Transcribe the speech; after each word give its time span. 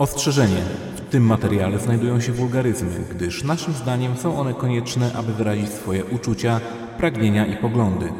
Ostrzeżenie. 0.00 0.62
W 0.96 1.00
tym 1.00 1.26
materiale 1.26 1.78
znajdują 1.78 2.20
się 2.20 2.32
wulgaryzmy, 2.32 3.04
gdyż 3.10 3.44
naszym 3.44 3.74
zdaniem 3.74 4.16
są 4.16 4.40
one 4.40 4.54
konieczne, 4.54 5.12
aby 5.12 5.32
wyrazić 5.34 5.68
swoje 5.68 6.04
uczucia, 6.04 6.60
pragnienia 6.98 7.46
i 7.46 7.56
poglądy. 7.56 8.12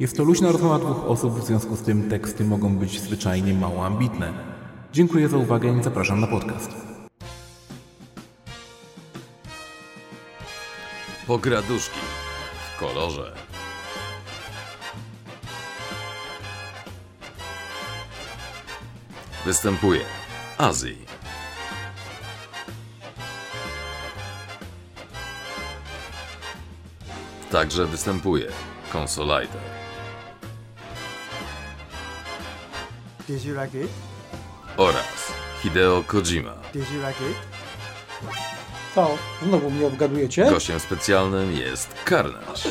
Jest 0.00 0.16
to 0.16 0.24
luźna 0.24 0.52
rozmowa 0.52 0.78
dwóch 0.78 1.04
osób, 1.04 1.40
w 1.40 1.46
związku 1.46 1.76
z 1.76 1.82
tym 1.82 2.10
teksty 2.10 2.44
mogą 2.44 2.76
być 2.76 3.00
zwyczajnie 3.00 3.54
mało 3.54 3.86
ambitne. 3.86 4.32
Dziękuję 4.92 5.28
za 5.28 5.36
uwagę 5.36 5.78
i 5.80 5.82
zapraszam 5.82 6.20
na 6.20 6.26
podcast. 6.26 6.70
Pograduszki 11.26 12.00
w 12.76 12.80
kolorze. 12.80 13.32
Występuje 19.44 20.00
Azji. 20.58 21.15
Także 27.50 27.86
występuje 27.86 28.46
Consoliter. 28.92 29.60
Did 33.28 33.44
you 33.44 33.62
like 33.62 33.80
it? 33.80 33.90
oraz 34.76 35.32
Hideo 35.62 36.02
Kojima. 36.06 36.54
Did 36.72 36.90
you 36.92 36.98
like 36.98 37.30
it? 37.30 37.36
Co? 38.94 39.18
Znowu 39.42 39.70
mnie 39.70 39.86
obgadujecie? 39.86 40.50
Gościem 40.50 40.80
specjalnym 40.80 41.52
jest 41.52 41.94
Carnage. 42.08 42.62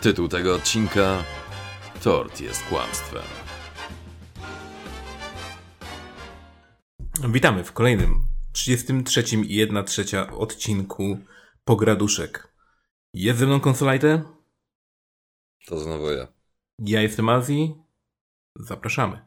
Tytuł 0.00 0.28
tego 0.28 0.54
odcinka 0.54 1.24
Tort 2.02 2.40
jest 2.40 2.62
kłamstwem. 2.62 3.22
Witamy 7.28 7.64
w 7.64 7.72
kolejnym 7.72 8.24
33 8.52 9.24
i 9.46 9.56
1 9.56 9.84
trzecia 9.84 10.30
odcinku 10.30 11.18
Pograduszek. 11.64 12.52
Jest 13.14 13.38
ze 13.38 13.46
mną 13.46 13.60
konsolajte, 13.60 14.22
To 15.66 15.78
znowu 15.78 16.10
ja. 16.10 16.28
ja 16.78 17.02
jestem 17.02 17.28
Azji. 17.28 17.74
Zapraszamy. 18.56 19.26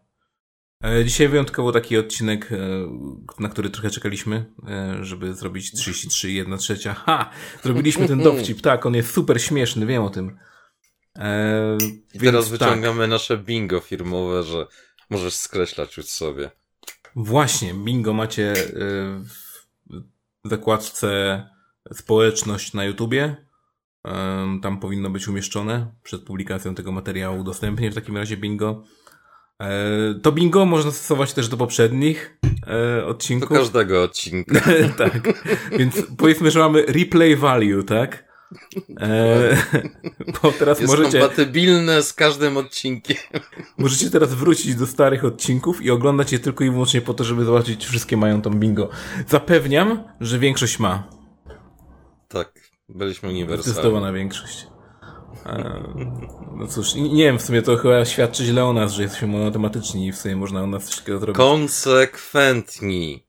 E, 0.84 1.06
Dzisiaj 1.06 1.28
wyjątkowo 1.28 1.72
taki 1.72 1.98
odcinek, 1.98 2.52
e, 2.52 2.58
na 3.40 3.50
który 3.50 3.70
trochę 3.70 3.90
czekaliśmy, 3.90 4.54
e, 4.68 5.04
żeby 5.04 5.34
zrobić 5.34 5.72
33 5.72 6.32
i 6.32 6.36
1 6.36 6.58
trzecia. 6.58 6.94
Ha! 6.94 7.30
Zrobiliśmy 7.64 8.08
ten 8.08 8.24
dowcip, 8.30 8.62
tak, 8.62 8.86
on 8.86 8.96
jest 8.96 9.14
super 9.14 9.42
śmieszny, 9.42 9.86
wiem 9.86 10.04
o 10.04 10.10
tym. 10.10 10.38
E, 11.16 11.78
I 12.14 12.20
teraz 12.20 12.50
tak. 12.50 12.52
wyciągamy 12.52 13.08
nasze 13.08 13.38
bingo 13.38 13.80
firmowe, 13.80 14.44
że 14.44 14.68
możesz 15.10 15.34
skreślać 15.34 15.98
już 15.98 16.06
sobie. 16.06 16.52
Właśnie, 17.16 17.74
bingo 17.74 18.14
macie 18.14 18.54
w 20.46 20.50
zakładce 20.50 21.10
społeczność 21.94 22.74
na 22.74 22.86
YouTubie. 22.86 23.36
Tam 24.62 24.80
powinno 24.80 25.10
być 25.10 25.28
umieszczone 25.28 25.92
przed 26.04 26.22
publikacją 26.24 26.76
tego 26.76 26.92
materiału. 26.92 27.40
Udostępnię 27.40 27.92
w 27.92 27.96
takim 27.96 28.18
razie 28.18 28.38
bingo. 28.38 28.84
E, 29.62 29.70
To 30.22 30.32
bingo 30.32 30.66
można 30.66 30.92
stosować 30.92 31.34
też 31.34 31.48
do 31.48 31.58
poprzednich 31.58 32.38
e, 32.68 33.02
Do 33.02 33.08
odcinków. 33.08 33.58
każdego 33.58 34.04
odcinka. 34.04 34.62
tak. 34.98 35.20
Więc 35.72 36.04
powiedzmy, 36.18 36.52
że 36.52 36.60
mamy 36.60 36.86
replay 36.86 37.36
value, 37.36 37.84
tak? 37.84 38.26
E, 39.00 39.58
bo 40.44 40.52
teraz 40.52 40.80
Jest 40.80 40.94
możecie. 40.98 41.20
kompatybilne 41.20 42.02
z 42.04 42.14
każdym 42.14 42.58
odcinkiem. 42.58 43.18
Możecie 43.78 44.10
teraz 44.10 44.34
wrócić 44.34 44.76
do 44.76 44.88
starych 44.88 45.26
odcinków 45.26 45.82
i 45.82 45.92
oglądać 45.92 46.32
je 46.32 46.40
tylko 46.40 46.64
i 46.64 46.72
wyłącznie 46.72 47.02
po 47.02 47.14
to, 47.14 47.24
żeby 47.24 47.46
zobaczyć, 47.46 47.80
czy 47.80 47.90
wszystkie 47.90 48.18
mają 48.18 48.42
tą 48.42 48.50
bingo. 48.50 48.90
Zapewniam, 49.28 50.04
że 50.22 50.40
większość 50.40 50.80
ma. 50.80 51.15
Tak, 52.36 52.70
byliśmy 52.90 53.30
uniwersalni. 53.30 53.72
Zdecydowana 53.74 54.14
większość. 54.14 54.68
E, 55.46 55.82
No 56.56 56.68
cóż, 56.68 56.96
nie 56.96 57.24
wiem, 57.24 57.40
w 57.40 57.42
sumie 57.42 57.62
to 57.62 57.78
chyba 57.78 58.06
świadczy 58.06 58.44
źle 58.46 58.66
o 58.66 58.74
nas, 58.74 58.94
że 58.94 59.04
jesteśmy 59.04 59.28
monotematyczni 59.28 60.08
i 60.08 60.12
w 60.12 60.18
sumie 60.18 60.36
można 60.36 60.64
o 60.64 60.68
nas 60.68 60.86
coś 60.86 60.96
takiego 61.00 61.20
zrobić. 61.20 61.38
Konsekwentni. 61.38 63.26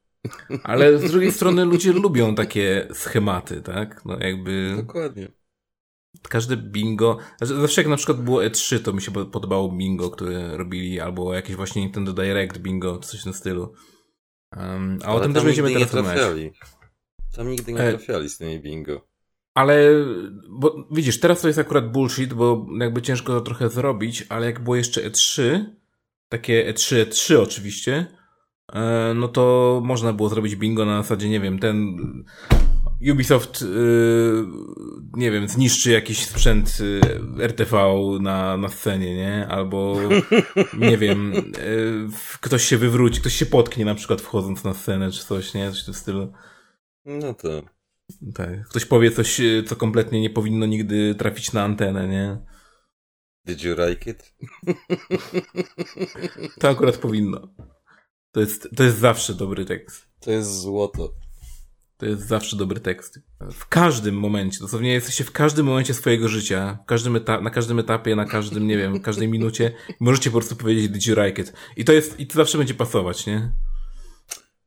Ale 0.63 0.99
z 0.99 1.11
drugiej 1.11 1.33
strony 1.33 1.65
ludzie 1.65 1.93
lubią 1.93 2.35
takie 2.35 2.89
schematy, 2.93 3.63
tak? 3.63 4.05
No 4.05 4.19
jakby 4.21 4.75
Dokładnie. 4.77 5.29
każde 6.29 6.57
bingo. 6.57 7.19
znaczy 7.39 7.61
Zawsze 7.61 7.81
jak 7.81 7.91
na 7.91 7.97
przykład 7.97 8.21
było 8.21 8.41
E3, 8.43 8.79
to 8.83 8.93
mi 8.93 9.03
się 9.03 9.11
po- 9.11 9.25
podobało 9.27 9.69
bingo, 9.73 10.11
które 10.11 10.57
robili, 10.57 11.01
albo 11.01 11.35
jakieś 11.35 11.57
właśnie 11.57 11.83
Nintendo 11.83 12.13
Direct 12.13 12.59
bingo, 12.59 12.99
czy 12.99 13.09
coś 13.09 13.21
w 13.21 13.25
tym 13.25 13.33
stylu. 13.35 13.73
Um, 14.57 14.99
a 15.05 15.07
o 15.09 15.11
Ale 15.11 15.21
tym 15.21 15.33
tam 15.33 15.35
też 15.35 15.45
będziemy 15.45 15.73
teraz 15.73 15.95
rozmawiać. 15.95 16.53
Tam 17.37 17.51
nigdy 17.51 17.73
nie 17.73 17.81
E. 17.81 17.91
trafiali 17.91 18.29
z 18.31 18.39
tymi 18.39 18.61
bingo. 18.61 19.07
Ale, 19.55 19.91
bo 20.51 20.89
widzisz, 20.91 21.21
teraz 21.21 21.41
to 21.41 21.47
jest 21.47 21.59
akurat 21.59 21.93
bullshit, 21.93 22.35
bo 22.35 22.67
jakby 22.81 23.03
ciężko 23.03 23.33
to 23.33 23.41
trochę 23.41 23.69
zrobić, 23.69 24.27
ale 24.29 24.47
jak 24.47 24.61
było 24.65 24.77
jeszcze 24.77 25.11
E3, 25.11 25.65
takie 26.29 26.69
E 26.69 26.73
E3, 26.73 27.05
E3 27.05 27.37
oczywiście, 27.37 28.07
e, 28.73 29.13
no 29.15 29.29
to 29.29 29.81
można 29.85 30.13
było 30.13 30.29
zrobić 30.29 30.57
bingo 30.57 30.85
na 30.85 31.03
zasadzie, 31.03 31.29
nie 31.29 31.41
wiem, 31.41 31.59
ten 31.59 31.97
Ubisoft, 33.13 33.63
y, 33.63 33.67
nie 35.13 35.31
wiem, 35.31 35.49
zniszczy 35.49 35.91
jakiś 35.91 36.27
sprzęt 36.27 36.79
RTV 37.41 37.95
na, 38.21 38.57
na 38.57 38.69
scenie, 38.69 39.17
nie? 39.17 39.47
Albo, 39.49 39.97
nie 40.79 40.99
wiem, 41.03 41.33
ktoś 42.41 42.65
się 42.65 42.79
wywróci, 42.79 43.21
ktoś 43.21 43.35
się 43.35 43.47
potknie 43.47 43.85
na 43.85 43.95
przykład 43.95 44.21
wchodząc 44.21 44.65
na 44.65 44.75
scenę, 44.75 45.11
czy 45.11 45.25
coś, 45.25 45.55
nie? 45.55 45.71
Coś 45.71 45.83
w 45.83 45.85
tym 45.85 45.95
stylu. 45.95 46.33
No 47.07 47.35
to. 47.35 47.63
Tak. 48.35 48.69
Ktoś 48.69 48.85
powie 48.85 49.11
coś, 49.11 49.41
y, 49.41 49.65
co 49.67 49.77
kompletnie 49.77 50.21
nie 50.21 50.31
powinno 50.31 50.67
nigdy 50.67 51.15
trafić 51.15 51.53
na 51.53 51.65
antenę, 51.65 52.09
nie? 52.09 52.39
Did 53.45 53.63
you 53.63 53.75
like 53.89 54.11
it? 54.11 54.31
To 56.61 56.69
akurat 56.69 56.97
powinno. 56.97 57.49
To 58.33 58.41
jest, 58.41 58.69
to 58.77 58.83
jest 58.85 58.99
zawsze 58.99 59.35
dobry 59.35 59.65
tekst. 59.65 60.09
To 60.21 60.31
jest 60.31 60.61
złoto. 60.61 61.13
To 61.97 62.07
jest 62.07 62.23
zawsze 62.23 62.57
dobry 62.57 62.81
tekst. 62.81 63.21
W 63.53 63.69
każdym 63.69 64.15
momencie, 64.19 64.59
dosłownie 64.61 64.93
jesteście 64.93 65.25
w 65.25 65.33
każdym 65.33 65.67
momencie 65.67 65.95
swojego 65.95 66.29
życia, 66.29 66.79
w 66.83 66.87
każdym 66.87 67.17
eta- 67.17 67.41
na 67.43 67.51
każdym 67.51 67.79
etapie, 67.79 68.17
na 68.17 68.25
każdym, 68.25 68.67
nie 68.67 68.77
wiem, 68.77 68.99
w 68.99 69.03
każdej 69.03 69.29
minucie, 69.29 69.73
możecie 70.01 70.31
po 70.31 70.39
prostu 70.39 70.57
powiedzieć 70.57 70.89
did 70.89 71.07
you 71.07 71.23
like 71.25 71.43
it. 71.43 71.53
I 71.77 71.85
to 71.85 71.93
jest, 71.93 72.21
i 72.21 72.27
to 72.27 72.35
zawsze 72.35 72.59
będzie 72.59 72.75
pasować, 72.75 73.27
nie? 73.27 73.53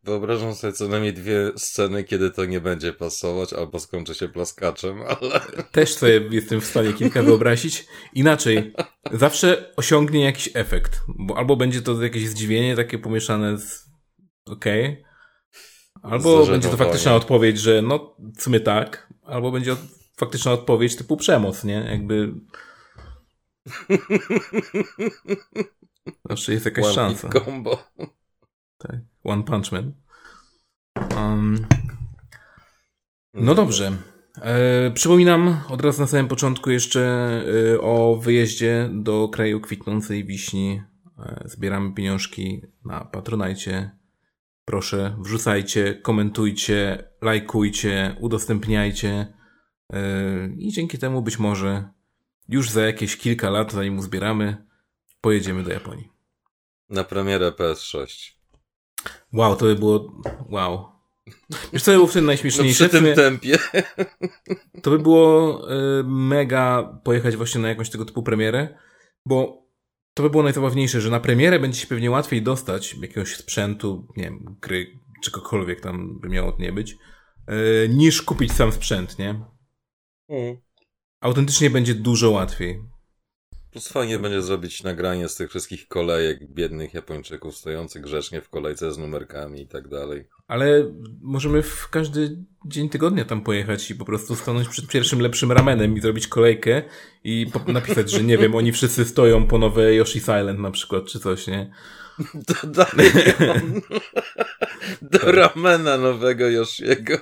Wyobrażam 0.09 0.55
sobie 0.55 0.73
co 0.73 0.87
najmniej 0.87 1.13
dwie 1.13 1.51
sceny, 1.55 2.03
kiedy 2.03 2.31
to 2.31 2.45
nie 2.45 2.61
będzie 2.61 2.93
pasować, 2.93 3.53
albo 3.53 3.79
skończy 3.79 4.15
się 4.15 4.29
plaskaczem, 4.29 5.01
ale 5.21 5.39
Też 5.71 5.93
sobie 5.93 6.21
jestem 6.31 6.61
w 6.61 6.65
stanie 6.65 6.93
kilka 6.93 7.23
wyobrazić. 7.23 7.85
Inaczej, 8.13 8.73
zawsze 9.11 9.73
osiągnie 9.75 10.23
jakiś 10.23 10.49
efekt. 10.53 11.01
Bo 11.07 11.37
albo 11.37 11.55
będzie 11.55 11.81
to 11.81 12.03
jakieś 12.03 12.29
zdziwienie 12.29 12.75
takie 12.75 12.97
pomieszane 12.97 13.57
z 13.57 13.89
okej. 14.45 15.03
Albo 16.01 16.45
Z 16.45 16.49
będzie 16.49 16.69
to 16.69 16.77
faktyczna 16.77 17.15
odpowiedź, 17.15 17.59
że 17.59 17.81
no 17.81 18.15
w 18.37 18.41
sumie 18.41 18.59
tak. 18.59 19.13
Albo 19.23 19.51
będzie 19.51 19.75
faktyczna 20.17 20.51
odpowiedź 20.51 20.95
typu 20.95 21.17
przemoc, 21.17 21.63
nie? 21.63 21.87
Jakby... 21.91 22.33
Zawsze 26.29 26.53
jest 26.53 26.65
jakaś 26.65 26.85
one 26.85 26.93
szansa. 26.93 27.29
combo. 27.29 27.83
Tak. 28.79 28.95
One 29.23 29.43
Punch 29.43 29.71
Man. 29.71 29.93
Um, 31.15 31.67
no 33.33 33.55
dobrze. 33.55 33.91
E, 34.41 34.91
przypominam 34.91 35.61
od 35.69 35.81
razu 35.81 36.01
na 36.01 36.07
samym 36.07 36.27
początku 36.27 36.69
jeszcze 36.69 37.01
e, 37.73 37.81
o 37.81 38.15
wyjeździe 38.15 38.89
do 38.93 39.29
kraju 39.29 39.61
kwitnącej 39.61 40.25
wiśni. 40.25 40.81
E, 41.19 41.43
zbieramy 41.45 41.93
pieniążki 41.93 42.61
na 42.85 43.05
Patronajcie. 43.05 43.91
Proszę, 44.65 45.15
wrzucajcie, 45.19 45.93
komentujcie, 45.93 47.03
lajkujcie, 47.21 48.15
udostępniajcie. 48.19 49.33
E, 49.93 50.49
I 50.57 50.71
dzięki 50.71 50.97
temu 50.97 51.21
być 51.21 51.39
może 51.39 51.89
już 52.49 52.69
za 52.69 52.81
jakieś 52.81 53.17
kilka 53.17 53.49
lat, 53.49 53.71
zanim 53.71 53.97
uzbieramy, 53.97 54.65
pojedziemy 55.21 55.63
do 55.63 55.71
Japonii. 55.71 56.09
Na 56.89 57.03
premierę 57.03 57.51
PS6. 57.51 58.38
Wow, 59.33 59.55
to 59.55 59.65
by 59.65 59.75
było. 59.75 60.21
Wow. 60.49 60.85
Wiesz, 61.73 61.83
co 61.83 61.91
by 61.91 61.97
było 61.97 62.07
wtedy 62.07 62.21
No 62.21 62.27
najśmieszniejsze? 62.27 62.89
przy 62.89 62.97
W 62.97 62.99
sumie 62.99 63.15
tym 63.15 63.39
tempie. 63.39 63.57
to 64.83 64.91
by 64.91 64.99
było 64.99 65.61
y, 65.73 66.03
mega 66.03 66.99
pojechać 67.03 67.35
właśnie 67.35 67.61
na 67.61 67.69
jakąś 67.69 67.89
tego 67.89 68.05
typu 68.05 68.23
premierę, 68.23 68.77
bo 69.25 69.67
to 70.13 70.23
by 70.23 70.29
było 70.29 70.43
najzabawniejsze, 70.43 71.01
że 71.01 71.09
na 71.09 71.19
premierę 71.19 71.59
będzie 71.59 71.79
się 71.81 71.87
pewnie 71.87 72.11
łatwiej 72.11 72.41
dostać 72.41 72.95
jakiegoś 73.01 73.35
sprzętu, 73.35 74.07
nie 74.17 74.23
wiem, 74.23 74.57
gry, 74.61 74.99
czegokolwiek 75.23 75.81
tam 75.81 76.19
by 76.19 76.29
miało 76.29 76.55
nie 76.59 76.73
być, 76.73 76.97
y, 77.51 77.89
niż 77.89 78.21
kupić 78.21 78.51
sam 78.53 78.71
sprzęt, 78.71 79.19
nie? 79.19 79.29
Mm. 80.29 80.57
Autentycznie 81.21 81.69
będzie 81.69 81.95
dużo 81.95 82.31
łatwiej. 82.31 82.81
Plus 83.71 83.87
fajnie 83.87 84.19
będzie 84.19 84.41
zrobić 84.41 84.83
nagranie 84.83 85.29
z 85.29 85.35
tych 85.35 85.49
wszystkich 85.49 85.87
kolejek 85.87 86.51
biednych 86.51 86.93
Japończyków 86.93 87.57
stojących 87.57 88.01
grzecznie 88.01 88.41
w 88.41 88.49
kolejce 88.49 88.93
z 88.93 88.97
numerkami 88.97 89.61
i 89.61 89.67
tak 89.67 89.87
dalej. 89.87 90.27
Ale 90.47 90.91
możemy 91.21 91.61
w 91.61 91.89
każdy 91.89 92.37
dzień 92.65 92.89
tygodnia 92.89 93.25
tam 93.25 93.41
pojechać 93.41 93.91
i 93.91 93.95
po 93.95 94.05
prostu 94.05 94.35
stanąć 94.35 94.69
przed 94.69 94.87
pierwszym 94.87 95.19
lepszym 95.19 95.51
ramenem 95.51 95.97
i 95.97 96.01
zrobić 96.01 96.27
kolejkę 96.27 96.83
i 97.23 97.51
napisać, 97.67 98.11
że 98.11 98.23
nie 98.23 98.37
wiem, 98.37 98.55
oni 98.55 98.71
wszyscy 98.71 99.05
stoją 99.05 99.47
po 99.47 99.57
nowe 99.57 99.81
Yoshi's 99.81 100.39
Island 100.39 100.59
na 100.59 100.71
przykład, 100.71 101.05
czy 101.05 101.19
coś, 101.19 101.47
nie? 101.47 101.71
Do, 102.33 102.67
dalej 102.67 103.11
do 105.11 105.31
ramena 105.31 105.97
nowego 105.97 106.49
Yoshiego. 106.49 107.17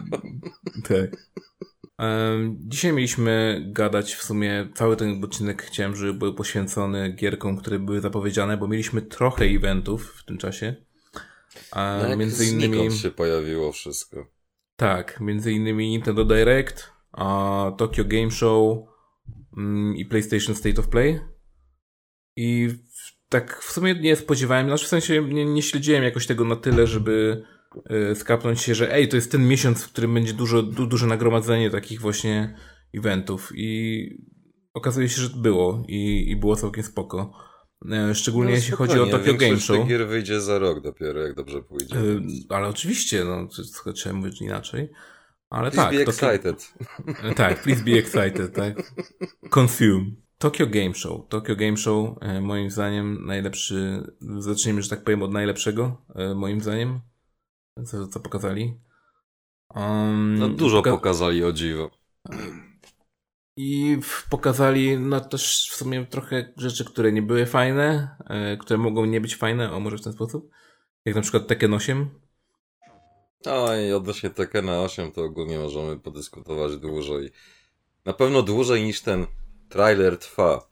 Tak. 0.83 1.27
Dzisiaj 2.67 2.93
mieliśmy 2.93 3.63
gadać 3.67 4.13
w 4.15 4.23
sumie, 4.23 4.69
cały 4.75 4.95
ten 4.97 5.23
odcinek 5.23 5.63
chciałem, 5.63 5.95
żeby 5.95 6.13
był 6.13 6.33
poświęcony 6.33 7.09
gierkom, 7.09 7.57
które 7.57 7.79
były 7.79 8.01
zapowiedziane, 8.01 8.57
bo 8.57 8.67
mieliśmy 8.67 9.01
trochę 9.01 9.45
eventów 9.45 10.13
w 10.17 10.25
tym 10.25 10.37
czasie. 10.37 10.75
A 11.71 11.99
No 12.09 12.17
między 12.17 12.45
innymi, 12.45 12.91
się 12.91 13.11
pojawiło 13.11 13.71
wszystko. 13.71 14.27
tak, 14.75 15.19
między 15.21 15.51
innymi 15.51 15.89
Nintendo 15.89 16.25
Direct, 16.25 16.91
a 17.11 17.71
Tokyo 17.77 18.05
Game 18.05 18.31
Show 18.31 18.77
mm, 19.57 19.95
i 19.95 20.05
PlayStation 20.05 20.55
State 20.55 20.79
of 20.81 20.87
Play. 20.87 21.19
I 22.35 22.69
tak 23.29 23.61
w 23.63 23.71
sumie 23.71 23.95
nie 23.95 24.15
spodziewałem, 24.15 24.67
znaczy 24.67 24.85
w 24.85 24.87
sensie 24.89 25.21
nie, 25.21 25.45
nie 25.45 25.61
śledziłem 25.61 26.03
jakoś 26.03 26.27
tego 26.27 26.45
na 26.45 26.55
tyle, 26.55 26.87
żeby 26.87 27.43
skapnąć 28.15 28.61
się, 28.61 28.75
że 28.75 28.93
ej, 28.93 29.07
to 29.07 29.15
jest 29.15 29.31
ten 29.31 29.47
miesiąc, 29.47 29.83
w 29.83 29.89
którym 29.91 30.13
będzie 30.13 30.33
dużo, 30.33 30.63
du, 30.63 30.87
duże 30.87 31.07
nagromadzenie 31.07 31.69
takich 31.69 32.01
właśnie 32.01 32.55
eventów 32.93 33.51
i 33.55 34.09
okazuje 34.73 35.09
się, 35.09 35.21
że 35.21 35.29
było 35.29 35.83
i, 35.87 36.29
i 36.31 36.35
było 36.35 36.55
całkiem 36.55 36.83
spoko. 36.83 37.33
E, 37.91 38.15
Szczególnie 38.15 38.49
No, 38.51 38.55
jeśli 38.55 38.71
chodzi 38.73 38.99
o 38.99 39.05
Tokyo 39.05 39.33
Game 39.33 39.59
Show. 39.59 39.87
gier 39.87 40.07
wyjdzie 40.07 40.41
za 40.41 40.59
rok 40.59 40.81
dopiero, 40.81 41.21
jak 41.21 41.35
dobrze 41.35 41.61
pójdzie. 41.61 41.95
Y, 41.95 42.21
Ale 42.49 42.67
oczywiście, 42.67 43.25
no, 43.25 43.47
trzeba 43.93 44.15
mówić 44.15 44.41
inaczej. 44.41 44.89
Ale 45.49 45.71
Please 45.71 45.89
tak, 45.89 45.95
be 46.05 46.11
excited. 46.11 46.73
tak, 47.35 47.63
please 47.63 47.83
be 47.83 47.91
excited, 47.91 48.53
tak. 48.55 48.93
Consume. 49.49 50.05
Tokyo 50.37 50.67
Game 50.67 50.93
Show. 50.93 51.27
Tokyo 51.29 51.55
Game 51.55 51.77
Show, 51.77 52.17
e, 52.21 52.41
moim 52.41 52.71
zdaniem, 52.71 53.25
najlepszy. 53.25 54.03
Zacznijmy, 54.37 54.81
że 54.81 54.89
tak 54.89 55.03
powiem, 55.03 55.21
od 55.23 55.31
najlepszego, 55.31 56.01
e, 56.15 56.35
moim 56.35 56.61
zdaniem. 56.61 56.99
Co, 57.85 58.07
co 58.07 58.19
pokazali. 58.19 58.79
Um, 59.75 60.35
No, 60.39 60.49
dużo 60.49 60.81
poka- 60.81 60.91
pokazali 60.91 61.43
o 61.43 61.53
dziwo. 61.53 61.89
I 63.57 63.97
pokazali, 64.29 64.97
no 64.99 65.19
też 65.19 65.69
w 65.71 65.75
sumie 65.75 66.05
trochę 66.05 66.53
rzeczy, 66.57 66.85
które 66.85 67.11
nie 67.11 67.21
były 67.21 67.45
fajne, 67.45 68.15
e, 68.29 68.57
które 68.57 68.77
mogą 68.77 69.05
nie 69.05 69.21
być 69.21 69.35
fajne, 69.35 69.71
o 69.71 69.79
może 69.79 69.97
w 69.97 70.03
ten 70.03 70.13
sposób. 70.13 70.49
Jak 71.05 71.15
na 71.15 71.21
przykład 71.21 71.47
Tekken 71.47 71.73
8. 71.73 72.09
No 73.45 73.75
i 73.75 73.91
odnośnie 73.91 74.29
Tekkena 74.29 74.81
8 74.81 75.11
to 75.11 75.23
ogólnie 75.23 75.59
możemy 75.59 75.99
podyskutować 75.99 76.77
dłużej. 76.77 77.31
Na 78.05 78.13
pewno 78.13 78.41
dłużej 78.41 78.83
niż 78.83 79.01
ten 79.01 79.25
trailer 79.69 80.17
trwa. 80.17 80.67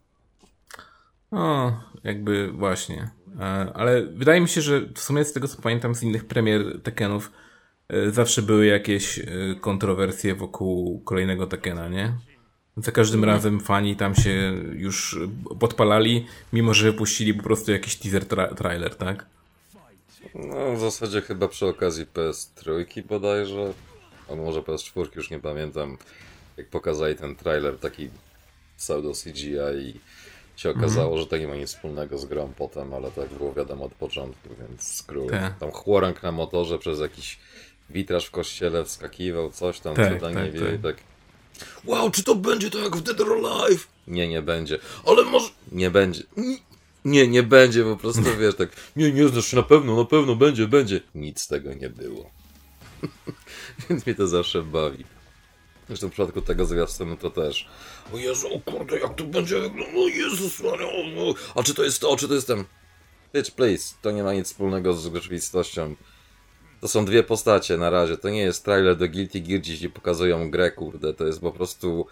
O, 1.32 1.72
jakby 2.04 2.52
właśnie. 2.52 3.10
E, 3.40 3.44
Ale 3.74 4.06
wydaje 4.06 4.42
mi 4.42 4.48
się, 4.50 4.62
że 4.62 4.82
w 4.82 5.00
sumie 5.00 5.26
z 5.26 5.34
tego 5.34 5.48
co 5.48 5.62
pamiętam 5.62 5.96
z 5.96 6.04
innych 6.04 6.26
premier 6.26 6.82
Tekkenów 6.82 7.32
e, 7.90 8.12
zawsze 8.12 8.42
były 8.42 8.66
jakieś 8.66 9.20
e, 9.20 9.26
kontrowersje 9.62 10.36
wokół 10.36 11.00
kolejnego 11.00 11.48
Tekkena, 11.48 11.90
nie? 11.90 12.14
Za 12.78 12.92
każdym 12.92 13.24
razem 13.24 13.60
fani 13.60 13.96
tam 13.96 14.16
się 14.16 14.54
już 14.74 15.20
podpalali, 15.60 16.26
mimo 16.54 16.74
że 16.74 16.92
wypuścili 16.92 17.34
po 17.34 17.44
prostu 17.44 17.72
jakiś 17.72 17.96
teaser 17.96 18.26
tra 18.26 18.48
trailer, 18.48 18.96
tak? 18.96 19.26
No 20.36 20.74
w 20.76 20.80
zasadzie 20.80 21.22
chyba 21.22 21.48
przy 21.48 21.66
okazji 21.66 22.06
PS3 22.06 23.04
bodajże, 23.04 23.74
a 24.32 24.36
może 24.36 24.60
PS4 24.60 25.16
już 25.16 25.32
nie 25.32 25.40
pamiętam, 25.40 25.98
jak 26.58 26.68
pokazali 26.68 27.16
ten 27.16 27.36
trailer 27.36 27.80
taki 27.80 28.10
pseudo 28.78 29.12
CGI 29.12 29.58
i 29.80 30.00
się 30.56 30.70
okazało, 30.70 31.18
że 31.18 31.28
to 31.28 31.38
nie 31.38 31.48
ma 31.48 31.56
nic 31.56 31.70
wspólnego 31.70 32.18
z 32.18 32.26
grą 32.26 32.54
potem, 32.58 32.94
ale 32.94 33.12
tak 33.12 33.30
było 33.30 33.54
wiadomo 33.54 33.86
od 33.86 33.94
początku, 33.94 34.50
więc 34.60 34.84
skrót. 34.84 35.32
Tak. 35.32 35.60
Tam 35.60 35.72
chłorank 35.72 36.24
na 36.24 36.32
motorze 36.32 36.80
przez 36.80 37.00
jakiś 37.00 37.40
witraż 37.90 38.26
w 38.26 38.32
kościele 38.32 38.86
wskakiwał, 38.86 39.52
coś 39.52 39.80
tam, 39.80 39.96
Tak, 39.96 40.14
co 40.14 40.20
tam 40.20 40.34
tak, 40.34 40.46
nie 40.46 40.52
wie 40.52 40.60
tak. 40.60 40.82
tak 40.82 40.96
Wow, 41.86 42.12
czy 42.12 42.24
to 42.24 42.36
będzie 42.36 42.72
tak 42.72 42.82
jak 42.82 42.96
w 42.96 43.02
Dead 43.02 43.22
or 43.22 43.32
Alive? 43.32 43.88
Nie, 44.08 44.28
nie 44.28 44.42
będzie. 44.42 44.80
Ale 45.06 45.24
może... 45.24 45.50
Nie 45.72 45.92
będzie. 45.92 46.24
Nie, 47.06 47.28
nie 47.28 47.44
będzie, 47.44 47.84
po 47.84 47.98
prostu 47.98 48.24
wiesz, 48.40 48.56
tak 48.56 48.70
nie, 48.96 49.12
nie 49.12 49.28
znasz 49.28 49.48
się 49.48 49.58
na 49.58 49.64
pewno, 49.64 49.96
na 49.96 50.06
pewno 50.06 50.36
będzie, 50.36 50.68
będzie. 50.68 51.02
Nic 51.16 51.42
z 51.42 51.48
tego 51.48 51.74
nie 51.74 51.90
było. 51.90 52.30
Więc 53.90 54.06
mnie 54.06 54.16
to 54.16 54.28
zawsze 54.28 54.64
bawi. 54.64 55.06
Zresztą 55.88 56.08
w 56.08 56.12
przypadku 56.12 56.42
tego 56.42 56.66
zwiastunu 56.66 57.18
to 57.18 57.30
też. 57.30 57.68
O 58.14 58.18
Jezu, 58.18 58.48
o 58.54 58.72
kurde, 58.72 59.00
jak 59.00 59.16
to 59.16 59.24
będzie 59.24 59.62
wyglądało, 59.62 60.06
o 60.06 60.08
Jezus 60.08 60.60
Maria, 60.64 60.88
o, 60.88 61.30
o. 61.30 61.36
A 61.56 61.64
czy 61.64 61.74
to 61.74 61.84
jest 61.84 62.02
to, 62.02 62.18
czy 62.18 62.28
to 62.28 62.34
jest 62.34 62.48
ten... 62.48 62.64
Bitch, 63.34 63.52
please, 63.52 63.96
to 64.02 64.12
nie 64.12 64.24
ma 64.24 64.34
nic 64.34 64.48
wspólnego 64.48 64.94
z 64.94 65.14
rzeczywistością. 65.14 65.96
To 66.82 66.88
są 66.88 67.06
dwie 67.06 67.24
postacie 67.24 67.78
na 67.78 67.90
razie, 67.90 68.18
to 68.18 68.30
nie 68.30 68.42
jest 68.42 68.66
trailer 68.66 68.96
do 68.96 69.10
Guilty 69.10 69.42
Gear, 69.42 69.62
gdzie 69.62 69.90
pokazują 69.90 70.52
grę, 70.52 70.72
kurde, 70.72 71.14
to 71.14 71.26
jest 71.26 71.42
po 71.42 71.52
prostu 71.52 72.08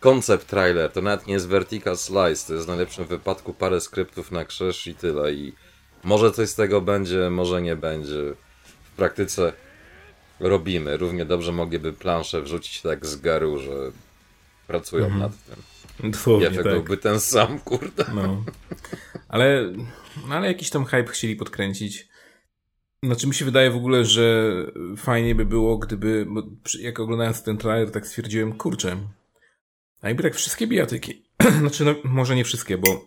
koncept 0.00 0.46
trailer, 0.46 0.92
to 0.92 1.02
nawet 1.02 1.26
nie 1.26 1.34
jest 1.34 1.48
vertical 1.48 1.96
slice, 1.96 2.46
to 2.46 2.54
jest 2.54 2.64
w 2.64 2.68
najlepszym 2.68 3.04
wypadku 3.04 3.54
parę 3.54 3.80
skryptów 3.80 4.32
na 4.32 4.44
krzyż 4.44 4.86
i 4.86 4.94
tyle 4.94 5.32
i 5.32 5.52
może 6.04 6.32
coś 6.32 6.48
z 6.48 6.54
tego 6.54 6.80
będzie, 6.80 7.30
może 7.30 7.62
nie 7.62 7.76
będzie. 7.76 8.34
W 8.84 8.96
praktyce 8.96 9.52
robimy, 10.40 10.96
równie 10.96 11.24
dobrze 11.24 11.52
mogliby 11.52 11.92
planszę 11.92 12.42
wrzucić 12.42 12.82
tak 12.82 13.06
z 13.06 13.20
garu, 13.20 13.58
że 13.58 13.72
pracują 14.66 15.10
nad 15.10 15.32
tym. 15.44 16.10
Dosłownie, 16.10 16.46
efekt 16.46 16.64
tak. 16.64 16.72
byłby 16.72 16.96
ten 16.96 17.20
sam, 17.20 17.58
kurde. 17.68 18.04
No. 18.14 18.44
Ale, 19.28 19.72
no 20.28 20.34
ale 20.34 20.46
jakiś 20.46 20.70
tam 20.70 20.84
hype 20.84 21.12
chcieli 21.12 21.36
podkręcić. 21.36 22.08
Znaczy 23.02 23.26
mi 23.26 23.34
się 23.34 23.44
wydaje 23.44 23.70
w 23.70 23.76
ogóle, 23.76 24.04
że 24.04 24.52
fajnie 24.96 25.34
by 25.34 25.46
było, 25.46 25.78
gdyby, 25.78 26.26
bo 26.28 26.42
jak 26.80 27.00
oglądając 27.00 27.42
ten 27.42 27.56
trailer, 27.58 27.90
tak 27.90 28.06
stwierdziłem, 28.06 28.52
kurczę, 28.52 28.96
a 30.00 30.08
jakby 30.08 30.22
tak 30.22 30.34
wszystkie 30.34 30.66
bijatyki, 30.66 31.22
znaczy 31.60 31.84
no, 31.84 31.94
może 32.04 32.36
nie 32.36 32.44
wszystkie, 32.44 32.78
bo 32.78 33.04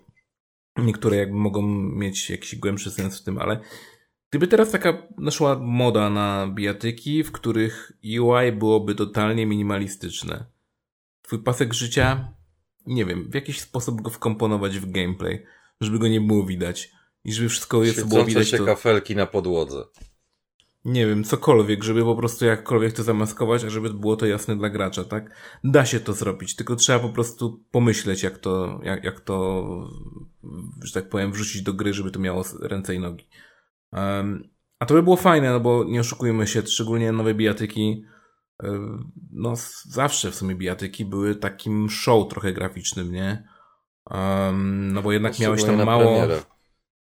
niektóre 0.78 1.18
jakby 1.18 1.36
mogą 1.36 1.62
mieć 1.96 2.30
jakiś 2.30 2.56
głębszy 2.56 2.92
sens 2.92 3.22
w 3.22 3.24
tym, 3.24 3.38
ale 3.38 3.60
gdyby 4.32 4.48
teraz 4.48 4.72
taka 4.72 5.08
naszła 5.18 5.60
moda 5.60 6.10
na 6.10 6.48
bijatyki, 6.48 7.24
w 7.24 7.32
których 7.32 7.92
UI 8.22 8.52
byłoby 8.52 8.96
totalnie 8.96 9.46
minimalistyczne. 9.46 10.46
Twój 11.22 11.40
pasek 11.40 11.74
życia, 11.74 12.34
nie 12.86 13.06
wiem, 13.06 13.30
w 13.32 13.34
jakiś 13.36 13.60
sposób 13.62 14.02
go 14.02 14.10
wkomponować 14.10 14.80
w 14.80 14.92
gameplay, 14.92 15.46
żeby 15.82 16.00
go 16.00 16.08
nie 16.08 16.22
było 16.22 16.46
widać. 16.46 16.92
I 17.24 17.34
żeby 17.34 17.50
wszystko 17.50 17.84
jest 17.84 18.08
było 18.08 18.26
widać, 18.26 18.50
się 18.50 18.58
to 18.58 18.66
kafelki 18.66 19.16
na 19.16 19.26
podłodze. 19.26 19.84
nie 20.86 21.08
wiem, 21.08 21.24
cokolwiek, 21.24 21.84
żeby 21.84 22.04
po 22.04 22.16
prostu 22.16 22.46
jakkolwiek 22.46 22.94
to 22.94 23.04
zamaskować, 23.04 23.64
a 23.64 23.70
żeby 23.70 23.94
było 23.94 24.16
to 24.16 24.26
jasne 24.26 24.58
dla 24.58 24.70
gracza, 24.70 25.04
tak? 25.04 25.36
Da 25.64 25.86
się 25.86 26.00
to 26.00 26.14
zrobić, 26.14 26.56
tylko 26.56 26.76
trzeba 26.76 27.00
po 27.00 27.10
prostu 27.10 27.64
pomyśleć, 27.72 28.24
jak 28.24 28.38
to, 28.38 28.80
jak, 28.84 29.04
jak 29.04 29.20
to, 29.20 29.66
że 30.84 30.94
tak 30.94 31.10
powiem, 31.10 31.32
wrzucić 31.32 31.62
do 31.62 31.74
gry, 31.74 31.94
żeby 31.94 32.12
to 32.12 32.20
miało 32.20 32.44
ręce 32.62 32.96
i 32.96 33.00
nogi. 33.00 33.28
A 34.80 34.86
to 34.88 34.94
by 34.94 35.04
było 35.04 35.16
fajne, 35.16 35.52
no 35.52 35.60
bo 35.60 35.84
nie 35.84 36.00
oszukujmy 36.00 36.48
się, 36.48 36.62
szczególnie 36.62 37.12
nowe 37.12 37.34
bijatyki, 37.34 38.06
no 39.32 39.54
zawsze 39.86 40.32
w 40.32 40.36
sumie 40.36 40.56
bijatyki 40.56 41.06
były 41.06 41.36
takim 41.36 41.90
show 41.90 42.28
trochę 42.28 42.54
graficznym, 42.54 43.12
nie? 43.12 43.48
No 44.64 45.02
bo 45.02 45.12
jednak 45.12 45.40
miałeś 45.40 45.64
tam 45.64 45.84
mało... 45.84 46.04
premierę. 46.04 46.42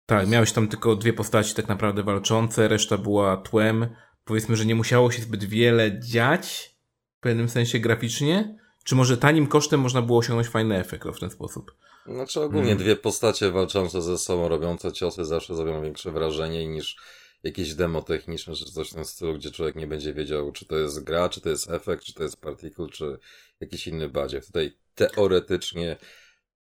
Tak, 0.05 0.27
miałeś 0.27 0.51
tam 0.51 0.67
tylko 0.67 0.96
dwie 0.96 1.13
postaci 1.13 1.55
tak 1.55 1.67
naprawdę 1.67 2.03
walczące, 2.03 2.67
reszta 2.67 2.98
była 2.98 3.38
tłem. 3.38 3.88
Powiedzmy, 4.24 4.55
że 4.55 4.65
nie 4.65 4.75
musiało 4.75 5.12
się 5.12 5.22
zbyt 5.22 5.43
wiele 5.43 6.00
dziać 6.00 6.75
w 7.17 7.19
pewnym 7.19 7.50
sensie 7.50 7.79
graficznie. 7.79 8.60
Czy 8.84 8.96
może 8.96 9.17
tanim 9.17 9.48
kosztem 9.48 9.79
można 9.79 10.01
było 10.01 10.19
osiągnąć 10.19 10.48
fajny 10.48 10.77
efekt 10.77 11.05
o, 11.05 11.13
w 11.13 11.19
ten 11.19 11.29
sposób? 11.29 11.75
Znaczy 12.06 12.41
ogólnie 12.41 12.72
Mhm. 12.72 12.77
dwie 12.77 12.96
postacie 12.96 13.51
walczące 13.51 14.01
ze 14.01 14.18
sobą, 14.18 14.48
robiące 14.48 14.91
ciosy 14.91 15.25
zawsze 15.25 15.56
zrobią 15.56 15.82
większe 15.84 16.12
wrażenie 16.12 16.68
niż 16.68 16.98
jakieś 17.44 17.74
demo 17.74 18.01
techniczne, 18.01 18.56
czy 18.56 18.65
coś 18.65 18.89
w 18.91 18.94
tym 18.94 19.06
stylu, 19.06 19.34
gdzie 19.34 19.51
człowiek 19.51 19.75
nie 19.75 19.88
będzie 19.88 20.13
wiedział, 20.13 20.51
czy 20.51 20.65
to 20.65 20.77
jest 20.77 21.03
gra, 21.03 21.29
czy 21.29 21.41
to 21.41 21.50
jest 21.50 21.70
efekt, 21.70 22.03
czy 22.03 22.13
to 22.13 22.24
jest 22.24 22.41
particle, 22.41 22.88
czy 22.88 23.18
jakiś 23.60 23.88
inny 23.88 24.10
badziew. 24.10 24.46
Tutaj 24.46 24.77
teoretycznie 24.96 25.98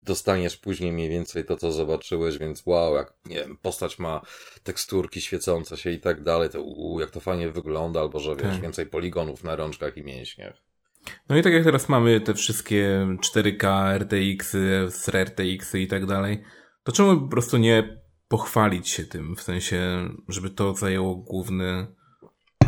dostaniesz 0.03 0.57
później 0.57 0.91
mniej 0.91 1.09
więcej 1.09 1.45
to, 1.45 1.57
co 1.57 1.71
zobaczyłeś, 1.71 2.37
więc 2.37 2.63
wow, 2.65 2.95
jak, 2.95 3.13
nie 3.25 3.35
wiem, 3.35 3.57
postać 3.57 3.99
ma 3.99 4.21
teksturki 4.63 5.21
świecące 5.21 5.77
się 5.77 5.91
i 5.91 5.99
tak 5.99 6.23
dalej, 6.23 6.49
to 6.49 6.61
uu, 6.61 6.99
jak 6.99 7.11
to 7.11 7.19
fajnie 7.19 7.49
wygląda, 7.49 7.99
albo 8.01 8.19
że 8.19 8.35
wiesz, 8.35 8.53
Tak. 8.53 8.61
więcej 8.61 8.85
poligonów 8.85 9.43
na 9.43 9.55
rączkach 9.55 9.97
i 9.97 10.03
mięśniach. 10.03 10.62
No 11.29 11.37
i 11.37 11.41
tak 11.41 11.53
jak 11.53 11.63
teraz 11.63 11.89
mamy 11.89 12.21
te 12.21 12.33
wszystkie 12.33 13.07
4K, 13.35 13.95
RTX, 13.97 14.55
RTX 15.07 15.75
i 15.75 15.87
tak 15.87 16.05
dalej, 16.05 16.43
to 16.83 16.91
czemu 16.91 17.21
po 17.21 17.27
prostu 17.27 17.57
nie 17.57 18.03
pochwalić 18.27 18.89
się 18.89 19.03
tym, 19.03 19.35
w 19.35 19.41
sensie, 19.41 20.09
żeby 20.27 20.49
to 20.49 20.75
zajęło 20.75 21.15
główny 21.15 21.87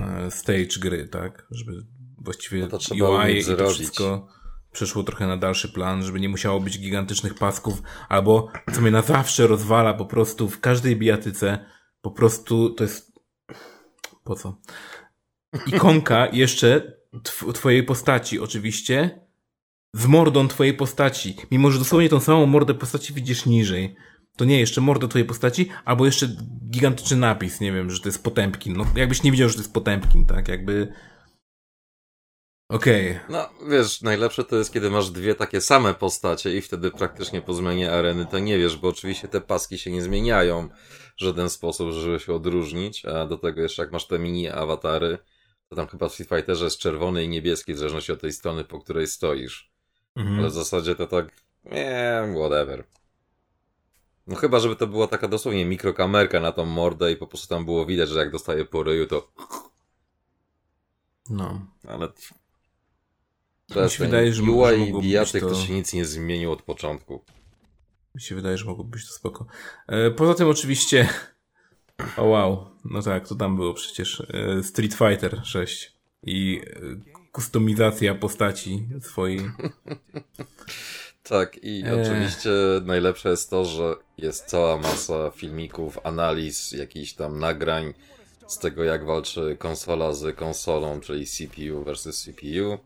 e, 0.01 0.32
stage 0.32 0.80
gry, 0.80 1.08
tak? 1.08 1.48
Żeby 1.51 1.72
właściwie 2.18 2.68
No 2.68 3.10
UI 3.10 3.39
i 3.39 3.46
to 3.58 3.70
wszystko 3.70 4.27
przeszło 4.72 5.04
trochę 5.04 5.27
na 5.27 5.38
dalszy 5.38 5.70
plan, 5.70 6.04
żeby 6.04 6.20
nie 6.20 6.30
musiało 6.30 6.60
być 6.60 6.80
gigantycznych 6.80 7.34
pasków, 7.34 7.82
albo 8.10 8.51
co 8.74 8.82
mnie 8.82 8.92
na 8.92 9.01
zawsze 9.01 9.48
rozwala 9.48 9.94
po 9.94 10.06
prostu 10.06 10.50
w 10.50 10.60
każdej 10.60 10.96
bijatyce, 10.96 11.65
po 12.01 12.12
prostu 12.12 12.70
to 12.70 12.84
jest... 12.84 13.20
Po 14.24 14.36
co? 14.36 14.62
Ikonka 15.68 16.27
jeszcze 16.27 16.98
tw- 17.24 17.54
twojej 17.54 17.84
postaci 17.84 18.40
oczywiście 18.40 19.20
z 19.94 20.06
mordą 20.06 20.48
twojej 20.48 20.74
postaci, 20.74 21.36
mimo 21.52 21.72
że 21.72 21.80
dosłownie 21.80 22.10
tą 22.10 22.20
samą 22.20 22.46
mordę 22.46 22.74
postaci 22.74 23.14
widzisz 23.14 23.46
niżej. 23.46 23.96
To 24.38 24.46
nie, 24.46 24.60
jeszcze 24.60 24.82
mordę 24.82 25.08
twojej 25.08 25.28
postaci, 25.28 25.70
albo 25.86 26.06
jeszcze 26.06 26.28
gigantyczny 26.70 27.18
napis, 27.18 27.60
nie 27.62 27.72
wiem, 27.72 27.90
że 27.90 28.00
to 28.00 28.10
jest 28.10 28.24
Potępkin. 28.24 28.78
No, 28.78 28.86
jakbyś 28.96 29.24
nie 29.24 29.32
widział, 29.32 29.50
że 29.50 29.56
to 29.56 29.62
jest 29.62 29.74
Potępkin, 29.74 30.26
tak? 30.26 30.48
Jakby... 30.48 30.94
Okej. 32.70 33.20
No, 33.30 33.50
wiesz, 33.70 34.02
najlepsze 34.02 34.44
to 34.44 34.56
jest, 34.56 34.74
kiedy 34.74 34.90
masz 34.90 35.10
dwie 35.10 35.36
takie 35.36 35.62
same 35.62 35.94
postacie 35.94 36.58
i 36.58 36.62
wtedy 36.62 36.92
praktycznie 36.92 37.42
po 37.42 37.54
zmianie 37.54 37.92
areny 37.92 38.26
to 38.26 38.40
nie 38.40 38.58
wiesz, 38.58 38.78
bo 38.78 38.88
oczywiście 38.88 39.28
te 39.28 39.42
paski 39.42 39.78
się 39.78 39.92
nie 39.92 40.02
zmieniają 40.02 40.70
w 41.18 41.22
żaden 41.22 41.50
sposób, 41.50 41.92
żeby 41.92 42.20
się 42.20 42.34
odróżnić, 42.34 43.06
a 43.06 43.26
do 43.26 43.38
tego 43.38 43.62
jeszcze 43.62 43.82
jak 43.82 43.92
masz 43.92 44.08
te 44.08 44.20
mini 44.20 44.50
awatary, 44.50 45.18
tam 45.76 45.88
chyba 45.88 46.10
w 46.10 46.14
Street 46.14 46.30
Fighterze 46.30 46.66
jest 46.66 46.78
czerwony 46.78 47.24
i 47.24 47.30
niebieski 47.30 47.74
w 47.74 47.78
zależności 47.78 48.12
od 48.12 48.22
tej 48.22 48.34
strony, 48.34 48.64
po 48.64 48.80
której 48.80 49.08
stoisz. 49.08 49.72
Mhm. 50.16 50.40
Ale 50.40 50.50
w 50.50 50.54
zasadzie 50.54 50.96
to 50.96 51.08
tak, 51.08 51.32
nie, 51.66 52.34
whatever. 52.36 52.84
No 54.28 54.36
chyba, 54.36 54.60
żeby 54.60 54.76
to 54.76 54.88
była 54.88 55.08
taka 55.08 55.28
dosłownie 55.28 55.66
mikrokamerka 55.66 56.40
na 56.40 56.52
tą 56.52 56.66
mordę 56.66 57.12
i 57.12 57.16
po 57.16 57.28
prostu 57.28 57.48
tam 57.48 57.66
było 57.66 57.86
widać, 57.86 58.10
że 58.10 58.20
jak 58.20 58.32
dostaje 58.32 58.66
po 58.66 58.84
ryju, 58.84 59.08
to... 59.08 59.32
No. 61.30 61.66
Ale... 61.88 62.08
Mi 63.84 63.90
się 63.90 64.04
wydaje, 64.06 64.34
że- 64.34 64.44
UI 64.44 64.90
i 64.90 65.02
bijatyk 65.02 65.44
to... 65.44 65.50
to- 65.50 65.56
się 65.56 65.74
nic 65.74 65.94
nie 65.94 66.06
zmieniło 66.06 66.54
od 66.54 66.62
początku. 66.62 67.24
Mi 68.16 68.22
się 68.22 68.36
wydaje, 68.36 68.58
że 68.58 68.66
mogłoby 68.66 68.90
być 68.90 69.08
to 69.08 69.14
spoko. 69.14 69.46
E, 69.88 70.12
poza 70.12 70.34
tym 70.34 70.48
oczywiście... 70.48 71.08
O 72.18 72.24
wow, 72.24 72.75
no 72.86 73.01
tak, 73.01 73.27
to 73.27 73.36
tam 73.36 73.56
było 73.56 73.74
przecież 73.74 74.24
e, 74.34 74.63
Street 74.63 74.94
Fighter 74.94 75.42
6 75.44 75.94
i 76.24 76.62
e, 76.65 77.32
kustomizacja 77.32 78.15
postaci 78.15 78.88
swojej. 79.01 79.39
Tak, 81.30 81.63
i 81.63 81.84
Eee. 81.86 82.01
oczywiście 82.01 82.50
najlepsze 82.84 83.30
jest 83.30 83.50
to, 83.50 83.65
że 83.65 83.96
jest 84.18 84.46
cała 84.46 84.77
masa 84.77 85.32
filmików, 85.32 86.00
analiz, 86.04 86.72
jakichś 86.72 87.13
tam 87.13 87.39
nagrań 87.39 87.94
z 88.48 88.60
tego, 88.60 88.84
jak 88.84 89.06
walczy 89.06 89.56
konsola 89.60 90.13
z 90.13 90.36
konsolą, 90.36 91.00
czyli 91.00 91.25
CPU 91.25 91.84
versus 91.84 92.24
CPU. 92.24 92.77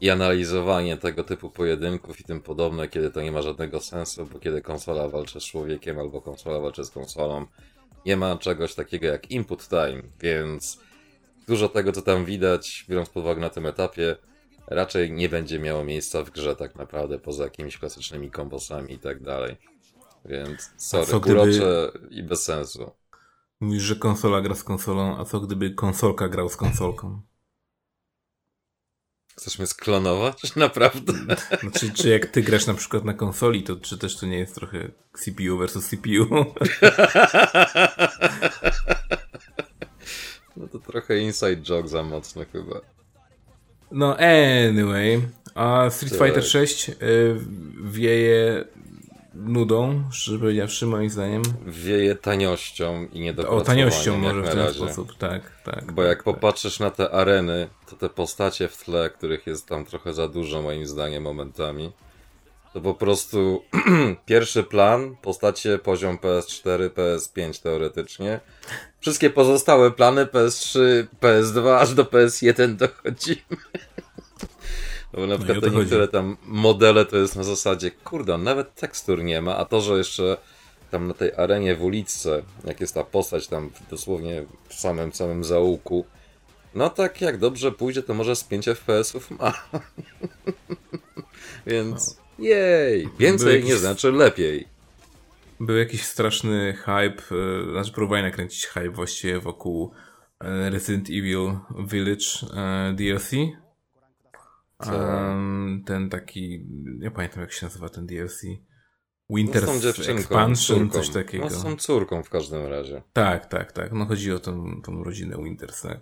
I 0.00 0.10
analizowanie 0.10 0.96
tego 0.96 1.24
typu 1.24 1.50
pojedynków 1.50 2.20
i 2.20 2.24
tym 2.24 2.40
podobne, 2.40 2.88
kiedy 2.88 3.10
to 3.10 3.22
nie 3.22 3.32
ma 3.32 3.42
żadnego 3.42 3.80
sensu, 3.80 4.26
bo 4.32 4.38
kiedy 4.38 4.62
konsola 4.62 5.08
walczy 5.08 5.40
z 5.40 5.44
człowiekiem 5.44 5.98
albo 5.98 6.20
konsola 6.20 6.60
walczy 6.60 6.84
z 6.84 6.90
konsolą, 6.90 7.46
nie 8.06 8.16
ma 8.16 8.36
czegoś 8.36 8.74
takiego 8.74 9.06
jak 9.06 9.30
input 9.30 9.68
time, 9.68 10.02
więc 10.20 10.78
dużo 11.48 11.68
tego, 11.68 11.92
co 11.92 12.02
tam 12.02 12.24
widać, 12.24 12.84
biorąc 12.88 13.08
pod 13.08 13.22
uwagę 13.22 13.40
na 13.40 13.50
tym 13.50 13.66
etapie, 13.66 14.16
raczej 14.66 15.12
nie 15.12 15.28
będzie 15.28 15.58
miało 15.58 15.84
miejsca 15.84 16.24
w 16.24 16.30
grze 16.30 16.56
tak 16.56 16.74
naprawdę, 16.74 17.18
poza 17.18 17.44
jakimiś 17.44 17.78
klasycznymi 17.78 18.30
kombosami 18.30 18.94
i 18.94 18.98
tak 18.98 19.22
dalej. 19.22 19.56
Więc 20.24 20.70
sorry, 20.76 21.06
co 21.06 21.20
gdyby- 21.20 21.40
urocze 21.40 21.92
i 22.10 22.22
bez 22.22 22.44
sensu. 22.44 22.90
Mówisz, 23.60 23.82
że 23.82 23.96
konsola 23.96 24.40
gra 24.40 24.54
z 24.54 24.64
konsolą, 24.64 25.18
a 25.18 25.24
co 25.24 25.40
gdyby 25.40 25.70
konsolka 25.70 26.28
grał 26.28 26.48
z 26.48 26.56
konsolką? 26.56 27.20
Chcesz 29.38 29.58
mnie 29.58 29.66
sklonować? 29.66 30.56
Naprawdę? 30.56 31.12
Znaczy, 31.60 31.90
czy 31.92 32.08
jak 32.08 32.26
ty 32.26 32.42
grasz 32.42 32.66
na 32.66 32.74
przykład 32.74 33.04
na 33.04 33.14
konsoli, 33.14 33.62
to 33.62 33.76
czy 33.76 33.98
też 33.98 34.16
to 34.16 34.26
nie 34.26 34.38
jest 34.38 34.54
trochę 34.54 34.88
CPU 35.12 35.58
versus 35.58 35.88
CPU? 35.88 36.26
No 40.56 40.68
to 40.68 40.78
trochę 40.78 41.18
inside 41.18 41.56
joke 41.56 41.88
za 41.88 42.02
mocno 42.02 42.44
chyba. 42.52 42.80
No 43.90 44.16
anyway, 44.16 45.28
a 45.54 45.90
Street 45.90 46.18
Tak. 46.18 46.26
Fighter 46.26 46.44
6 46.44 46.88
y, 46.88 46.94
wieje 47.84 48.64
nudą, 49.38 50.02
szczerze 50.12 50.38
powiedziawszy, 50.38 50.86
moim 50.86 51.10
zdaniem. 51.10 51.42
Wieje 51.66 52.14
taniością 52.14 53.06
i 53.12 53.18
O 53.18 53.22
niedopracowaniem 53.22 53.64
taniością 53.64 54.12
jak 54.12 54.22
może 54.22 54.42
w 54.42 54.48
ten 54.48 54.58
razie. 54.58 54.74
sposób, 54.74 55.18
tak, 55.18 55.42
tak. 55.64 55.92
Bo 55.92 56.02
tak, 56.02 56.08
jak 56.08 56.18
tak. 56.18 56.24
popatrzysz 56.24 56.80
na 56.80 56.90
te 56.90 57.10
areny, 57.10 57.68
to 57.90 57.96
te 57.96 58.08
postacie 58.08 58.68
w 58.68 58.84
tle, 58.84 59.10
których 59.10 59.46
jest 59.46 59.66
tam 59.66 59.84
trochę 59.84 60.14
za 60.14 60.28
dużo 60.28 60.62
moim 60.62 60.86
zdaniem 60.86 61.22
momentami, 61.22 61.92
to 62.72 62.80
po 62.80 62.94
prostu 62.94 63.62
pierwszy 64.26 64.62
plan, 64.62 65.16
postacie 65.22 65.78
poziom 65.78 66.18
PS4, 66.18 66.90
PS5 66.90 67.62
teoretycznie. 67.62 68.40
Wszystkie 69.00 69.30
pozostałe 69.30 69.90
plany 69.90 70.26
PS3, 70.26 71.06
PS2 71.20 71.78
aż 71.78 71.94
do 71.94 72.04
PS1 72.04 72.76
dochodzimy. 72.76 73.42
No 75.12 75.20
bo 75.20 75.26
na 75.26 75.34
i 75.34 75.38
przykład 75.38 75.58
o 75.58 75.60
te 75.60 75.70
niektóre 75.70 76.08
tam 76.08 76.36
modele 76.46 77.04
to 77.04 77.16
jest 77.16 77.36
na 77.36 77.44
zasadzie, 77.44 77.90
kurde, 77.90 78.38
nawet 78.38 78.74
tekstur 78.74 79.24
nie 79.24 79.42
ma, 79.42 79.56
a 79.56 79.64
to, 79.64 79.80
że 79.80 79.98
jeszcze 79.98 80.36
tam 80.90 81.08
na 81.08 81.14
tej 81.14 81.32
arenie 81.36 81.76
w 81.76 81.82
uliczce, 81.82 82.42
jak 82.64 82.80
jest 82.80 82.94
ta 82.94 83.04
postać 83.04 83.48
tam 83.48 83.70
dosłownie 83.90 84.44
w 84.68 84.74
samym 84.74 85.12
samym 85.12 85.44
zaułku, 85.44 86.04
no 86.74 86.90
tak 86.90 87.20
jak 87.20 87.38
dobrze 87.38 87.72
pójdzie, 87.72 88.02
to 88.02 88.14
może 88.14 88.36
z 88.36 88.44
5 88.44 88.68
FPS-ów 88.68 89.30
ma. 89.30 89.52
Więc 91.66 92.20
jej, 92.38 93.08
więcej 93.18 93.46
Były 93.46 93.52
jakieś- 93.52 93.70
nie 93.70 93.76
znaczy 93.76 94.12
lepiej. 94.12 94.68
Był 95.60 95.76
jakiś 95.76 96.04
straszny 96.04 96.72
hype, 96.72 97.22
e, 97.36 97.72
znaczy 97.72 97.92
próbowali 97.92 98.22
nakręcić 98.22 98.66
hype 98.66 98.90
właściwie 98.90 99.40
wokół 99.40 99.92
e, 100.40 100.70
Resident 100.70 101.08
Evil 101.10 101.52
Village 101.86 102.54
e, 102.56 102.92
DLC. 102.92 103.30
Um, 104.86 105.82
ten 105.86 106.10
taki, 106.10 106.66
nie 106.98 107.10
pamiętam 107.10 107.40
jak 107.40 107.52
się 107.52 107.66
nazywa 107.66 107.88
ten 107.88 108.06
DLC. 108.06 108.42
No 109.30 109.36
Winter 109.36 109.80
dziewczynką, 109.80 110.20
Expansion, 110.20 110.90
coś 110.90 111.08
takiego. 111.08 111.44
No 111.44 111.50
z 111.50 111.62
tą 111.62 111.76
córką 111.76 112.22
w 112.22 112.30
każdym 112.30 112.66
razie. 112.66 113.02
Tak, 113.12 113.46
tak, 113.46 113.72
tak. 113.72 113.92
No 113.92 114.06
chodzi 114.06 114.32
o 114.32 114.38
tą, 114.38 114.82
tą 114.82 115.04
rodzinę 115.04 115.36
Winters, 115.44 115.82
tak. 115.82 116.00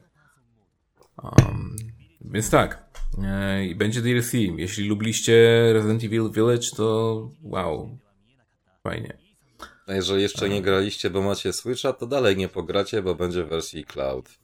Um, 1.22 1.76
więc 2.20 2.50
tak. 2.50 2.88
E, 3.24 3.66
I 3.66 3.74
będzie 3.74 4.02
DLC. 4.02 4.32
Jeśli 4.34 4.88
lubiliście 4.88 5.32
Resident 5.72 6.04
Evil 6.04 6.30
Village, 6.30 6.68
to 6.76 7.30
wow. 7.42 7.98
Fajnie. 8.82 9.18
A 9.86 9.94
jeżeli 9.94 10.22
jeszcze 10.22 10.48
nie 10.48 10.62
graliście, 10.62 11.10
bo 11.10 11.22
macie 11.22 11.52
Switcha, 11.52 11.92
to 11.92 12.06
dalej 12.06 12.36
nie 12.36 12.48
pogracie, 12.48 13.02
bo 13.02 13.14
będzie 13.14 13.44
w 13.44 13.48
wersji 13.48 13.84
cloud. 13.84 14.38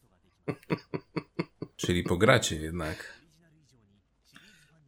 Czyli 1.77 2.03
pogracie 2.03 2.57
jednak. 2.57 3.22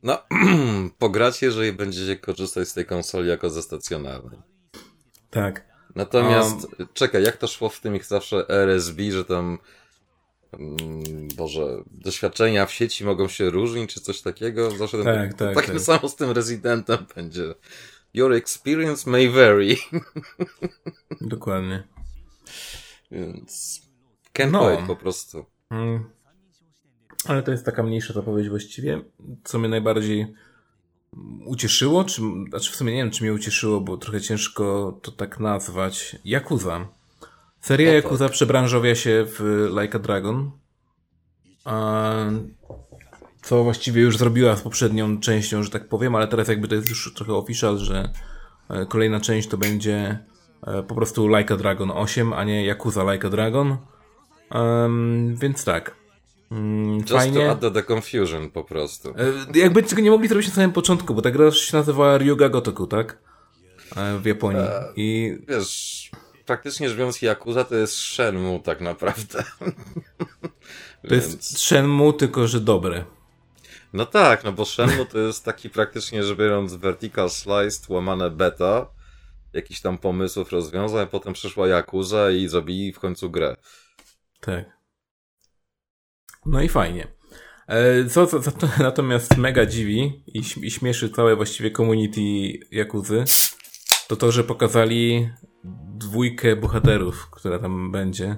No, 0.04 0.18
pogracie, 0.98 1.46
jeżeli 1.46 1.72
będziecie 1.72 2.16
korzystać 2.16 2.68
z 2.68 2.74
tej 2.74 2.86
konsoli 2.86 3.28
jako 3.28 3.50
ze 3.50 3.62
stacjonarnej. 3.62 4.38
Tak. 5.30 5.64
Natomiast, 5.94 6.66
czekaj, 6.94 7.22
jak 7.22 7.36
to 7.36 7.46
szło 7.46 7.68
w 7.68 7.80
tym 7.80 7.96
ich 7.96 8.04
zawsze 8.04 8.48
RSB, 8.48 9.02
że 9.10 9.24
tam, 9.24 9.58
mm, 10.52 11.28
Boże, 11.36 11.82
doświadczenia 11.90 12.66
w 12.66 12.72
sieci 12.72 13.04
mogą 13.04 13.28
się 13.28 13.50
różnić, 13.50 13.94
czy 13.94 14.00
coś 14.00 14.20
takiego? 14.20 14.70
Zawsze 14.70 15.04
Tak, 15.04 15.34
ten, 15.34 15.54
tak, 15.54 15.54
tak, 15.54 15.66
tak. 15.66 15.80
samo 15.80 16.08
z 16.08 16.16
tym 16.16 16.30
Residentem 16.30 17.06
będzie. 17.16 17.54
Your 18.14 18.32
experience 18.32 19.10
may 19.10 19.28
vary. 19.30 19.76
Dokładnie. 21.20 21.82
Więc, 23.10 23.82
can't 24.34 24.50
No. 24.50 24.86
po 24.86 24.96
prostu. 24.96 25.44
Mm. 25.70 26.10
Ale 27.26 27.42
to 27.42 27.50
jest 27.50 27.64
taka 27.64 27.82
mniejsza 27.82 28.12
zapowiedź 28.12 28.48
właściwie. 28.48 29.00
Co 29.44 29.58
mnie 29.58 29.68
najbardziej 29.68 30.34
ucieszyło, 31.46 32.04
czy, 32.04 32.22
znaczy 32.48 32.72
w 32.72 32.76
sumie 32.76 32.92
nie 32.92 32.98
wiem, 32.98 33.10
czy 33.10 33.22
mnie 33.22 33.32
ucieszyło, 33.32 33.80
bo 33.80 33.96
trochę 33.96 34.20
ciężko 34.20 34.98
to 35.02 35.12
tak 35.12 35.40
nazwać. 35.40 36.16
Yakuza. 36.24 36.88
Seria 37.60 37.92
No 37.92 37.96
tak. 37.96 38.04
Yakuza 38.04 38.28
przebranżowia 38.28 38.94
się 38.94 39.26
w 39.28 39.68
Like 39.80 39.98
a 39.98 40.00
Dragon. 40.00 40.50
A, 41.64 42.14
co 43.42 43.64
właściwie 43.64 44.02
już 44.02 44.16
zrobiła 44.16 44.56
z 44.56 44.62
poprzednią 44.62 45.20
częścią, 45.20 45.62
że 45.62 45.70
tak 45.70 45.88
powiem, 45.88 46.14
ale 46.14 46.28
teraz 46.28 46.48
jakby 46.48 46.68
to 46.68 46.74
jest 46.74 46.88
już 46.88 47.14
trochę 47.14 47.34
official, 47.34 47.78
że 47.78 48.12
e, 48.70 48.86
kolejna 48.86 49.20
część 49.20 49.48
to 49.48 49.58
będzie 49.58 50.18
e, 50.66 50.82
po 50.82 50.94
prostu 50.94 51.28
Like 51.28 51.54
a 51.54 51.56
Dragon 51.56 51.90
8, 51.90 52.32
a 52.32 52.44
nie 52.44 52.66
Yakuza 52.66 53.12
Like 53.12 53.26
a 53.26 53.30
Dragon. 53.30 53.76
Em, 54.50 55.36
więc 55.36 55.64
tak. 55.64 56.03
Mm, 56.54 56.98
Just 56.98 57.12
fajnie. 57.12 57.40
to 57.46 57.50
add 57.50 57.74
the 57.74 57.82
confusion 57.82 58.50
po 58.50 58.64
prostu. 58.64 59.08
E, 59.54 59.58
Jakby 59.58 59.82
tego 59.82 60.02
nie 60.02 60.10
mogli 60.10 60.28
zrobić 60.28 60.48
na 60.48 60.54
samym 60.54 60.72
początku, 60.72 61.14
bo 61.14 61.22
ta 61.22 61.30
gra 61.30 61.50
się 61.50 61.76
nazywała 61.76 62.18
Ryuga 62.18 62.48
Gotoku, 62.48 62.86
tak? 62.86 63.18
E, 63.96 64.18
W 64.18 64.26
Japonii. 64.26 64.62
I 64.96 65.38
Wiesz, 65.48 66.10
praktycznie 66.46 66.88
rzecz 66.88 66.98
biorąc, 66.98 67.22
Yakuza 67.22 67.64
to 67.64 67.74
jest 67.74 67.96
Shenmue 67.96 68.60
tak 68.64 68.80
naprawdę. 68.80 69.44
to 71.08 71.14
jest 71.14 71.58
Shenmue, 71.58 72.12
tylko 72.12 72.48
że 72.48 72.60
dobre. 72.60 73.04
No 73.92 74.06
tak, 74.06 74.44
no 74.44 74.52
bo 74.52 74.64
Shenmue 74.64 75.06
to 75.06 75.18
jest 75.18 75.44
taki 75.44 75.70
praktycznie 75.70 76.22
rzecz 76.22 76.38
biorąc 76.38 76.74
vertical 76.74 77.30
sliced, 77.30 77.88
łamane 77.88 78.30
beta, 78.30 78.86
jakichś 79.52 79.80
tam 79.80 79.98
pomysłów, 79.98 80.52
rozwiązań, 80.52 81.06
potem 81.10 81.32
przyszła 81.32 81.68
Yakuza 81.68 82.30
i 82.30 82.48
zrobili 82.48 82.92
w 82.92 82.98
końcu 83.00 83.30
grę. 83.30 83.56
Tak. 84.40 84.73
No 86.46 86.62
i 86.62 86.68
fajnie. 86.68 87.08
E, 87.68 88.04
Co, 88.04 88.26
co, 88.26 88.40
co 88.40 88.50
to 88.50 88.68
natomiast 88.82 89.36
mega 89.36 89.66
dziwi 89.66 90.22
i, 90.26 90.42
i 90.62 90.70
śmieszy 90.70 91.10
całe 91.10 91.36
właściwie 91.36 91.70
community 91.70 92.20
Jakuzy, 92.70 93.24
to 94.08 94.16
to, 94.16 94.32
że 94.32 94.44
pokazali 94.44 95.30
dwójkę 95.98 96.56
bohaterów, 96.56 97.30
która 97.30 97.58
tam 97.58 97.92
będzie. 97.92 98.36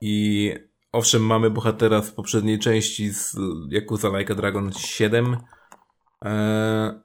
I 0.00 0.52
owszem, 0.92 1.22
mamy 1.26 1.50
bohatera 1.50 2.02
z 2.02 2.10
poprzedniej 2.10 2.58
części 2.58 3.10
z 3.12 3.36
Yakuza 3.70 4.18
Like 4.18 4.34
Dragon 4.34 4.72
7. 4.72 5.36
E, 6.24 7.00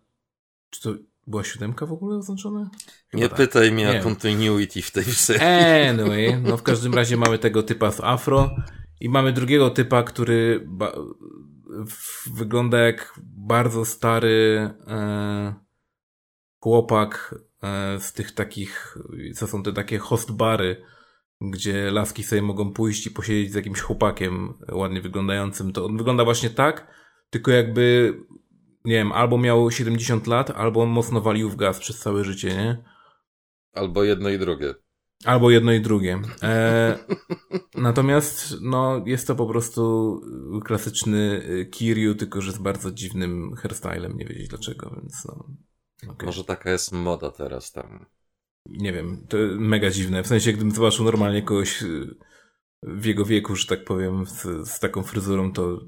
czy 0.69 0.81
to 0.81 0.93
była 1.27 1.43
siódemka 1.43 1.85
w 1.85 1.91
ogóle 1.93 2.17
oznaczona? 2.17 2.69
Nie 3.13 3.21
Chyba 3.23 3.27
tak. 3.29 3.37
pytaj 3.37 3.71
mnie 3.71 3.85
Nie. 3.85 3.99
o 3.99 4.03
continuity 4.03 4.81
w 4.81 4.91
tej 4.91 5.03
serii. 5.03 5.41
Anyway, 5.89 6.41
no 6.41 6.57
w 6.57 6.63
każdym 6.63 6.93
razie 6.93 7.17
mamy 7.17 7.37
tego 7.39 7.63
typa 7.63 7.91
z 7.91 7.99
afro 8.01 8.49
i 9.01 9.09
mamy 9.09 9.33
drugiego 9.33 9.69
typa, 9.69 10.03
który 10.03 10.67
wygląda 12.33 12.79
jak 12.79 13.19
bardzo 13.23 13.85
stary 13.85 14.69
e, 14.87 15.53
chłopak 16.59 17.35
e, 17.63 17.99
z 17.99 18.13
tych 18.13 18.31
takich, 18.31 18.97
co 19.35 19.47
są 19.47 19.63
te 19.63 19.73
takie 19.73 19.97
host 19.97 20.31
bary, 20.31 20.83
gdzie 21.41 21.91
laski 21.91 22.23
sobie 22.23 22.41
mogą 22.41 22.73
pójść 22.73 23.07
i 23.07 23.11
posiedzieć 23.11 23.51
z 23.51 23.55
jakimś 23.55 23.79
chłopakiem 23.79 24.53
ładnie 24.71 25.01
wyglądającym. 25.01 25.73
To 25.73 25.85
on 25.85 25.97
wygląda 25.97 26.23
właśnie 26.23 26.49
tak, 26.49 26.87
tylko 27.29 27.51
jakby, 27.51 28.13
nie 28.85 28.95
wiem, 28.95 29.11
albo 29.11 29.37
miał 29.37 29.71
70 29.71 30.27
lat, 30.27 30.49
albo 30.49 30.81
on 30.81 30.89
mocno 30.89 31.21
walił 31.21 31.49
w 31.49 31.55
gaz 31.55 31.79
przez 31.79 31.99
całe 31.99 32.23
życie, 32.23 32.47
nie? 32.47 32.83
Albo 33.73 34.03
jedno 34.03 34.29
i 34.29 34.39
drugie. 34.39 34.73
Albo 35.25 35.51
jedno 35.51 35.71
i 35.73 35.81
drugie. 35.81 36.21
E, 36.43 36.97
natomiast 37.75 38.55
no, 38.61 39.03
jest 39.05 39.27
to 39.27 39.35
po 39.35 39.45
prostu 39.45 40.21
klasyczny 40.65 41.43
y, 41.49 41.65
Kiryu, 41.65 42.15
tylko 42.15 42.41
że 42.41 42.51
z 42.51 42.57
bardzo 42.57 42.91
dziwnym 42.91 43.55
hairstylem, 43.55 44.17
nie 44.17 44.25
wiedzieć 44.25 44.47
dlaczego, 44.47 44.95
więc 45.01 45.25
no. 45.25 45.45
okej. 46.09 46.25
Może 46.25 46.43
taka 46.43 46.71
jest 46.71 46.91
moda 46.91 47.31
teraz 47.31 47.71
tam. 47.71 48.05
Nie 48.69 48.93
wiem, 48.93 49.25
to 49.29 49.37
mega 49.57 49.89
dziwne. 49.89 50.23
W 50.23 50.27
sensie, 50.27 50.53
gdybym 50.53 50.71
zobaczył 50.71 51.05
normalnie 51.05 51.41
kogoś 51.41 51.83
y, 51.83 52.15
w 52.83 53.05
jego 53.05 53.25
wieku, 53.25 53.55
że 53.55 53.67
tak 53.67 53.85
powiem, 53.85 54.25
z, 54.25 54.69
z 54.69 54.79
taką 54.79 55.03
fryzurą, 55.03 55.53
to 55.53 55.79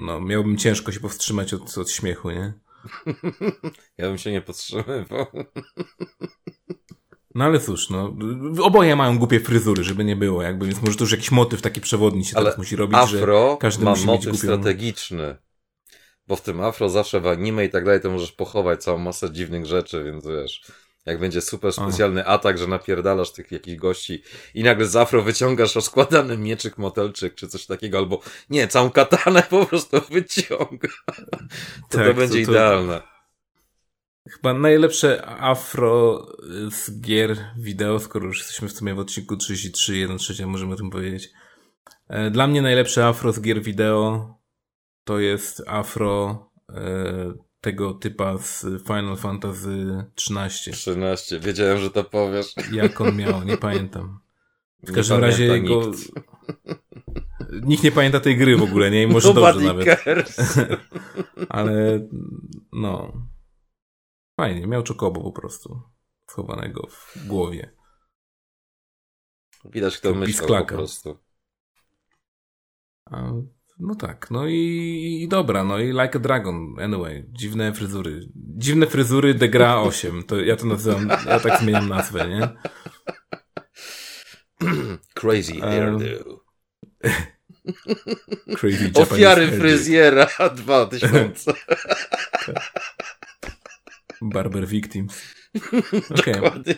no, 0.00 0.20
miałbym 0.20 0.56
ciężko 0.56 0.92
się 0.92 1.00
powstrzymać 1.00 1.54
od, 1.54 1.78
od 1.78 1.90
śmiechu, 1.90 2.30
nie? 2.30 2.52
Ja 3.98 4.08
bym 4.08 4.18
się 4.18 4.32
nie 4.32 4.42
podtrzymywał. 4.42 5.26
No 7.36 7.44
ale 7.44 7.60
cóż, 7.60 7.90
no, 7.90 8.16
oboje 8.62 8.96
mają 8.96 9.18
głupie 9.18 9.40
fryzury, 9.40 9.84
żeby 9.84 10.04
nie 10.04 10.16
było, 10.16 10.42
jakby, 10.42 10.66
więc 10.66 10.82
może 10.82 10.96
to 10.96 11.04
już 11.04 11.12
jakiś 11.12 11.30
motyw 11.30 11.62
taki 11.62 11.80
przewodni 11.80 12.24
się 12.24 12.36
Ale 12.36 12.44
teraz 12.44 12.58
musi 12.58 12.76
robić, 12.76 12.96
Afro 12.98 13.50
że 13.50 13.56
każdy 13.60 13.84
ma 13.84 13.90
musi 13.90 14.02
mieć 14.02 14.06
motyw 14.10 14.30
głupią... 14.30 14.38
strategiczny. 14.38 15.36
Bo 16.26 16.36
w 16.36 16.40
tym 16.42 16.60
afro 16.60 16.88
zawsze 16.88 17.20
w 17.20 17.26
anime 17.26 17.64
i 17.64 17.70
tak 17.70 17.84
dalej 17.84 18.00
to 18.00 18.10
możesz 18.10 18.32
pochować 18.32 18.82
całą 18.82 18.98
masę 18.98 19.30
dziwnych 19.32 19.66
rzeczy, 19.66 20.04
więc 20.04 20.26
wiesz, 20.26 20.62
jak 21.06 21.18
będzie 21.20 21.40
super 21.40 21.72
specjalny 21.72 22.26
atak, 22.26 22.58
że 22.58 22.66
napierdalasz 22.66 23.32
tych 23.32 23.52
jakichś 23.52 23.76
gości 23.78 24.22
i 24.54 24.62
nagle 24.62 24.86
z 24.86 24.96
afro 24.96 25.22
wyciągasz 25.22 25.74
rozkładany 25.74 26.38
mieczyk, 26.38 26.78
motelczyk 26.78 27.34
czy 27.34 27.48
coś 27.48 27.66
takiego, 27.66 27.98
albo 27.98 28.20
nie, 28.50 28.68
całą 28.68 28.90
katanę 28.90 29.42
po 29.50 29.66
prostu 29.66 30.00
wyciąga. 30.10 30.88
To 31.90 31.98
Tak, 31.98 32.06
to 32.06 32.14
będzie 32.14 32.40
to- 32.40 32.46
to- 32.46 32.52
idealne. 32.52 33.15
Chyba 34.30 34.54
najlepsze 34.54 35.26
afro 35.26 36.26
z 36.70 37.00
gier 37.00 37.36
wideo, 37.56 37.98
skoro 37.98 38.26
już 38.26 38.38
jesteśmy 38.38 38.68
w 38.68 38.72
sumie 38.72 38.94
w 38.94 38.98
odcinku 38.98 39.36
33, 39.36 39.96
1 39.96 40.18
trzecia, 40.18 40.46
możemy 40.46 40.74
o 40.74 40.76
tym 40.76 40.90
powiedzieć. 40.90 41.30
E, 42.08 42.30
Dla 42.30 42.46
mnie 42.46 42.62
najlepsze 42.62 43.06
afro 43.06 43.32
z 43.32 43.40
gier 43.40 43.62
wideo 43.62 44.34
to 45.04 45.18
jest 45.20 45.62
afro 45.66 46.46
e, 46.68 47.32
tego 47.60 47.94
typa 47.94 48.38
z 48.38 48.66
Final 48.86 49.16
Fantasy 49.16 50.04
13. 50.14 50.70
13, 50.70 51.40
wiedziałem, 51.40 51.78
że 51.78 51.90
to 51.90 52.04
powiesz. 52.04 52.54
Jak 52.72 53.00
on 53.00 53.16
miał, 53.16 53.44
nie 53.44 53.56
pamiętam. 53.56 54.18
W 54.82 54.92
każdym 54.92 55.20
razie 55.20 55.44
jego... 55.44 55.86
nikt. 55.86 55.98
Nikt 57.62 57.82
nie 57.84 57.92
pamięta 57.92 58.20
tej 58.20 58.36
gry 58.36 58.56
w 58.56 58.62
ogóle, 58.62 58.90
nie? 58.90 59.02
I 59.02 59.06
może 59.06 59.28
Nobody 59.28 59.64
dobrze 59.64 59.66
nawet. 59.66 60.04
cares. 60.04 60.58
Ale 61.48 62.00
no. 62.72 63.12
Fajnie, 64.36 64.66
miał 64.66 64.82
czokobo 64.82 65.22
po 65.22 65.32
prostu. 65.32 65.82
Schowanego 66.30 66.86
w 66.90 67.26
głowie. 67.26 67.70
Widać, 69.64 69.98
kto 69.98 70.14
myślał 70.14 70.48
po 70.48 70.64
prostu. 70.64 71.18
A, 73.04 73.32
no 73.78 73.94
tak, 73.94 74.30
no 74.30 74.46
i, 74.46 75.20
i 75.22 75.28
dobra, 75.28 75.64
no 75.64 75.78
i 75.78 75.86
Like 75.86 76.16
a 76.16 76.18
Dragon, 76.18 76.76
anyway, 76.80 77.26
dziwne 77.32 77.72
fryzury. 77.72 78.28
Dziwne 78.34 78.86
fryzury 78.86 79.34
The 79.34 79.48
Gra 79.48 79.80
8, 79.80 80.22
to 80.22 80.40
ja 80.40 80.56
to 80.56 80.66
nazywam, 80.66 81.08
ja 81.08 81.40
tak 81.40 81.60
zmieniam 81.60 81.88
nazwę, 81.88 82.28
nie? 82.28 82.48
Crazy 85.20 85.60
hairdo. 85.60 86.04
Crazy 88.58 88.84
Japanese 88.84 89.02
Ofiary 89.02 89.58
fryzjera 89.58 90.26
2000. 90.56 91.52
Barber 94.22 94.66
Victims. 94.66 95.34
Okej. 96.20 96.34
Dokładnie. 96.34 96.74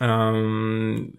Um, 0.00 1.12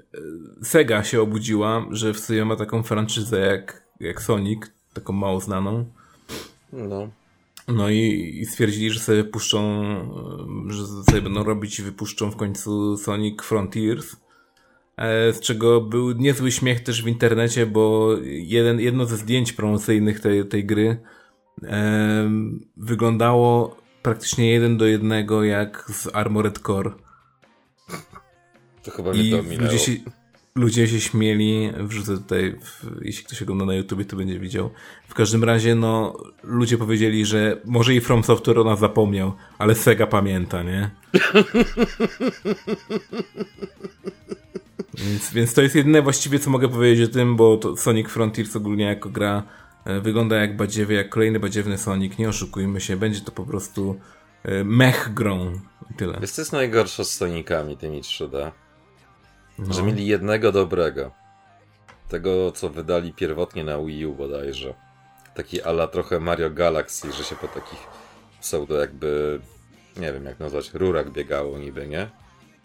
Sega 0.64 1.04
się 1.04 1.22
obudziła, 1.22 1.86
że 1.92 2.14
w 2.14 2.20
sobie 2.20 2.46
ma 2.46 2.56
taką 2.56 2.84
franczyzę 2.84 3.40
jak, 3.40 3.88
jak 4.00 4.22
Sonic, 4.22 4.62
taką 4.94 5.14
mało 5.14 5.40
znaną. 5.40 5.86
No. 6.74 7.10
No 7.68 7.90
i, 7.90 8.34
i 8.42 8.46
stwierdzili, 8.46 8.92
że 8.92 9.00
sobie 9.00 9.24
puszczą, 9.24 9.84
e, 10.70 10.74
że 10.74 10.88
sobie 10.88 11.22
będą 11.22 11.44
robić 11.44 11.80
i 11.80 11.84
wypuszczą 11.84 12.32
w 12.32 12.36
końcu 12.36 12.98
Sonic 12.98 13.42
Frontiers. 13.42 14.16
E, 14.98 15.34
Z 15.34 15.40
czego 15.40 15.82
był 15.82 16.12
niezły 16.12 16.52
śmiech 16.52 16.80
też 16.80 17.04
w 17.04 17.08
internecie, 17.08 17.66
bo 17.66 18.16
jeden, 18.24 18.80
jedno 18.80 19.06
ze 19.06 19.18
zdjęć 19.18 19.54
promocyjnych 19.54 20.20
tej, 20.20 20.48
tej 20.48 20.66
gry 20.66 20.98
em, 21.64 22.60
wyglądało 22.78 23.83
praktycznie 24.04 24.52
jeden 24.52 24.78
do 24.78 24.86
jednego 24.86 25.44
jak 25.44 25.86
z 25.94 26.16
Armored 26.16 26.60
Core. 26.60 26.92
To 28.84 28.92
chyba 28.92 29.12
mnie 29.12 29.24
I 29.24 29.32
to 29.32 29.44
minęło. 29.44 29.72
ludzie 29.72 29.80
się, 29.80 29.92
ludzie 30.56 30.88
się 30.88 31.02
śmieli, 31.02 31.72
wrzucę 31.78 32.18
tutaj, 32.18 32.56
w, 32.62 32.86
jeśli 33.02 33.26
ktoś 33.26 33.42
ogląda 33.42 33.66
na 33.66 33.74
YouTubie, 33.74 34.06
to 34.06 34.16
będzie 34.16 34.39
widział. 34.39 34.70
W 35.08 35.13
każdym 35.13 35.44
razie, 35.44 35.76
no, 35.76 36.18
ludzie 36.44 36.78
powiedzieli, 36.78 37.26
że 37.26 37.62
może 37.66 37.96
i 37.96 38.02
From 38.02 38.24
Software 38.24 38.60
ona 38.60 38.76
zapomniał, 38.76 39.34
ale 39.58 39.76
Sega 39.76 40.08
pamięta, 40.08 40.63
nie? 40.63 40.89
więc, 45.04 45.34
więc 45.34 45.54
to 45.54 45.62
jest 45.62 45.76
jedyne 45.76 46.02
właściwie, 46.02 46.39
co 46.39 46.50
mogę 46.50 46.70
powiedzieć 46.70 47.10
o 47.10 47.13
tym, 47.13 47.36
bo 47.36 47.60
Sonic 47.78 48.08
Frontiers 48.10 48.56
ogólnie 48.56 48.86
jako 48.86 49.10
gra 49.10 49.44
wygląda 49.86 50.36
jak 50.36 50.58
badziewie, 50.58 50.96
jak 50.96 51.10
kolejny 51.10 51.39
badziewny 51.39 51.78
Sonic, 51.78 52.17
nie 52.17 52.30
oszukujmy 52.30 52.82
się, 52.82 52.98
będzie 52.98 53.22
to 53.22 53.32
po 53.32 53.46
prostu 53.46 54.00
e, 54.43 54.63
mech 54.63 55.13
grą 55.13 55.60
i 55.91 55.93
tyle. 55.93 56.17
Wiesz, 56.22 56.32
co 56.32 56.41
jest 56.41 56.54
najgorsze 56.54 57.06
z 57.06 57.15
Sonicami, 57.15 57.78
tymi 57.78 58.02
3D? 58.02 58.52
No. 59.60 59.74
Że 59.74 59.84
mieli 59.84 60.08
jednego 60.08 60.52
dobrego. 60.52 61.12
Tego, 62.10 62.52
co 62.52 62.69
wydali 62.69 63.13
pierwotnie 63.13 63.63
na 63.63 63.78
Wii 63.78 64.06
U 64.06 64.13
bodajże. 64.13 64.74
Taki 65.36 65.62
ala 65.62 65.88
trochę 65.88 66.19
Mario 66.19 66.50
Galaxy, 66.50 67.12
że 67.12 67.24
się 67.24 67.36
po 67.36 67.48
takich 67.48 67.88
pseudo 68.41 68.80
jakby, 68.80 69.39
nie 69.98 70.13
wiem 70.13 70.26
jak 70.26 70.39
nazwać, 70.39 70.74
rurach 70.74 71.12
biegało 71.12 71.58
niby, 71.58 71.88
nie? 71.88 72.10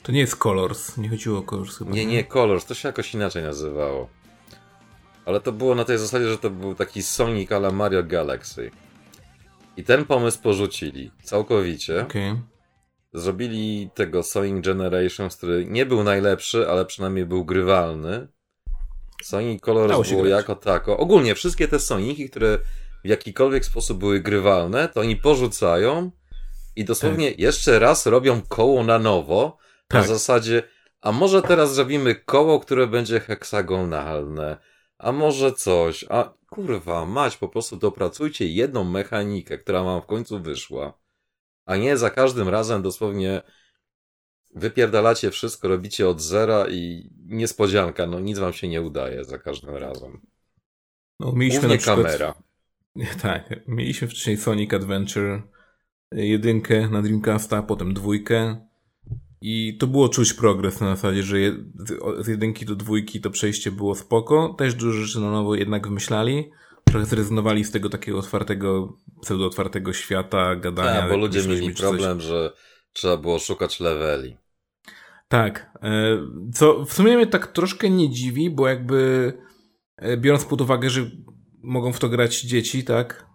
To 0.02 0.12
nie 0.12 0.20
jest 0.20 0.36
Colors, 0.36 0.96
nie 0.96 1.08
chodziło 1.08 1.38
o 1.38 1.42
Colors 1.42 1.78
chyba. 1.78 1.90
Nie, 1.90 2.06
nie, 2.06 2.24
Colors, 2.24 2.64
to 2.64 2.74
się 2.74 2.88
jakoś 2.88 3.14
inaczej 3.14 3.42
nazywało. 3.42 4.08
Ale 5.28 5.40
to 5.40 5.52
było 5.52 5.74
na 5.74 5.84
tej 5.84 5.98
zasadzie, 5.98 6.28
że 6.28 6.38
to 6.38 6.50
był 6.50 6.74
taki 6.74 7.02
Sonic 7.02 7.52
ala 7.52 7.70
Mario 7.70 8.02
Galaxy. 8.02 8.70
I 9.76 9.84
ten 9.84 10.04
pomysł 10.04 10.42
porzucili 10.42 11.10
całkowicie. 11.22 12.02
Okej. 12.02 12.34
Zrobili 13.12 13.90
tego 13.94 14.22
Sonic 14.22 14.64
Generations, 14.64 15.36
który 15.36 15.64
nie 15.66 15.86
był 15.86 16.04
najlepszy, 16.04 16.68
ale 16.70 16.84
przynajmniej 16.84 17.26
był 17.26 17.44
grywalny. 17.44 18.28
Sonic 19.22 19.60
Colors 19.62 20.10
było 20.10 20.22
grać. 20.22 20.32
jako 20.36 20.54
tako. 20.54 20.96
Ogólnie 20.98 21.34
wszystkie 21.34 21.68
te 21.68 21.78
Soniki, 21.80 22.30
które 22.30 22.58
w 23.04 23.08
jakikolwiek 23.08 23.64
sposób 23.64 23.98
były 23.98 24.20
grywalne, 24.20 24.88
to 24.88 25.00
oni 25.00 25.16
porzucają 25.16 26.10
i 26.76 26.84
dosłownie 26.84 27.30
jeszcze 27.38 27.78
raz 27.78 28.06
robią 28.06 28.40
koło 28.48 28.84
na 28.84 28.98
nowo. 28.98 29.56
Na 29.92 30.00
Tak. 30.00 30.08
zasadzie, 30.08 30.62
a 31.00 31.12
może 31.12 31.42
teraz 31.42 31.74
zrobimy 31.74 32.14
koło, 32.14 32.60
które 32.60 32.86
będzie 32.86 33.20
heksagonalne, 33.20 34.56
a 34.98 35.12
może 35.12 35.52
coś, 35.52 36.04
a 36.08 36.34
kurwa, 36.50 37.06
mać, 37.06 37.36
po 37.36 37.48
prostu 37.48 37.76
dopracujcie 37.76 38.48
jedną 38.48 38.84
mechanikę, 38.84 39.58
która 39.58 39.82
wam 39.82 40.02
w 40.02 40.06
końcu 40.06 40.40
wyszła, 40.40 40.98
a 41.66 41.76
nie 41.76 41.96
za 41.96 42.10
każdym 42.10 42.48
razem 42.48 42.82
dosłownie 42.82 43.42
wypierdalacie 44.54 45.30
wszystko, 45.30 45.68
robicie 45.68 46.08
od 46.08 46.20
zera 46.20 46.66
i 46.70 47.10
niespodzianka, 47.26 48.06
no 48.06 48.20
nic 48.20 48.38
wam 48.38 48.52
się 48.52 48.68
nie 48.68 48.82
udaje 48.82 49.24
za 49.24 49.38
każdym 49.38 49.76
razem. 49.76 50.20
No, 51.20 51.32
mieliśmy 51.32 51.60
Głównie 51.60 51.76
na 51.76 51.80
przykład, 51.80 52.06
kamera. 52.06 52.34
Tak, 53.22 53.54
mieliśmy 53.68 54.08
wcześniej 54.08 54.36
Sonic 54.36 54.74
Adventure 54.74 55.42
y, 56.14 56.26
jedynkę 56.26 56.88
na 56.88 57.02
Dreamcasta, 57.02 57.62
potem 57.62 57.94
dwójkę 57.94 58.67
i 59.40 59.76
to 59.78 59.86
było 59.86 60.08
czuć 60.08 60.32
progres 60.34 60.80
na 60.80 60.96
zasadzie, 60.96 61.22
że 61.22 61.36
z- 62.18 62.26
jedynki 62.28 62.66
do 62.66 62.76
dwójki 62.76 63.20
to 63.20 63.30
przejście 63.30 63.70
było 63.72 63.94
spoko, 63.94 64.54
też 64.58 64.74
dużo 64.74 64.92
rzeczy 65.00 65.20
na 65.20 65.30
nowo 65.30 65.54
jednak 65.54 65.86
wymyślali, 65.88 66.50
trochę 66.84 67.06
zrezygnowali 67.06 67.64
z 67.64 67.70
tego 67.70 67.88
takiego 67.88 68.18
otwartego, 68.18 68.96
pseudo-otwartego 69.22 69.92
świata, 69.92 70.56
gadania. 70.56 71.00
Tak, 71.00 71.10
bo 71.10 71.16
ludzie 71.16 71.42
mieli 71.48 71.74
problem, 71.74 72.20
że 72.20 72.52
trzeba 72.92 73.16
było 73.16 73.38
szukać 73.38 73.80
leveli. 73.80 74.36
Tak. 75.28 75.70
e, 75.82 76.18
Co 76.54 76.84
w 76.84 76.92
sumie 76.92 77.16
mnie 77.16 77.26
tak 77.26 77.46
troszkę 77.46 77.90
nie 77.90 78.10
dziwi, 78.10 78.50
bo 78.50 78.68
jakby 78.68 79.32
e, 79.96 80.16
biorąc 80.16 80.44
pod 80.44 80.60
uwagę, 80.60 80.90
że 80.90 81.10
mogą 81.62 81.92
w 81.92 81.98
to 81.98 82.08
grać 82.08 82.40
dzieci, 82.40 82.84
tak? 82.84 83.26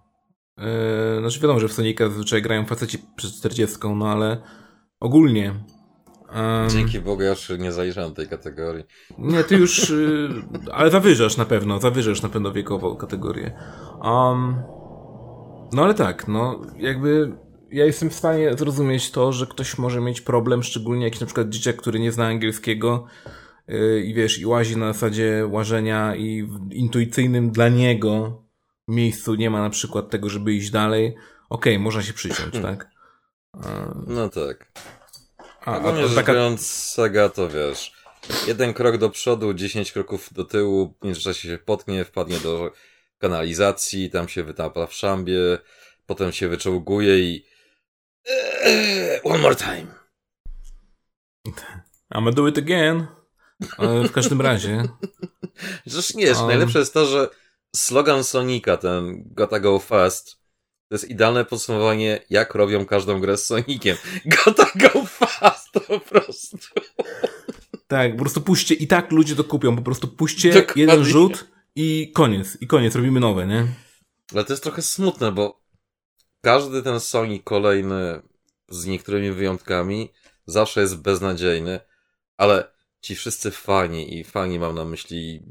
E, 0.58 1.20
Znaczy 1.20 1.39
wiadomo, 1.39 1.60
że 1.60 1.68
w 1.68 1.74
Sonika 1.74 2.10
zazwyczaj 2.10 2.42
grają 2.42 2.66
faceci 2.66 2.98
przed 3.16 3.34
40, 3.34 3.78
no 3.96 4.08
ale 4.08 4.42
ogólnie. 5.00 5.63
Em, 6.34 6.69
Dzięki 6.69 7.00
Bogu 7.00 7.22
ja 7.22 7.30
już 7.30 7.50
nie 7.60 7.72
zaliczam 7.72 8.13
tej 8.13 8.28
kategorii. 8.28 8.84
nie, 9.17 9.43
ty 9.43 9.56
już, 9.56 9.89
y, 9.89 10.30
ale 10.72 10.91
zawyżasz 10.91 11.38
na 11.38 11.46
pewno, 11.46 11.80
zawyżasz 11.80 12.22
na 12.22 12.30
pewno 12.30 12.52
wiekową 12.52 12.96
kategorię. 12.96 13.52
Um, 14.02 14.56
no 15.74 15.84
ale 15.84 15.93
tak, 15.93 16.28
no 16.28 16.62
jakby 16.78 17.32
ja 17.72 17.86
jestem 17.86 18.10
w 18.10 18.15
stanie 18.15 18.54
zrozumieć 18.58 19.12
to, 19.12 19.32
że 19.32 19.48
ktoś 19.48 19.78
może 19.78 20.02
mieć 20.02 20.22
problem, 20.22 20.63
szczególnie 20.63 21.06
jakiś 21.06 21.19
na 21.19 21.26
przykład 21.26 21.50
dzieciak, 21.50 21.76
który 21.76 22.00
nie 22.00 22.12
zna 22.12 22.26
angielskiego 22.28 23.06
y, 23.69 24.04
i 24.06 24.13
wiesz, 24.13 24.39
i 24.39 24.46
łazi 24.46 24.78
na 24.78 24.93
zasadzie 24.93 25.48
łażenia 25.52 26.15
i 26.15 26.43
w 26.43 26.72
intuicyjnym 26.72 27.52
dla 27.52 27.69
niego 27.69 28.43
miejscu 28.88 29.36
nie 29.36 29.50
ma 29.50 29.62
na 29.62 29.69
przykład 29.69 30.10
tego, 30.10 30.30
żeby 30.30 30.54
iść 30.54 30.72
dalej. 30.72 31.15
Okej, 31.50 31.80
można 31.80 32.02
się 32.02 32.13
przyciąć, 32.13 32.54
tak? 32.62 32.88
No 34.08 34.30
tak. 34.30 34.72
A, 35.65 35.78
Ogólnie 35.78 36.04
a 36.04 36.08
rzecz 36.08 36.15
taka 36.15 36.34
biorąc, 36.34 36.67
Sega 36.67 37.30
to 37.30 37.49
wiesz, 37.49 37.93
jeden 38.47 38.73
krok 38.73 38.97
do 38.97 39.10
przodu, 39.10 39.54
10 39.54 39.91
kroków 39.91 40.34
do 40.34 40.43
tyłu, 40.45 40.95
w 41.02 41.06
międzyczasie 41.06 41.49
się 41.49 41.58
potknie, 41.58 42.06
wpadnie 42.06 42.39
do 42.39 42.71
kanalizacji, 43.17 44.10
tam 44.10 44.28
się 44.28 44.43
wytapa 44.43 44.88
w 44.88 44.93
szambie, 44.93 45.58
potem 46.06 46.32
się 46.32 46.47
wyczołguje 46.47 47.19
i 47.19 47.45
Eee, 48.63 49.19
one 49.23 49.39
more 49.39 49.56
time. 49.56 49.88
I'm 52.15 52.34
do 52.34 52.47
it 52.47 52.58
again. 52.58 53.08
Ale 53.78 54.04
w 54.04 54.12
każdym 54.12 54.41
razie. 54.41 54.84
Zresztą 55.86 56.19
nie, 56.19 56.32
Um. 56.32 56.47
najlepsze 56.47 56.80
jest 56.80 56.93
to, 56.93 57.06
że 57.06 57.30
slogan 57.76 58.23
Sonika, 58.23 58.78
ten 58.78 59.23
Gotta 59.26 59.60
Go 59.60 59.80
Fast, 59.80 60.42
to 60.93 60.97
jest 60.97 61.10
idealne 61.10 61.45
podsumowanie, 61.45 62.19
jak 62.29 62.56
robią 62.56 62.86
każdą 62.86 63.19
grę 63.19 63.38
z 63.38 63.45
Sonikiem. 63.45 63.97
Gotta 64.25 64.65
Go 64.75 65.06
Fast, 65.06 65.71
po 65.71 65.99
prostu. 65.99 66.58
Tak, 67.88 68.12
po 68.12 68.19
prostu 68.19 68.41
puśćcie 68.41 68.75
i 68.75 68.88
tak 68.88 69.12
ludzie 69.12 69.36
to 69.36 69.43
kupią. 69.43 69.75
Po 69.75 69.82
prostu 69.82 70.08
puśćcie 70.08 70.53
Dokładnie. 70.53 70.82
jeden 70.82 71.03
rzut 71.03 71.47
i 71.75 72.12
koniec. 72.15 72.58
I 72.62 72.67
koniec, 72.67 72.95
robimy 72.95 73.19
nowe, 73.19 73.47
nie? 73.47 73.67
Ale 74.34 74.43
to 74.43 74.53
jest 74.53 74.63
trochę 74.63 74.82
smutne, 74.82 75.32
bo 75.32 75.62
każdy 76.41 76.84
ten 76.84 76.99
Sonic 76.99 77.43
kolejny, 77.43 78.21
z 78.69 78.86
niektórymi 78.86 79.32
wyjątkami, 79.32 80.13
zawsze 80.45 80.82
jest 80.82 81.01
beznadziejny, 81.01 81.79
ale 82.38 82.71
ci 83.01 83.15
wszyscy 83.15 83.51
fani, 83.51 84.19
i 84.19 84.23
fani 84.23 84.60
mam 84.60 84.75
na 84.75 84.86
myśli 84.86 85.43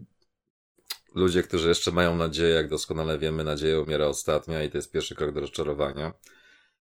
ludzie, 1.14 1.42
którzy 1.42 1.68
jeszcze 1.68 1.90
mają 1.90 2.16
nadzieję, 2.16 2.54
jak 2.54 2.68
doskonale 2.68 3.18
wiemy, 3.18 3.44
nadzieja 3.44 3.80
umiera 3.80 4.06
ostatnia 4.06 4.62
i 4.62 4.70
to 4.70 4.78
jest 4.78 4.92
pierwszy 4.92 5.14
krok 5.14 5.32
do 5.32 5.40
rozczarowania. 5.40 6.12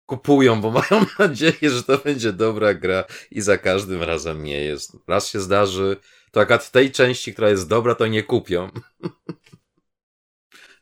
Kupują, 0.06 0.62
bo 0.62 0.72
mają 0.92 1.06
nadzieję, 1.20 1.70
że 1.70 1.84
to 1.84 1.98
będzie 1.98 2.34
dobra 2.34 2.74
gra 2.74 3.04
i 3.32 3.42
za 3.42 3.58
każdym 3.58 4.04
razem 4.04 4.44
nie 4.44 4.64
jest. 4.64 4.98
Raz 5.08 5.28
się 5.28 5.40
zdarzy, 5.40 5.98
to 6.32 6.40
akurat 6.40 6.64
w 6.64 6.72
tej 6.72 6.92
części, 6.92 7.34
która 7.34 7.50
jest 7.50 7.68
dobra, 7.68 7.96
to 7.96 8.08
nie 8.08 8.24
kupią. 8.24 8.70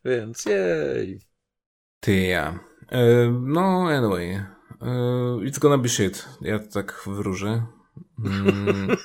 Więc 0.05 0.45
jej. 0.45 1.19
Ty 1.99 2.15
ja. 2.15 2.59
E, 2.89 3.29
no, 3.41 3.89
anyway. 3.89 4.31
E, 4.31 4.45
it's 5.41 5.59
gonna 5.59 5.77
be 5.77 5.89
shit. 5.89 6.25
Ja 6.41 6.59
tak 6.59 7.01
wróżę. 7.05 7.78
Mm, 8.25 8.97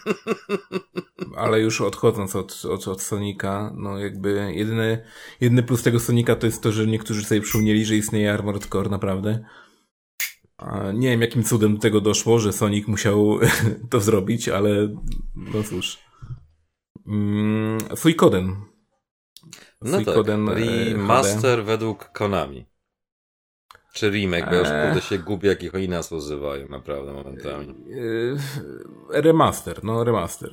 ale 1.37 1.61
już 1.61 1.81
odchodząc 1.81 2.37
od, 2.37 2.65
od, 2.65 2.89
od 2.89 3.03
Sonika, 3.03 3.73
no 3.77 3.99
jakby 3.99 4.53
jedyny, 4.55 5.05
jedyny 5.41 5.63
plus 5.63 5.83
tego 5.83 6.01
Sonika 6.01 6.37
to 6.37 6.47
jest 6.47 6.63
to, 6.63 6.73
że 6.73 6.87
niektórzy 6.87 7.25
sobie 7.25 7.41
przypomnieli, 7.41 7.85
że 7.85 7.97
istnieje 7.97 8.33
Armored 8.33 8.67
Core, 8.67 8.91
naprawdę. 8.91 9.45
A 10.57 10.93
nie 10.93 11.09
wiem, 11.09 11.21
jakim 11.21 11.45
cudem 11.45 11.75
do 11.75 11.81
tego 11.81 12.01
doszło, 12.01 12.39
że 12.39 12.53
Sonic 12.53 12.89
musiał 12.89 13.39
to 13.91 14.01
zrobić, 14.01 14.49
ale 14.49 14.95
no 15.37 15.63
cóż. 15.63 15.99
Mm, 17.07 17.79
Suikoden. 17.97 18.57
No 19.83 19.97
tak, 19.97 20.05
Suikoden, 20.05 20.49
e, 20.49 20.55
remaster 20.55 21.65
według 21.65 22.13
Konami. 22.13 22.67
Czy 23.95 24.11
remake, 24.11 24.47
bo 24.47 24.55
ja 24.55 24.59
już 24.61 24.69
Eee. 24.69 24.87
kurde 24.87 25.01
się 25.01 25.19
gubię, 25.19 25.49
jak 25.49 25.63
ich 25.63 25.75
oni 25.75 25.89
nas 25.89 26.13
używają, 26.13 26.69
naprawdę 26.69 27.13
momentami. 27.13 27.75
Yy, 27.87 28.37
remaster, 29.23 29.85
no 29.85 30.05
remaster. 30.05 30.51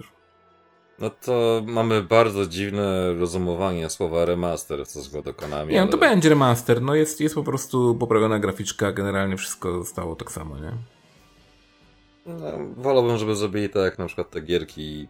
No 0.99 1.09
to 1.09 1.61
mamy 1.65 2.03
bardzo 2.03 2.45
dziwne 2.45 3.13
rozumowanie 3.13 3.89
słowa 3.89 4.25
remaster 4.25 4.85
w 4.85 4.89
stosunku 4.89 5.21
do 5.21 5.33
Konami. 5.33 5.73
Nie, 5.73 5.81
no 5.81 5.87
to 5.87 5.97
będzie 5.97 6.29
remaster, 6.29 6.81
no 6.81 6.95
jest, 6.95 7.21
jest 7.21 7.35
po 7.35 7.43
prostu 7.43 7.95
poprawiona 7.95 8.39
graficzka, 8.39 8.91
generalnie 8.91 9.37
wszystko 9.37 9.71
zostało 9.83 10.15
tak 10.15 10.31
samo, 10.31 10.57
nie? 10.59 10.71
No, 12.25 12.51
wolałbym, 12.77 13.17
żeby 13.17 13.35
zrobili 13.35 13.69
tak 13.69 13.83
jak 13.83 13.99
na 13.99 14.05
przykład 14.05 14.29
te 14.29 14.41
gierki, 14.41 15.07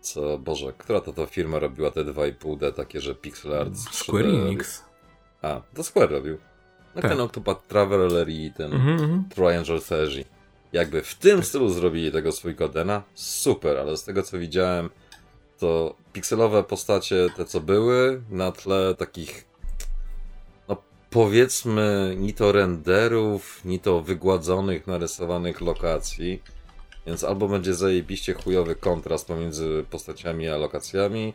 co, 0.00 0.38
Boże, 0.38 0.72
która 0.78 1.00
to, 1.00 1.12
to 1.12 1.26
firma 1.26 1.58
robiła 1.58 1.90
te 1.90 2.04
2,5D, 2.04 2.72
takie, 2.72 3.00
że 3.00 3.14
pixel 3.14 3.54
art 3.54 3.70
3D 3.70 3.94
Square 3.94 4.24
robi- 4.24 4.46
Enix. 4.46 4.84
A, 5.42 5.60
to 5.74 5.84
Square 5.84 6.10
robił. 6.10 6.38
No 6.94 7.02
Tak. 7.02 7.10
ten 7.10 7.20
Octopath 7.20 7.66
Traveler 7.66 8.28
i 8.28 8.52
ten 8.56 8.72
Mhm, 8.72 8.92
mhm. 8.92 9.24
Triangle 9.28 9.80
Theory. 9.80 10.24
Jakby 10.72 11.02
w 11.02 11.14
tym 11.14 11.42
stylu 11.42 11.68
zrobili 11.68 12.12
tego 12.12 12.32
swój 12.32 12.54
Kodena, 12.54 13.02
super, 13.14 13.78
ale 13.78 13.96
z 13.96 14.04
tego 14.04 14.22
co 14.22 14.38
widziałem, 14.38 14.90
to 15.58 15.94
pikselowe 16.12 16.62
postacie, 16.64 17.28
te 17.36 17.44
co 17.44 17.60
były, 17.60 18.22
na 18.30 18.52
tle 18.52 18.94
takich, 18.94 19.44
no 20.68 20.76
powiedzmy, 21.10 22.14
ni 22.18 22.34
to 22.34 22.52
renderów, 22.52 23.64
ni 23.64 23.78
to 23.78 24.00
wygładzonych, 24.00 24.86
narysowanych 24.86 25.60
lokacji. 25.60 26.42
Więc 27.06 27.24
albo 27.24 27.48
będzie 27.48 27.74
zajebiście 27.74 28.34
chujowy 28.34 28.74
kontrast 28.74 29.26
pomiędzy 29.26 29.84
postaciami 29.90 30.48
a 30.48 30.56
lokacjami, 30.56 31.34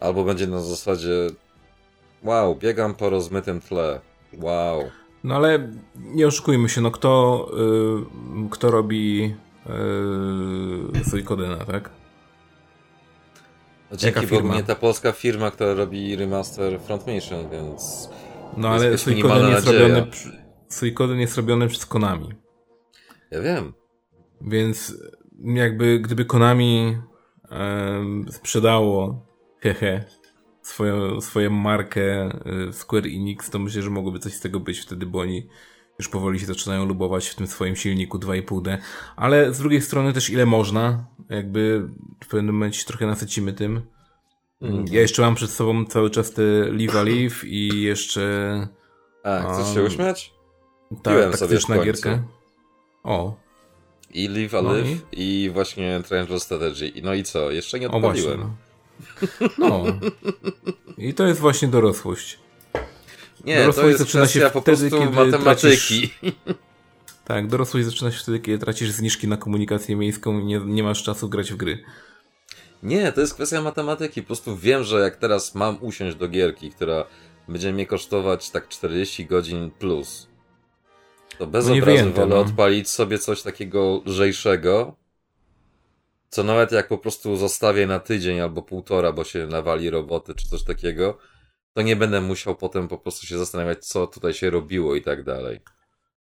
albo 0.00 0.24
będzie 0.24 0.46
na 0.46 0.60
zasadzie 0.60 1.26
wow, 2.22 2.56
biegam 2.56 2.94
po 2.94 3.10
rozmytym 3.10 3.60
tle. 3.60 4.00
Wow. 4.40 4.82
No 5.24 5.34
ale 5.36 5.68
nie 5.96 6.26
oszukujmy 6.26 6.68
się, 6.68 6.80
no 6.80 6.90
kto, 6.90 7.46
y, 8.46 8.50
kto 8.50 8.70
robi 8.70 9.34
y, 11.00 11.04
Suikodena, 11.10 11.56
tak? 11.56 11.90
No, 13.90 13.96
Dzięki 13.96 14.16
Jaka 14.20 14.20
Bogu 14.20 14.42
firma? 14.42 14.54
nie 14.56 14.62
ta 14.62 14.74
polska 14.74 15.12
firma, 15.12 15.50
która 15.50 15.74
robi 15.74 16.16
remaster 16.16 16.80
Front 16.80 17.06
Mission, 17.06 17.48
więc 17.50 18.10
No 18.56 18.68
ale 18.68 18.96
minimalna 19.06 19.48
jest, 19.50 19.66
robiony, 19.66 20.06
Suikoden 20.68 21.20
jest 21.20 21.36
robiony 21.36 21.68
przez 21.68 21.86
Konami. 21.86 22.28
ja 23.30 23.40
wiem. 23.40 23.72
Więc 24.40 24.94
jakby 25.44 26.00
gdyby 26.00 26.24
Konami 26.24 26.98
sprzedało 28.30 29.26
hehe 29.60 30.04
swoją, 30.66 31.20
swoją 31.20 31.50
markę 31.50 32.28
y, 32.68 32.72
Square 32.72 33.06
Enix, 33.06 33.50
to 33.50 33.58
myślę, 33.58 33.82
że 33.82 33.90
mogłoby 33.90 34.18
coś 34.18 34.32
z 34.34 34.40
tego 34.40 34.60
być 34.60 34.78
wtedy, 34.80 35.06
bo 35.06 35.18
oni 35.20 35.48
już 35.98 36.08
powoli 36.08 36.40
się 36.40 36.46
zaczynają 36.46 36.84
lubować 36.84 37.28
w 37.28 37.34
tym 37.34 37.46
swoim 37.46 37.76
silniku 37.76 38.18
2,5D. 38.18 38.78
Ale 39.16 39.54
z 39.54 39.58
drugiej 39.58 39.82
strony 39.82 40.12
też 40.12 40.30
ile 40.30 40.46
można, 40.46 41.06
jakby 41.30 41.88
w 42.24 42.28
pewnym 42.28 42.54
momencie 42.54 42.78
się 42.80 42.86
trochę 42.86 43.06
nasycimy 43.06 43.52
tym. 43.52 43.82
Mhm. 44.62 44.84
Ja 44.90 45.00
jeszcze 45.00 45.22
mam 45.22 45.34
przed 45.34 45.50
sobą 45.50 45.84
cały 45.84 46.10
czas 46.10 46.32
te 46.32 46.42
Live 46.70 46.96
a 46.96 47.02
Live 47.02 47.44
i 47.44 47.82
jeszcze 47.82 48.68
A, 49.24 49.52
chcesz 49.52 49.74
się 49.74 49.82
uśmiać? 49.82 50.34
ta 51.02 51.10
Piłem 51.10 51.32
sobie 51.32 51.38
taktyczna 51.40 51.84
gierkę. 51.84 52.22
O, 53.02 53.36
I 54.10 54.28
Live 54.28 54.54
a 54.54 54.62
No 54.62 54.72
Live 54.72 55.06
i... 55.12 55.50
właśnie 55.52 56.02
Triangle 56.08 56.40
Strategy. 56.40 56.88
I 56.88 57.02
No 57.02 57.14
i 57.14 57.22
co? 57.22 57.50
Jeszcze 57.50 57.80
nie 57.80 57.88
o 57.90 58.00
właśnie. 58.00 58.22
odpaliłem. 58.22 58.40
No. 58.40 58.63
No. 59.58 59.84
I 60.98 61.14
to 61.14 61.26
jest 61.26 61.40
właśnie 61.40 61.68
dorosłość. 61.68 62.38
Nie, 63.44 63.56
to 63.56 63.60
Dorosłość 63.60 63.88
jest 63.88 63.98
zaczyna 63.98 64.26
się 64.26 64.40
wtedy, 64.40 64.62
prostu 64.62 64.98
kiedy 64.98 65.10
matematyki. 65.10 66.10
Tak, 67.24 67.46
dorosłość 67.46 67.86
zaczyna 67.86 68.10
się 68.10 68.18
wtedy, 68.18 68.40
kiedy 68.40 68.58
tracisz 68.58 68.90
zniżki 68.90 69.28
na 69.28 69.36
komunikację 69.36 69.96
miejską 69.96 70.38
i 70.38 70.44
nie, 70.44 70.58
nie 70.58 70.82
masz 70.82 71.02
czasu 71.02 71.28
grać 71.28 71.52
w 71.52 71.56
gry. 71.56 71.84
Nie, 72.82 73.12
to 73.12 73.20
jest 73.20 73.34
kwestia 73.34 73.62
matematyki. 73.62 74.22
Po 74.22 74.26
prostu 74.26 74.56
wiem, 74.56 74.84
że 74.84 75.00
jak 75.00 75.16
teraz 75.16 75.54
mam 75.54 75.78
usiąść 75.80 76.16
do 76.16 76.28
gierki, 76.28 76.70
która 76.70 77.04
będzie 77.48 77.72
mnie 77.72 77.86
kosztować 77.86 78.50
tak 78.50 78.68
40 78.68 79.26
godzin 79.26 79.70
plus, 79.70 80.28
to 81.38 81.46
bez 81.46 81.66
No 81.68 81.74
obrazu 81.74 82.12
wolę 82.12 82.26
no. 82.26 82.40
odpalić 82.40 82.90
sobie 82.90 83.18
coś 83.18 83.42
takiego 83.42 84.02
lżejszego, 84.06 84.94
co 86.34 86.42
nawet 86.42 86.72
jak 86.72 86.88
po 86.88 86.98
prostu 86.98 87.36
zostawię 87.36 87.86
na 87.86 88.00
tydzień 88.00 88.40
albo 88.40 88.62
półtora, 88.62 89.12
bo 89.12 89.24
się 89.24 89.46
nawali 89.46 89.90
roboty 89.90 90.34
czy 90.34 90.48
coś 90.48 90.64
takiego, 90.64 91.18
to 91.72 91.82
nie 91.82 91.96
będę 91.96 92.20
musiał 92.20 92.56
potem 92.56 92.88
po 92.88 92.98
prostu 92.98 93.26
się 93.26 93.38
zastanawiać, 93.38 93.86
co 93.86 94.06
tutaj 94.06 94.34
się 94.34 94.50
robiło 94.50 94.94
i 94.94 95.02
tak 95.02 95.24
dalej. 95.24 95.60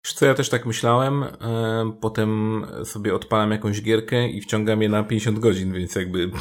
Wiesz 0.05 0.13
co, 0.13 0.25
ja 0.25 0.33
też 0.33 0.49
tak 0.49 0.65
myślałem, 0.65 1.23
e, 1.23 1.29
potem 2.01 2.65
sobie 2.85 3.15
odpalam 3.15 3.51
jakąś 3.51 3.81
gierkę 3.81 4.29
i 4.29 4.41
wciągam 4.41 4.81
je 4.81 4.89
na 4.89 5.03
50 5.03 5.39
godzin, 5.39 5.73
więc 5.73 5.95
jakby... 5.95 6.31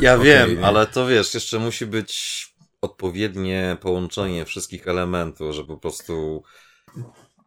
Ja 0.00 0.14
Okej, 0.16 0.26
wiem, 0.26 0.56
nie? 0.56 0.66
ale 0.66 0.86
to 0.86 1.06
wiesz, 1.06 1.34
jeszcze 1.34 1.58
musi 1.58 1.86
być 1.86 2.46
odpowiednie 2.80 3.76
połączenie 3.80 4.44
wszystkich 4.44 4.88
elementów, 4.88 5.54
że 5.54 5.64
po 5.64 5.76
prostu 5.76 6.42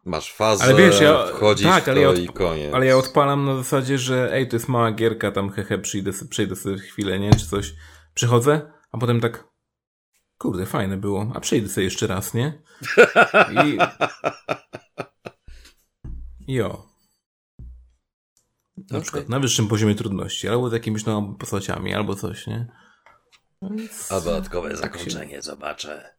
masz 0.06 0.32
fazę, 0.32 0.64
Ale 0.64 0.74
wiesz, 0.74 1.00
ja- 1.00 1.26
wchodzisz 1.26 1.66
tak, 1.66 1.88
ale 1.88 2.00
ja 2.00 2.08
od- 2.08 2.18
i 2.18 2.28
koniec. 2.28 2.74
Ale 2.74 2.86
ja 2.86 2.96
odpalam 2.96 3.44
na 3.44 3.56
zasadzie, 3.56 3.98
że 3.98 4.32
ej, 4.32 4.48
to 4.48 4.56
jest 4.56 4.68
mała 4.68 4.92
gierka, 4.92 5.32
tam 5.32 5.50
hehe, 5.50 5.78
przyjdę, 5.78 6.12
sobie- 6.12 6.28
przejdę 6.30 6.56
sobie 6.56 6.78
chwilę, 6.78 7.18
nie, 7.18 7.30
czy 7.34 7.46
coś. 7.46 7.74
Przychodzę, 8.14 8.72
a 8.92 8.98
potem 8.98 9.20
tak, 9.20 9.48
kurde, 10.38 10.66
fajne 10.66 10.96
było, 10.96 11.32
a 11.34 11.40
przejdę 11.40 11.68
sobie 11.68 11.84
jeszcze 11.84 12.06
raz, 12.06 12.34
nie? 12.34 12.62
I... 13.64 13.78
Jo. 16.48 16.86
Na 18.76 18.84
Okej. 18.90 19.02
przykład 19.02 19.28
na 19.28 19.40
wyższym 19.40 19.68
poziomie 19.68 19.94
trudności, 19.94 20.48
albo 20.48 20.70
z 20.70 20.72
jakimiś 20.72 21.04
no, 21.04 21.36
postaciami, 21.38 21.94
albo 21.94 22.14
coś, 22.14 22.46
nie? 22.46 22.66
No 23.62 23.68
Więc- 23.70 24.12
A 24.12 24.20
dodatkowe 24.20 24.68
tak 24.68 24.76
się- 24.78 24.82
zakończenie, 24.82 25.42
zobaczę. 25.42 26.14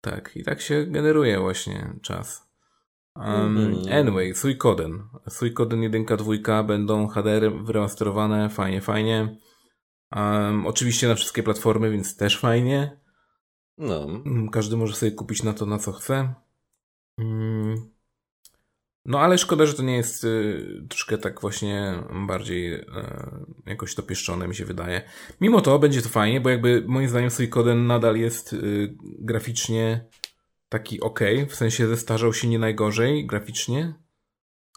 Tak, 0.00 0.36
i 0.36 0.44
tak 0.44 0.60
się 0.60 0.86
generuje 0.86 1.40
właśnie 1.40 1.94
czas. 2.02 2.43
Um, 3.16 3.56
Mhm. 3.58 3.92
Anyway, 4.00 4.34
Suikoden. 4.34 5.02
Suikoden 5.28 5.82
1, 5.82 6.04
2 6.04 6.62
będą 6.62 7.08
HDR 7.08 7.52
wyremasterowane, 7.64 8.50
fajnie, 8.50 8.80
fajnie. 8.80 9.36
Um, 10.16 10.66
oczywiście 10.66 11.08
na 11.08 11.14
wszystkie 11.14 11.42
platformy, 11.42 11.90
więc 11.90 12.16
też 12.16 12.38
fajnie. 12.38 13.00
No, 13.78 14.04
Mm, 14.04 14.48
Każdy 14.48 14.76
może 14.76 14.94
sobie 14.94 15.12
kupić 15.12 15.42
na 15.42 15.52
to, 15.52 15.66
na 15.66 15.78
co 15.78 15.92
chce. 15.92 16.34
Mm. 17.18 17.94
No 19.06 19.20
ale 19.20 19.38
szkoda, 19.38 19.66
że 19.66 19.74
to 19.74 19.82
nie 19.82 19.96
jest 19.96 20.24
y, 20.24 20.86
troszkę 20.88 21.18
tak 21.18 21.40
właśnie 21.40 21.94
bardziej 22.26 22.74
y, 22.74 22.84
jakoś 23.66 23.94
dopieszczone, 23.94 24.48
mi 24.48 24.54
się 24.54 24.64
wydaje. 24.64 25.02
Mimo 25.40 25.60
to 25.60 25.78
będzie 25.78 26.02
to 26.02 26.08
fajnie, 26.08 26.40
bo 26.40 26.50
jakby 26.50 26.84
moim 26.86 27.08
zdaniem 27.08 27.30
Suikoden 27.30 27.86
nadal 27.86 28.16
jest 28.16 28.52
y, 28.52 28.94
graficznie 29.00 30.04
taki 30.74 31.00
ok, 31.00 31.20
w 31.48 31.54
sensie 31.54 31.86
zestarzał 31.88 32.34
się 32.34 32.48
nie 32.48 32.58
najgorzej 32.58 33.26
graficznie. 33.26 33.94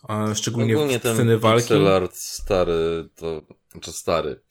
A 0.03 0.35
szczególnie 0.35 0.75
ogólnie 0.75 0.99
w 0.99 1.01
ten 1.01 1.15
sceny 1.15 1.37
walki. 1.39 1.61
pixel 1.61 1.87
art 1.87 2.15
stary, 2.15 3.09
to, 3.15 3.41
znaczy 3.71 3.91
stary, 3.91 4.41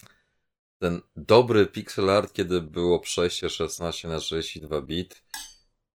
ten 0.78 1.00
dobry 1.16 1.66
pixel 1.66 2.10
art, 2.10 2.32
kiedy 2.32 2.60
było 2.62 3.00
przejście 3.00 3.50
16 3.50 4.08
na 4.08 4.20
62 4.20 4.80
bit, 4.82 5.22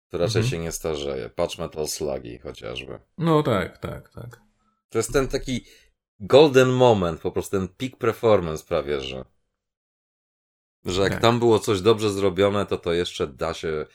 to 0.08 0.18
raczej 0.18 0.42
Mhm. 0.42 0.50
się 0.50 0.58
nie 0.58 0.72
starzeje. 0.72 1.28
Patrz 1.30 1.58
Metal 1.58 1.88
Sluggy 1.88 2.38
chociażby. 2.42 2.98
No 3.18 3.42
tak, 3.42 3.78
tak, 3.78 4.08
tak. 4.12 4.40
To 4.88 4.98
jest 4.98 5.12
ten 5.12 5.28
taki 5.28 5.64
golden 6.20 6.68
moment, 6.68 7.20
po 7.20 7.32
prostu 7.32 7.56
ten 7.58 7.68
peak 7.68 7.96
performance 7.96 8.64
prawie, 8.64 9.00
że. 9.00 9.24
Że 10.84 11.02
jak 11.02 11.12
Tak. 11.12 11.22
tam 11.22 11.38
było 11.38 11.58
coś 11.58 11.80
dobrze 11.80 12.10
zrobione, 12.10 12.66
to 12.66 12.78
to 12.78 12.92
jeszcze 12.92 13.26
da 13.26 13.54
się 13.54 13.86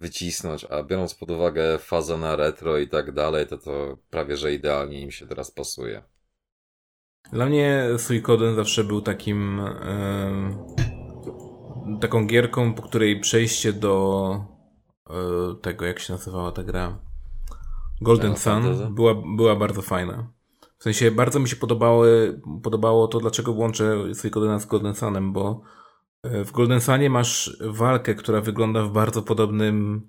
wycisnąć, 0.00 0.64
a 0.64 0.82
biorąc 0.82 1.14
pod 1.14 1.30
uwagę 1.30 1.78
fazę 1.78 2.18
na 2.18 2.36
retro 2.36 2.78
i 2.78 2.88
tak 2.88 3.12
dalej, 3.12 3.46
to 3.46 3.58
to 3.58 3.96
prawie, 4.10 4.36
że 4.36 4.54
idealnie 4.54 5.00
im 5.00 5.10
się 5.10 5.26
teraz 5.26 5.50
pasuje. 5.50 6.02
Dla 7.32 7.46
mnie 7.46 7.88
Suikoden 7.98 8.56
zawsze 8.56 8.84
był 8.84 9.00
takim 9.00 9.60
em, 9.60 10.58
taką 12.00 12.26
gierką, 12.26 12.74
po 12.74 12.82
której 12.82 13.20
przejście 13.20 13.72
do 13.72 14.44
e, 15.10 15.14
tego, 15.62 15.84
jak 15.84 15.98
się 15.98 16.12
nazywała 16.12 16.52
ta 16.52 16.62
gra 16.62 16.98
Golden 18.00 18.36
Fantasy? 18.36 18.82
Sun 18.82 18.94
była, 18.94 19.14
była 19.36 19.56
bardzo 19.56 19.82
fajna. 19.82 20.32
W 20.78 20.82
sensie 20.82 21.10
bardzo 21.10 21.40
mi 21.40 21.48
się 21.48 21.56
podobały, 21.56 22.40
podobało 22.62 23.08
to, 23.08 23.20
dlaczego 23.20 23.52
łączę 23.52 24.14
Suikodena 24.14 24.58
z 24.58 24.66
Golden 24.66 24.94
Sunem, 24.94 25.32
bo 25.32 25.60
w 26.24 26.52
Golden 26.52 26.80
Sunie 26.80 27.10
masz 27.10 27.56
walkę, 27.60 28.14
która 28.14 28.40
wygląda 28.40 28.82
w 28.82 28.92
bardzo 28.92 29.22
podobnym 29.22 30.08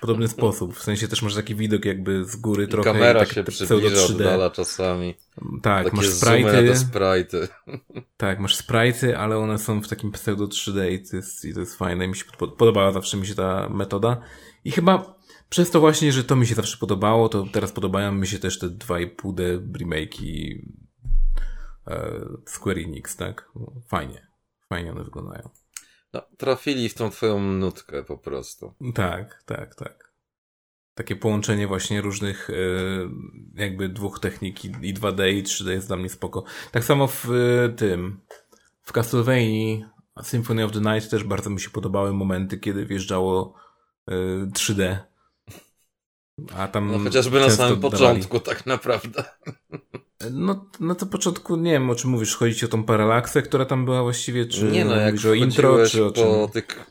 podobny 0.00 0.28
sposób. 0.38 0.74
W 0.76 0.82
sensie 0.82 1.08
też 1.08 1.22
masz 1.22 1.34
taki 1.34 1.54
widok 1.54 1.84
jakby 1.84 2.24
z 2.24 2.36
góry 2.36 2.64
I 2.64 2.68
trochę. 2.68 2.92
kamera 2.92 3.20
tak, 3.20 3.28
się 3.28 3.44
tak 3.44 3.54
przybliża, 3.54 3.96
3D. 3.96 4.14
oddala 4.14 4.50
czasami. 4.50 5.14
Tak, 5.62 5.84
Takie 5.84 5.96
masz 5.96 6.06
zoomy 6.08 6.42
na 6.42 6.48
sprite'y. 6.52 6.66
te 6.66 6.74
sprite'y. 6.74 7.48
Tak, 8.16 8.38
masz 8.40 8.56
sprite'y, 8.56 9.12
ale 9.12 9.38
one 9.38 9.58
są 9.58 9.82
w 9.82 9.88
takim 9.88 10.12
pseudo 10.12 10.44
3D 10.46 10.90
i 10.92 11.08
to 11.10 11.16
jest, 11.16 11.44
i 11.44 11.54
to 11.54 11.60
jest 11.60 11.76
fajne. 11.78 12.08
Mi 12.08 12.16
się 12.16 12.24
pod- 12.38 12.54
podobała 12.54 12.92
zawsze 12.92 13.16
mi 13.16 13.26
się 13.26 13.34
ta 13.34 13.68
metoda. 13.68 14.20
I 14.64 14.70
chyba 14.70 15.18
przez 15.48 15.70
to 15.70 15.80
właśnie, 15.80 16.12
że 16.12 16.24
to 16.24 16.36
mi 16.36 16.46
się 16.46 16.54
zawsze 16.54 16.76
podobało, 16.78 17.28
to 17.28 17.44
teraz 17.52 17.72
podobają 17.72 18.12
mi 18.12 18.26
się 18.26 18.38
też 18.38 18.58
te 18.58 18.66
2,5D 18.68 19.60
remake'i 19.72 20.58
e, 21.86 22.10
Square 22.46 22.78
Enix, 22.78 23.16
tak? 23.16 23.52
Fajnie. 23.88 24.27
Fajnie 24.68 24.92
one 24.92 25.04
wyglądają. 25.04 25.48
No, 26.12 26.22
trafili 26.38 26.88
w 26.88 26.94
tą 26.94 27.10
twoją 27.10 27.40
nutkę 27.40 28.04
po 28.04 28.18
prostu. 28.18 28.74
Tak, 28.94 29.42
tak, 29.46 29.74
tak. 29.74 30.12
Takie 30.94 31.16
połączenie 31.16 31.66
właśnie 31.66 32.00
różnych 32.00 32.50
e, 32.50 32.54
jakby 33.54 33.88
dwóch 33.88 34.20
technik 34.20 34.64
i 34.64 34.68
i 34.82 34.94
2D 34.94 35.32
i 35.32 35.42
3D 35.42 35.68
jest 35.68 35.86
dla 35.86 35.96
mnie 35.96 36.08
spoko. 36.08 36.44
Tak 36.72 36.84
samo 36.84 37.06
w 37.06 37.26
e, 37.30 37.68
tym 37.68 38.20
w 38.82 38.92
Castlevania 38.92 39.90
Symphony 40.22 40.64
of 40.64 40.72
the 40.72 40.80
Night 40.80 41.10
też 41.10 41.24
bardzo 41.24 41.50
mi 41.50 41.60
się 41.60 41.70
podobały 41.70 42.12
momenty, 42.12 42.58
kiedy 42.58 42.86
wjeżdżało 42.86 43.54
e, 44.08 44.14
3D. 44.46 44.98
A 46.56 46.68
tam 46.68 46.92
No 46.92 46.98
chociażby 46.98 47.40
na 47.40 47.50
samym 47.50 47.80
początku 47.80 48.40
tak 48.40 48.66
naprawdę. 48.66 49.24
No, 50.30 50.66
na 50.80 50.94
to 50.94 51.06
początku 51.06 51.56
nie 51.56 51.72
wiem, 51.72 51.90
o 51.90 51.94
czym 51.94 52.10
mówisz. 52.10 52.36
Chodzi 52.36 52.54
ci 52.54 52.64
o 52.64 52.68
tą 52.68 52.84
paralaksę, 52.84 53.42
która 53.42 53.64
tam 53.64 53.84
była 53.84 54.02
właściwie, 54.02 54.46
czy 54.46 54.64
nie 54.64 54.84
no, 54.84 54.96
jak 54.96 55.14
o 55.30 55.34
intro, 55.34 55.86
czy 55.88 56.04
o 56.04 56.10
czym? 56.10 56.24
po 56.24 56.48
tych, 56.52 56.86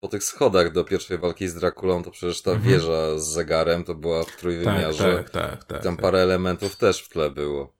po 0.00 0.08
tych 0.08 0.24
schodach 0.24 0.72
do 0.72 0.84
pierwszej 0.84 1.18
walki 1.18 1.48
z 1.48 1.54
Drakulą, 1.54 2.02
to 2.02 2.10
przecież 2.10 2.42
ta 2.42 2.50
Mhm. 2.50 2.70
wieża 2.72 3.18
z 3.18 3.26
zegarem 3.28 3.84
to 3.84 3.94
była 3.94 4.22
w 4.22 4.26
Tak, 4.26 4.36
trójwymiarze. 4.36 5.16
tak, 5.16 5.30
tak, 5.30 5.64
tak. 5.64 5.82
Tam 5.82 5.96
tak. 5.96 6.02
parę 6.02 6.18
elementów 6.18 6.76
też 6.76 7.02
w 7.02 7.08
tle 7.08 7.30
było. 7.30 7.72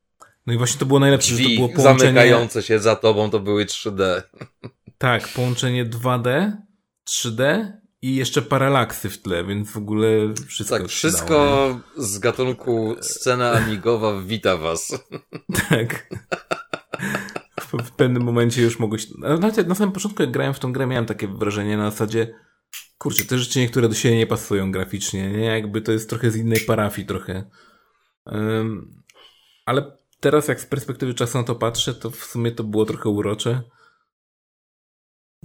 No 0.46 0.52
i 0.54 0.58
właśnie 0.58 0.80
to 0.80 0.86
było 0.86 1.00
najlepsze, 1.00 1.28
że 1.30 1.36
to 1.36 1.42
Drzwi 1.42 1.56
było 1.56 1.68
połączenie... 1.68 1.98
zamykające 1.98 2.62
się 2.62 2.78
za 2.78 2.96
tobą 2.96 3.30
to 3.30 3.40
były 3.40 3.64
3D. 3.64 4.22
Tak, 4.98 5.28
połączenie 5.28 5.86
2D, 5.86 6.52
3D 7.08 7.72
i 8.02 8.16
jeszcze 8.16 8.42
paralaksy 8.42 9.10
w 9.10 9.22
tle, 9.22 9.44
więc 9.44 9.70
w 9.70 9.76
ogóle 9.76 10.08
wszystko 10.46 10.78
Tak, 10.78 10.88
wszystko 10.88 11.34
dało, 11.34 11.80
z 11.96 12.18
gatunku 12.18 12.96
scena 13.00 13.52
amigowa 13.52 14.20
wita 14.20 14.56
was. 14.56 14.92
Tak. 15.68 16.08
W, 17.60 17.82
w 17.84 17.90
pewnym 17.90 18.22
momencie 18.22 18.62
już 18.62 18.78
mogłeś... 18.78 19.06
Nawet 19.18 19.68
na 19.68 19.74
samym 19.74 19.92
początku, 19.92 20.22
jak 20.22 20.32
grałem 20.32 20.54
w 20.54 20.58
tą 20.58 20.72
grę, 20.72 20.86
miałem 20.86 21.06
takie 21.06 21.28
wrażenie 21.28 21.76
na 21.76 21.90
zasadzie 21.90 22.34
kurczę, 22.98 23.24
te 23.24 23.38
rzeczy 23.38 23.58
niektóre 23.58 23.88
do 23.88 23.94
siebie 23.94 24.16
nie 24.16 24.26
pasują 24.26 24.72
graficznie, 24.72 25.30
nie? 25.30 25.44
Jakby 25.44 25.80
to 25.80 25.92
jest 25.92 26.10
trochę 26.10 26.30
z 26.30 26.36
innej 26.36 26.60
parafii 26.60 27.06
trochę. 27.06 27.50
Ym, 28.32 29.02
ale 29.66 29.98
teraz 30.20 30.48
jak 30.48 30.60
z 30.60 30.66
perspektywy 30.66 31.14
czasu 31.14 31.38
na 31.38 31.44
to 31.44 31.54
patrzę, 31.54 31.94
to 31.94 32.10
w 32.10 32.24
sumie 32.24 32.52
to 32.52 32.64
było 32.64 32.84
trochę 32.84 33.08
urocze. 33.08 33.62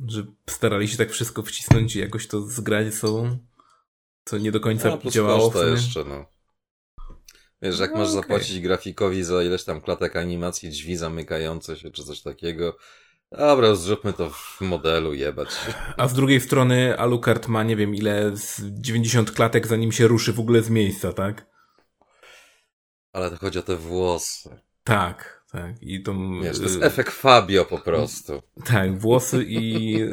Że 0.07 0.23
starali 0.49 0.87
się 0.87 0.97
tak 0.97 1.11
wszystko 1.11 1.43
wcisnąć 1.43 1.95
i 1.95 1.99
jakoś 1.99 2.27
to 2.27 2.41
zgrać 2.41 2.93
ze 2.93 2.99
sobą. 2.99 3.37
Co 4.25 4.37
nie 4.37 4.51
do 4.51 4.59
końca 4.59 4.99
No, 5.03 5.11
działało 5.11 5.51
koszta 5.51 5.67
jeszcze, 5.69 6.03
no. 6.03 6.25
Wiesz, 7.61 7.79
jak 7.79 7.91
No, 7.91 7.97
masz 7.97 8.07
okej. 8.09 8.21
zapłacić 8.21 8.59
grafikowi 8.59 9.23
za 9.23 9.43
ileś 9.43 9.63
tam 9.63 9.81
klatek 9.81 10.15
animacji, 10.15 10.69
drzwi 10.69 10.95
zamykające 10.97 11.75
się, 11.77 11.91
czy 11.91 12.03
coś 12.03 12.21
takiego, 12.21 12.77
Dobra, 13.37 13.75
zróbmy 13.75 14.13
to 14.13 14.29
w 14.29 14.61
modelu, 14.61 15.13
jebać. 15.13 15.49
A 15.97 16.07
z 16.07 16.13
drugiej 16.13 16.41
strony 16.41 16.97
Alucard 16.99 17.47
ma, 17.47 17.63
nie 17.63 17.75
wiem 17.75 17.95
ile, 17.95 18.37
z 18.37 18.61
90 18.63 19.31
klatek 19.31 19.67
zanim 19.67 19.91
się 19.91 20.07
ruszy 20.07 20.33
w 20.33 20.39
ogóle 20.39 20.61
z 20.61 20.69
miejsca, 20.69 21.13
tak? 21.13 21.45
Ale 23.13 23.29
to 23.29 23.37
chodzi 23.37 23.59
o 23.59 23.63
te 23.63 23.75
włosy. 23.75 24.59
Tak, 24.83 25.32
tak. 25.53 25.75
I 25.81 26.03
to... 26.03 26.13
Wiesz, 26.43 26.57
to 26.57 26.63
jest 26.63 26.81
y, 26.81 26.85
efekt 26.85 27.13
Fabio 27.13 27.65
po 27.65 27.77
prostu. 27.77 28.41
Tak, 28.65 28.99
włosy 28.99 29.43
i 29.47 29.95
e, 30.01 30.09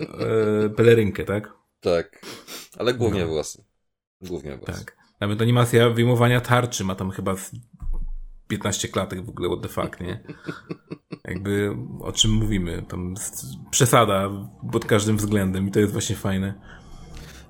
pelerynkę, 0.77 1.25
tak? 1.25 1.53
Tak. 1.81 2.21
Ale 2.79 2.95
głównie 2.95 3.21
No. 3.21 3.27
włosy. 3.29 3.65
Głównie 4.23 4.57
włosy. 4.57 4.73
Tak. 4.73 4.97
Nawet 5.21 5.43
animacja 5.43 5.91
wyjmowania 5.91 6.41
tarczy 6.41 6.85
ma 6.85 6.95
tam 6.95 7.11
chyba 7.11 7.37
z 7.37 7.51
15 8.49 8.89
klatek 8.89 9.25
w 9.25 9.29
ogóle, 9.29 9.49
what 9.49 9.63
the 9.63 9.69
fuck, 9.69 10.01
nie? 10.01 10.21
Jakby 11.29 11.77
o 12.01 12.13
czym 12.13 12.31
mówimy? 12.31 12.83
Tam 12.89 13.15
przesada 13.71 14.31
pod 14.73 14.85
każdym 14.85 15.17
względem 15.17 15.69
i 15.69 15.71
to 15.71 15.81
jest 15.81 15.93
właśnie 15.93 16.17
fajne. 16.17 16.55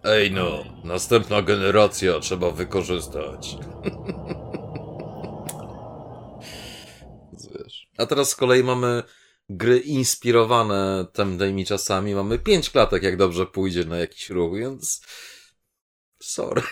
Ej 0.04 0.30
no, 0.32 0.64
następna 0.84 1.42
generacja 1.42 2.20
trzeba 2.20 2.50
wykorzystać. 2.50 3.56
Wiesz. 7.54 7.89
A 8.00 8.06
teraz 8.06 8.30
z 8.30 8.34
kolei 8.34 8.64
mamy 8.64 9.02
gry 9.48 9.78
inspirowane 9.78 11.06
tamtymi 11.12 11.66
czasami. 11.66 12.14
Mamy 12.14 12.38
pięć 12.38 12.70
klatek, 12.70 13.02
jak 13.02 13.16
dobrze 13.16 13.46
pójdzie 13.46 13.84
na 13.84 13.98
jakiś 13.98 14.30
ruch, 14.30 14.58
więc... 14.58 15.00
Sorry. 16.22 16.62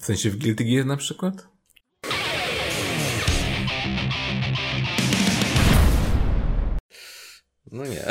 W 0.00 0.04
sensie 0.04 0.30
w 0.30 0.36
Guilty 0.36 0.64
Gear 0.64 0.86
na 0.86 0.96
przykład? 0.96 1.48
No 7.72 7.84
nie. 7.86 8.06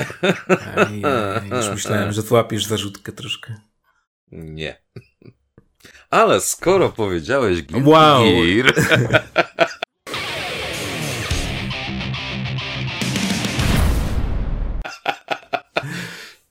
Aj, 0.75 1.03
aj, 1.05 1.49
już 1.49 1.69
myślałem, 1.69 2.11
że 2.11 2.21
złapiesz 2.21 2.65
zarzutkę 2.65 3.11
troszkę. 3.11 3.55
Nie. 4.31 4.81
Ale 6.09 6.41
skoro 6.41 6.89
powiedziałeś 6.89 7.61
Guilty 7.61 7.89
Wow. 7.89 8.23
Gear... 8.23 8.73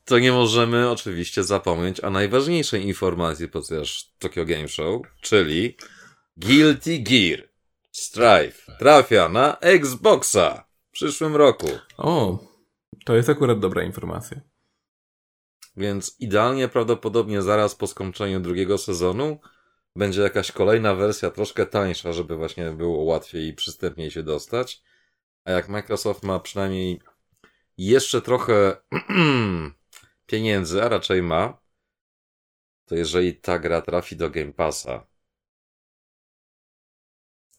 To 0.08 0.18
nie 0.18 0.32
możemy 0.32 0.90
oczywiście 0.90 1.44
zapomnieć 1.44 2.04
o 2.04 2.10
najważniejszej 2.10 2.86
informacji 2.86 3.48
podczas 3.48 3.88
Tokyo 4.18 4.44
Game 4.44 4.68
Show, 4.68 5.02
czyli 5.20 5.76
Guilty 6.36 6.98
Gear 6.98 7.48
Strife 7.92 8.76
trafia 8.78 9.28
na 9.28 9.58
Xboxa 9.58 10.64
w 10.88 10.90
przyszłym 10.90 11.36
roku. 11.36 11.66
O, 11.96 12.38
to 13.04 13.16
jest 13.16 13.28
akurat 13.28 13.58
dobra 13.58 13.82
informacja. 13.82 14.40
Więc 15.76 16.16
idealnie 16.18 16.68
prawdopodobnie 16.68 17.42
zaraz 17.42 17.74
po 17.74 17.86
skończeniu 17.86 18.40
drugiego 18.40 18.78
sezonu 18.78 19.38
będzie 19.96 20.22
jakaś 20.22 20.52
kolejna 20.52 20.94
wersja 20.94 21.30
troszkę 21.30 21.66
tańsza, 21.66 22.12
żeby 22.12 22.36
właśnie 22.36 22.70
było 22.70 23.02
łatwiej 23.02 23.46
i 23.46 23.54
przystępniej 23.54 24.10
się 24.10 24.22
dostać. 24.22 24.82
A 25.44 25.50
jak 25.50 25.68
Microsoft 25.68 26.22
ma 26.22 26.40
przynajmniej 26.40 27.00
jeszcze 27.78 28.22
trochę 28.22 28.76
pieniędzy, 30.28 30.82
a 30.82 30.88
raczej 30.88 31.22
ma, 31.22 31.60
to 32.84 32.94
jeżeli 32.94 33.34
ta 33.34 33.58
gra 33.58 33.80
trafi 33.82 34.16
do 34.16 34.30
Game 34.30 34.52
Passa, 34.52 35.06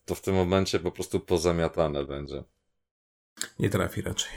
to 0.06 0.16
w 0.16 0.22
tym 0.22 0.36
momencie 0.36 0.80
po 0.80 0.92
prostu 0.92 1.20
pozamiatane 1.20 2.06
będzie. 2.06 2.44
Nie 3.60 3.70
trafi 3.70 4.02
raczej. 4.02 4.32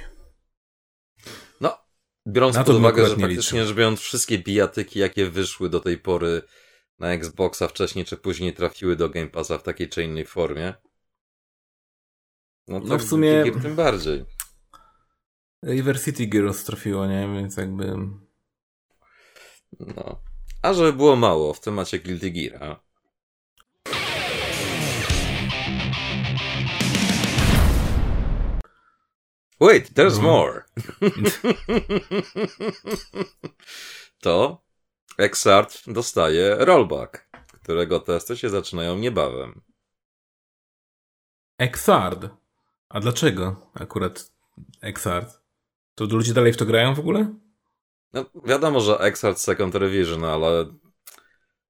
No, 1.60 1.78
biorąc 2.26 2.56
pod 2.56 2.68
uwagę, 2.68 3.08
że 3.08 3.16
praktycznie 3.16 3.66
rzecz 3.66 3.76
biorąc 3.76 4.00
wszystkie 4.00 4.38
bijatyki, 4.38 4.98
jakie 4.98 5.30
wyszły 5.30 5.70
do 5.70 5.80
tej 5.80 5.98
pory 5.98 6.42
na 6.98 7.12
Xboxa 7.12 7.68
wcześniej 7.68 8.04
czy 8.04 8.16
później 8.16 8.54
trafiły 8.54 8.96
do 8.96 9.08
Game 9.08 9.28
Passa 9.28 9.58
w 9.58 9.62
takiej 9.62 9.88
czy 9.88 10.02
innej 10.04 10.26
formie. 10.26 10.74
No 12.68 12.80
to 12.80 12.86
No 12.86 12.98
w 12.98 13.02
sumie- 13.02 13.60
tym 13.62 13.76
bardziej. 13.76 14.24
River 15.62 16.00
City 16.04 16.26
Girls 16.26 16.64
trafiło, 16.64 17.06
nie? 17.06 17.28
Więc 17.34 17.56
jakby... 17.56 17.96
No. 19.80 20.22
A 20.62 20.74
żeby 20.74 20.92
było 20.92 21.16
mało, 21.16 21.54
w 21.54 21.60
temacie 21.60 21.98
Guilty 21.98 22.30
Gear. 22.30 22.80
Wait, 29.60 29.94
there's 29.94 30.16
No. 30.16 30.22
more. 30.22 30.64
to 34.22 34.62
Exart 35.18 35.82
dostaje 35.86 36.56
rollback, 36.64 37.28
którego 37.62 38.00
testy 38.00 38.36
się 38.36 38.50
zaczynają 38.50 38.96
niebawem. 38.96 39.60
Exard. 41.58 42.26
A 42.88 43.00
dlaczego 43.00 43.70
akurat 43.74 44.30
Exard? 44.80 45.41
To 45.94 46.04
ludzie 46.04 46.34
dalej 46.34 46.52
w 46.52 46.56
to 46.56 46.66
grają 46.66 46.94
w 46.94 46.98
ogóle? 46.98 47.34
No, 48.12 48.24
wiadomo, 48.44 48.80
że 48.80 48.98
Exart 48.98 49.38
Second 49.38 49.74
Revision, 49.74 50.24
ale 50.24 50.66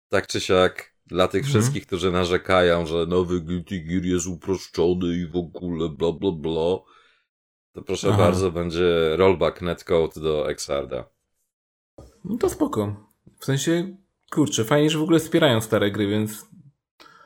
tak 0.08 0.26
czy 0.26 0.40
siak 0.40 0.92
dla 1.06 1.28
tych 1.28 1.44
Mhm. 1.44 1.52
wszystkich, 1.62 1.86
którzy 1.86 2.12
narzekają, 2.12 2.86
że 2.86 3.06
nowy 3.06 3.40
Guilty 3.40 3.80
Gear 3.80 4.04
jest 4.04 4.26
uproszczony 4.26 5.16
i 5.16 5.26
w 5.26 5.36
ogóle 5.36 5.88
bla 5.88 6.12
bla 6.12 6.30
bla, 6.32 6.78
to 7.72 7.82
proszę 7.86 8.08
Aha. 8.08 8.18
bardzo, 8.18 8.50
będzie 8.50 9.16
rollback 9.16 9.60
netcode 9.62 10.20
do 10.20 10.50
Exarda. 10.50 11.04
No 12.24 12.36
to 12.38 12.48
spoko. 12.50 13.08
W 13.40 13.44
sensie, 13.44 13.96
kurczę, 14.30 14.64
fajnie, 14.64 14.90
że 14.90 14.98
w 14.98 15.02
ogóle 15.02 15.18
wspierają 15.20 15.60
stare 15.60 15.90
gry, 15.90 16.06
więc 16.06 16.46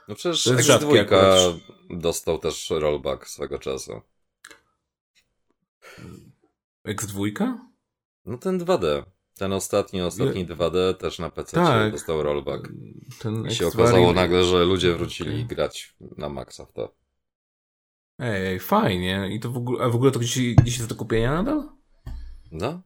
No 0.09 0.15
przecież 0.15 0.45
To 0.45 0.53
jest 0.53 0.67
rzadkie 0.67 0.87
X2 0.87 1.01
akurat. 1.01 1.55
dostał 1.91 2.39
też 2.39 2.71
rollback 2.71 3.27
swego 3.27 3.59
czasu. 3.59 4.01
X2? 6.87 7.55
No 8.25 8.39
ten 8.39 8.59
2D. 8.59 9.03
Ten 9.39 9.53
ostatni, 9.53 10.03
ostatni 10.03 10.47
2D 10.47 10.95
też 10.95 11.19
na 11.19 11.31
PC 11.31 11.57
Tak. 11.57 11.93
dostał 11.93 12.23
rollback. 12.23 12.69
Ten 13.19 13.47
I 13.47 13.55
się 13.55 13.67
X2 13.67 13.69
okazało 13.69 14.13
nagle, 14.13 14.45
że 14.45 14.65
ludzie 14.65 14.95
wrócili 14.95 15.31
Okej. 15.31 15.47
grać 15.47 15.95
na 16.19 16.29
maksa 16.29 16.67
w 16.67 16.73
to. 16.73 16.95
Ej, 18.19 18.61
fajnie. 18.61 19.29
I 19.33 19.41
to 19.41 19.51
w 19.51 19.57
ogóle, 19.57 19.85
a 19.85 19.89
w 19.89 19.95
ogóle 19.95 20.11
to 20.11 20.19
gdzieś, 20.19 20.55
gdzieś 20.55 20.77
jest 20.77 20.89
do 20.89 20.95
kupienia 20.95 21.33
nadal? 21.33 21.69
No, 22.53 22.83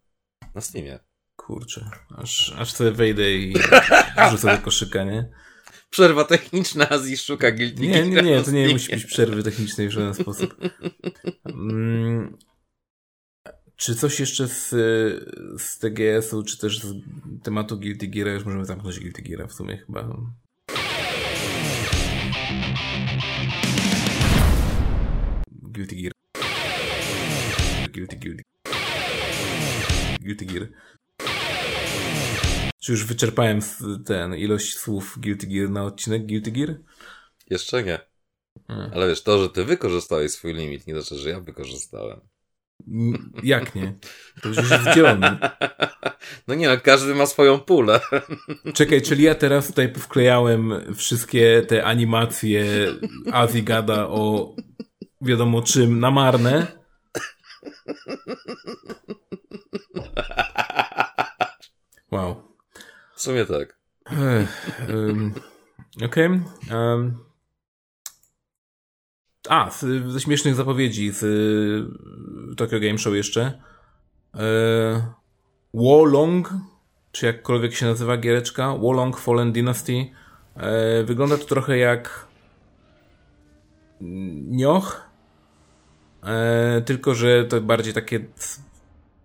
na 0.55 0.61
Steamie. 0.61 0.99
Kurczę, 1.37 1.91
aż, 2.17 2.55
aż 2.59 2.73
sobie 2.73 2.91
wejdę 2.93 3.33
i 3.33 3.55
wrzucę 4.29 4.57
do 4.57 4.63
koszyka, 4.63 5.05
nie? 5.05 5.31
Przerwa 5.91 6.25
techniczna, 6.25 6.89
Azji 6.89 7.17
szuka 7.17 7.53
Guilty 7.53 7.83
Nie, 7.83 8.03
nie, 8.09 8.23
nie, 8.23 8.43
to 8.43 8.51
nie 8.51 8.69
musi 8.69 8.91
być 8.91 9.05
przerwy 9.05 9.43
technicznej 9.43 9.89
w 9.89 9.91
żaden 9.91 10.15
sposób. 10.15 10.55
Mm, 11.45 12.39
czy 13.81 13.95
coś 13.95 14.21
jeszcze 14.21 14.49
z, 14.49 14.69
z 15.63 15.79
TGS-u, 15.79 16.43
czy 16.43 16.59
też 16.59 16.81
z 16.81 16.95
tematu 17.43 17.79
Guilty 17.79 18.07
Geara, 18.09 18.33
już 18.33 18.45
możemy 18.45 18.65
zamknąć 18.65 19.01
Guilty 19.01 19.23
Geara 19.23 19.47
w 19.47 19.53
sumie 19.53 19.77
chyba. 19.77 20.17
Guilty 25.49 25.97
Gear. 25.97 26.13
Guilty, 27.93 28.17
guilty. 28.17 28.43
Guilty 30.21 30.45
Gear. 30.45 30.69
Czy 32.81 32.93
już 32.93 33.05
wyczerpałem 33.05 33.61
ten 34.07 34.35
ilość 34.35 34.79
słów 34.79 35.19
Guilty 35.21 35.47
Gear 35.47 35.71
na 35.71 35.85
odcinek 35.85 36.27
Guilty 36.27 36.51
Gear? 36.51 36.81
Jeszcze 37.51 37.83
nie. 37.83 37.99
Hmm. 38.67 38.91
Ale 38.95 39.09
wiesz, 39.09 39.23
to, 39.23 39.43
że 39.43 39.51
ty 39.51 39.65
wykorzystałeś 39.65 40.33
swój 40.33 40.55
limit, 40.55 40.87
nie 40.87 40.95
znaczy, 40.95 41.15
że 41.15 41.31
ja 41.31 41.41
wykorzystałem. 41.41 42.30
Jak 43.43 43.75
nie? 43.75 43.95
To 44.43 44.49
już 44.49 44.57
jest 44.57 44.73
wdzielony. 44.73 45.39
No 46.49 46.55
nie, 46.55 46.69
no 46.69 46.75
każdy 46.83 47.15
ma 47.15 47.27
swoją 47.27 47.61
pulę. 47.61 48.01
Czekaj, 48.75 49.03
czyli 49.03 49.25
ja 49.25 49.35
teraz 49.35 49.67
tutaj 49.67 49.93
wklejałem 49.95 50.95
wszystkie 50.95 51.63
te 51.63 51.85
animacje 51.85 52.65
Azji 53.33 53.63
gada 53.63 54.07
o 54.09 54.55
wiadomo 55.21 55.63
czym 55.63 56.01
na 56.01 56.11
marne. 56.11 56.67
Wow. 62.11 62.57
W 63.15 63.23
sumie 63.23 63.45
tak. 63.45 63.79
Ech, 64.07 64.81
ym, 64.91 65.35
Okej. 66.05 66.41
A, 69.51 69.71
z, 69.71 69.85
ze 70.13 70.21
śmiesznych 70.21 70.55
zapowiedzi 70.55 71.11
z 71.11 71.23
y, 71.23 72.57
Tokyo 72.57 72.81
Game 72.81 72.99
Show 72.99 73.15
jeszcze. 73.15 73.61
E, 74.35 75.13
Wolong, 75.75 76.53
czy 77.13 77.27
jakkolwiek 77.27 77.75
się 77.75 77.87
nazywa 77.87 78.17
giereczka, 78.17 78.77
Wolong 78.77 79.19
Fallen 79.19 79.53
Dynasty. 79.53 80.11
E, 80.57 81.05
wygląda 81.05 81.39
to 81.39 81.45
trochę 81.45 81.79
jak 81.79 82.27
Nioch, 84.51 85.11
e, 86.23 86.83
tylko 86.85 87.15
że 87.15 87.45
to 87.45 87.61
bardziej 87.61 87.95
takie 87.95 88.25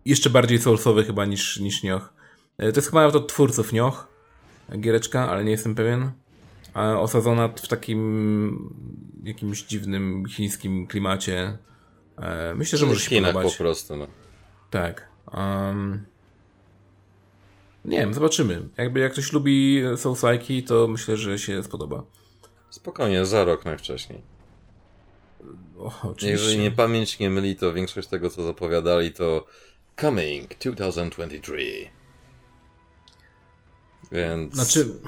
jeszcze 0.06 0.30
bardziej 0.30 0.60
soulsowy 0.60 1.04
chyba 1.04 1.26
niż, 1.26 1.60
niż 1.60 1.84
Nioh. 1.84 2.14
E, 2.58 2.72
To 2.72 2.78
jest 2.78 2.88
chyba 2.88 3.02
nawet 3.02 3.16
od 3.16 3.28
twórców 3.28 3.74
Nioh, 3.74 4.08
giereczka, 4.80 5.30
ale 5.30 5.44
nie 5.44 5.52
jestem 5.52 5.76
pewien. 5.76 6.12
Osadzona 6.76 7.48
w 7.48 7.68
takim 7.68 8.76
jakimś 9.24 9.64
dziwnym 9.64 10.26
chińskim 10.30 10.88
klimacie. 10.88 11.58
E, 12.18 12.54
Myślę, 12.56 12.80
że 12.80 12.86
może 12.86 13.00
się 13.00 13.10
Chinach 13.10 13.34
podobać. 13.34 13.54
po 13.54 13.64
prostu, 13.64 13.96
no. 13.96 14.08
Tak. 14.70 15.10
Um, 15.34 16.06
nie 17.86 17.98
wiem, 17.98 18.14
zobaczymy. 18.14 18.70
Jakby 18.78 19.00
jak 19.00 19.12
ktoś 19.12 19.34
lubi 19.34 19.82
Soulsike, 19.98 20.68
to 20.68 20.88
myślę, 20.88 21.18
że 21.18 21.40
się 21.40 21.64
spodoba. 21.64 22.04
Spokojnie, 22.70 23.26
za 23.26 23.44
rok 23.44 23.66
najwcześniej. 23.66 24.22
O, 25.78 25.92
oczywiście. 26.04 26.30
Jeżeli 26.30 26.58
nie 26.58 26.72
pamięć 26.72 27.20
nie 27.20 27.30
myli, 27.30 27.56
to 27.56 27.74
większość 27.74 28.08
tego, 28.08 28.30
co 28.30 28.44
zapowiadali, 28.44 29.14
to 29.14 29.48
Coming 30.02 30.58
2023. 30.60 31.90
Więc... 34.12 34.54
Znaczy, 34.54 35.00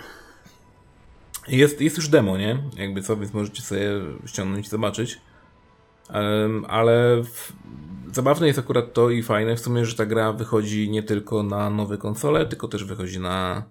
jest, 1.48 1.82
jest 1.82 1.98
już 1.98 2.10
demo, 2.10 2.38
nie? 2.38 2.64
Jakby 2.78 3.02
co, 3.02 3.18
więc 3.18 3.34
możecie 3.34 3.62
sobie 3.62 3.90
ściągnąć 4.26 4.68
i 4.68 4.70
zobaczyć. 4.70 5.22
Em, 6.10 6.66
ale 6.68 7.24
w, 7.24 7.54
zabawne 8.14 8.48
jest 8.48 8.60
akurat 8.60 8.94
to 8.94 9.10
i 9.10 9.24
fajne 9.24 9.56
w 9.56 9.60
sumie, 9.60 9.86
że 9.86 9.96
ta 9.96 10.06
gra 10.06 10.34
wychodzi 10.34 10.90
nie 10.90 11.04
tylko 11.04 11.44
na 11.44 11.70
nowe 11.70 11.98
konsole, 11.98 12.46
tylko 12.46 12.68
też 12.68 12.84
wychodzi 12.84 13.20
na 13.20 13.64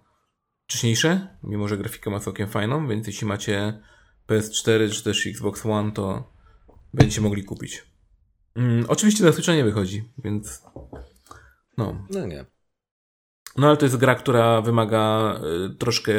wcześniejsze, 0.67 1.37
mimo 1.43 1.69
że 1.69 1.79
grafika 1.79 2.11
ma 2.11 2.21
całkiem 2.21 2.49
fajną, 2.49 2.89
więc 2.89 3.07
jeśli 3.07 3.27
macie 3.27 3.83
PS4 4.29 4.91
czy 4.93 5.05
też 5.05 5.27
Xbox 5.27 5.67
One, 5.67 5.93
to 5.93 6.33
będziecie 6.95 7.21
mogli 7.21 7.45
kupić. 7.45 7.85
Mm, 8.57 8.85
oczywiście 8.89 9.25
na 9.25 9.33
Switcha 9.33 9.55
nie 9.55 9.65
wychodzi, 9.65 10.05
więc 10.25 10.63
no, 11.79 12.07
No 12.11 12.27
nie. 12.27 12.45
no 13.57 13.67
ale 13.67 13.77
to 13.77 13.85
jest 13.87 13.97
gra, 13.97 14.15
która 14.15 14.61
wymaga 14.61 15.35
y, 15.73 15.77
troszkę 15.77 16.13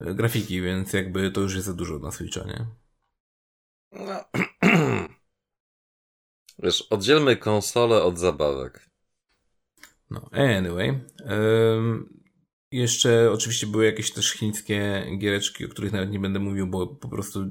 grafiki, 0.00 0.62
więc 0.62 0.92
jakby 0.92 1.30
to 1.30 1.40
już 1.40 1.54
jest 1.54 1.66
za 1.66 1.74
dużo 1.74 1.98
na 1.98 2.10
Switcha, 2.10 2.44
nie? 2.44 2.66
No. 3.92 4.24
Wiesz, 6.58 6.82
oddzielmy 6.82 7.36
konsolę 7.36 8.02
od 8.02 8.18
zabawek. 8.18 8.90
No, 10.10 10.28
anyway. 10.32 11.00
Ym, 11.76 12.20
jeszcze 12.72 13.30
oczywiście 13.32 13.66
były 13.66 13.84
jakieś 13.84 14.12
też 14.12 14.32
chińskie 14.32 15.06
giereczki, 15.18 15.64
o 15.64 15.68
których 15.68 15.92
nawet 15.92 16.10
nie 16.10 16.18
będę 16.18 16.38
mówił, 16.38 16.66
bo 16.66 16.86
po 16.86 17.08
prostu 17.08 17.50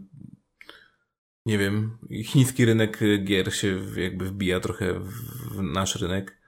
nie 1.46 1.58
wiem, 1.58 1.98
chiński 2.24 2.66
rynek 2.66 3.00
gier 3.24 3.56
się 3.56 3.80
jakby 3.96 4.26
wbija 4.26 4.60
trochę 4.60 5.00
w 5.00 5.34
w 5.54 5.62
nasz 5.62 5.96
rynek. 5.96 6.42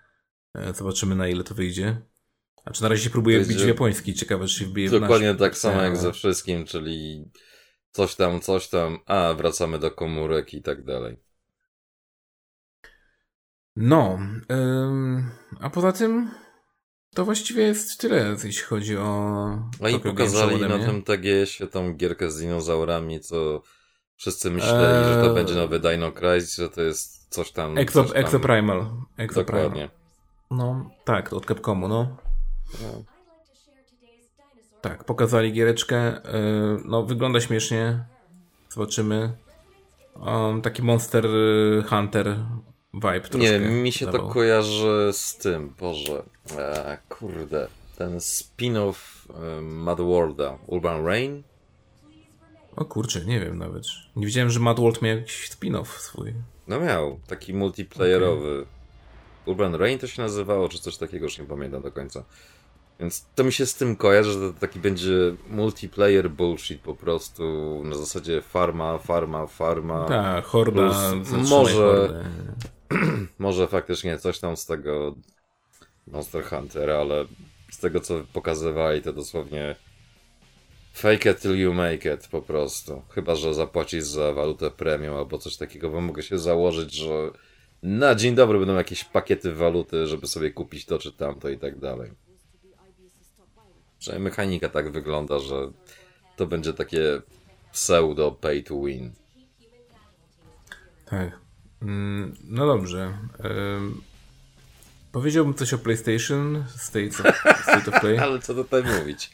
E, 0.53 0.73
Zobaczymy 0.73 1.15
na 1.15 1.27
ile 1.27 1.43
to 1.43 1.55
wyjdzie. 1.55 2.01
A 2.65 2.71
czy 2.71 2.83
na 2.83 2.89
razie 2.89 3.09
Wyjdzie- 3.09 3.43
wbić 3.45 3.63
w 3.63 3.67
japoński? 3.67 4.13
Ciekawe, 4.13 4.47
czy 4.47 4.59
się 4.59 4.65
wbije 4.65 4.89
nasz. 4.89 4.99
Dokładnie 5.01 5.35
tak 5.35 5.57
samo 5.57 5.81
jak 5.81 5.97
ze 5.97 6.13
wszystkim, 6.13 6.65
czyli 6.65 7.25
coś 7.91 8.15
tam, 8.15 8.39
coś 8.41 8.67
tam, 8.69 8.99
a 9.05 9.33
wracamy 9.33 9.79
do 9.79 9.91
komórek 9.91 10.53
i 10.53 10.61
tak 10.61 10.83
dalej. 10.83 11.17
No, 13.75 14.19
ym, 14.51 15.31
a 15.59 15.69
poza 15.69 15.91
tym 15.91 16.31
to 17.15 17.25
właściwie 17.25 17.63
jest 17.63 17.99
tyle, 18.01 18.35
jeśli 18.43 18.63
chodzi 18.63 18.97
o. 18.97 19.09
No 19.81 19.89
i 19.89 19.99
pokazali 19.99 20.61
na 20.61 20.79
tym 20.79 21.03
TGS-ie 21.03 21.69
tą 21.69 21.93
gierkę 21.93 22.31
z 22.31 22.39
dinozaurami, 22.39 23.19
co 23.19 23.61
wszyscy 24.15 24.51
myśleli, 24.51 25.05
że 25.09 25.15
to 25.21 25.27
Eee. 25.27 25.35
będzie 25.35 25.55
nowy 25.55 25.79
Dino 25.79 26.11
Crisis, 26.11 26.55
że 26.55 26.69
to 26.69 26.81
jest 26.81 27.27
coś 27.29 27.51
tam. 27.51 27.77
Exo, 27.77 28.03
coś 28.03 28.13
tam. 28.13 28.21
Exoprimal. 28.21 28.85
Exoprimal. 29.17 29.63
Dokładnie. 29.63 29.89
No, 30.51 30.89
tak, 31.05 31.33
od 31.33 31.45
Capcomu, 31.45 31.87
no. 31.87 32.17
Tak, 34.81 35.03
pokazali 35.03 35.53
giereczkę. 35.53 36.21
Yy, 36.33 36.81
no, 36.85 37.03
wygląda 37.03 37.41
śmiesznie. 37.41 38.05
Zobaczymy. 38.69 39.33
Um, 40.15 40.61
taki 40.61 40.81
Monster 40.81 41.25
y, 41.25 41.83
Hunter 41.89 42.37
vibe 42.93 43.21
troszkę. 43.21 43.59
Nie, 43.59 43.59
mi 43.59 43.91
się 43.91 44.05
to 44.05 44.11
dawał. 44.11 44.29
kojarzy 44.29 45.09
z 45.13 45.37
tym, 45.37 45.73
Boże. 45.79 46.23
E, 46.57 46.97
kurde. 47.09 47.67
Ten 47.97 48.17
spin-off 48.17 48.95
e, 49.29 49.61
Mad 49.61 50.01
Worlda, 50.01 50.57
Urban 50.67 51.05
Rain? 51.05 51.43
O 52.75 52.85
kurczę, 52.85 53.25
nie 53.25 53.39
wiem 53.39 53.57
nawet. 53.57 53.83
Nie 54.15 54.25
wiedziałem, 54.25 54.49
że 54.49 54.59
Mad 54.59 54.79
World 54.79 55.01
miał 55.01 55.17
jakiś 55.17 55.49
spin-off 55.49 55.85
swój. 55.85 56.33
No 56.67 56.79
miał, 56.79 57.19
taki 57.27 57.53
multiplayerowy. 57.53 58.65
Urban 59.45 59.75
Rain 59.75 59.99
to 59.99 60.07
się 60.07 60.21
nazywało, 60.21 60.69
czy 60.69 60.79
coś 60.79 60.97
takiego, 60.97 61.25
już 61.25 61.39
nie 61.39 61.45
pamiętam 61.45 61.81
do 61.81 61.91
końca. 61.91 62.23
Więc 62.99 63.25
to 63.35 63.43
mi 63.43 63.51
się 63.51 63.65
z 63.65 63.75
tym 63.75 63.95
kojarzy, 63.95 64.31
że 64.31 64.53
to 64.53 64.59
taki 64.59 64.79
będzie 64.79 65.35
multiplayer 65.49 66.29
bullshit 66.29 66.81
po 66.81 66.95
prostu, 66.95 67.43
na 67.83 67.95
zasadzie 67.95 68.41
farma, 68.41 68.97
farma, 68.97 69.47
farma. 69.47 70.05
Tak, 70.05 70.45
horda. 70.45 71.13
może-. 71.49 72.23
Może 73.39 73.67
faktycznie 73.67 74.17
coś 74.17 74.39
tam 74.39 74.57
z 74.57 74.65
tego 74.65 75.15
Monster 76.07 76.45
Hunter, 76.45 76.91
ale 76.91 77.25
z 77.71 77.79
tego 77.79 77.99
co 77.99 78.23
pokazywali 78.33 79.01
to 79.01 79.13
dosłownie 79.13 79.75
fake 80.93 81.31
it 81.31 81.41
till 81.41 81.59
you 81.59 81.73
make 81.73 82.05
it 82.05 82.27
po 82.27 82.41
prostu. 82.41 83.01
Chyba, 83.09 83.35
że 83.35 83.53
zapłacisz 83.53 84.03
za 84.03 84.33
walutę 84.33 84.71
premium 84.71 85.15
albo 85.15 85.37
coś 85.37 85.57
takiego, 85.57 85.89
bo 85.89 86.01
mogę 86.01 86.23
się 86.23 86.39
założyć, 86.39 86.93
że 86.93 87.31
na 87.83 88.15
dzień 88.15 88.35
dobry 88.35 88.59
będą 88.59 88.75
jakieś 88.75 89.03
pakiety 89.03 89.53
waluty, 89.53 90.07
żeby 90.07 90.27
sobie 90.27 90.51
kupić 90.51 90.85
to 90.85 90.99
czy 90.99 91.11
tamto 91.11 91.49
i 91.49 91.57
tak 91.57 91.79
dalej. 91.79 92.11
Przynajmniej 94.05 94.31
mechanika 94.31 94.69
tak 94.69 94.91
wygląda, 94.91 95.39
że 95.39 95.55
to 96.35 96.47
będzie 96.47 96.73
takie 96.73 97.21
pseudo 97.71 98.31
pay 98.31 98.63
to 98.63 98.81
win. 98.83 99.11
Tak. 101.05 101.39
Mm, 101.81 102.35
No 102.43 102.67
dobrze. 102.67 103.17
Ym, 103.45 104.01
Powiedziałbym 105.11 105.53
coś 105.53 105.73
o 105.73 105.77
PlayStation 105.77 106.65
State 106.77 107.07
of, 107.29 107.37
State 107.61 107.91
of 107.91 108.01
Play. 108.01 108.17
Ale 108.23 108.39
co 108.39 108.53
tutaj 108.53 108.83
mówić? 108.83 109.31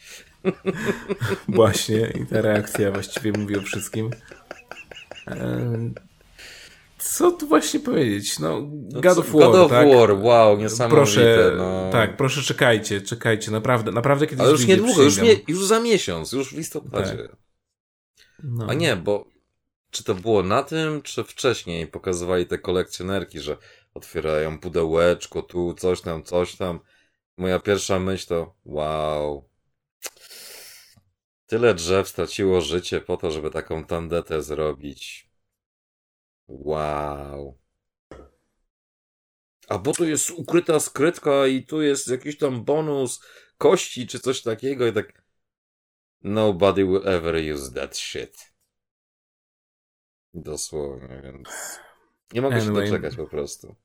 Właśnie, 1.48 2.06
i 2.06 2.26
ta 2.26 2.40
reakcja 2.40 2.90
właściwie 2.92 3.32
mówi 3.32 3.56
o 3.58 3.62
wszystkim. 3.62 4.10
Ym, 5.30 5.94
Co 7.02 7.30
tu 7.30 7.46
właśnie 7.46 7.80
powiedzieć? 7.80 8.38
No, 8.38 8.60
God 8.90 9.18
of 9.18 9.30
War, 9.30 9.42
God 9.42 9.54
of 9.54 9.70
tak? 9.70 9.88
War, 9.88 10.12
wow, 10.12 10.58
niesamowite. 10.58 10.96
Proszę, 10.96 11.54
no. 11.56 11.90
tak, 11.92 12.16
proszę 12.16 12.42
czekajcie, 12.42 13.00
czekajcie, 13.00 13.50
naprawdę, 13.50 13.92
naprawdę 13.92 14.26
kiedyś 14.26 14.40
Ale 14.40 14.50
już 14.50 14.60
wyjdzie, 14.60 14.76
niedługo, 14.76 15.02
już, 15.02 15.18
nie, 15.18 15.36
już 15.48 15.66
za 15.66 15.80
miesiąc, 15.80 16.32
już 16.32 16.54
w 16.54 16.56
listopadzie. 16.56 17.16
Tak. 17.16 17.36
No. 18.42 18.66
A 18.68 18.74
nie, 18.74 18.96
bo 18.96 19.32
czy 19.90 20.04
to 20.04 20.14
było 20.14 20.42
na 20.42 20.62
tym, 20.62 21.02
czy 21.02 21.24
wcześniej 21.24 21.86
pokazywali 21.86 22.46
te 22.46 22.58
kolekcjonerki, 22.58 23.40
że 23.40 23.56
otwierają 23.94 24.58
pudełeczko, 24.58 25.42
tu 25.42 25.74
coś 25.74 26.00
tam, 26.00 26.22
coś 26.22 26.56
tam. 26.56 26.80
Moja 27.36 27.58
pierwsza 27.58 27.98
myśl 27.98 28.26
to 28.26 28.54
wow. 28.64 29.48
Tyle 31.46 31.74
drzew 31.74 32.08
straciło 32.08 32.60
życie 32.60 33.00
po 33.00 33.16
to, 33.16 33.30
żeby 33.30 33.50
taką 33.50 33.84
tandetę 33.84 34.42
zrobić. 34.42 35.31
Wow. 36.48 37.58
A 39.68 39.78
bo 39.78 39.92
tu 39.92 40.04
jest 40.04 40.30
ukryta 40.30 40.80
skrytka 40.80 41.46
i 41.46 41.66
tu 41.66 41.82
jest 41.82 42.08
jakiś 42.08 42.38
tam 42.38 42.64
bonus 42.64 43.20
kości 43.58 44.06
czy 44.06 44.20
coś 44.20 44.42
takiego 44.42 44.86
i 44.86 44.92
tak 44.92 45.22
nobody 46.20 46.84
will 46.84 47.08
ever 47.08 47.54
use 47.54 47.72
that 47.72 47.96
shit. 47.96 48.52
Dosłownie, 50.34 51.22
więc 51.24 51.48
nie 52.32 52.42
mogę 52.42 52.56
Anyway. 52.56 52.86
się 52.86 52.90
doczekać 52.90 53.16
po 53.16 53.26
prostu. 53.26 53.76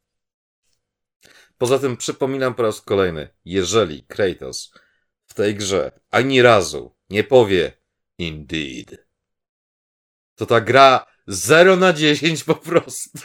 Poza 1.58 1.80
tym 1.80 1.98
przypominam 1.98 2.56
po 2.56 2.64
raz 2.64 2.82
kolejny, 2.82 3.30
jeżeli 3.46 4.04
Kratos 4.04 4.74
w 5.26 5.34
tej 5.34 5.56
grze 5.56 6.00
ani 6.10 6.42
razu 6.42 6.96
nie 7.10 7.24
powie 7.24 7.78
indeed, 8.18 9.08
to 10.36 10.46
ta 10.46 10.62
gra 10.62 11.06
0 11.28 11.76
na 11.76 11.94
10 11.94 12.44
po 12.44 12.56
prostu. 12.56 13.20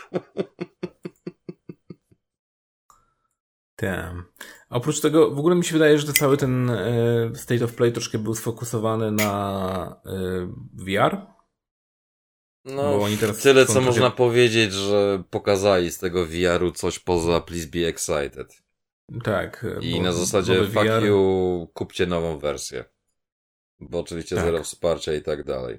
Damn. 3.78 4.24
Oprócz 4.70 5.00
tego, 5.00 5.30
w 5.30 5.38
ogóle 5.38 5.57
mi 5.57 5.64
się 5.64 5.72
wydaje, 5.72 5.98
że 5.98 6.12
cały 6.12 6.36
ten 6.36 6.70
e, 6.70 7.30
State 7.34 7.64
of 7.64 7.74
Play 7.74 7.92
troszkę 7.92 8.18
był 8.18 8.34
sfokusowany 8.34 9.11
na 9.11 10.00
e, 10.07 10.53
VR. 10.72 11.26
No, 12.64 13.00
tyle 13.42 13.66
co 13.66 13.80
można 13.80 14.11
powiedzieć, 14.11 14.72
że 14.72 15.22
pokazali 15.30 15.90
z 15.90 15.98
tego 15.98 16.26
VR-u 16.26 16.72
coś 16.72 16.98
poza 16.98 17.40
Please 17.40 17.66
Be 17.66 17.86
Excited. 17.86 18.62
Tak. 19.24 19.64
e, 19.64 19.84
I 19.84 19.96
bo 19.96 20.03
na 20.03 20.12
zasadzie 20.12 20.55
nowy 20.55 20.66
fuck 20.66 20.86
VR 20.86 21.05
you, 21.05 21.68
kupcie 21.74 22.07
nową 22.07 22.38
wersję. 22.38 22.84
Bo 23.80 24.00
oczywiście 24.00 24.36
Tak. 24.36 24.44
zero 24.44 24.62
wsparcia 24.62 25.14
i 25.14 25.22
tak 25.22 25.44
dalej. 25.44 25.78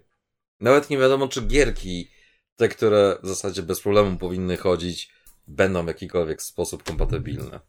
Nawet 0.64 0.89
nie 0.89 0.97
wiadomo, 0.97 1.28
czy 1.28 1.41
gierki, 1.41 2.11
te, 2.55 2.70
które 2.70 3.18
w 3.24 3.28
zasadzie 3.28 3.64
bez 3.64 3.82
problemu 3.82 4.18
powinny 4.18 4.57
chodzić, 4.57 5.14
będą 5.47 5.84
w 5.84 5.88
jakikolwiek 5.88 6.41
sposób 6.41 6.84
kompatybilne. 6.84 7.59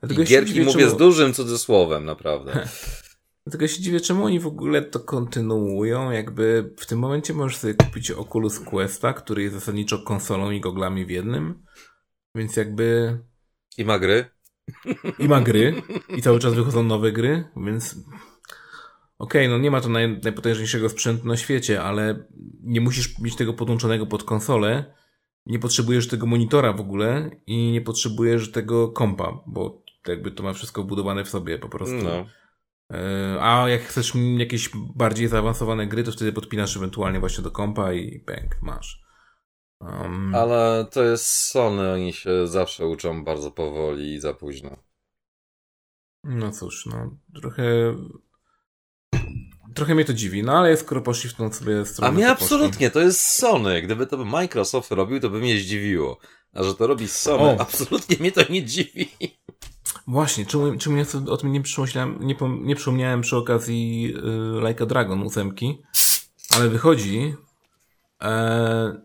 Dlatego 0.00 0.22
I 0.22 0.26
gierki 0.26 0.52
dziwię, 0.52 0.64
mówię 0.66 0.84
czemu- 0.84 0.94
z 0.94 0.96
dużym 0.96 1.34
cudzysłowem, 1.34 2.04
naprawdę. 2.04 2.68
Dlatego 3.46 3.68
się 3.68 3.82
dziwię, 3.82 4.00
czemu 4.00 4.24
oni 4.24 4.40
w 4.40 4.46
ogóle 4.46 4.82
to 4.82 5.00
kontynuują. 5.00 6.10
Jakby 6.10 6.74
w 6.76 6.86
tym 6.86 6.98
momencie 6.98 7.34
możesz 7.34 7.58
sobie 7.58 7.74
kupić 7.74 8.10
Oculus 8.10 8.60
Questa, 8.60 9.12
który 9.12 9.42
jest 9.42 9.54
zasadniczo 9.54 9.98
konsolą 9.98 10.50
i 10.50 10.60
goglami 10.60 11.06
w 11.06 11.10
jednym. 11.10 11.62
Więc 12.34 12.56
jakby 12.56 13.18
I 13.78 13.84
ma 13.84 13.98
gry? 13.98 14.24
i 15.18 15.28
ma 15.28 15.40
gry, 15.40 15.82
i 16.08 16.22
cały 16.22 16.38
czas 16.38 16.54
wychodzą 16.54 16.82
nowe 16.82 17.12
gry, 17.12 17.44
więc 17.56 17.96
okej, 19.18 19.48
no 19.48 19.58
nie 19.58 19.70
ma 19.70 19.80
to 19.80 19.88
naj, 19.88 20.20
najpotężniejszego 20.22 20.88
sprzętu 20.88 21.26
na 21.26 21.36
świecie, 21.36 21.82
ale 21.82 22.26
nie 22.62 22.80
musisz 22.80 23.18
mieć 23.18 23.36
tego 23.36 23.54
podłączonego 23.54 24.06
pod 24.06 24.24
konsolę, 24.24 24.94
nie 25.46 25.58
potrzebujesz 25.58 26.08
tego 26.08 26.26
monitora 26.26 26.72
w 26.72 26.80
ogóle 26.80 27.30
i 27.46 27.72
nie 27.72 27.80
potrzebujesz 27.80 28.52
tego 28.52 28.88
kompa, 28.88 29.40
bo 29.46 29.82
jakby 30.08 30.30
to 30.30 30.42
ma 30.42 30.52
wszystko 30.52 30.82
wbudowane 30.82 31.24
w 31.24 31.28
sobie 31.28 31.58
po 31.58 31.68
prostu. 31.68 31.96
No. 31.96 32.26
E, 32.92 33.38
A 33.40 33.68
jak 33.68 33.82
chcesz 33.82 34.12
jakieś 34.38 34.70
bardziej 34.94 35.28
zaawansowane 35.28 35.86
gry, 35.86 36.04
to 36.04 36.12
wtedy 36.12 36.32
podpinasz 36.32 36.76
ewentualnie 36.76 37.20
właśnie 37.20 37.44
do 37.44 37.50
kompa 37.50 37.92
i 37.92 38.24
bang, 38.26 38.62
masz. 38.62 39.06
Um, 39.80 40.34
Ale 40.34 40.86
to 40.90 41.02
jest 41.02 41.26
Sony, 41.26 41.92
oni 41.92 42.12
się 42.12 42.46
zawsze 42.46 42.86
uczą 42.86 43.24
bardzo 43.24 43.50
powoli 43.50 44.14
i 44.14 44.20
za 44.20 44.34
późno. 44.34 44.76
No 46.24 46.52
cóż, 46.52 46.86
no 46.86 47.16
trochę. 47.40 47.64
Trochę 49.76 49.94
mnie 49.94 50.04
to 50.04 50.12
dziwi, 50.14 50.42
no 50.42 50.52
ale 50.58 50.76
skoro 50.76 51.00
poszli 51.00 51.30
w 51.30 51.34
tą 51.34 51.52
sobie 51.52 51.80
A 51.80 51.84
stronę. 51.84 52.12
mnie 52.12 52.26
to 52.26 52.32
poszli. 52.32 52.44
absolutnie, 52.44 52.90
to 52.90 53.00
jest 53.00 53.20
Sony. 53.26 53.82
Gdyby 53.82 54.06
to 54.06 54.16
by 54.16 54.24
Microsoft 54.24 54.90
robił, 54.90 55.20
to 55.20 55.30
by 55.30 55.38
mnie 55.38 55.58
zdziwiło. 55.58 56.18
A 56.54 56.62
że 56.62 56.74
to 56.74 56.86
robi 56.86 57.08
Sony, 57.08 57.42
O. 57.44 57.60
absolutnie 57.60 58.16
mnie 58.20 58.32
to 58.32 58.40
nie 58.52 58.64
dziwi. 58.64 59.08
Właśnie, 60.06 60.46
czemu, 60.46 60.78
czemu 60.78 60.96
ja 60.96 61.04
sobie 61.04 61.30
o 61.30 61.36
tym 61.36 61.52
nie 61.52 61.60
przypomniałem, 61.60 62.18
nie, 62.20 62.36
nie 62.62 62.76
przypomniałem 62.76 63.20
przy 63.20 63.36
okazji 63.36 64.14
y, 64.64 64.68
Like 64.68 64.84
a 64.84 64.86
Dragon 64.86 65.22
ósemki, 65.22 65.82
ale 66.56 66.68
wychodzi 66.68 67.34
e, 68.22 69.00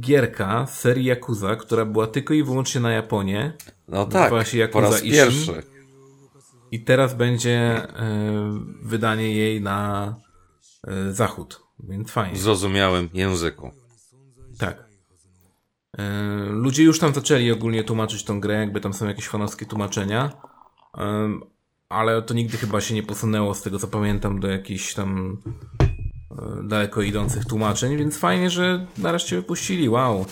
gierka 0.00 0.66
z 0.66 0.78
serii 0.80 1.06
Yakuza, 1.12 1.56
która 1.56 1.84
była 1.84 2.06
tylko 2.06 2.34
i 2.34 2.42
wyłącznie 2.42 2.80
na 2.80 2.92
Japonię 2.92 3.52
No 3.88 4.04
Nazywała 4.06 4.38
tak, 4.42 4.48
się 4.48 4.58
Yakuza 4.58 4.72
po 4.72 4.80
raz 4.92 5.04
Ishin. 5.04 5.12
pierwszy. 5.12 5.62
I 6.72 6.84
teraz 6.84 7.14
będzie 7.14 7.50
e, 7.50 7.86
wydanie 8.82 9.32
jej 9.32 9.60
na 9.60 10.14
e, 10.86 11.12
zachód, 11.12 11.60
więc 11.78 12.10
fajnie. 12.10 12.34
W 12.34 12.40
zrozumiałym 12.40 13.08
języku. 13.14 13.70
Tak. 14.58 14.84
E, 15.98 16.02
Ludzie 16.50 16.82
już 16.82 16.98
tam 16.98 17.14
zaczęli 17.14 17.52
ogólnie 17.52 17.84
tłumaczyć 17.84 18.24
tą 18.24 18.40
grę, 18.40 18.54
jakby 18.54 18.80
tam 18.80 18.92
są 18.92 19.08
jakieś 19.08 19.28
fanowskie 19.28 19.66
tłumaczenia, 19.66 20.32
ale 21.88 22.22
to 22.22 22.34
nigdy 22.34 22.56
chyba 22.56 22.80
się 22.80 22.94
nie 22.94 23.02
posunęło, 23.02 23.54
z 23.54 23.62
tego 23.62 23.78
co 23.78 23.88
pamiętam, 23.88 24.40
do 24.40 24.48
jakichś 24.48 24.94
tam 24.94 25.42
daleko 26.64 27.02
idących 27.02 27.44
tłumaczeń, 27.44 27.96
więc 27.96 28.18
fajnie, 28.18 28.50
że 28.50 28.86
nareszcie 28.98 29.36
wypuścili, 29.36 29.88
wow. 29.88 30.26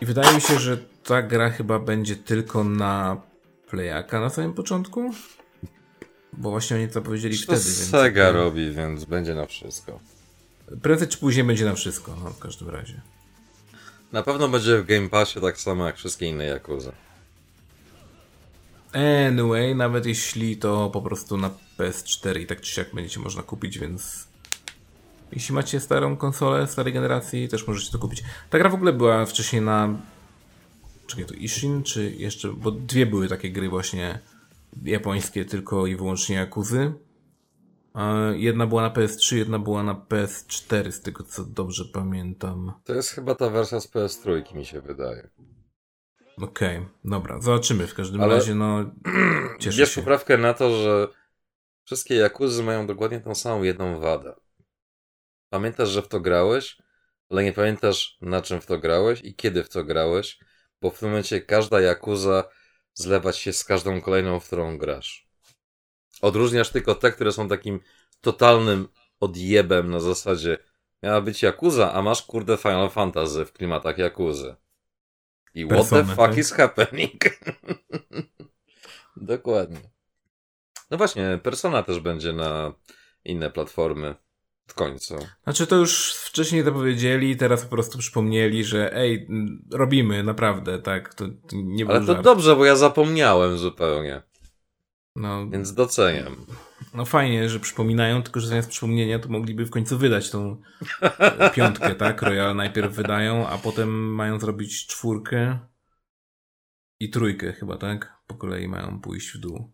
I 0.00 0.06
wydaje 0.06 0.34
mi 0.34 0.40
się, 0.40 0.58
że 0.58 0.78
ta 1.04 1.22
gra 1.22 1.50
chyba 1.50 1.78
będzie 1.78 2.16
tylko 2.16 2.64
na 2.64 3.27
Playaka 3.70 4.20
na 4.20 4.30
samym 4.30 4.52
początku, 4.52 5.10
bo 6.32 6.50
właśnie 6.50 6.76
oni 6.76 6.88
to 6.88 7.02
powiedzieli 7.02 7.38
To 7.38 7.42
wtedy. 7.42 7.60
Więc 7.60 7.90
Sega 7.90 8.30
robi, 8.30 8.70
więc 8.70 9.04
będzie 9.04 9.34
na 9.34 9.46
wszystko. 9.46 10.00
Prędzej 10.82 11.08
czy 11.08 11.18
później 11.18 11.44
będzie 11.44 11.64
na 11.64 11.74
wszystko, 11.74 12.16
no, 12.24 12.30
w 12.30 12.38
każdym 12.38 12.70
razie. 12.70 13.00
Na 14.12 14.22
pewno 14.22 14.48
będzie 14.48 14.78
w 14.78 14.86
Game 14.86 15.08
Passie 15.08 15.40
tak 15.40 15.58
samo 15.58 15.86
jak 15.86 15.96
wszystkie 15.96 16.26
inne 16.26 16.44
Yakuza. 16.44 16.92
Anyway, 19.28 19.74
nawet 19.74 20.06
jeśli 20.06 20.56
to 20.56 20.90
po 20.90 21.02
prostu 21.02 21.36
na 21.36 21.50
PS4 21.78 22.40
i 22.40 22.46
tak 22.46 22.60
czy 22.60 22.72
siak 22.72 22.94
będziecie 22.94 23.20
można 23.20 23.42
kupić, 23.42 23.78
więc 23.78 24.28
jeśli 25.32 25.54
macie 25.54 25.80
starą 25.80 26.16
konsolę 26.16 26.66
starej 26.66 26.92
generacji, 26.92 27.48
też 27.48 27.66
możecie 27.66 27.92
to 27.92 27.98
kupić. 27.98 28.22
Ta 28.50 28.58
gra 28.58 28.70
w 28.70 28.74
ogóle 28.74 28.92
była 28.92 29.26
wcześniej 29.26 29.62
na 29.62 29.88
czekaj, 31.08 31.26
to 31.26 31.34
Ishin, 31.34 31.82
czy 31.82 32.10
jeszcze, 32.10 32.48
bo 32.52 32.70
dwie 32.70 33.06
były 33.06 33.28
takie 33.28 33.50
gry 33.50 33.68
właśnie 33.68 34.18
japońskie, 34.84 35.44
tylko 35.44 35.86
i 35.86 35.96
wyłącznie 35.96 36.36
Jakuzy. 36.36 36.92
Jedna 38.34 38.66
była 38.66 38.82
na 38.82 38.90
PS3, 38.90 39.36
jedna 39.36 39.58
była 39.58 39.82
na 39.82 39.94
PS4, 39.94 40.90
z 40.90 41.00
tego 41.00 41.24
co 41.24 41.44
dobrze 41.44 41.84
pamiętam. 41.84 42.72
To 42.84 42.94
jest 42.94 43.10
chyba 43.10 43.34
ta 43.34 43.50
wersja 43.50 43.80
z 43.80 43.88
PS3, 43.92 44.54
mi 44.54 44.64
się 44.66 44.80
wydaje. 44.80 45.28
Okej, 46.38 46.86
dobra, 47.04 47.40
zobaczymy 47.40 47.86
w 47.86 47.94
każdym 47.94 48.20
Ale- 48.20 48.34
razie, 48.34 48.54
no 48.54 48.84
cieszę 49.60 49.78
Bierz 49.78 49.94
się. 49.94 50.00
poprawkę 50.00 50.38
na 50.38 50.54
to, 50.54 50.70
że 50.82 51.08
wszystkie 51.84 52.14
Jakuzy 52.14 52.62
mają 52.62 52.86
dokładnie 52.86 53.20
tą 53.20 53.34
samą 53.34 53.62
jedną 53.62 54.00
wadę. 54.00 54.34
Pamiętasz, 55.50 55.88
że 55.88 56.02
w 56.02 56.08
to 56.08 56.20
grałeś, 56.20 56.78
ale 57.30 57.44
nie 57.44 57.52
pamiętasz 57.52 58.18
na 58.20 58.42
czym 58.42 58.60
w 58.60 58.66
to 58.66 58.78
grałeś 58.78 59.20
i 59.24 59.34
kiedy 59.34 59.64
w 59.64 59.68
to 59.68 59.84
grałeś, 59.84 60.38
bo 60.80 60.90
w 60.90 60.98
tym 60.98 61.08
momencie 61.08 61.40
każda 61.40 61.80
Jakuza 61.80 62.44
zlewać 62.94 63.38
się 63.38 63.52
z 63.52 63.64
każdą 63.64 64.00
kolejną, 64.00 64.40
w 64.40 64.46
którą 64.46 64.78
grasz. 64.78 65.28
Odróżniasz 66.22 66.70
tylko 66.70 66.94
te, 66.94 67.12
które 67.12 67.32
są 67.32 67.48
takim 67.48 67.80
totalnym 68.20 68.88
odjebem 69.20 69.90
na 69.90 70.00
zasadzie 70.00 70.58
miała 71.02 71.20
być 71.20 71.42
Jakuza, 71.42 71.92
a 71.92 72.02
masz 72.02 72.22
kurde 72.22 72.56
Final 72.56 72.90
Fantasy 72.90 73.44
w 73.44 73.52
klimatach 73.52 73.98
Jakuzy. 73.98 74.56
I 75.54 75.66
what 75.66 75.78
Personę, 75.78 76.02
the 76.02 76.08
fuck 76.08 76.28
tak? 76.28 76.38
is 76.38 76.52
happening? 76.52 77.20
Dokładnie. 79.16 79.90
No 80.90 80.96
właśnie, 80.96 81.40
Persona 81.42 81.82
też 81.82 82.00
będzie 82.00 82.32
na 82.32 82.72
inne 83.24 83.50
platformy 83.50 84.14
w 84.68 84.74
końcu. 84.74 85.18
Znaczy 85.44 85.66
to 85.66 85.76
już 85.76 86.14
wcześniej 86.14 86.64
to 86.64 86.72
powiedzieli, 86.72 87.36
teraz 87.36 87.62
po 87.64 87.68
prostu 87.70 87.98
przypomnieli, 87.98 88.64
że 88.64 88.94
ej, 88.96 89.28
robimy, 89.72 90.22
naprawdę, 90.22 90.78
tak, 90.78 91.14
to, 91.14 91.24
to 91.28 91.56
nie 91.56 91.86
Ale 91.88 92.00
to 92.00 92.06
żart. 92.06 92.24
dobrze, 92.24 92.56
bo 92.56 92.64
ja 92.64 92.76
zapomniałem 92.76 93.58
zupełnie, 93.58 94.22
No, 95.16 95.48
więc 95.50 95.74
doceniam. 95.74 96.36
no 96.94 97.04
fajnie, 97.04 97.48
że 97.48 97.60
przypominają, 97.60 98.22
tylko 98.22 98.40
że 98.40 98.46
zamiast 98.48 98.68
przypomnienia 98.70 99.18
to 99.18 99.28
mogliby 99.28 99.66
w 99.66 99.70
końcu 99.70 99.98
wydać 99.98 100.30
tą 100.30 100.60
piątkę, 101.54 101.94
tak, 101.94 102.22
Royal 102.22 102.56
najpierw 102.56 102.94
wydają, 102.94 103.48
a 103.48 103.58
potem 103.58 104.14
mają 104.14 104.40
zrobić 104.40 104.86
czwórkę 104.86 105.58
i 107.00 107.10
trójkę 107.10 107.52
chyba, 107.52 107.76
tak, 107.76 108.12
po 108.26 108.34
kolei 108.34 108.68
mają 108.68 109.00
pójść 109.00 109.32
w 109.32 109.38
dół. 109.38 109.72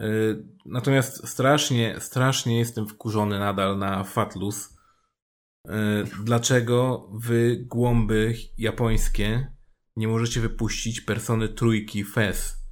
E, 0.00 0.06
Natomiast 0.66 1.28
strasznie, 1.28 2.00
strasznie 2.00 2.58
jestem 2.58 2.88
wkurzony 2.88 3.38
nadal 3.38 3.78
na 3.78 4.04
Fatlus. 4.04 4.76
E, 5.68 6.04
Dlaczego 6.24 7.10
wy, 7.12 7.64
głąby 7.66 8.34
japońskie, 8.58 9.54
nie 9.96 10.08
możecie 10.08 10.40
wypuścić 10.40 11.00
persony 11.00 11.48
trójki 11.48 12.04
FES? 12.04 12.64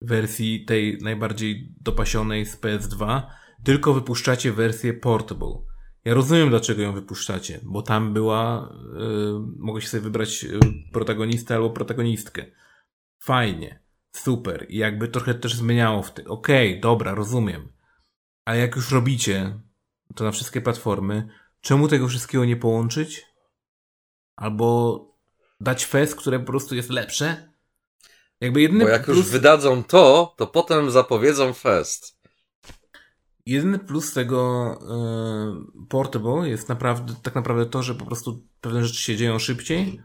Wersji 0.00 0.64
tej 0.64 0.98
najbardziej 1.02 1.74
dopasionej 1.80 2.46
z 2.46 2.60
PS2, 2.60 3.22
tylko 3.64 3.94
wypuszczacie 3.94 4.52
wersję 4.52 4.94
portable. 4.94 5.64
Ja 6.04 6.14
rozumiem, 6.14 6.48
dlaczego 6.48 6.82
ją 6.82 6.92
wypuszczacie, 6.92 7.60
bo 7.62 7.82
tam 7.82 8.14
była, 8.14 8.72
yy, 8.92 9.40
mogłeś 9.58 9.88
sobie 9.88 10.00
wybrać 10.00 10.46
protagonistę 10.92 11.54
albo 11.54 11.70
protagonistkę. 11.70 12.46
Fajnie, 13.22 13.83
super. 14.16 14.66
I 14.68 14.76
jakby 14.78 15.08
trochę 15.08 15.34
też 15.34 15.54
zmieniało 15.54 16.02
w 16.02 16.12
tym. 16.12 16.30
Okej, 16.30 16.80
dobra, 16.80 17.14
rozumiem. 17.14 17.72
Ale 18.44 18.58
jak 18.58 18.76
już 18.76 18.90
robicie 18.90 19.60
to 20.14 20.24
na 20.24 20.32
wszystkie 20.32 20.60
platformy, 20.60 21.28
czemu 21.60 21.88
tego 21.88 22.08
wszystkiego 22.08 22.44
nie 22.44 22.56
połączyć? 22.56 23.26
Albo 24.36 24.98
dać 25.60 25.84
fest, 25.84 26.16
które 26.16 26.40
po 26.40 26.46
prostu 26.46 26.74
jest 26.74 26.90
lepsze? 26.90 27.52
Jakby 28.40 28.62
jedyny 28.62 28.84
Bo 28.84 28.90
jak 28.90 29.08
już 29.08 29.16
plus, 29.16 29.30
wydadzą 29.30 29.84
to, 29.84 30.34
to 30.36 30.46
potem 30.46 30.90
zapowiedzą 30.90 31.52
fest. 31.52 32.18
jedyny 33.46 33.78
plus 33.78 34.12
tego 34.12 34.72
y, 35.84 35.86
Portable 35.88 36.48
jest 36.48 36.68
naprawdę, 36.68 37.14
tak 37.22 37.34
naprawdę 37.34 37.66
to, 37.66 37.82
że 37.82 37.94
po 37.94 38.04
prostu 38.06 38.42
pewne 38.60 38.84
rzeczy 38.84 39.02
się 39.02 39.16
dzieją 39.16 39.38
szybciej, 39.38 40.00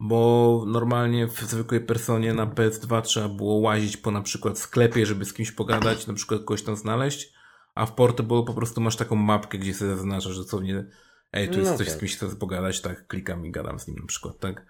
bo 0.00 0.64
normalnie 0.66 1.26
w 1.26 1.40
zwykłej 1.40 1.80
personie 1.80 2.34
na 2.34 2.46
PS2 2.46 3.02
trzeba 3.02 3.28
było 3.28 3.54
łazić 3.54 3.96
po 3.96 4.10
na 4.10 4.22
przykład 4.22 4.58
sklepie, 4.58 5.06
żeby 5.06 5.24
z 5.24 5.32
kimś 5.32 5.52
pogadać, 5.52 6.06
na 6.06 6.14
przykład 6.14 6.40
kogoś 6.40 6.62
tam 6.62 6.76
znaleźć, 6.76 7.32
a 7.74 7.86
w 7.86 7.94
Portable 7.94 8.44
po 8.44 8.54
prostu 8.54 8.80
masz 8.80 8.96
taką 8.96 9.16
mapkę, 9.16 9.58
gdzie 9.58 9.74
sobie 9.74 9.96
zaznaczasz, 9.96 10.32
że 10.32 10.44
co 10.44 10.60
nie, 10.60 10.84
ej, 11.32 11.50
tu 11.50 11.58
jest 11.58 11.70
No 11.70 11.74
ktoś, 11.74 11.86
tak. 11.86 11.96
z 11.96 11.98
kimś 11.98 12.16
chcę 12.16 12.36
pogadać, 12.36 12.80
tak, 12.80 13.06
klikam 13.06 13.46
i 13.46 13.50
gadam 13.50 13.80
z 13.80 13.88
nim 13.88 13.96
na 13.96 14.06
przykład, 14.06 14.38
tak. 14.38 14.66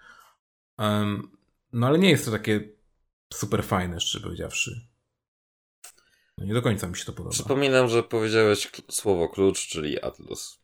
Em, 0.77 1.31
no 1.73 1.87
ale 1.87 1.99
nie 1.99 2.09
jest 2.09 2.25
to 2.25 2.31
takie 2.31 2.69
super 3.33 3.63
fajne, 3.63 3.99
szczerze 3.99 4.23
powiedziawszy. 4.23 4.87
No 6.37 6.45
nie 6.45 6.53
do 6.53 6.61
końca 6.61 6.87
mi 6.87 6.95
się 6.95 7.05
to 7.05 7.13
podoba. 7.13 7.33
Przypominam, 7.33 7.87
że 7.87 8.03
powiedziałeś 8.03 8.71
słowo 8.91 9.29
klucz, 9.29 9.67
czyli 9.67 10.01
Atlus. 10.01 10.59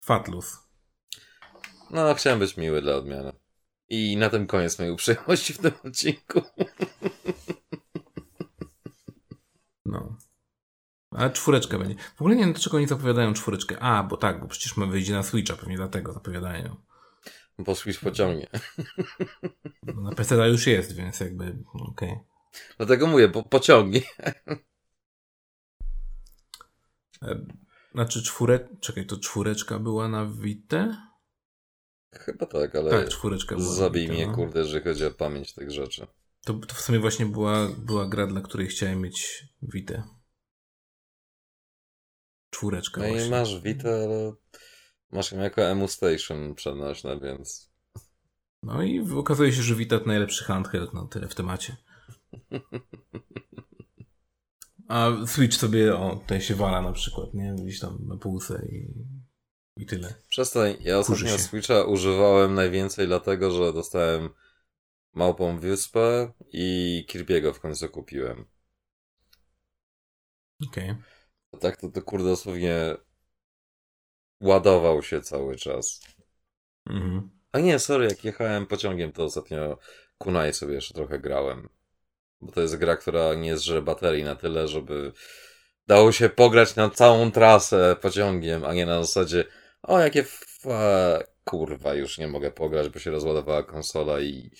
Fatlus. 0.00 0.65
No, 1.90 2.14
chciałem 2.14 2.38
być 2.38 2.56
miły 2.56 2.82
dla 2.82 2.94
odmiany. 2.94 3.32
I 3.88 4.16
na 4.16 4.30
tym 4.30 4.46
koniec 4.46 4.78
mojej 4.78 4.94
uprzejmości 4.94 5.52
w 5.52 5.58
tym 5.58 5.72
odcinku. 5.84 6.42
No. 9.84 10.16
Ale 11.10 11.30
czwóreczka 11.30 11.78
będzie. 11.78 11.94
W 12.16 12.20
ogóle 12.20 12.36
nie 12.36 12.44
wiem, 12.44 12.52
dlaczego 12.52 12.76
oni 12.76 12.86
zapowiadają 12.86 13.34
czwóreczkę. 13.34 13.78
A, 13.80 14.02
bo 14.02 14.16
tak, 14.16 14.40
bo 14.40 14.46
przecież 14.46 14.76
ma 14.76 14.86
wyjdzie 14.86 15.12
na 15.12 15.22
Switcha, 15.22 15.56
pewnie 15.56 15.76
dlatego 15.76 16.12
zapowiadają. 16.12 16.76
Bo 17.58 17.74
Switch 17.74 18.00
pociągnie. 18.00 18.46
No, 19.82 20.02
na 20.02 20.12
PC 20.14 20.48
już 20.48 20.66
jest, 20.66 20.96
więc 20.96 21.20
jakby, 21.20 21.58
okej. 21.90 22.18
Dlatego 22.76 23.06
mówię, 23.06 23.28
po, 23.28 23.42
pociągnie. 23.42 24.00
E, 27.22 27.46
Znaczy 27.96 28.22
czwórek... 28.22 28.68
Czekaj, 28.80 29.06
to 29.06 29.16
czwóreczka 29.16 29.78
była 29.78 30.08
na 30.08 30.26
Vita? 30.26 31.05
Chyba 32.18 32.46
tak, 32.46 32.74
ale 32.74 32.90
Tak, 32.90 33.08
czwóreczka 33.08 33.56
była 33.56 33.74
zabij 33.74 34.08
mnie, 34.08 34.26
no. 34.26 34.34
kurde, 34.34 34.60
jeżeli 34.60 34.84
chodzi 34.84 35.04
o 35.04 35.10
pamięć 35.10 35.52
tych 35.54 35.70
rzeczy. 35.70 36.06
To, 36.44 36.54
to 36.54 36.74
w 36.74 36.80
sumie 36.80 36.98
właśnie 36.98 37.26
była, 37.26 37.68
była 37.78 38.06
gra, 38.08 38.26
dla 38.26 38.40
której 38.40 38.66
chciałem 38.66 39.00
mieć 39.00 39.44
Vita. 39.62 40.08
Czwóreczka 42.50 43.00
No 43.00 43.08
właśnie. 43.08 43.26
i 43.26 43.30
masz 43.30 43.60
Vita, 43.60 43.88
ale 43.88 44.32
masz 45.10 45.32
ją 45.32 45.38
jako 45.40 45.62
Emu 45.62 45.88
Station 45.88 46.54
przenośne, 46.54 47.20
więc 47.20 47.70
No 48.62 48.82
i 48.82 49.10
okazuje 49.12 49.52
się, 49.52 49.62
że 49.62 49.74
Vita 49.74 49.98
to 50.00 50.06
najlepszy 50.06 50.44
handheld, 50.44 50.94
no 50.94 51.06
tyle 51.06 51.28
w 51.28 51.34
temacie. 51.34 51.76
A 54.88 55.10
Switch 55.26 55.56
sobie, 55.56 55.96
o, 55.96 56.16
tutaj 56.16 56.40
się 56.40 56.54
wala 56.54 56.82
na 56.82 56.92
przykład, 56.92 57.34
nie? 57.34 57.54
Gdzieś 57.62 57.80
tam 57.80 57.98
na 58.06 58.16
półce 58.16 58.66
i, 58.72 58.94
i 59.76 59.86
tyle. 59.86 60.14
Przestań, 60.28 60.76
ja 60.80 60.98
ostatnio. 60.98 61.38
Switcha 61.38 61.82
używałem 61.82 62.54
najwięcej 62.54 63.06
dlatego, 63.06 63.50
że 63.50 63.72
dostałem 63.72 64.30
Małpą 65.12 65.58
Wyspę 65.58 66.32
i 66.52 67.06
Kirby'ego 67.10 67.52
w 67.52 67.60
końcu 67.60 67.88
kupiłem. 67.88 68.46
Okej. 70.68 70.94
A 71.52 71.56
tak 71.56 71.76
to, 71.76 71.88
to 71.88 72.02
kurde 72.02 72.24
dosłownie 72.24 72.96
ładował 74.40 75.02
się 75.02 75.20
cały 75.20 75.56
czas. 75.56 76.00
Mhm. 76.86 77.30
A 77.52 77.58
nie, 77.58 77.78
sorry, 77.78 78.04
jak 78.04 78.24
jechałem 78.24 78.66
pociągiem, 78.66 79.12
to 79.12 79.24
ostatnio 79.24 79.78
Kunai 80.18 80.52
sobie 80.52 80.74
jeszcze 80.74 80.94
trochę 80.94 81.18
grałem. 81.18 81.68
Bo 82.40 82.52
to 82.52 82.60
jest 82.60 82.76
gra, 82.76 82.96
która 82.96 83.34
nie 83.34 83.56
zżre 83.56 83.82
baterii 83.82 84.24
na 84.24 84.36
tyle, 84.36 84.68
żeby 84.68 85.12
dało 85.86 86.12
się 86.12 86.28
pograć 86.28 86.76
na 86.76 86.90
całą 86.90 87.30
trasę 87.30 87.96
pociągiem, 88.00 88.64
a 88.64 88.74
nie 88.74 88.86
na 88.86 89.02
zasadzie 89.02 89.44
o, 89.86 90.00
jakie 90.00 90.24
fa... 90.24 91.18
kurwa, 91.44 91.94
już 91.94 92.18
nie 92.18 92.28
mogę 92.28 92.50
pograć, 92.50 92.88
bo 92.88 92.98
się 92.98 93.10
rozładowała 93.10 93.62
konsola 93.62 94.20
i 94.20 94.50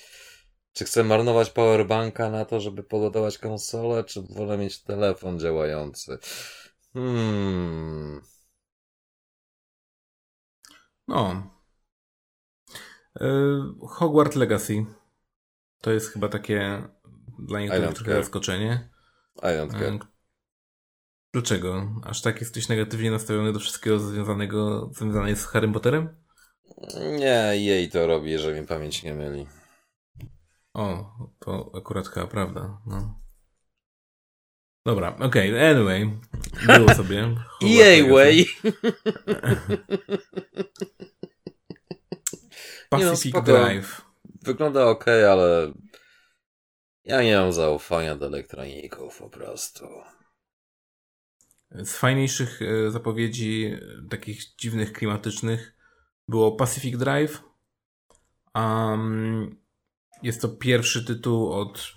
czy 0.72 0.85
chcę 0.85 1.05
marnować 1.05 1.51
powerbanka 1.51 2.31
na 2.31 2.45
to, 2.45 2.61
żeby 2.61 2.83
podładować 2.83 3.39
konsolę, 3.39 4.05
czy 4.05 4.22
wolę 4.22 4.59
mieć 4.59 4.83
telefon 4.83 5.39
działający? 5.39 6.18
Hmm... 6.93 8.20
No. 11.09 11.51
Y, 13.20 13.24
Hogwarts 13.89 14.37
Legacy. 14.37 14.87
To 15.81 15.93
jest 15.93 16.12
chyba 16.12 16.29
takie 16.29 16.89
dla 17.39 17.61
niektórych 17.61 17.93
trochę 17.95 18.14
zaskoczenie. 18.14 18.89
I 19.37 19.41
don't 19.41 19.72
care. 19.72 20.15
Dlaczego? 21.33 21.93
Aż 22.03 22.22
tak 22.22 22.41
jesteś 22.41 22.68
negatywnie 22.68 23.11
nastawiony 23.11 23.53
do 23.53 23.59
wszystkiego 23.59 23.99
związanego, 23.99 24.91
związanego 24.95 25.37
z 25.37 25.47
Harrym 25.47 25.72
Potterem? 25.72 26.16
Nie, 27.18 27.53
jej 27.55 27.91
to 27.91 28.07
robi, 28.07 28.31
jeżeli 28.31 28.61
mi 28.61 28.66
pamięć 28.66 29.03
nie 29.03 29.14
myli. 29.14 29.47
O, 30.74 31.12
to 31.39 31.70
akurat 31.74 32.09
chyba 32.09 32.27
prawda. 32.27 32.81
No. 32.87 33.20
Dobra, 34.87 35.16
okej, 35.20 35.70
anyway. 35.70 36.11
Było 36.66 36.95
sobie. 37.05 37.37
Jej, 37.61 38.11
way! 38.11 38.45
No, 42.93 42.99
Pacific 42.99 43.33
spoko. 43.33 43.47
Drive. 43.47 44.03
Wygląda 44.43 44.87
ok, 44.87 45.05
ale 45.09 45.72
ja 47.05 47.22
nie 47.22 47.37
mam 47.37 47.53
zaufania 47.53 48.16
do 48.16 48.27
elektroników 48.27 49.18
po 49.18 49.31
prostu. 49.31 49.87
Z 51.70 51.96
fajniejszych 51.96 52.62
e, 52.62 52.90
zapowiedzi, 52.90 53.64
e, 53.64 54.08
takich 54.08 54.54
dziwnych, 54.56 54.92
klimatycznych, 54.92 55.74
było 56.28 56.52
Pacific 56.52 56.96
Drive. 56.96 57.42
Um, 58.54 59.56
jest 60.22 60.42
to 60.42 60.48
pierwszy 60.48 61.04
tytuł 61.04 61.52
od 61.52 61.92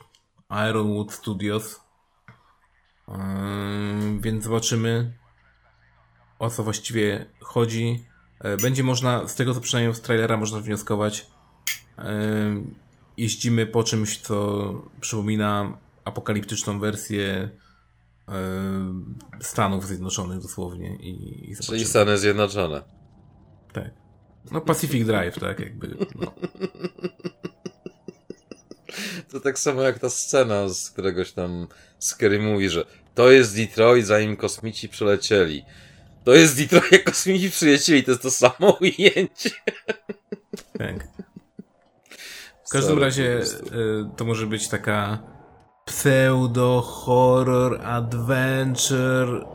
Ironwood 0.69 1.13
Studios. 1.13 1.81
Um, 3.07 4.21
więc 4.21 4.43
zobaczymy, 4.43 5.17
o 6.39 6.49
co 6.49 6.63
właściwie 6.63 7.25
chodzi. 7.41 8.05
E, 8.39 8.57
Będzie 8.57 8.83
można, 8.83 9.27
z 9.27 9.35
tego 9.35 9.53
co 9.53 9.61
przynajmniej 9.61 9.95
z 9.95 10.01
trailera 10.01 10.37
można 10.37 10.59
wnioskować, 10.59 11.27
jeździmy 13.17 13.65
po 13.65 13.83
czymś, 13.83 14.17
co 14.17 14.73
przypomina 15.01 15.77
apokaliptyczną 16.05 16.79
wersję 16.79 17.49
Stanów 19.41 19.87
Zjednoczonych 19.87 20.39
dosłownie 20.39 20.95
i, 20.95 21.51
i 21.51 21.55
Czyli. 21.55 21.85
Stany 21.85 22.17
Zjednoczone. 22.17 22.81
Tak. 23.73 23.91
No 24.51 24.61
Pacific 24.61 25.07
Drive, 25.07 25.39
tak 25.39 25.59
jakby. 25.59 25.97
No. 26.15 26.33
To 29.31 29.39
tak 29.39 29.59
samo 29.59 29.81
jak 29.81 29.99
ta 29.99 30.09
scena 30.09 30.69
z 30.69 30.89
któregoś 30.89 31.31
tam 31.31 31.67
Scary 31.99 32.39
mówi, 32.39 32.69
że 32.69 32.85
to 33.15 33.31
jest 33.31 33.55
Detroit 33.55 34.05
zanim 34.05 34.37
kosmici 34.37 34.89
przylecieli. 34.89 35.65
To 36.23 36.33
jest 36.33 36.57
Detroit 36.57 36.91
jak 36.91 37.03
kosmici 37.03 37.51
przylecieli, 37.51 38.03
to 38.03 38.11
jest 38.11 38.23
to 38.23 38.31
samo 38.31 38.77
ujęcie. 38.81 39.49
Tak. 40.77 41.07
W 42.65 42.69
każdym 42.69 42.99
razie 42.99 43.41
y, 43.41 43.45
to 44.17 44.25
może 44.25 44.47
być 44.47 44.67
taka 44.67 45.23
pseudo 45.89 46.81
horror 46.81 47.81
adventure 47.83 49.45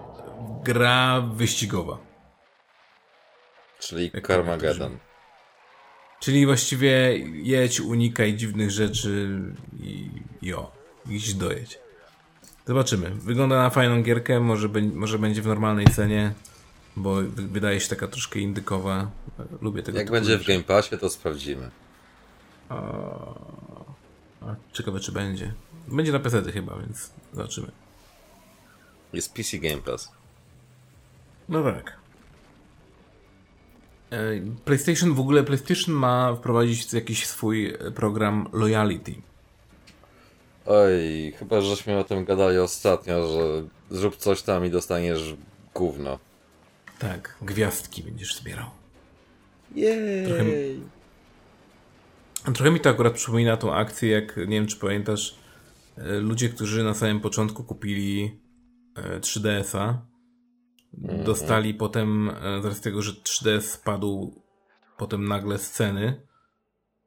gra 0.64 1.20
wyścigowa. 1.20 1.98
Czyli 3.78 4.10
Jak 4.14 4.26
Carmageddon. 4.26 4.98
Czyli 6.20 6.46
właściwie 6.46 7.18
jedź, 7.42 7.80
unikaj 7.80 8.34
dziwnych 8.34 8.70
rzeczy 8.70 9.40
i, 9.80 10.10
i 10.42 10.54
o, 10.54 10.72
iść 11.10 11.34
dojedź. 11.34 11.78
Zobaczymy. 12.66 13.10
Wygląda 13.10 13.56
na 13.56 13.70
fajną 13.70 14.02
gierkę, 14.02 14.40
może, 14.40 14.68
be, 14.68 14.82
może 14.82 15.18
będzie 15.18 15.42
w 15.42 15.46
normalnej 15.46 15.86
cenie, 15.86 16.32
bo 16.96 17.14
wy- 17.14 17.26
wydaje 17.48 17.80
się 17.80 17.88
taka 17.88 18.08
troszkę 18.08 18.38
indykowa. 18.38 19.10
Lubię 19.60 19.82
tego 19.82 19.98
Jak 19.98 20.10
będzie 20.10 20.36
w 20.36 20.40
rzeczy. 20.40 20.52
Game 20.52 20.64
Passie, 20.64 20.98
to 20.98 21.10
sprawdzimy. 21.10 21.70
A 22.68 22.78
ciekawe 24.72 25.00
czy 25.00 25.12
będzie. 25.12 25.54
Będzie 25.88 26.12
na 26.12 26.18
PC 26.18 26.52
chyba, 26.52 26.78
więc 26.78 27.10
zobaczymy. 27.32 27.70
Jest 29.12 29.34
PC 29.34 29.58
Game 29.58 29.82
Pass. 29.82 30.12
No 31.48 31.62
tak. 31.62 31.96
E, 34.10 34.18
PlayStation 34.64 35.14
w 35.14 35.20
ogóle, 35.20 35.44
PlayStation 35.44 35.94
ma 35.94 36.34
wprowadzić 36.34 36.92
jakiś 36.92 37.26
swój 37.26 37.74
program 37.94 38.48
loyalty. 38.52 39.14
Oj, 40.66 41.32
chyba 41.38 41.60
żeśmy 41.60 41.98
o 41.98 42.04
tym 42.04 42.24
gadali 42.24 42.58
ostatnio, 42.58 43.32
że 43.32 43.68
zrób 43.90 44.16
coś 44.16 44.42
tam 44.42 44.66
i 44.66 44.70
dostaniesz 44.70 45.34
gówno. 45.74 46.18
Tak, 46.98 47.36
gwiazdki 47.42 48.02
będziesz 48.02 48.36
zbierał. 48.36 48.66
Jej! 49.74 50.80
Trochę 52.54 52.70
mi 52.70 52.80
to 52.80 52.90
akurat 52.90 53.14
przypomina 53.14 53.56
tą 53.56 53.74
akcję, 53.74 54.10
jak 54.10 54.36
nie 54.36 54.44
wiem 54.44 54.66
czy 54.66 54.76
pamiętasz, 54.76 55.34
ludzie, 55.96 56.48
którzy 56.48 56.84
na 56.84 56.94
samym 56.94 57.20
początku 57.20 57.64
kupili 57.64 58.40
e, 58.96 59.20
3DS-a, 59.20 60.06
dostali 61.24 61.74
potem, 61.74 62.30
e, 62.66 62.74
z 62.74 62.80
tego, 62.80 63.02
że 63.02 63.12
3DS 63.12 63.60
spadł 63.60 64.42
potem 64.98 65.28
nagle 65.28 65.58
z 65.58 65.70
ceny, 65.70 66.26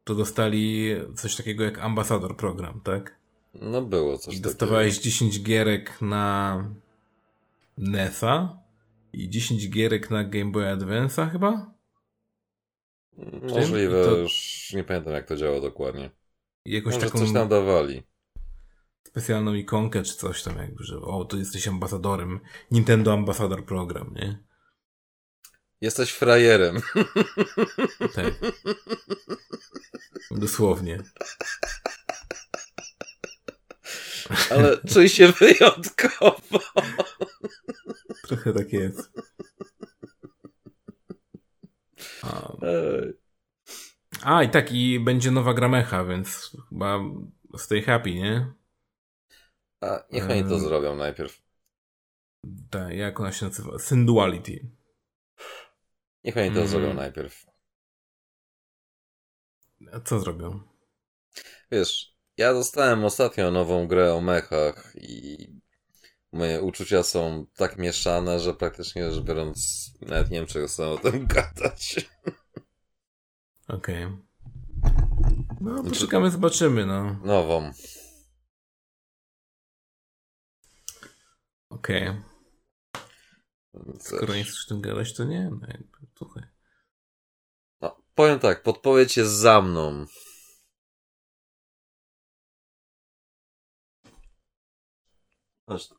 to 0.03 0.15
dostali 0.15 0.88
coś 1.15 1.35
takiego 1.35 1.63
jak 1.63 1.79
ambasador 1.79 2.38
program, 2.38 2.81
tak? 2.83 3.17
No 3.53 3.81
było 3.81 4.17
coś 4.17 4.33
I 4.33 4.38
takiego. 4.38 4.49
dostawałeś 4.49 4.99
10 4.99 5.43
gierek 5.43 6.01
na 6.01 6.63
NES-a 7.77 8.57
i 9.13 9.29
10 9.29 9.69
gierek 9.69 10.09
na 10.09 10.23
Game 10.23 10.51
Boy 10.51 10.63
Advance'a 10.63 11.31
chyba? 11.31 11.73
Możliwe, 13.49 14.01
I 14.01 14.05
to- 14.05 14.17
już 14.17 14.67
nie 14.75 14.83
pamiętam 14.83 15.13
jak 15.13 15.27
to 15.27 15.35
działa 15.35 15.61
dokładnie. 15.61 16.11
I 16.65 16.71
jakąś 16.73 16.93
Może 16.93 17.05
taką 17.05 17.19
coś 17.19 17.33
tam 17.33 17.47
dawali. 17.47 18.03
Specjalną 19.07 19.53
ikonkę 19.53 20.03
czy 20.03 20.15
coś 20.15 20.43
tam 20.43 20.57
jakby, 20.57 20.83
że 20.83 21.01
o, 21.01 21.25
tu 21.25 21.37
jesteś 21.37 21.67
ambasadorem. 21.67 22.39
Nintendo 22.71 23.13
Ambassador 23.13 23.65
Program, 23.65 24.13
nie? 24.13 24.43
Jesteś 25.81 26.11
frajerem. 26.11 26.81
Tak. 28.15 28.33
Dosłownie. 30.31 31.03
Ale 34.51 34.77
czuj 34.93 35.09
się 35.09 35.31
wyjątkowo. 35.31 36.61
Trochę 38.27 38.53
tak 38.53 38.73
jest. 38.73 39.11
A, 42.23 42.51
a 44.23 44.43
i 44.43 44.49
tak, 44.49 44.71
i 44.71 44.99
będzie 44.99 45.31
nowa 45.31 45.53
gramecha, 45.53 46.05
więc 46.05 46.51
chyba 46.69 46.99
stay 47.57 47.81
happy, 47.81 48.13
nie? 48.13 48.53
A 49.82 50.03
niech 50.11 50.30
oni 50.30 50.43
to 50.43 50.59
zrobią 50.59 50.95
najpierw. 50.95 51.41
Tak, 52.69 52.93
jak 52.93 53.19
ona 53.19 53.32
się 53.32 53.45
nazywa? 53.45 53.80
Synduality. 53.80 54.69
Niech 56.23 56.38
oni 56.38 56.45
to 56.51 56.61
Mhm. 56.61 56.67
zrobią 56.67 56.93
najpierw. 56.93 57.45
A 59.93 59.99
co 59.99 60.19
zrobią? 60.19 60.59
Wiesz, 61.71 62.15
ja 62.38 62.53
dostałem 62.53 63.05
ostatnio 63.05 63.51
nową 63.51 63.88
grę 63.88 64.13
o 64.13 64.21
mechach 64.21 64.93
i 64.95 65.38
moje 66.32 66.61
uczucia 66.61 67.03
są 67.03 67.45
tak 67.55 67.78
mieszane, 67.78 68.39
że 68.39 68.53
praktycznie 68.53 69.11
rzecz 69.11 69.23
biorąc 69.23 69.89
nawet 70.01 70.30
nie 70.32 70.38
wiem, 70.38 70.47
czego 70.47 70.67
chcę 70.67 70.88
o 70.88 70.97
tym 70.97 71.28
gadać. 71.36 72.09
Okej. 73.67 74.07
No, 75.61 75.84
poczekamy, 75.84 76.32
zobaczymy, 76.32 76.86
no. 76.86 77.19
Nową. 77.23 77.71
Okej. 81.78 82.23
Więc, 83.73 84.07
Skoro 84.07 84.36
nie 84.36 84.43
chcesz 84.43 84.65
o 84.65 84.69
tym 84.69 84.82
gadać, 84.82 85.13
to 85.13 85.23
nie, 85.23 85.49
no 85.49 85.67
jakby. 85.67 85.97
No, 87.82 88.03
powiem 88.15 88.39
tak, 88.39 88.63
podpowiedź 88.63 89.17
jest 89.17 89.32
za 89.32 89.61
mną. 89.61 90.05
Aż 95.67 95.89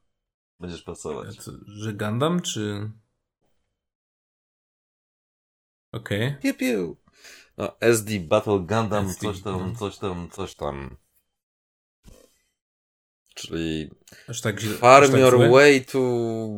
będziesz 0.60 0.82
pracować. 0.82 1.36
co, 1.36 1.52
że 1.66 1.92
Gundam, 1.92 2.42
czy... 2.42 2.90
Okej. 5.92 6.36
Piu, 6.42 6.54
piu. 6.54 6.96
No, 7.56 7.80
SD 7.80 8.20
Battle 8.20 8.58
Gundam, 8.58 9.06
SD, 9.06 9.20
coś 9.20 9.42
tam, 9.42 9.76
coś 9.76 9.98
tam, 9.98 10.30
coś 10.30 10.54
tam. 10.54 10.96
Czyli 13.38 13.90
Aż 14.28 14.40
tak 14.40 14.60
Farm 14.60 15.12
tak 15.12 15.20
Your? 15.20 15.50
Way 15.50 15.84
to 15.84 15.98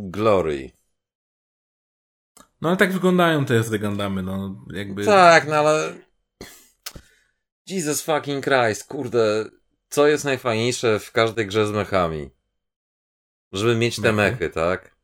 Glory. 0.03 0.70
No 2.61 2.68
ale 2.68 2.76
tak 2.78 2.93
wyglądają 2.93 3.45
te 3.45 3.59
SD 3.59 3.78
Gundamy, 3.78 4.22
no 4.22 4.64
jakby... 4.74 5.05
Tak, 5.05 5.49
no 5.49 5.55
ale... 5.57 5.95
Jesus 7.66 8.03
fucking 8.03 8.45
Christ, 8.45 8.85
kurde. 8.89 9.45
Co 9.89 10.07
jest 10.07 10.24
najfajniejsze 10.24 10.99
w 10.99 11.12
każdej 11.12 11.47
grze 11.47 11.66
z 11.66 11.70
mechami? 11.70 12.31
Żeby 13.53 13.76
mieć 13.76 13.97
te 13.97 14.12
Mechy. 14.12 14.33
mechy, 14.33 14.51
tak? 14.51 14.97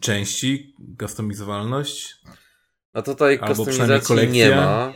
Części, 0.00 0.74
customizowalność. 1.00 2.16
No 2.94 3.02
tutaj 3.02 3.38
Albo 3.42 3.64
kolekcja. 3.64 4.26
nie 4.26 4.56
ma. 4.56 4.92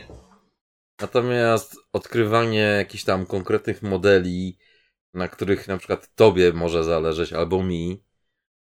Natomiast 1.01 1.77
odkrywanie 1.93 2.59
jakichś 2.59 3.03
tam 3.03 3.25
konkretnych 3.25 3.81
modeli, 3.81 4.57
na 5.13 5.27
których 5.27 5.67
na 5.67 5.77
przykład 5.77 6.15
tobie 6.15 6.53
może 6.53 6.83
zależeć, 6.83 7.33
albo 7.33 7.63
mi, 7.63 8.03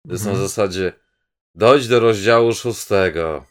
to 0.06 0.12
jest 0.12 0.24
na 0.24 0.30
Mhm. 0.30 0.48
zasadzie 0.48 0.92
dojdź 1.54 1.88
do 1.88 2.00
rozdziału 2.00 2.52
szóstego 2.54 3.44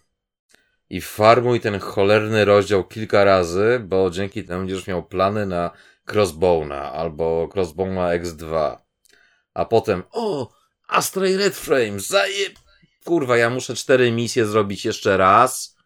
i 0.90 1.02
farmuj 1.02 1.60
ten 1.60 1.80
cholerny 1.80 2.46
rozdział 2.46 2.84
kilka 2.84 3.24
razy, 3.24 3.82
bo 3.84 4.10
dzięki 4.10 4.44
temu 4.44 4.60
będziesz 4.60 4.88
miał 4.88 5.04
plany 5.04 5.46
na 5.46 5.72
Crossbowna 6.12 6.92
albo 6.92 7.50
Crossbowna 7.54 8.08
X2. 8.10 8.78
A 9.54 9.66
potem, 9.66 10.04
o, 10.12 10.52
Astray 10.88 11.38
Red 11.38 11.56
Frame, 11.56 12.00
zajeb... 12.00 12.54
Kurwa, 13.06 13.38
ja 13.38 13.50
muszę 13.50 13.76
cztery 13.76 14.12
misje 14.12 14.46
zrobić 14.46 14.86
jeszcze 14.86 15.18
raz. 15.18 15.78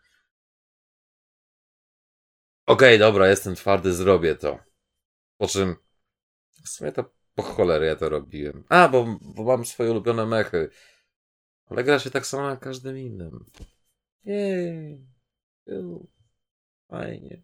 Okej, 2.66 3.00
dobra, 3.00 3.28
jestem 3.30 3.56
twardy, 3.56 3.94
zrobię 3.94 4.36
to. 4.36 4.60
Po 5.38 5.48
czym, 5.48 5.76
w 6.66 6.70
sumie 6.70 6.92
to 6.92 7.12
po 7.36 7.44
cholerę 7.44 7.86
ja 7.86 7.96
to 7.96 8.10
robiłem. 8.10 8.64
A, 8.70 8.88
bo, 8.90 9.18
bo 9.22 9.44
mam 9.44 9.66
swoje 9.66 9.92
ulubione 9.92 10.26
mechy. 10.26 10.70
Ale 11.66 11.84
gra 11.84 12.00
się 12.00 12.12
tak 12.12 12.26
samo 12.26 12.50
jak 12.50 12.60
każdym 12.60 12.98
innym. 12.98 13.46
Jej. 14.24 15.06
Fajnie. 16.90 17.42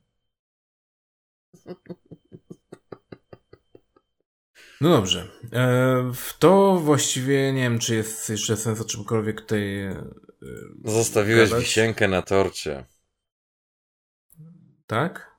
No 4.82 4.90
dobrze. 4.90 5.28
E, 5.54 6.12
w 6.14 6.38
to 6.40 6.76
właściwie 6.76 7.54
nie 7.54 7.62
wiem, 7.62 7.80
czy 7.80 7.96
jest 7.96 8.30
jeszcze 8.30 8.58
sens 8.58 8.82
o 8.82 8.86
czymkolwiek 8.86 9.42
tutaj. 9.42 9.80
E, 9.84 10.04
Zostawiłeś 10.86 11.50
gadać. 11.50 11.64
wisienkę 11.64 12.08
na 12.08 12.22
torcie. 12.22 12.86
Tak? 14.92 15.32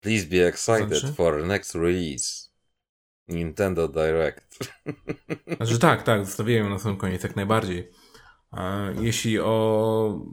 Please 0.00 0.26
be 0.26 0.46
excited 0.48 0.98
Znaczy? 0.98 1.14
for 1.14 1.46
next 1.46 1.74
release. 1.74 2.48
Nintendo 3.28 3.88
Direct. 3.88 4.58
Znaczy 5.56 5.78
tak, 5.78 6.02
tak, 6.02 6.26
zostawiłem 6.26 6.64
ją 6.64 6.70
na 6.70 6.78
sam 6.78 6.96
koniec, 6.96 7.22
jak 7.22 7.36
najbardziej. 7.36 7.90
Jeśli 9.00 9.40
o 9.40 10.26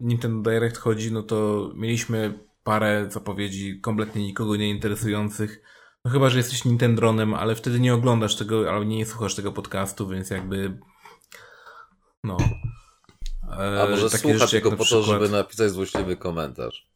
Nintendo 0.00 0.50
Direct 0.50 0.76
chodzi, 0.76 1.12
no 1.12 1.22
to 1.22 1.70
mieliśmy 1.74 2.38
parę 2.64 3.06
zapowiedzi 3.10 3.80
kompletnie 3.80 4.22
nikogo 4.22 4.56
nie 4.56 4.70
interesujących. 4.70 5.62
No 6.04 6.10
chyba, 6.10 6.30
że 6.30 6.38
jesteś 6.38 6.64
Nintendronem, 6.64 7.34
ale 7.34 7.54
wtedy 7.54 7.80
nie 7.80 7.94
oglądasz 7.94 8.36
tego, 8.36 8.70
albo 8.72 8.84
nie 8.84 9.06
słuchasz 9.06 9.34
tego 9.34 9.52
podcastu, 9.52 10.08
więc 10.08 10.30
jakby. 10.30 10.78
No. 12.24 12.36
E, 13.58 13.82
A 13.82 13.86
może 13.90 14.10
takie 14.10 14.30
słuchasz 14.32 14.50
tylko 14.50 14.70
po 14.70 14.76
to, 14.76 14.84
przykład- 14.84 15.06
żeby 15.06 15.28
napisać 15.28 15.70
złośliwy 15.70 16.16
komentarz. 16.16 16.95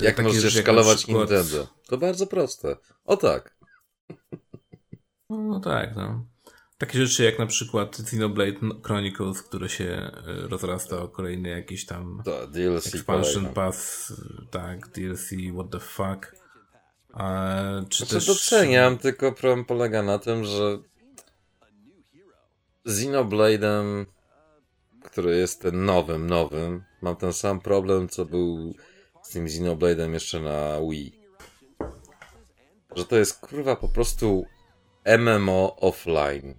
E, 0.00 0.04
Jak 0.04 0.22
możesz 0.22 0.54
szkalować 0.54 0.98
przykład- 0.98 1.30
Nintendo? 1.30 1.68
To 1.86 1.98
bardzo 1.98 2.26
proste. 2.26 2.76
O 3.04 3.16
tak. 3.16 3.56
No, 5.30 5.36
no 5.38 5.60
tak, 5.60 5.96
no. 5.96 6.26
Takie 6.78 7.06
rzeczy 7.06 7.24
jak 7.24 7.38
na 7.38 7.46
przykład 7.46 8.00
Xenoblade 8.00 8.58
Chronicles, 8.84 9.42
które 9.42 9.68
się 9.68 9.84
e, 9.84 10.12
rozrasta 10.48 10.98
o 11.02 11.08
kolejny 11.08 11.48
jakiś 11.48 11.86
tam 11.86 12.22
To 12.24 12.46
DLC 12.46 12.94
expansion 12.94 13.46
pass, 13.54 14.12
tak, 14.50 14.88
DLC, 14.88 15.30
what 15.54 15.70
the 15.70 15.80
fuck. 15.80 16.36
E, 17.14 17.84
czy 17.90 17.98
Znaczy 17.98 18.14
też... 18.14 18.26
doceniam, 18.26 18.98
tylko 18.98 19.32
problem 19.32 19.64
polega 19.64 20.02
na 20.02 20.18
tym, 20.18 20.44
że 20.44 20.78
Xenoblade'em, 22.86 24.06
który 25.04 25.36
jest 25.36 25.62
ten 25.62 25.84
nowym, 25.84 26.26
nowym, 26.26 26.84
mam 27.02 27.16
ten 27.16 27.32
sam 27.32 27.60
problem, 27.60 28.08
co 28.08 28.24
był 28.24 28.74
z 29.26 29.28
tym 29.28 29.46
Xenoblade'em 29.46 30.12
jeszcze 30.12 30.40
na 30.40 30.80
Wii. 30.90 31.20
Że 32.96 33.04
to 33.04 33.16
jest 33.16 33.40
kurwa 33.40 33.76
po 33.76 33.88
prostu 33.88 34.46
MMO 35.18 35.76
offline. 35.76 36.54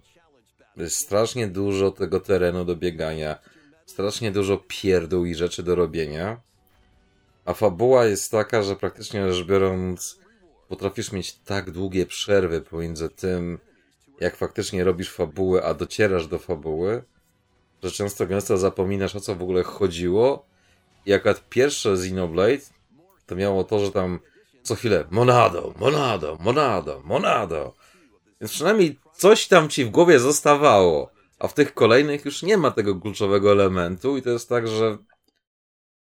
Jest 0.76 0.96
strasznie 0.96 1.46
dużo 1.46 1.90
tego 1.90 2.20
terenu 2.20 2.64
do 2.64 2.76
biegania, 2.76 3.38
strasznie 3.86 4.30
dużo 4.30 4.64
pierdół 4.68 5.24
i 5.24 5.34
rzeczy 5.34 5.62
do 5.62 5.74
robienia. 5.74 6.40
A 7.44 7.54
fabuła 7.54 8.06
jest 8.06 8.30
taka, 8.30 8.62
że 8.62 8.76
praktycznie 8.76 9.32
rzecz 9.32 9.46
biorąc, 9.46 10.20
potrafisz 10.68 11.12
mieć 11.12 11.34
tak 11.34 11.70
długie 11.70 12.06
przerwy 12.06 12.60
pomiędzy 12.60 13.08
tym, 13.08 13.58
jak 14.20 14.36
faktycznie 14.36 14.84
robisz 14.84 15.10
fabułę, 15.10 15.62
a 15.62 15.74
docierasz 15.74 16.26
do 16.26 16.38
fabuły, 16.38 17.02
że 17.82 17.90
często 17.90 18.26
gęsto 18.26 18.58
zapominasz 18.58 19.16
o 19.16 19.20
co 19.20 19.34
w 19.34 19.42
ogóle 19.42 19.62
chodziło. 19.62 20.48
I 21.08 21.12
akurat 21.12 21.48
pierwsze 21.48 21.92
Xenoblade 21.92 22.64
to 23.26 23.36
miało 23.36 23.64
to, 23.64 23.78
że 23.78 23.92
tam 23.92 24.18
co 24.62 24.74
chwilę 24.74 25.04
monado, 25.10 25.74
monado, 25.80 26.38
monado, 26.40 27.02
monado. 27.04 27.74
Więc 28.40 28.52
przynajmniej 28.52 28.98
coś 29.14 29.48
tam 29.48 29.68
ci 29.68 29.84
w 29.84 29.90
głowie 29.90 30.18
zostawało. 30.20 31.10
A 31.38 31.48
w 31.48 31.54
tych 31.54 31.74
kolejnych 31.74 32.24
już 32.24 32.42
nie 32.42 32.56
ma 32.56 32.70
tego 32.70 33.00
kluczowego 33.00 33.52
elementu 33.52 34.16
i 34.16 34.22
to 34.22 34.30
jest 34.30 34.48
tak, 34.48 34.68
że 34.68 34.98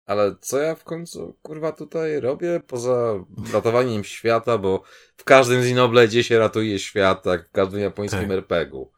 ale 0.06 0.36
co 0.40 0.58
ja 0.58 0.74
w 0.74 0.84
końcu, 0.84 1.36
kurwa, 1.42 1.72
tutaj 1.72 2.20
robię? 2.20 2.60
Poza 2.66 3.14
ratowaniem 3.52 4.04
świata, 4.04 4.58
bo 4.58 4.82
w 5.16 5.24
każdym 5.24 5.60
Xenoblade'zie 5.60 6.22
się 6.22 6.38
ratuje 6.38 6.78
świat, 6.78 7.22
tak 7.22 7.48
w 7.48 7.52
każdym 7.52 7.80
japońskim 7.80 8.20
Tak. 8.20 8.30
RPG-u. 8.30 8.90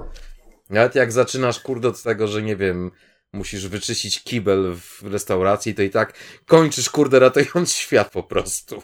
Nawet 0.71 0.95
jak 0.95 1.13
zaczynasz, 1.13 1.61
kurde, 1.61 1.89
od 1.89 2.03
tego, 2.03 2.27
że 2.27 2.43
nie 2.43 2.57
wiem, 2.57 2.91
musisz 3.35 3.69
wyczyścić 3.69 4.23
kibel 4.23 4.77
w 4.77 5.03
restauracji, 5.03 5.75
to 5.75 5.83
i 5.83 5.91
tak 5.91 6.15
kończysz, 6.47 6.91
kurde, 6.91 7.19
ratując 7.19 7.73
świat 7.85 8.13
po 8.13 8.23
prostu. 8.23 8.83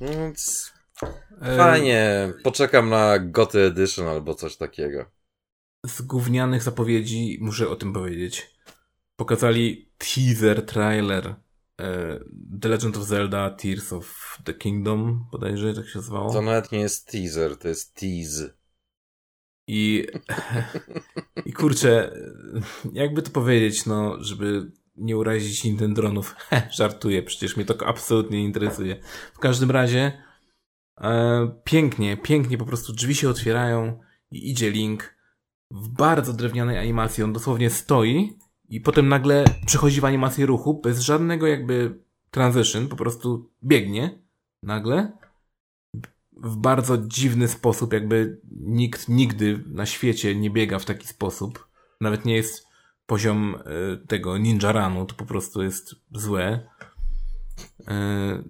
Więc 0.00 0.72
fajnie, 1.56 2.32
poczekam 2.44 2.88
na 2.88 3.18
Goty 3.18 3.60
Edition 3.60 4.08
albo 4.08 4.34
coś 4.34 4.56
takiego. 4.56 5.04
z 5.86 6.02
gównianych 6.02 6.62
zapowiedzi 6.62 7.38
muszę 7.40 7.68
o 7.68 7.76
tym 7.76 7.92
powiedzieć. 7.92 8.58
Pokazali 9.16 9.90
teaser, 9.98 10.66
trailer 10.66 11.26
e, 11.26 12.20
The 12.60 12.68
Legend 12.68 12.96
of 12.96 13.04
Zelda 13.04 13.50
Tears 13.50 13.92
of 13.92 14.38
the 14.44 14.54
Kingdom, 14.54 15.26
bodajże 15.32 15.74
tak 15.74 15.88
się 15.88 16.00
zwało. 16.00 16.32
To 16.32 16.42
nawet 16.42 16.72
nie 16.72 16.80
jest 16.80 17.10
teaser, 17.12 17.56
to 17.56 17.68
jest 17.68 17.94
tease. 17.94 18.57
I, 19.68 20.06
I 21.46 21.52
kurczę, 21.52 22.12
jakby 22.92 23.22
to 23.22 23.30
powiedzieć, 23.30 23.86
no, 23.86 24.24
żeby 24.24 24.70
nie 24.96 25.16
urazić 25.16 25.64
Nintendronów. 25.64 26.36
Żartuję, 26.78 27.22
przecież 27.22 27.56
mnie 27.56 27.64
to 27.64 27.86
absolutnie 27.86 28.38
nie 28.38 28.44
interesuje. 28.44 28.96
W 29.34 29.38
każdym 29.38 29.70
razie, 29.70 30.22
e, 31.00 31.50
pięknie, 31.64 32.16
pięknie 32.16 32.58
po 32.58 32.64
prostu 32.64 32.92
drzwi 32.92 33.14
się 33.14 33.28
otwierają 33.28 34.00
i 34.30 34.50
idzie 34.50 34.70
Link 34.70 35.14
w 35.70 35.88
bardzo 35.88 36.32
drewnianej 36.32 36.78
animacji. 36.78 37.24
On 37.24 37.32
dosłownie 37.32 37.70
stoi 37.70 38.38
i 38.68 38.80
potem 38.80 39.08
nagle 39.08 39.44
przechodzi 39.66 40.00
w 40.00 40.04
animację 40.04 40.46
ruchu 40.46 40.80
bez 40.80 41.00
żadnego 41.00 41.46
jakby 41.46 41.98
transition, 42.30 42.88
po 42.88 42.96
prostu 42.96 43.50
biegnie 43.64 44.22
nagle 44.62 45.12
w 46.38 46.56
bardzo 46.56 46.98
dziwny 46.98 47.48
sposób, 47.48 47.92
jakby 47.92 48.40
nikt 48.60 49.08
nigdy 49.08 49.64
na 49.66 49.86
świecie 49.86 50.34
nie 50.34 50.50
biega 50.50 50.78
w 50.78 50.84
taki 50.84 51.08
sposób. 51.08 51.68
Nawet 52.00 52.24
nie 52.24 52.36
jest 52.36 52.66
poziom 53.06 53.54
y, 53.54 54.06
tego 54.06 54.38
ninja 54.38 54.72
runu, 54.72 55.06
to 55.06 55.14
po 55.14 55.26
prostu 55.26 55.62
jest 55.62 55.94
złe. 56.12 56.68
Y, 57.80 57.84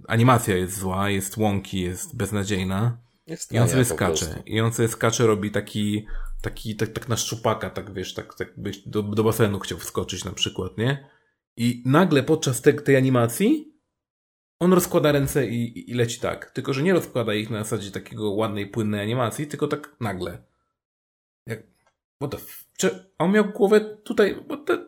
animacja 0.09 0.57
jest 0.57 0.79
zła, 0.79 1.11
jest 1.11 1.37
łąki, 1.37 1.81
jest 1.81 2.17
beznadziejna. 2.17 2.99
Jest 3.27 3.53
I 3.53 3.59
on 3.59 3.69
sobie 3.69 3.85
skacze. 3.85 4.43
I 4.47 4.61
on 4.61 4.73
sobie 4.73 4.89
skacze, 4.89 5.27
robi 5.27 5.51
taki, 5.51 6.07
taki, 6.43 6.77
tak, 6.77 6.89
tak 6.89 7.09
na 7.09 7.17
szczupaka, 7.17 7.71
tak 7.71 7.95
wiesz, 7.95 8.15
tak, 8.15 8.35
tak 8.35 8.61
byś 8.61 8.79
do, 8.79 9.03
do 9.03 9.25
basenu 9.25 9.59
chciał 9.59 9.79
wskoczyć 9.79 10.25
na 10.25 10.33
przykład, 10.33 10.79
nie? 10.79 11.09
I 11.57 11.83
nagle 11.87 12.23
podczas 12.23 12.63
te, 12.63 12.73
tej 12.73 12.97
animacji 12.97 13.78
on 14.61 14.73
rozkłada 14.73 15.13
ręce 15.13 15.47
i, 15.47 15.79
i- 15.79 15.91
i 15.91 15.95
leci 15.95 16.21
tak. 16.21 16.51
Tylko, 16.51 16.73
że 16.73 16.83
nie 16.83 16.93
rozkłada 16.93 17.35
ich 17.35 17.51
na 17.51 17.59
zasadzie 17.65 17.91
takiego 17.91 18.31
ładnej, 18.31 18.67
płynnej 18.67 19.01
animacji, 19.01 19.47
tylko 19.47 19.69
tak 19.69 19.97
nagle. 20.01 20.43
Jak, 21.47 21.63
what 22.23 22.31
the 22.31 22.37
f... 22.37 22.65
Czy 22.77 23.13
on 23.19 23.33
miał 23.33 23.45
głowę 23.53 23.81
tutaj, 23.81 24.45
what 24.47 24.67
the 24.67 24.79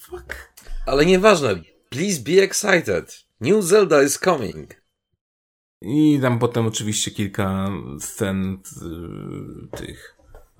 fuck? 0.00 0.52
Ale 0.86 1.06
nieważne. 1.06 1.48
Please 1.88 2.20
be 2.22 2.42
excited. 2.42 3.24
New 3.40 3.64
Zelda 3.64 4.02
is 4.02 4.18
coming. 4.18 4.82
I 5.80 6.18
tam 6.22 6.38
potem 6.38 6.66
oczywiście 6.66 7.10
kilka 7.10 7.68
scen 8.00 8.58
y, 9.72 9.76
tych 9.76 10.16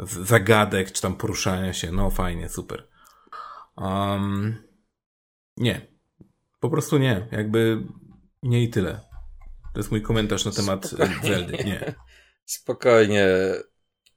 zagadek, 0.07 0.93
czy 0.93 1.03
tam 1.03 1.17
poruszania 1.17 1.73
się. 1.73 1.93
No 1.93 2.11
fajnie, 2.11 2.49
super. 2.49 2.89
Um, 3.77 4.57
nie. 5.57 5.87
Po 6.61 6.71
prostu 6.71 6.99
nie. 6.99 7.29
Jakby 7.33 7.83
nie 8.43 8.63
i 8.63 8.71
tyle. 8.71 9.01
To 9.75 9.81
jest 9.81 9.91
mój 9.91 10.03
komentarz 10.03 10.45
na 10.45 10.53
temat 10.53 10.87
Spokojnie. 10.87 11.17
e, 11.23 11.27
Zeldy. 11.27 11.65
Nie. 11.65 11.95
Spokojnie. 12.45 13.27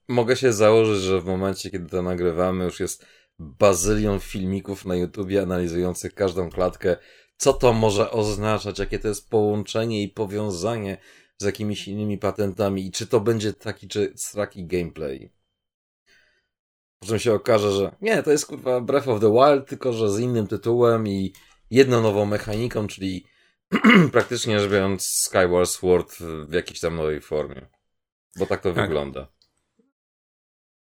Mogę 0.07 0.35
się 0.35 0.53
założyć, 0.53 1.01
że 1.01 1.21
w 1.21 1.25
momencie, 1.25 1.69
kiedy 1.71 1.89
to 1.89 2.01
nagrywamy, 2.01 2.65
już 2.65 2.79
jest 2.79 3.05
bazylion 3.39 4.19
filmików 4.19 4.85
na 4.85 4.95
YouTubie 4.95 5.41
analizujących 5.41 6.13
każdą 6.13 6.49
klatkę, 6.49 6.97
co 7.37 7.53
to 7.53 7.73
może 7.73 8.11
oznaczać, 8.11 8.79
jakie 8.79 8.99
to 8.99 9.07
jest 9.07 9.29
połączenie 9.29 10.03
i 10.03 10.09
powiązanie 10.09 10.97
z 11.37 11.45
jakimiś 11.45 11.87
innymi 11.87 12.17
patentami 12.17 12.87
i 12.87 12.91
czy 12.91 13.07
to 13.07 13.19
będzie 13.19 13.53
taki 13.53 13.87
czy 13.87 14.13
straki 14.15 14.67
gameplay. 14.67 15.31
Po 16.99 17.07
czym 17.07 17.19
się 17.19 17.33
okaże, 17.33 17.71
że 17.71 17.95
nie, 18.01 18.23
to 18.23 18.31
jest 18.31 18.45
kurwa 18.45 18.81
Breath 18.81 19.07
of 19.07 19.21
the 19.21 19.31
Wild, 19.31 19.67
tylko 19.67 19.93
że 19.93 20.11
z 20.11 20.19
innym 20.19 20.47
tytułem 20.47 21.07
i 21.07 21.33
jedną 21.69 22.01
nową 22.01 22.25
mechaniką, 22.25 22.87
czyli 22.87 23.25
praktycznie 24.11 24.59
rzecz 24.59 24.71
biorąc 24.71 25.07
Skyward 25.07 25.69
Sword 25.69 26.15
w 26.49 26.53
jakiejś 26.53 26.79
tam 26.79 26.95
nowej 26.95 27.21
formie. 27.21 27.67
Bo 28.39 28.45
tak 28.45 28.61
to 28.61 28.73
Tak. 28.73 28.85
wygląda. 28.87 29.27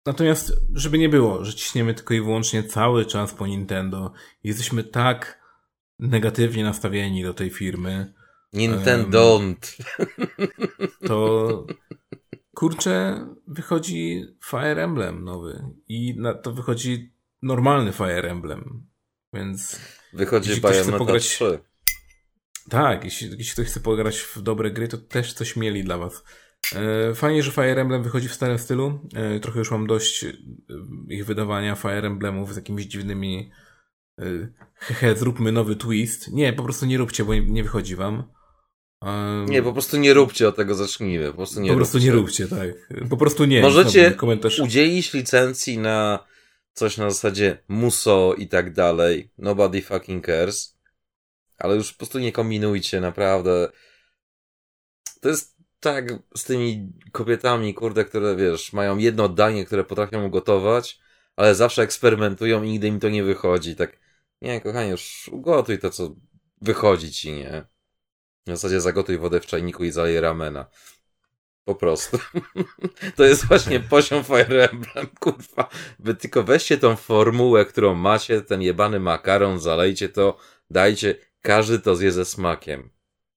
Natomiast, 0.06 0.54
żeby 0.74 0.98
nie 0.98 1.10
było, 1.10 1.46
że 1.46 1.54
ciśniemy 1.54 1.94
tylko 1.94 2.14
i 2.14 2.22
wyłącznie 2.22 2.64
cały 2.64 3.06
czas 3.06 3.34
po 3.34 3.48
Nintendo, 3.48 4.14
jesteśmy 4.44 4.84
tak 4.84 5.40
negatywnie 6.00 6.64
nastawieni 6.64 7.24
do 7.24 7.34
tej 7.34 7.50
firmy, 7.50 8.14
Nintendo. 8.54 9.42
to 11.08 11.66
kurczę, 12.56 13.26
wychodzi 13.48 14.26
Fire 14.50 14.84
Emblem 14.84 15.24
nowy 15.24 15.64
i 15.88 16.16
na 16.20 16.34
to 16.34 16.52
wychodzi 16.52 17.14
normalny 17.42 17.92
Fire 17.94 18.32
Emblem. 18.32 18.88
Więc 19.34 19.80
Wychodzi 20.14 20.62
Bayonetta 20.62 20.98
pograć- 20.98 21.24
3. 21.24 21.60
tak, 22.70 23.04
jeśli, 23.06 23.30
jeśli 23.38 23.54
ktoś 23.54 23.68
chce 23.68 23.80
pograć 23.80 24.20
w 24.20 24.42
dobre 24.42 24.72
gry, 24.72 24.88
to 24.88 24.98
też 24.98 25.34
coś 25.34 25.56
mieli 25.56 25.84
dla 25.84 25.98
was. 25.98 26.24
E, 26.76 27.14
Fajnie, 27.16 27.44
że 27.44 27.52
Fire 27.52 27.82
Emblem 27.82 28.04
wychodzi 28.04 28.28
w 28.28 28.34
starym 28.34 28.60
stylu. 28.60 29.00
E, 29.16 29.40
Trochę 29.40 29.60
już 29.60 29.72
mam 29.72 29.88
dość 29.88 30.24
e, 30.24 30.34
ich 31.10 31.26
wydawania 31.26 31.76
Fire 31.76 32.08
Emblemów 32.08 32.54
z 32.54 32.56
jakimiś 32.56 32.86
dziwnymi 32.86 33.52
hehe, 34.76 35.16
zróbmy 35.16 35.52
nowy 35.52 35.76
twist. 35.76 36.32
Nie, 36.32 36.54
po 36.54 36.64
prostu 36.64 36.86
nie 36.86 36.98
róbcie, 36.98 37.26
bo 37.26 37.36
nie- 37.36 37.64
wychodzi 37.64 37.96
wam. 37.96 38.24
E, 39.06 39.46
Nie, 39.50 39.64
po 39.64 39.74
prostu 39.74 39.98
nie 39.98 40.14
róbcie 40.14 40.48
od 40.48 40.56
tego 40.56 40.76
zacznijmy. 40.76 41.28
Po 41.28 41.34
prostu 41.34 41.62
nie 41.62 41.70
po 41.70 41.76
prostu 41.76 41.98
róbcie. 41.98 42.10
nie 42.10 42.16
róbcie, 42.16 42.48
tak. 42.48 42.70
Po 43.10 43.18
prostu 43.18 43.46
nie. 43.46 43.62
Możecie 43.62 44.12
komentarz. 44.12 44.60
Udzielić 44.60 45.14
licencji 45.14 45.78
na 45.78 46.26
coś 46.74 46.98
na 46.98 47.10
zasadzie 47.10 47.58
Muso 47.68 48.34
i 48.38 48.48
tak 48.48 48.74
dalej. 48.74 49.32
Nobody 49.38 49.82
fucking 49.82 50.26
cares. 50.26 50.79
Ale 51.60 51.76
już 51.76 51.92
po 51.92 51.98
prostu 51.98 52.20
nie 52.20 52.32
kombinujcie, 52.32 53.02
naprawdę. 53.02 53.70
To 55.22 55.30
jest 55.30 55.60
tak 55.80 56.14
z 56.36 56.44
tymi 56.44 56.94
kobietami, 57.12 57.74
kurde, 57.74 58.06
które 58.06 58.36
wiesz, 58.36 58.74
mają 58.74 58.98
jedno 58.98 59.30
danie, 59.30 59.66
które 59.66 59.84
potrafią 59.84 60.26
ugotować, 60.26 61.00
ale 61.36 61.56
zawsze 61.56 61.82
eksperymentują 61.82 62.64
i 62.64 62.70
nigdy 62.70 62.88
im 62.88 63.00
to 63.00 63.10
nie 63.10 63.24
wychodzi. 63.24 63.76
Tak, 63.76 64.00
nie, 64.42 64.62
kochanie, 64.62 64.92
już 64.92 65.30
ugotuj 65.32 65.80
to, 65.80 65.90
co 65.90 66.16
wychodzi 66.62 67.12
ci, 67.12 67.32
nie? 67.34 67.66
W 68.46 68.50
zasadzie 68.50 68.82
zagotuj 68.82 69.18
wodę 69.18 69.40
w 69.40 69.46
czajniku 69.46 69.84
i 69.84 69.92
zalej 69.92 70.20
ramena. 70.20 70.66
Po 71.66 71.76
prostu. 71.76 72.20
To 73.16 73.24
jest 73.24 73.46
właśnie 73.46 73.80
poziom 73.80 74.24
Fire 74.24 74.70
Emblem, 74.70 75.08
kurwa. 75.20 75.70
Wy 76.00 76.16
tylko 76.16 76.44
weźcie 76.44 76.78
tą 76.78 76.96
formułę, 76.96 77.66
którą 77.66 77.96
macie, 77.96 78.42
ten 78.42 78.62
jebany 78.62 79.00
makaron, 79.00 79.60
zalejcie 79.60 80.10
to, 80.10 80.38
dajcie, 80.70 81.16
każdy 81.42 81.80
to 81.80 81.96
zje 81.96 82.12
ze 82.12 82.26
smakiem. 82.26 82.90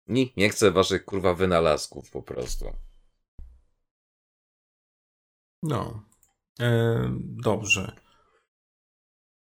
Nikt 0.06 0.36
nie 0.36 0.48
chce 0.48 0.70
waszych, 0.70 1.04
kurwa, 1.04 1.34
wynalazków 1.34 2.10
po 2.10 2.22
prostu. 2.22 2.72
No. 5.62 6.04
E, 6.60 6.98
dobrze. 7.22 7.96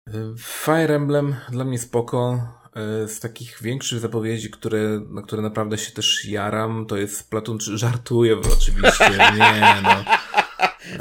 E, 0.09 0.35
Fire 0.39 0.95
Emblem 0.95 1.37
dla 1.51 1.65
mnie 1.65 1.79
spoko. 1.79 2.39
E, 2.77 3.09
z 3.09 3.21
takich 3.21 3.63
większych 3.63 3.99
zapowiedzi, 3.99 4.51
które, 4.51 5.01
na 5.11 5.23
które 5.23 5.43
naprawdę 5.43 5.79
się 5.79 5.93
też 5.93 6.25
jaram, 6.25 6.87
to 6.87 6.97
jest 6.97 7.17
Splatoon 7.17 7.59
3. 7.59 7.79
Żartuję 7.79 8.37
oczywiście. 8.59 9.11
Nie 9.39 9.83
no. 9.83 10.05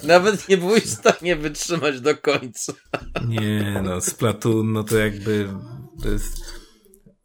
Nawet 0.03 0.49
nie 0.49 0.57
byłeś 0.57 0.83
w 0.83 0.99
stanie 0.99 1.35
wytrzymać 1.35 2.01
do 2.01 2.17
końca. 2.17 2.73
Nie 3.27 3.81
no. 3.83 4.01
Splatoon, 4.01 4.71
no 4.71 4.83
to 4.83 4.97
jakby 4.97 5.49
to 6.03 6.09
jest 6.09 6.58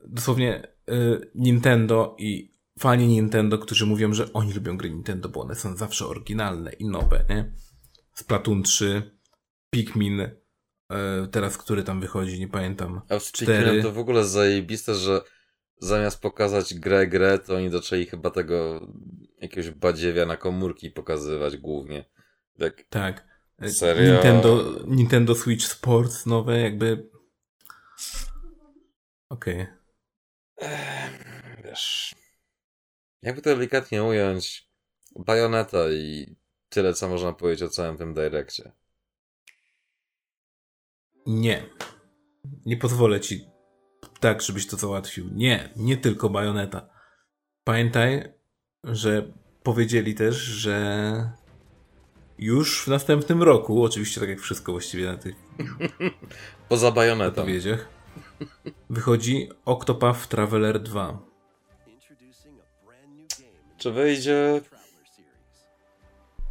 dosłownie 0.09 0.69
e, 0.89 0.95
Nintendo 1.35 2.17
i 2.19 2.55
fani 2.79 3.07
Nintendo, 3.07 3.59
którzy 3.59 3.87
mówią, 3.87 4.15
że 4.15 4.33
oni 4.33 4.53
lubią 4.53 4.77
gry 4.77 4.91
Nintendo, 4.91 5.29
bo 5.29 5.41
one 5.41 5.55
są 5.55 5.77
zawsze 5.77 6.07
oryginalne 6.07 6.73
i 6.73 6.87
nowe, 6.87 7.25
nie? 7.29 7.53
Splatoon 8.15 8.63
3, 8.63 9.19
Pikmin, 9.71 10.21
e, 10.21 10.31
teraz 11.31 11.59
który 11.59 11.83
tam 11.83 12.01
wychodzi, 12.01 12.41
nie 12.41 12.49
pamiętam. 12.49 13.01
A. 13.09 13.19
Pikminem 13.39 13.83
to 13.83 13.93
w 13.93 13.99
ogóle 13.99 14.25
zajebiste, 14.25 14.95
że 14.95 15.21
zamiast 15.79 16.21
pokazać 16.21 16.75
grę, 16.75 17.07
grę, 17.07 17.39
to 17.39 17.57
oni 17.57 17.71
zaczęli 17.71 18.07
chyba 18.07 18.31
tego 18.31 18.89
jakiegoś 19.41 19.71
badziewia 19.71 20.27
na 20.27 20.37
komórki 20.37 20.91
pokazywać 20.91 21.57
głównie. 21.57 22.05
Tak, 22.59 22.85
Tak. 22.91 23.35
E, 23.59 23.71
Serio? 23.71 24.13
Nintendo, 24.13 24.65
Nintendo 24.87 25.35
Switch 25.35 25.67
Sports 25.67 26.27
nowe, 26.27 26.61
jakby. 26.61 27.11
Okej. 29.29 29.67
Wiesz, 31.65 32.15
jakby 33.23 33.43
to 33.43 33.57
delikatnie 33.57 34.05
ująć, 34.05 34.69
bajoneta 35.17 35.79
i 35.91 36.37
tyle, 36.69 36.95
co 36.95 37.09
można 37.09 37.33
powiedzieć 37.33 37.63
o 37.63 37.69
całym 37.69 37.97
tym 37.97 38.15
direkcie. 38.15 38.73
Nie. 41.27 41.67
Nie 42.67 42.77
pozwolę 42.77 43.21
ci 43.21 43.47
tak, 44.21 44.43
żebyś 44.43 44.67
to 44.67 44.77
załatwił. 44.77 45.29
Nie, 45.33 45.69
nie 45.77 45.97
tylko 45.97 46.31
bajoneta. 46.31 46.89
Pamiętaj, 47.65 48.33
że 48.85 49.33
powiedzieli 49.63 50.15
też, 50.15 50.37
że 50.37 51.31
już 52.39 52.85
w 52.85 52.89
następnym 52.89 53.43
roku, 53.43 53.85
oczywiście 53.85 54.21
tak 54.21 54.29
jak 54.29 54.41
wszystko 54.41 54.73
właściwie 54.73 55.07
na 55.07 55.17
tych 55.17 55.35
Poza 56.69 56.91
bajonetą. 56.91 57.29
odpowiedziach, 57.41 57.89
wychodzi 58.91 59.49
Octopath 59.65 60.27
Traveler 60.27 60.83
2. 60.83 61.19
Czy 63.79 63.91
wyjdzie... 63.93 64.61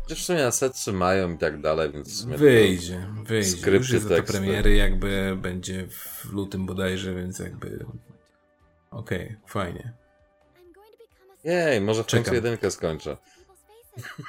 W 0.10 0.14
sumie 0.20 0.48
asety 0.48 0.94
mają 0.94 1.34
i 1.34 1.38
tak 1.38 1.62
dalej, 1.62 1.91
więc 1.91 2.26
Wyjdzie, 2.26 3.08
wyjdzie. 3.24 3.50
skrypty, 3.52 3.78
Już 3.78 3.89
jest 3.89 4.08
teksty. 4.08 4.34
premiery, 4.34 4.76
jakby 4.76 5.38
będzie 5.41 5.88
w 5.89 6.26
lutym 6.34 6.66
bodajże, 6.66 7.16
więc 7.16 7.39
jakby... 7.39 7.86
Okej, 8.91 9.36
fajnie. 9.48 9.94
Jej, 11.44 11.82
może 11.82 12.04
w 12.04 12.06
końcu 12.06 12.18
Czekam. 12.18 12.36
jedynkę 12.36 12.72
skończę. 12.72 13.18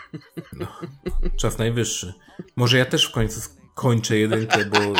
Czas 1.41 1.59
najwyższy. 1.59 2.15
Może 2.57 2.79
ja 2.79 2.85
też 2.87 3.09
w 3.09 3.13
końcu 3.13 3.41
skończę 3.41 4.17
jedynkę, 4.19 4.65
bo... 4.65 4.79
Yy... 4.81 4.95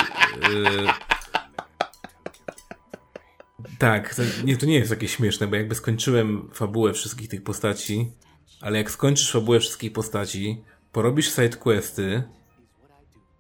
Tak, 3.85 4.15
to 4.15 4.23
nie, 4.45 4.57
to 4.57 4.67
nie 4.67 4.75
jest 4.75 4.91
takie 4.91 5.09
śmieszne, 5.09 5.47
bo 5.47 5.57
jakby 5.57 5.75
skończyłem 5.75 6.51
fabułę 6.53 6.93
wszystkich 6.93 7.29
tych 7.29 7.43
postaci, 7.43 8.13
ale 8.61 8.79
jak 8.79 8.91
skończysz 8.91 9.33
fabułę 9.33 9.61
wszystkich 9.61 9.93
postaci, 9.93 10.65
porobisz 10.93 11.35
sidequesty, 11.35 12.23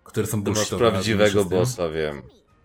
które 0.05 0.27
są 0.27 0.31
To 0.33 0.37
masz 0.37 0.45
bullshitowe, 0.45 0.91
prawdziwego 0.91 1.45
bossa, 1.45 1.89
wiem. 1.89 2.23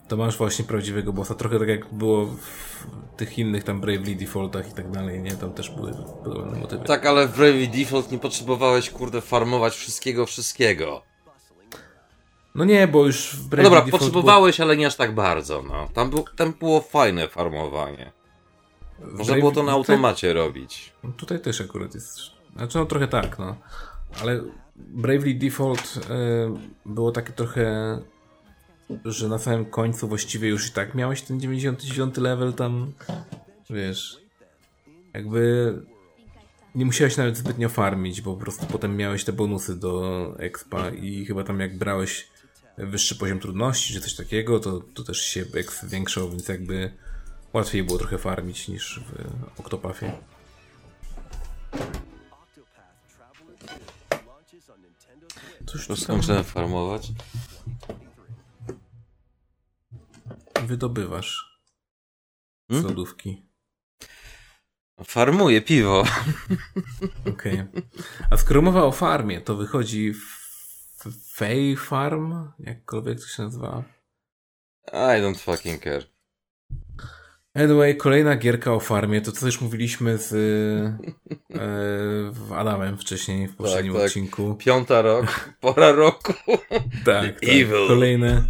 To 0.07 0.17
masz 0.17 0.38
właśnie 0.38 0.65
prawdziwego 0.65 1.13
bossa. 1.13 1.36
Trochę 1.36 1.59
tak 1.59 1.67
jak 1.67 1.93
było 1.93 2.25
w 2.25 3.17
tych 3.17 3.38
innych 3.38 3.63
tam 3.63 3.82
Bravely 3.82 4.15
Defaultach 4.15 4.69
i 4.69 4.73
tak 4.73 4.91
dalej, 4.91 5.21
nie? 5.21 5.32
Tam 5.32 5.53
też 5.53 5.69
były 5.69 5.93
podobne 6.23 6.59
motywy. 6.59 6.86
Tak, 6.86 7.05
ale 7.05 7.27
w 7.27 7.38
Bravely 7.38 7.67
Default 7.67 8.11
nie 8.11 8.19
potrzebowałeś, 8.19 8.89
kurde, 8.89 9.21
farmować 9.21 9.73
wszystkiego, 9.75 10.25
wszystkiego. 10.25 11.09
No 12.60 12.66
nie, 12.66 12.88
bo 12.88 13.05
już 13.05 13.36
w 13.36 13.43
No 13.43 13.49
Bravely 13.49 13.64
dobra, 13.70 13.82
Default 13.82 13.91
potrzebowałeś, 14.03 14.60
ale 14.60 14.78
nie 14.78 14.88
aż 14.88 14.95
tak 14.95 15.16
bardzo, 15.16 15.64
no. 15.64 15.88
Tam, 15.93 16.10
był, 16.10 16.26
tam 16.36 16.53
było 16.60 16.82
fajne 16.82 17.28
farmowanie. 17.28 18.12
było, 18.99 19.12
w 19.12 19.18
Można 19.18 19.34
Bravely- 19.34 19.39
było 19.39 19.51
to 19.51 19.64
na 19.64 19.74
tutaj- 19.74 19.95
automacie 19.95 20.34
robić. 20.34 20.93
No 21.03 21.12
Tutaj 21.18 21.39
też 21.41 21.62
akurat 21.62 21.93
jest. 21.95 22.20
Znaczy, 22.55 22.78
no 22.78 22.86
trochę 22.86 23.07
tak, 23.07 23.39
no. 23.39 23.55
Ale 24.22 24.41
Bravely 24.76 25.34
Default 25.34 25.97
y, 25.97 25.99
było 26.86 27.12
takie 27.12 27.34
trochę, 27.34 27.99
że 29.05 29.28
na 29.28 29.38
samym 29.39 29.66
końcu 29.66 30.07
właściwie 30.07 30.49
już 30.49 30.68
i 30.68 30.72
tak 30.72 30.95
miałeś 30.95 31.22
ten 31.22 31.39
99 31.39 32.18
level 32.18 32.53
tam, 32.53 32.93
wiesz, 33.70 34.18
jakby 35.14 35.74
nie 36.76 36.86
musiałeś 36.86 37.18
nawet 37.18 37.38
zbytnio 37.38 37.70
farmić, 37.70 38.22
bo 38.22 38.34
po 38.34 38.39
prostu 38.41 38.66
potem 38.66 38.97
miałeś 38.97 39.24
te 39.24 39.34
bonusy 39.34 39.80
do 39.80 40.36
expa 40.39 40.89
i 40.89 41.26
chyba 41.26 41.43
tam 41.43 41.60
jak 41.60 41.78
brałeś 41.78 42.28
wyższy 42.80 43.15
poziom 43.15 43.39
trudności 43.39 43.93
czy 43.93 44.01
coś 44.01 44.15
takiego, 44.15 44.59
to, 44.59 44.80
to 44.93 45.03
też 45.03 45.21
się 45.21 45.45
exp 45.53 45.84
zwiększał, 45.84 46.30
więc 46.30 46.47
jakby 46.47 46.93
łatwiej 47.53 47.84
było 47.84 47.97
trochę 47.97 48.17
farmić 48.17 48.67
niż 48.67 48.99
w 48.99 49.59
Octopathie. 49.59 50.11
Już 55.73 55.88
tam 55.88 55.97
skończyłem 55.97 56.43
farmować. 56.43 57.11
wydobywasz 60.69 61.61
z 62.69 62.73
Hmm? 62.73 62.88
lodówki. 62.88 63.45
Farmuję 65.03 65.61
piwo. 65.61 66.03
Okej. 67.34 67.65
A 68.32 68.38
skoro 68.38 68.61
mowa 68.61 68.84
o 68.84 68.91
farmie, 68.91 69.41
to 69.41 69.55
wychodzi 69.55 70.13
w 70.13 70.38
Fay 71.39 71.75
Farm? 71.75 72.51
Jakkolwiek 72.59 73.19
to 73.19 73.27
się 73.27 73.43
nazywa. 73.43 73.83
I 74.87 75.21
don't 75.21 75.37
fucking 75.37 75.83
care. 75.83 76.03
Anyway, 77.53 77.95
kolejna 77.95 78.35
gierka 78.35 78.73
o 78.73 78.79
farmie, 78.79 79.21
to 79.21 79.31
co 79.31 79.45
już 79.45 79.61
mówiliśmy 79.61 80.17
z 80.17 80.33
e, 81.55 82.55
Adamem 82.59 82.97
wcześniej 82.97 83.47
w 83.47 83.55
poprzednim 83.55 83.93
tak. 83.93 84.01
odcinku. 84.03 84.55
Piąta 84.55 85.01
rok, 85.01 85.25
pora 85.61 85.91
roku. 85.91 86.33
Tak, 87.05 87.05
tak. 87.05 87.43
Evil. 87.43 87.87
Kolejne, 87.87 88.43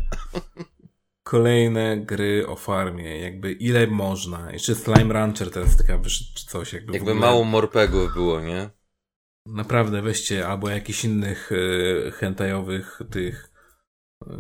kolejne 1.23 1.97
gry 1.97 2.47
o 2.47 2.55
farmie, 2.55 3.19
jakby 3.19 3.51
ile 3.51 3.87
można. 3.87 4.51
Jeszcze 4.51 4.75
Slime 4.75 5.13
Rancher 5.13 5.51
teraz 5.51 5.77
taka 5.77 5.97
wyszedł 5.97 6.29
czy 6.35 6.45
coś. 6.45 6.73
Jakby, 6.73 6.93
Jakby 6.93 7.11
ogóle- 7.11 7.27
mało 7.27 7.43
morpegów 7.43 8.13
było, 8.13 8.41
nie? 8.41 8.69
Naprawdę 9.53 10.01
weźcie 10.01 10.47
albo 10.47 10.69
jakichś 10.69 11.05
innych 11.05 11.51
e, 12.07 12.11
hentajowych 12.11 12.99
tych 13.11 13.51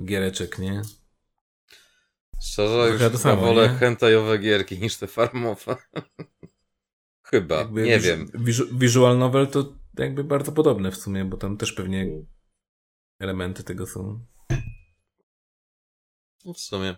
giereczek, 0.05 0.59
nie? 0.59 0.81
Szczerze, 2.41 2.89
już 2.89 3.11
to 3.11 3.17
samo, 3.17 3.41
wolę 3.41 3.69
nie? 3.69 3.75
hentajowe 3.77 4.37
gierki 4.37 4.79
niż 4.79 4.97
te 4.97 5.07
farmowe. 5.07 5.75
chyba, 7.31 7.55
Jakby 7.57 7.83
nie 7.83 7.99
wizu- 7.99 8.07
wiem. 8.07 8.31
Visual 8.79 9.17
novel 9.17 9.47
to 9.47 9.73
jakby 9.97 10.23
bardzo 10.23 10.51
podobne 10.51 10.91
w 10.91 10.97
sumie, 10.97 11.25
bo 11.25 11.37
tam 11.37 11.57
też 11.57 11.73
pewnie 11.73 12.07
elementy 13.19 13.63
tego 13.63 13.87
są. 13.87 14.25
No 16.45 16.53
W 16.53 16.59
sumie. 16.59 16.95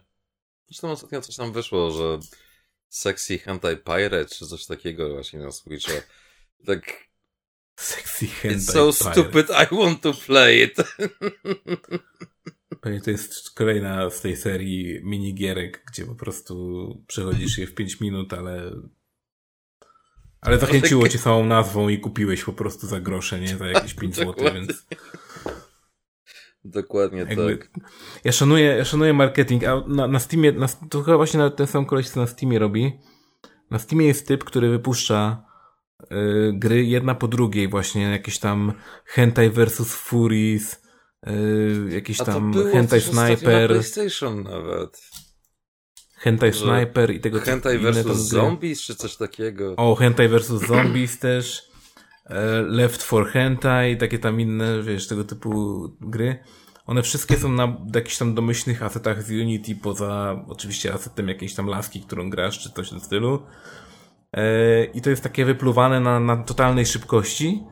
Zresztą 0.68 0.91
ostatnio 0.91 1.22
coś 1.22 1.36
tam 1.36 1.53
wyszło, 1.53 1.91
że 1.91 2.20
Sexy 2.89 3.38
Hentai 3.38 3.78
Pirate 3.78 4.26
czy 4.26 4.47
coś 4.47 4.66
takiego 4.66 5.09
właśnie 5.14 5.39
na 5.39 5.51
Switcha. 5.51 5.93
Tak, 6.66 6.93
Sexy 7.82 8.28
hentai 8.28 8.58
it's 8.58 8.72
so 8.72 8.92
pirate. 8.92 9.12
stupid, 9.12 9.50
I 9.50 9.76
want 9.76 10.02
to 10.02 10.14
play 10.14 10.64
it. 10.64 10.78
Pewnie 12.82 13.02
to 13.02 13.12
jest 13.12 13.52
kolejna 13.56 14.10
z 14.10 14.22
tej 14.22 14.38
serii 14.38 15.02
minigierek, 15.04 15.84
gdzie 15.88 16.06
po 16.06 16.16
prostu 16.16 16.88
przechodzisz 17.08 17.58
je 17.58 17.68
w 17.68 17.76
5 17.76 18.00
minut, 18.00 18.34
ale 18.34 18.72
ale 20.42 20.60
zachęciło 20.60 21.10
cię 21.10 21.18
samą 21.18 21.46
nazwą 21.46 21.90
i 21.90 22.00
kupiłeś 22.00 22.44
po 22.44 22.54
prostu 22.54 22.88
za 22.88 23.00
grosze, 23.00 23.40
nie? 23.40 23.58
Za 23.58 23.68
jakieś 23.68 23.94
5 23.94 24.16
zł, 24.16 24.34
Dokładnie. 24.34 24.60
więc 24.60 24.86
Dokładnie 26.66 27.20
jakby... 27.20 27.58
tak. 27.58 27.70
Ja 28.24 28.32
szanuję, 28.32 28.66
ja 28.66 28.86
szanuję 28.86 29.14
marketing, 29.14 29.64
a 29.64 29.84
na, 29.88 30.08
na 30.08 30.20
Steamie, 30.20 30.52
na, 30.52 30.68
to 30.68 31.04
chyba 31.04 31.18
właśnie 31.18 31.52
ten 31.52 31.68
sam 31.68 31.86
koleś, 31.86 32.10
co 32.10 32.20
na 32.20 32.28
Steamie 32.28 32.60
robi. 32.60 33.00
Na 33.70 33.80
Steamie 33.80 34.08
jest 34.08 34.28
typ, 34.28 34.44
który 34.44 34.70
wypuszcza 34.70 35.51
y, 36.12 36.51
gry 36.53 36.86
jedna 36.86 37.16
po 37.16 37.28
drugiej 37.28 37.68
właśnie, 37.68 38.01
jakieś 38.03 38.39
tam 38.39 38.74
Hentai 39.05 39.49
vs 39.49 39.95
Furies, 39.95 40.82
y, 41.28 42.16
to 42.18 42.26
tam 42.26 42.51
było 42.51 42.72
Hentai 42.72 42.99
ostatnio 42.99 43.22
na 43.22 43.28
Sniper, 43.28 43.70
PlayStation 43.70 44.43
nawet. 44.43 45.01
Hentai 46.18 46.53
Sniper 46.53 47.12
i 47.12 47.20
tego 47.20 47.39
typu 47.39 47.51
Hentai 47.51 47.78
vs. 47.78 48.18
Zombies 48.18 48.82
czy 48.82 48.95
coś 48.95 49.16
takiego. 49.16 49.74
O, 49.78 49.95
Hentai 49.95 50.28
vs 50.28 50.47
Zombies 50.47 51.20
też. 51.20 51.64
e, 52.26 52.62
Left 52.62 53.03
for 53.03 53.28
Hentai, 53.30 53.97
takie 53.97 54.20
tam 54.20 54.41
inne, 54.41 54.84
wiesz, 54.84 55.07
tego 55.07 55.24
typu 55.24 55.82
gry. 56.01 56.39
One 56.86 57.03
wszystkie 57.03 57.38
są 57.38 57.51
na 57.51 57.78
jakichś 57.95 58.18
tam 58.18 58.36
domyślnych 58.36 58.84
asetach 58.84 59.24
z 59.24 59.32
Unity, 59.32 59.76
poza 59.76 60.43
oczywiście 60.47 60.93
asetem 60.93 61.28
jakiejś 61.28 61.53
tam 61.55 61.68
laski, 61.68 62.01
którą 62.01 62.30
grasz, 62.30 62.59
czy 62.59 62.72
coś 62.72 62.88
w 62.88 62.89
tym 62.89 62.99
stylu. 62.99 63.41
E, 64.34 64.84
I 64.86 65.02
to 65.02 65.10
jest 65.10 65.24
takie 65.24 65.46
wypluwane 65.46 66.00
na, 66.00 66.20
na 66.20 66.38
totalnej 66.38 66.86
szybkości. 66.86 67.64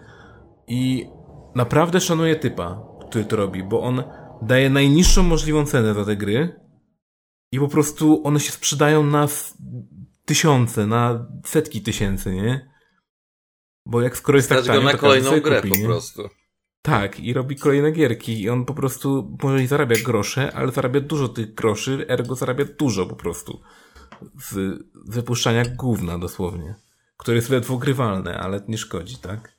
I 0.68 1.10
naprawdę 1.56 2.00
szanuję 2.00 2.36
typa, 2.36 2.82
który 3.10 3.26
to 3.26 3.36
robi, 3.36 3.64
bo 3.64 3.82
on 3.82 4.04
daje 4.42 4.70
najniższą 4.70 5.24
możliwą 5.24 5.66
cenę 5.66 5.94
za 5.94 6.06
te 6.06 6.16
gry. 6.16 6.60
I 7.52 7.60
po 7.60 7.68
prostu 7.68 8.22
one 8.28 8.40
się 8.40 8.52
sprzedają 8.52 9.04
na 9.04 9.28
tysiące, 10.26 10.88
na 10.88 11.28
setki 11.46 11.82
tysięcy, 11.82 12.34
nie? 12.36 12.70
Bo 13.86 14.02
jak 14.02 14.18
skoro 14.18 14.38
jest 14.38 14.50
tak 14.50 14.60
go 14.60 14.66
tanio, 14.66 14.82
na 14.82 14.92
to 14.92 14.98
kolejną 14.98 15.40
grę 15.40 15.56
kupi, 15.62 15.70
po 15.70 15.76
nie? 15.76 15.86
prostu. 15.86 16.30
Tak, 16.82 17.20
i 17.20 17.34
robi 17.34 17.56
kolejne 17.56 17.92
gierki 17.92 18.42
i 18.42 18.50
on 18.50 18.66
po 18.66 18.74
prostu 18.74 19.38
może 19.44 19.64
i 19.64 19.68
zarabia 19.68 19.96
grosze, 20.06 20.52
ale 20.56 20.72
zarabia 20.72 21.02
dużo 21.02 21.28
tych 21.28 21.54
groszy, 21.54 22.06
ergo 22.08 22.36
zarabia 22.36 22.66
dużo 22.80 23.06
po 23.06 23.16
prostu. 23.16 23.62
Z 24.36 24.80
wypuszczania 24.96 25.66
gówna 25.66 26.20
dosłownie. 26.20 26.76
Które 27.18 27.36
jest 27.36 27.50
ledwo 27.50 27.78
grywalne, 27.78 28.40
ale 28.40 28.62
nie 28.68 28.78
szkodzi, 28.78 29.18
tak? 29.18 29.58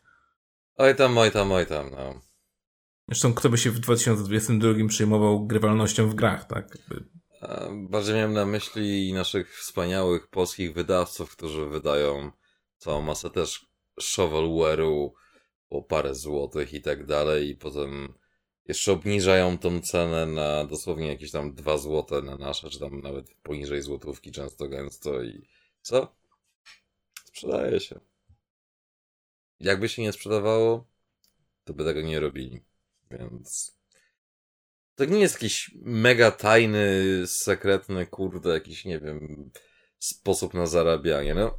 Oj 0.76 0.96
tam, 0.96 1.18
oj 1.18 1.30
tam, 1.30 1.52
oj 1.52 1.66
tam, 1.66 1.90
no. 1.90 2.20
Zresztą 3.08 3.34
kto 3.34 3.48
by 3.48 3.58
się 3.58 3.70
w 3.70 3.78
2022 3.78 4.88
przejmował 4.88 5.46
grywalnością 5.46 6.08
w 6.08 6.14
grach, 6.14 6.44
tak? 6.44 6.78
Bardziej 7.72 8.14
miałem 8.14 8.32
na 8.32 8.46
myśli 8.46 9.12
naszych 9.12 9.58
wspaniałych 9.58 10.28
polskich 10.28 10.74
wydawców, 10.74 11.36
którzy 11.36 11.66
wydają 11.66 12.32
całą 12.78 13.02
masę 13.02 13.30
też 13.30 13.66
shovelware'u 14.00 15.10
po 15.68 15.82
parę 15.82 16.14
złotych 16.14 16.74
i 16.74 16.82
tak 16.82 17.06
dalej 17.06 17.48
i 17.48 17.56
potem 17.56 18.14
jeszcze 18.70 18.92
obniżają 18.92 19.58
tą 19.58 19.80
cenę 19.80 20.26
na 20.26 20.64
dosłownie 20.64 21.08
jakieś 21.08 21.30
tam 21.30 21.54
dwa 21.54 21.78
złote 21.78 22.22
na 22.22 22.36
nasze, 22.36 22.70
czy 22.70 22.80
tam 22.80 23.00
nawet 23.00 23.34
poniżej 23.42 23.82
złotówki 23.82 24.32
często 24.32 24.68
gęsto 24.68 25.22
i 25.22 25.48
co? 25.82 26.16
Sprzedaje 27.24 27.80
się. 27.80 28.00
Jakby 29.60 29.88
się 29.88 30.02
nie 30.02 30.12
sprzedawało, 30.12 30.86
to 31.64 31.74
by 31.74 31.84
tego 31.84 32.00
nie 32.00 32.20
robili. 32.20 32.62
Więc 33.10 33.76
to 34.94 35.04
nie 35.04 35.20
jest 35.20 35.34
jakiś 35.34 35.70
mega 35.74 36.30
tajny, 36.30 37.22
sekretny, 37.26 38.06
kurde, 38.06 38.50
jakiś, 38.50 38.84
nie 38.84 39.00
wiem, 39.00 39.50
sposób 39.98 40.54
na 40.54 40.66
zarabianie. 40.66 41.34
No, 41.34 41.58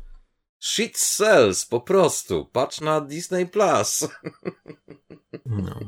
shit 0.59 0.97
sells, 0.97 1.65
po 1.65 1.81
prostu. 1.81 2.45
Patrz 2.45 2.81
na 2.81 3.01
Disney 3.01 3.47
Plus. 3.47 4.07
No. 5.45 5.79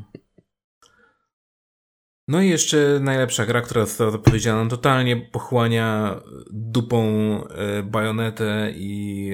No 2.27 2.41
i 2.41 2.49
jeszcze 2.49 2.99
najlepsza 3.01 3.45
gra, 3.45 3.61
która 3.61 3.85
została 3.85 4.11
zapowiedziana, 4.11 4.69
totalnie 4.69 5.17
pochłania 5.17 6.19
dupą 6.51 7.03
e, 7.47 7.83
Bajonetę 7.83 8.71
i 8.75 9.31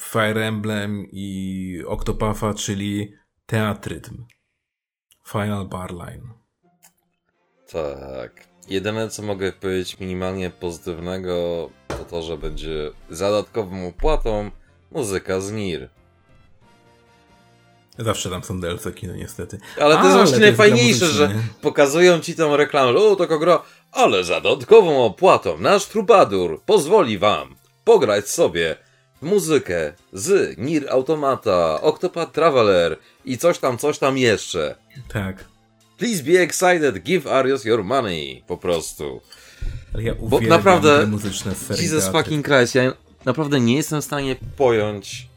Fire 0.00 0.46
Emblem 0.46 1.06
i 1.12 1.82
Octopuffa, 1.86 2.54
czyli 2.54 3.12
Teatrytm. 3.46 4.24
Final 5.26 5.68
Barline. 5.68 6.22
Tak. 7.72 8.48
Jedyne, 8.68 9.08
co 9.08 9.22
mogę 9.22 9.52
powiedzieć 9.52 10.00
minimalnie 10.00 10.50
pozytywnego, 10.50 11.70
to 11.88 12.04
to, 12.04 12.22
że 12.22 12.38
będzie 12.38 12.90
za 13.10 13.30
dodatkową 13.30 13.88
opłatą 13.88 14.50
muzyka 14.90 15.40
z 15.40 15.52
Nir. 15.52 15.88
Zawsze 17.98 18.30
tam 18.30 18.44
są 18.44 18.60
DLC-ki, 18.60 19.06
no 19.06 19.14
niestety. 19.14 19.58
Ale 19.80 19.96
to 19.96 20.04
jest 20.04 20.16
właśnie 20.16 20.38
najfajniejsze, 20.38 21.06
że 21.06 21.30
pokazują 21.60 22.20
ci 22.20 22.34
tą 22.34 22.56
reklamę. 22.56 22.98
O, 22.98 23.16
taka 23.16 23.38
gra, 23.38 23.62
ale 23.92 24.24
za 24.24 24.40
dodatkową 24.40 25.04
opłatą 25.04 25.58
nasz 25.58 25.86
trubadur 25.86 26.62
pozwoli 26.62 27.18
wam 27.18 27.56
pograć 27.84 28.28
sobie 28.28 28.76
w 29.22 29.26
muzykę 29.26 29.92
z 30.12 30.58
Nir 30.58 30.90
Automata, 30.90 31.80
Octopath 31.80 32.32
Traveler 32.32 32.98
i 33.24 33.38
coś 33.38 33.58
tam, 33.58 33.78
coś 33.78 33.98
tam 33.98 34.18
jeszcze. 34.18 34.74
Tak. 35.08 35.44
Please 35.98 36.22
be 36.22 36.40
excited, 36.40 37.02
give 37.02 37.26
Arios 37.26 37.64
your 37.64 37.84
money. 37.84 38.42
Po 38.46 38.56
prostu. 38.56 39.20
Ale 39.94 40.02
ja 40.02 40.14
Bo 40.14 40.40
naprawdę, 40.40 41.06
muzyczne 41.06 41.54
serii 41.54 41.82
Jesus 41.82 42.08
fucking 42.08 42.46
Christ, 42.46 42.74
ja 42.74 42.92
naprawdę 43.24 43.60
nie 43.60 43.76
jestem 43.76 44.00
w 44.00 44.04
stanie 44.04 44.36
pojąć, 44.56 45.28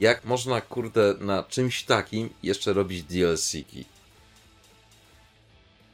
jak 0.00 0.24
można, 0.24 0.60
kurde, 0.60 1.14
na 1.20 1.42
czymś 1.42 1.82
takim 1.84 2.30
jeszcze 2.42 2.72
robić 2.72 3.02
DLC-ki. 3.02 3.84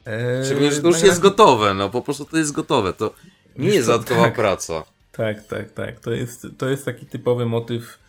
Eee, 0.05 0.45
Szczególnie, 0.45 0.71
że 0.71 0.81
to 0.81 0.87
już 0.87 1.01
no, 1.01 1.07
jest 1.07 1.19
gotowe, 1.19 1.73
no 1.73 1.89
po 1.89 2.01
prostu 2.01 2.25
to 2.25 2.37
jest 2.37 2.51
gotowe, 2.51 2.93
to 2.93 3.13
nie 3.55 3.65
Wiesz 3.65 3.75
jest 3.75 3.87
dodatkowa 3.87 4.23
tak. 4.23 4.35
praca. 4.35 4.83
Tak, 5.11 5.47
tak, 5.47 5.71
tak. 5.71 5.99
To 5.99 6.11
jest, 6.11 6.47
to 6.57 6.69
jest 6.69 6.85
taki 6.85 7.05
typowy 7.05 7.45
motyw 7.45 7.99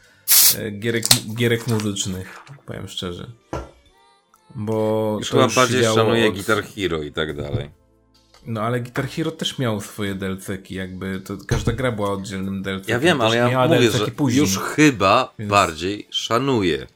e, 0.59 0.71
gierek, 0.71 1.05
gierek 1.37 1.67
muzycznych, 1.67 2.39
powiem 2.67 2.89
szczerze. 2.89 3.31
Bo 4.55 5.17
Już 5.19 5.31
chyba 5.31 5.49
bardziej 5.49 5.85
szanuję 5.85 6.29
od- 6.29 6.35
Guitar 6.35 6.65
Hero 6.65 7.03
i 7.03 7.13
tak 7.13 7.37
dalej. 7.37 7.71
No 8.47 8.61
ale 8.63 8.81
Guitar 8.81 9.09
Hero 9.09 9.31
też 9.31 9.59
miał 9.59 9.81
swoje 9.81 10.15
DLC-ki, 10.15 10.75
jakby 10.75 11.21
to 11.21 11.37
każda 11.49 11.73
gra 11.73 11.93
była 11.93 12.11
oddzielnym 12.13 12.63
DLC. 12.63 12.89
Ja 12.89 12.99
wiem, 12.99 13.21
ale 13.21 13.37
ja 13.37 13.69
mówię, 13.69 13.91
że 13.91 14.07
później. 14.07 14.41
już 14.41 14.59
chyba 14.59 15.35
Więc- 15.39 15.51
bardziej 15.51 16.07
szanuję. 16.11 16.87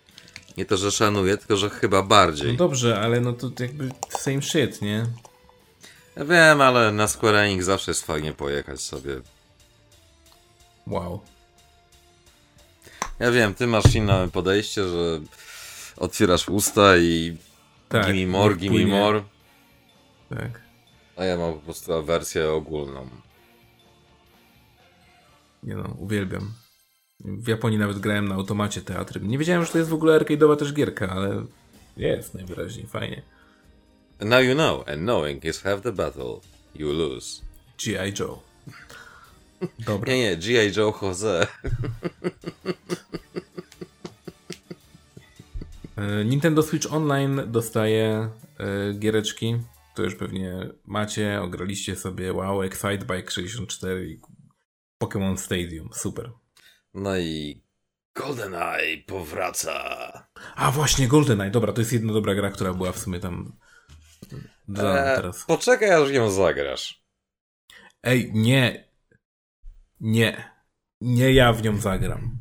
Nie 0.56 0.64
to, 0.66 0.76
że 0.76 0.90
szanuję, 0.90 1.36
tylko 1.36 1.56
że 1.56 1.70
chyba 1.70 2.02
bardziej. 2.02 2.52
No 2.52 2.58
dobrze, 2.58 3.00
ale 3.00 3.20
no 3.20 3.32
to 3.32 3.50
jakby 3.60 3.88
same 4.08 4.42
shit, 4.42 4.82
nie? 4.82 5.06
Ja 6.16 6.24
wiem, 6.24 6.60
ale 6.60 6.92
na 6.92 7.08
Square 7.08 7.34
Enix 7.36 7.64
zawsze 7.64 7.90
jest 7.90 8.06
fajnie 8.06 8.32
pojechać 8.32 8.80
sobie. 8.80 9.20
Wow. 10.86 11.20
Ja 13.18 13.30
wiem, 13.30 13.54
ty 13.54 13.66
masz 13.66 13.94
inne 13.94 14.28
podejście, 14.32 14.88
że 14.88 15.20
otwierasz 15.96 16.48
usta 16.48 16.96
i 16.96 17.36
Tak. 17.88 18.06
gimme 18.06 18.26
more, 18.32 18.56
gimme 18.56 18.86
more, 18.86 19.22
Tak. 20.28 20.60
A 21.20 21.24
ja 21.24 21.36
mam 21.36 21.54
po 21.54 21.60
prostu 21.60 22.02
wersję 22.02 22.50
ogólną. 22.50 23.06
Nie 25.62 25.74
no, 25.74 25.94
uwielbiam. 25.98 26.52
W 27.20 27.48
Japonii 27.48 27.78
nawet 27.78 27.98
grałem 27.98 28.28
na 28.28 28.34
automacie 28.34 28.82
teatry. 28.82 29.20
Nie 29.20 29.38
wiedziałem, 29.38 29.64
że 29.64 29.72
to 29.72 29.78
jest 29.78 29.90
w 29.90 29.94
ogóle 29.94 30.20
arcade'owa 30.20 30.56
też 30.56 30.72
gierka, 30.72 31.08
ale 31.08 31.44
jest 31.96 32.34
najwyraźniej, 32.34 32.86
fajnie. 32.86 33.22
And 34.20 34.30
now 34.30 34.44
you 34.44 34.54
know, 34.54 34.88
and 34.88 35.02
knowing 35.02 35.44
is 35.44 35.62
half 35.62 35.80
the 35.80 35.92
battle. 35.92 36.40
You 36.74 36.92
lose. 36.92 37.42
G.I. 37.84 38.12
Joe. 38.18 38.38
Dobra. 39.78 40.12
Nie, 40.12 40.18
nie, 40.18 40.36
G.I. 40.36 40.72
Joe 40.76 40.94
Jose. 41.02 41.46
E, 45.96 46.24
Nintendo 46.24 46.62
Switch 46.62 46.92
Online 46.92 47.42
dostaje 47.46 48.28
e, 48.58 48.94
giereczki. 48.94 49.58
To 50.00 50.04
już 50.04 50.14
pewnie 50.14 50.68
macie, 50.84 51.40
ograliście 51.42 51.96
sobie 51.96 52.32
wow, 52.32 52.62
Excite 52.62 52.98
Bike 52.98 53.30
64 53.30 54.10
i 54.10 54.20
Pokémon 55.02 55.36
Stadium. 55.36 55.88
Super. 55.92 56.30
No 56.94 57.18
i 57.18 57.62
GoldenEye 58.14 59.04
powraca. 59.06 60.28
A 60.56 60.70
właśnie, 60.70 61.08
GoldenEye. 61.08 61.50
Dobra, 61.50 61.72
to 61.72 61.80
jest 61.80 61.92
jedna 61.92 62.12
dobra 62.12 62.34
gra, 62.34 62.50
która 62.50 62.74
była 62.74 62.92
w 62.92 62.98
sumie 62.98 63.20
tam 63.20 63.56
Eee, 64.68 65.16
teraz. 65.16 65.44
poczekaj, 65.44 65.90
aż 65.90 66.10
ją 66.10 66.30
zagrasz. 66.30 67.04
Ej, 68.02 68.30
nie. 68.34 68.88
Nie. 70.00 70.50
Nie 71.00 71.32
ja 71.32 71.52
w 71.52 71.62
nią 71.62 71.76
zagram. 71.80 72.38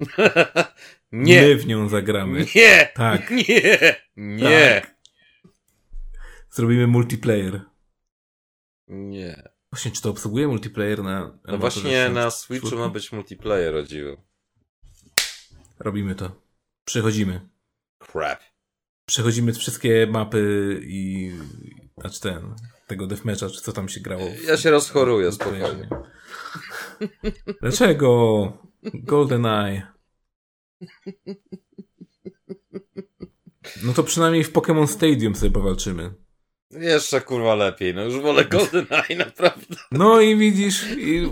Nie, 1.12 1.42
My 1.42 1.56
w 1.56 1.66
nią 1.66 1.88
zagramy. 1.88 2.46
nie, 2.54 2.90
Tak. 2.94 3.30
nie, 3.48 3.96
nie, 4.16 4.80
Tak. 4.80 4.95
Zrobimy 6.56 6.86
multiplayer. 6.86 7.60
nie. 8.88 9.48
Właśnie, 9.72 9.90
czy 9.90 10.02
to 10.02 10.10
obsługuje 10.10 10.48
multiplayer 10.48 11.02
na... 11.02 11.38
No 11.44 11.58
właśnie 11.58 12.08
na 12.08 12.30
64? 12.30 12.30
Switchu 12.30 12.76
ma 12.78 12.88
być 12.88 13.12
multiplayer, 13.12 13.74
o 13.76 13.82
dziwo. 13.82 14.16
Robimy 15.78 16.14
to. 16.14 16.42
Przechodzimy. 16.84 17.48
Crap. 17.98 18.40
Przechodzimy 19.06 19.52
wszystkie 19.52 20.06
mapy 20.10 20.80
i... 20.82 21.32
Znaczy 22.00 22.20
ten... 22.20 22.54
Tego 22.86 23.06
deathmatcha, 23.06 23.48
czy 23.50 23.60
co 23.60 23.72
tam 23.72 23.88
się 23.88 24.00
grało. 24.00 24.26
w- 24.30 24.44
Ja 24.44 24.56
się 24.56 24.70
rozchoruję, 24.70 25.32
spokojnie. 25.32 25.88
Dlaczego? 27.62 28.52
GoldenEye. 28.94 29.82
No 33.84 33.92
to 33.92 34.02
przynajmniej 34.02 34.44
w 34.44 34.52
Pokémon 34.52 34.86
Stadium 34.86 35.34
sobie 35.34 35.50
powalczymy. 35.52 36.14
Jeszcze 36.70 37.20
kurwa 37.20 37.54
lepiej, 37.54 37.94
no 37.94 38.02
już 38.04 38.20
wolę 38.20 38.44
GoldenEye, 38.44 39.16
naprawdę. 39.26 39.76
No 39.92 40.20
i 40.20 40.36
widzisz, 40.36 40.84
i... 40.98 41.30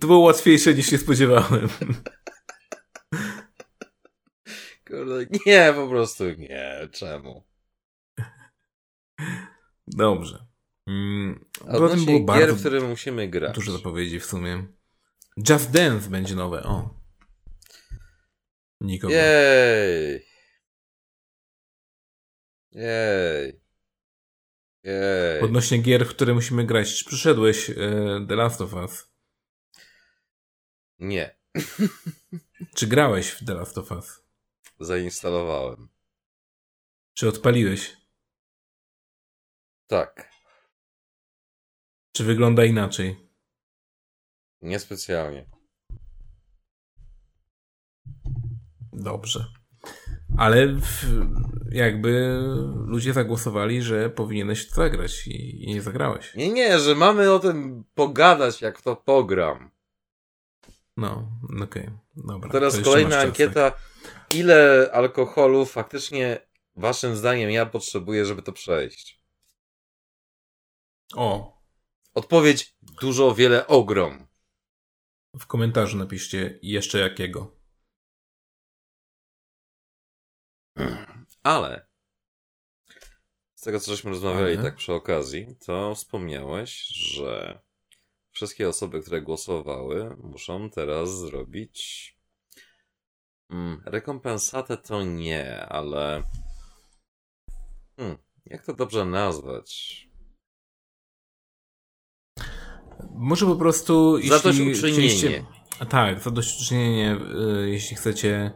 to 0.00 0.06
było 0.06 0.18
łatwiejsze 0.18 0.74
niż 0.74 0.86
się 0.86 0.98
spodziewałem. 0.98 1.68
Kurde, 4.88 5.26
nie, 5.46 5.72
po 5.74 5.88
prostu 5.88 6.24
nie, 6.24 6.88
czemu? 6.92 7.42
Dobrze. 9.86 10.46
Mm, 10.88 11.44
Odnośnie 11.60 12.06
było 12.06 12.18
gier, 12.18 12.26
bardzo 12.26 12.54
w 12.56 12.60
które 12.60 12.80
musimy 12.80 13.28
grać. 13.28 13.54
dużo 13.54 13.72
zapowiedzi 13.72 14.20
w 14.20 14.24
sumie. 14.26 14.66
Just 15.48 15.70
Dance 15.70 16.10
będzie 16.10 16.34
nowe, 16.34 16.62
o. 16.62 16.94
Nikogo. 18.80 19.12
Jej. 19.14 20.26
Jej. 22.72 23.60
Jej. 24.86 25.42
Odnośnie 25.42 25.78
gier, 25.78 26.06
w 26.06 26.10
które 26.10 26.34
musimy 26.34 26.66
grać. 26.66 26.94
Czy 26.94 27.04
przyszedłeś 27.04 27.70
e, 27.70 27.74
The 28.28 28.36
Last 28.36 28.60
of 28.60 28.72
Us? 28.72 29.10
Nie. 30.98 31.38
Czy 32.76 32.86
grałeś 32.86 33.30
w 33.30 33.44
The 33.44 33.54
Last 33.54 33.78
of 33.78 33.90
Us? 33.90 34.24
Zainstalowałem. 34.80 35.88
Czy 37.14 37.28
odpaliłeś? 37.28 37.96
Tak. 39.86 40.30
Czy 42.12 42.24
wygląda 42.24 42.64
inaczej? 42.64 43.30
Niespecjalnie. 44.62 45.50
Dobrze. 48.92 49.52
Ale 50.38 50.66
w, 50.66 51.04
jakby 51.70 52.38
ludzie 52.86 53.12
zagłosowali, 53.12 53.82
że 53.82 54.10
powinieneś 54.10 54.68
to 54.68 54.74
zagrać 54.74 55.26
i, 55.26 55.64
i 55.64 55.74
nie 55.74 55.82
zagrałeś. 55.82 56.34
Nie, 56.34 56.52
nie, 56.52 56.78
że 56.78 56.94
mamy 56.94 57.32
o 57.32 57.38
tym 57.38 57.84
pogadać, 57.94 58.60
jak 58.60 58.82
to 58.82 58.96
pogram. 58.96 59.70
No, 60.96 61.28
okej, 61.62 61.90
dobra. 62.16 62.50
Teraz 62.50 62.80
kolejna 62.80 63.18
ankieta. 63.18 63.72
Ile 64.30 64.90
alkoholu 64.92 65.66
faktycznie 65.66 66.38
waszym 66.76 67.16
zdaniem 67.16 67.50
ja 67.50 67.66
potrzebuję, 67.66 68.26
żeby 68.26 68.42
to 68.42 68.52
przejść? 68.52 69.20
Tak. 71.10 71.18
O, 71.18 71.56
Odpowiedź 72.14 72.76
dużo, 73.00 73.34
wiele, 73.34 73.66
ogrom. 73.66 74.26
w 75.40 75.46
komentarzu 75.46 75.98
napiszcie 75.98 76.58
jeszcze 76.62 76.98
jakiego. 76.98 77.55
Ale 81.42 81.86
tego, 83.66 83.80
co 83.80 83.90
żeśmy 83.90 84.10
rozmawiali 84.10 84.54
Ale? 84.54 84.62
tak 84.62 84.76
przy 84.76 84.92
okazji, 84.92 85.56
to 85.66 85.94
wspomniałeś, 85.94 86.86
że 86.86 87.60
wszystkie 88.30 88.68
osoby, 88.68 89.00
które 89.02 89.22
głosowały, 89.22 90.16
muszą 90.22 90.70
teraz 90.70 91.18
zrobić. 91.18 92.12
Mm, 93.50 93.82
rekompensatę 93.84 94.76
to 94.76 95.02
nie, 95.02 95.66
ale. 95.66 96.22
Hmm, 97.96 98.18
jak 98.46 98.64
to 98.66 98.74
dobrze 98.74 99.04
nazwać? 99.04 100.00
Może 103.14 103.46
po 103.46 103.56
prostu. 103.56 104.18
Zadośćuczynienie. 104.28 104.74
chcieliście- 104.74 105.44
Tak, 105.90 106.20
zadośćuczynienie, 106.20 107.16
y, 107.64 107.70
jeśli 107.70 107.96
chcecie 107.96 108.52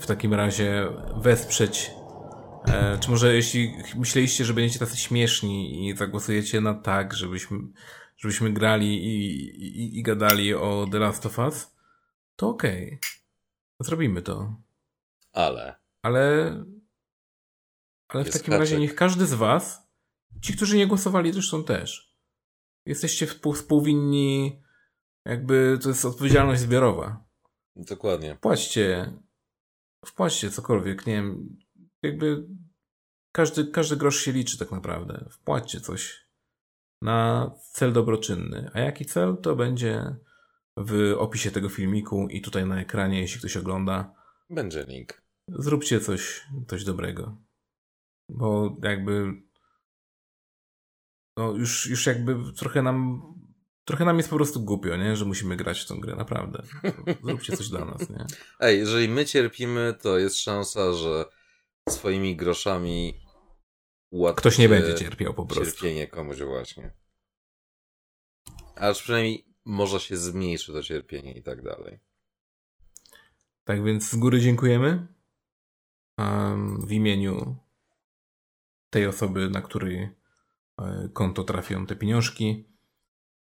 w 0.00 0.06
takim 0.06 0.34
razie 0.34 0.86
wesprzeć. 1.16 1.90
E, 2.66 2.98
czy 2.98 3.10
może 3.10 3.34
jeśli 3.34 3.76
myśleliście, 3.96 4.44
że 4.44 4.54
będziecie 4.54 4.78
tacy 4.78 4.96
śmieszni 4.96 5.88
i 5.88 5.96
zagłosujecie 5.96 6.60
na 6.60 6.74
tak, 6.74 7.14
żebyśmy, 7.14 7.58
żebyśmy 8.16 8.52
grali 8.52 9.04
i, 9.04 9.40
i, 9.64 9.98
i 9.98 10.02
gadali 10.02 10.54
o 10.54 10.86
The 10.92 10.98
Last 10.98 11.26
of 11.26 11.38
Us, 11.38 11.74
to 12.36 12.48
okej. 12.48 12.98
Zrobimy 13.80 14.22
to. 14.22 14.56
Ale. 15.32 15.74
Ale. 16.02 16.54
Ale 18.08 18.24
w 18.24 18.32
takim 18.32 18.54
razie 18.54 18.78
niech 18.78 18.94
każdy 18.94 19.26
z 19.26 19.34
Was, 19.34 19.88
ci, 20.42 20.56
którzy 20.56 20.76
nie 20.76 20.86
głosowali, 20.86 21.32
zresztą 21.32 21.64
też, 21.64 22.14
jesteście 22.86 23.26
współ, 23.26 23.52
współwinni, 23.52 24.62
jakby 25.24 25.78
to 25.82 25.88
jest 25.88 26.04
odpowiedzialność 26.04 26.60
zbiorowa. 26.60 27.24
Dokładnie. 27.76 28.34
Wpłaćcie, 28.34 29.12
wpłaćcie 30.06 30.50
cokolwiek, 30.50 31.06
nie 31.06 31.12
wiem, 31.12 31.56
jakby 32.02 32.46
każdy, 33.32 33.66
każdy 33.66 33.96
grosz 33.96 34.20
się 34.20 34.32
liczy 34.32 34.58
tak 34.58 34.72
naprawdę. 34.72 35.28
Wpłaćcie 35.30 35.80
coś 35.80 36.28
na 37.02 37.50
cel 37.72 37.92
dobroczynny. 37.92 38.70
A 38.74 38.80
jaki 38.80 39.04
cel, 39.04 39.36
to 39.36 39.56
będzie 39.56 40.16
w 40.76 41.14
opisie 41.18 41.50
tego 41.50 41.68
filmiku 41.68 42.28
i 42.28 42.40
tutaj 42.40 42.66
na 42.66 42.80
ekranie, 42.80 43.20
jeśli 43.20 43.38
ktoś 43.38 43.56
ogląda 43.56 44.14
Będzie 44.50 44.84
link. 44.88 45.22
zróbcie 45.48 46.00
coś, 46.00 46.46
coś 46.68 46.84
dobrego. 46.84 47.36
Bo 48.30 48.76
jakby. 48.82 49.32
No 51.38 51.52
już, 51.52 51.86
już 51.86 52.06
jakby 52.06 52.52
trochę 52.52 52.82
nam. 52.82 53.22
Trochę 53.84 54.04
nam 54.04 54.16
jest 54.16 54.30
po 54.30 54.36
prostu 54.36 54.60
głupio, 54.60 54.96
nie? 54.96 55.16
Że 55.16 55.24
musimy 55.24 55.56
grać 55.56 55.80
w 55.80 55.86
tą 55.86 56.00
grę, 56.00 56.16
naprawdę. 56.16 56.62
Zróbcie 57.22 57.56
coś 57.56 57.68
dla 57.68 57.84
nas, 57.84 58.10
nie? 58.10 58.26
Ej, 58.60 58.78
jeżeli 58.78 59.08
my 59.08 59.24
cierpimy, 59.24 59.94
to 60.02 60.18
jest 60.18 60.36
szansa, 60.36 60.92
że 60.92 61.24
swoimi 61.88 62.36
groszami 62.36 63.20
ułatwicie 64.10 64.40
Ktoś 64.40 64.58
nie 64.58 64.68
będzie 64.68 64.94
cierpiał 64.94 65.34
po 65.34 65.46
prostu. 65.46 65.64
cierpienie 65.64 66.06
komuś 66.06 66.38
właśnie. 66.38 66.92
Aż 68.76 69.02
przynajmniej 69.02 69.46
może 69.64 70.00
się 70.00 70.16
zmniejszy 70.16 70.72
to 70.72 70.82
cierpienie 70.82 71.32
i 71.32 71.42
tak 71.42 71.62
dalej. 71.62 72.00
Tak 73.64 73.84
więc 73.84 74.10
z 74.10 74.16
góry 74.16 74.40
dziękujemy. 74.40 75.06
Um, 76.18 76.86
w 76.86 76.92
imieniu 76.92 77.56
tej 78.90 79.06
osoby, 79.06 79.50
na 79.50 79.62
której 79.62 80.08
e, 80.78 81.08
konto 81.12 81.44
trafią 81.44 81.86
te 81.86 81.96
pieniążki. 81.96 82.73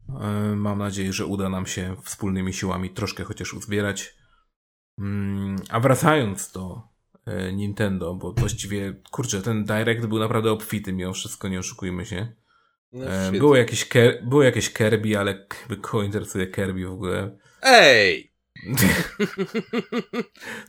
E, 0.09 0.57
Mam 0.57 0.79
nadzieję, 0.79 1.13
że 1.13 1.27
uda 1.27 1.49
nam 1.49 1.67
się 1.67 1.97
wspólnymi 2.03 2.53
siłami 2.53 2.91
troszkę 2.91 3.25
chociaż 3.25 3.55
uzbierać. 3.55 4.15
Mm, 4.99 5.57
A 5.69 5.81
wracając 5.81 6.53
do 6.53 6.83
e, 7.27 7.53
Nintendo, 7.53 8.15
bo 8.15 8.33
właściwie, 8.33 8.95
kurczę, 9.11 9.43
ten 9.43 9.65
Direct 9.65 10.07
był 10.07 10.19
naprawdę 10.19 10.53
obfity 10.53 10.93
mimo 10.93 11.13
wszystko, 11.13 11.49
nie 11.49 11.59
oszukujmy 11.59 12.07
się. 12.07 12.33
No, 12.93 13.05
E. 13.07 13.33
Było 13.33 13.57
jakieś, 13.57 13.89
było 14.23 14.43
jakieś 14.43 14.73
Kirby, 14.73 15.19
ale 15.19 15.47
kogo 15.81 16.03
interesuje 16.03 16.47
Kirby 16.47 16.87
w 16.87 16.93
ogóle? 16.93 17.39
Ej! 17.63 18.31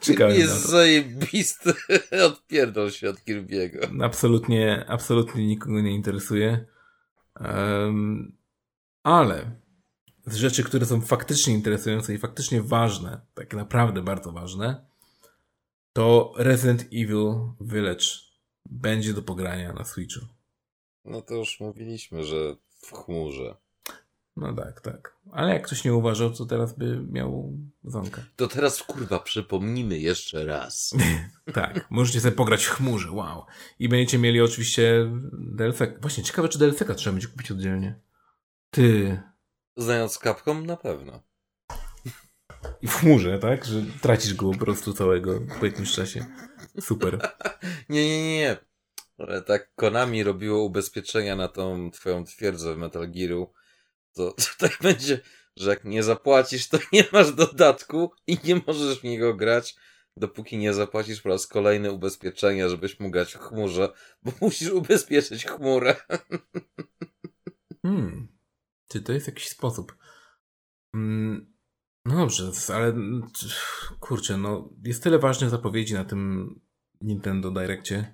Ciekawe. 0.01 0.37
jest 0.37 0.69
zajebisty. 0.69 1.73
Odpierdol 2.27 2.91
się 2.91 3.09
od 3.09 3.17
Kirby'ego. 3.19 4.03
Absolutnie, 4.03 4.85
absolutnie 4.87 5.47
nikogo 5.47 5.81
nie 5.81 5.95
interesuje. 5.95 6.65
Em, 7.39 8.31
ale 9.03 9.61
z 10.25 10.35
rzeczy, 10.35 10.63
które 10.63 10.85
są 10.85 11.01
faktycznie 11.01 11.53
interesujące 11.53 12.13
i 12.13 12.17
faktycznie 12.17 12.61
ważne, 12.61 13.21
tak 13.33 13.53
naprawdę 13.53 14.01
bardzo 14.01 14.31
ważne, 14.31 14.85
to 15.93 16.33
Resident 16.37 16.81
Evil 16.81 17.35
Village 17.61 18.05
będzie 18.69 19.13
do 19.13 19.21
pogrania 19.21 19.73
na 19.73 19.85
Switchu. 19.85 20.25
No 21.05 21.21
to 21.21 21.35
już 21.35 21.59
mówiliśmy, 21.59 22.23
że 22.23 22.55
w 22.81 22.91
chmurze. 22.91 23.57
No 24.35 24.53
tak, 24.53 24.81
tak. 24.81 25.15
Ale 25.31 25.53
jak 25.53 25.65
ktoś 25.65 25.83
nie 25.83 25.93
uważał, 25.93 26.33
to 26.33 26.45
teraz 26.45 26.77
by 26.77 27.05
miał 27.11 27.57
zonkę. 27.83 28.23
To 28.35 28.47
teraz 28.47 28.83
kurwa 28.83 29.19
przypomnijmy 29.19 29.99
jeszcze 29.99 30.45
raz. 30.45 30.93
Tak, 31.53 31.87
możecie 31.89 32.21
sobie 32.21 32.35
pograć 32.35 32.65
w 32.65 32.69
chmurze, 32.69 33.11
wow. 33.11 33.45
I 33.79 33.89
będziecie 33.89 34.17
mieli 34.17 34.41
oczywiście 34.41 35.11
DLC. 35.33 35.79
Właśnie, 36.01 36.23
ciekawe, 36.23 36.49
czy 36.49 36.59
DLC 36.59 36.83
trzeba 36.95 37.13
będzie 37.13 37.27
kupić 37.27 37.51
oddzielnie. 37.51 37.99
Ty, 38.71 39.21
Znając 39.77 40.17
Capcom 40.17 40.65
na 40.65 40.77
pewno. 40.77 41.23
I 42.81 42.87
w 42.87 42.93
chmurze, 42.93 43.39
tak? 43.39 43.65
Że 43.65 43.83
tracisz 44.01 44.33
go 44.33 44.51
po 44.51 44.57
prostu 44.57 44.93
całego 44.93 45.39
po 45.59 45.65
jakimś 45.65 45.91
czasie. 45.91 46.25
Super. 46.81 47.19
Nie, 47.89 48.09
nie, 48.09 48.23
nie, 48.23 48.37
nie. 48.37 48.57
Ale 49.17 49.41
tak 49.41 49.75
Konami 49.75 50.23
robiło 50.23 50.63
ubezpieczenia 50.63 51.35
na 51.35 51.47
tą 51.47 51.91
twoją 51.91 52.23
twierdzę 52.23 52.75
w 52.75 52.77
Metal 52.77 53.11
Gearu, 53.11 53.53
to 54.13 54.31
tutaj 54.31 54.69
będzie, 54.81 55.19
że 55.57 55.69
jak 55.69 55.83
nie 55.83 56.03
zapłacisz, 56.03 56.69
to 56.69 56.77
nie 56.93 57.03
masz 57.11 57.33
dodatku 57.33 58.11
i 58.27 58.37
nie 58.43 58.61
możesz 58.67 58.99
w 58.99 59.03
niego 59.03 59.33
grać, 59.33 59.75
dopóki 60.17 60.57
nie 60.57 60.73
zapłacisz 60.73 61.21
po 61.21 61.29
raz 61.29 61.47
kolejny 61.47 61.91
ubezpieczenia, 61.91 62.69
żebyś 62.69 62.99
mógł 62.99 63.11
grać 63.11 63.33
w 63.33 63.39
chmurze, 63.39 63.93
bo 64.23 64.31
musisz 64.41 64.69
ubezpieczyć 64.69 65.45
chmurę. 65.45 65.95
Hmm. 67.85 68.40
Czy 68.91 69.01
to 69.01 69.13
jest 69.13 69.27
jakiś 69.27 69.49
sposób? 69.49 69.95
Mm, 70.93 71.53
no 72.05 72.15
dobrze, 72.15 72.51
ale 72.73 72.93
kurczę, 73.99 74.37
no 74.37 74.69
jest 74.83 75.03
tyle 75.03 75.19
ważnych 75.19 75.49
zapowiedzi 75.49 75.93
na 75.93 76.05
tym 76.05 76.59
Nintendo 77.01 77.51
Direccie. 77.51 78.13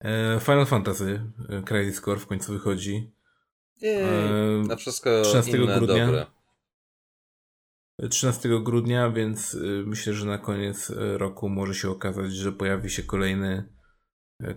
E, 0.00 0.40
Final 0.40 0.66
Fantasy 0.66 1.32
e, 1.48 1.62
Crisis 1.62 2.00
Core 2.00 2.20
w 2.20 2.26
końcu 2.26 2.52
wychodzi. 2.52 3.12
Nie, 3.82 3.98
E, 3.98 4.62
na 4.68 4.76
wszystko 4.76 5.22
13 5.22 5.56
inne 5.56 5.78
grudnia. 5.78 6.06
dobre. 6.06 6.26
13 8.10 8.48
grudnia, 8.62 9.10
więc 9.10 9.56
myślę, 9.86 10.12
że 10.12 10.26
na 10.26 10.38
koniec 10.38 10.92
roku 10.96 11.48
może 11.48 11.74
się 11.74 11.90
okazać, 11.90 12.32
że 12.32 12.52
pojawi 12.52 12.90
się 12.90 13.02
kolejny, 13.02 13.72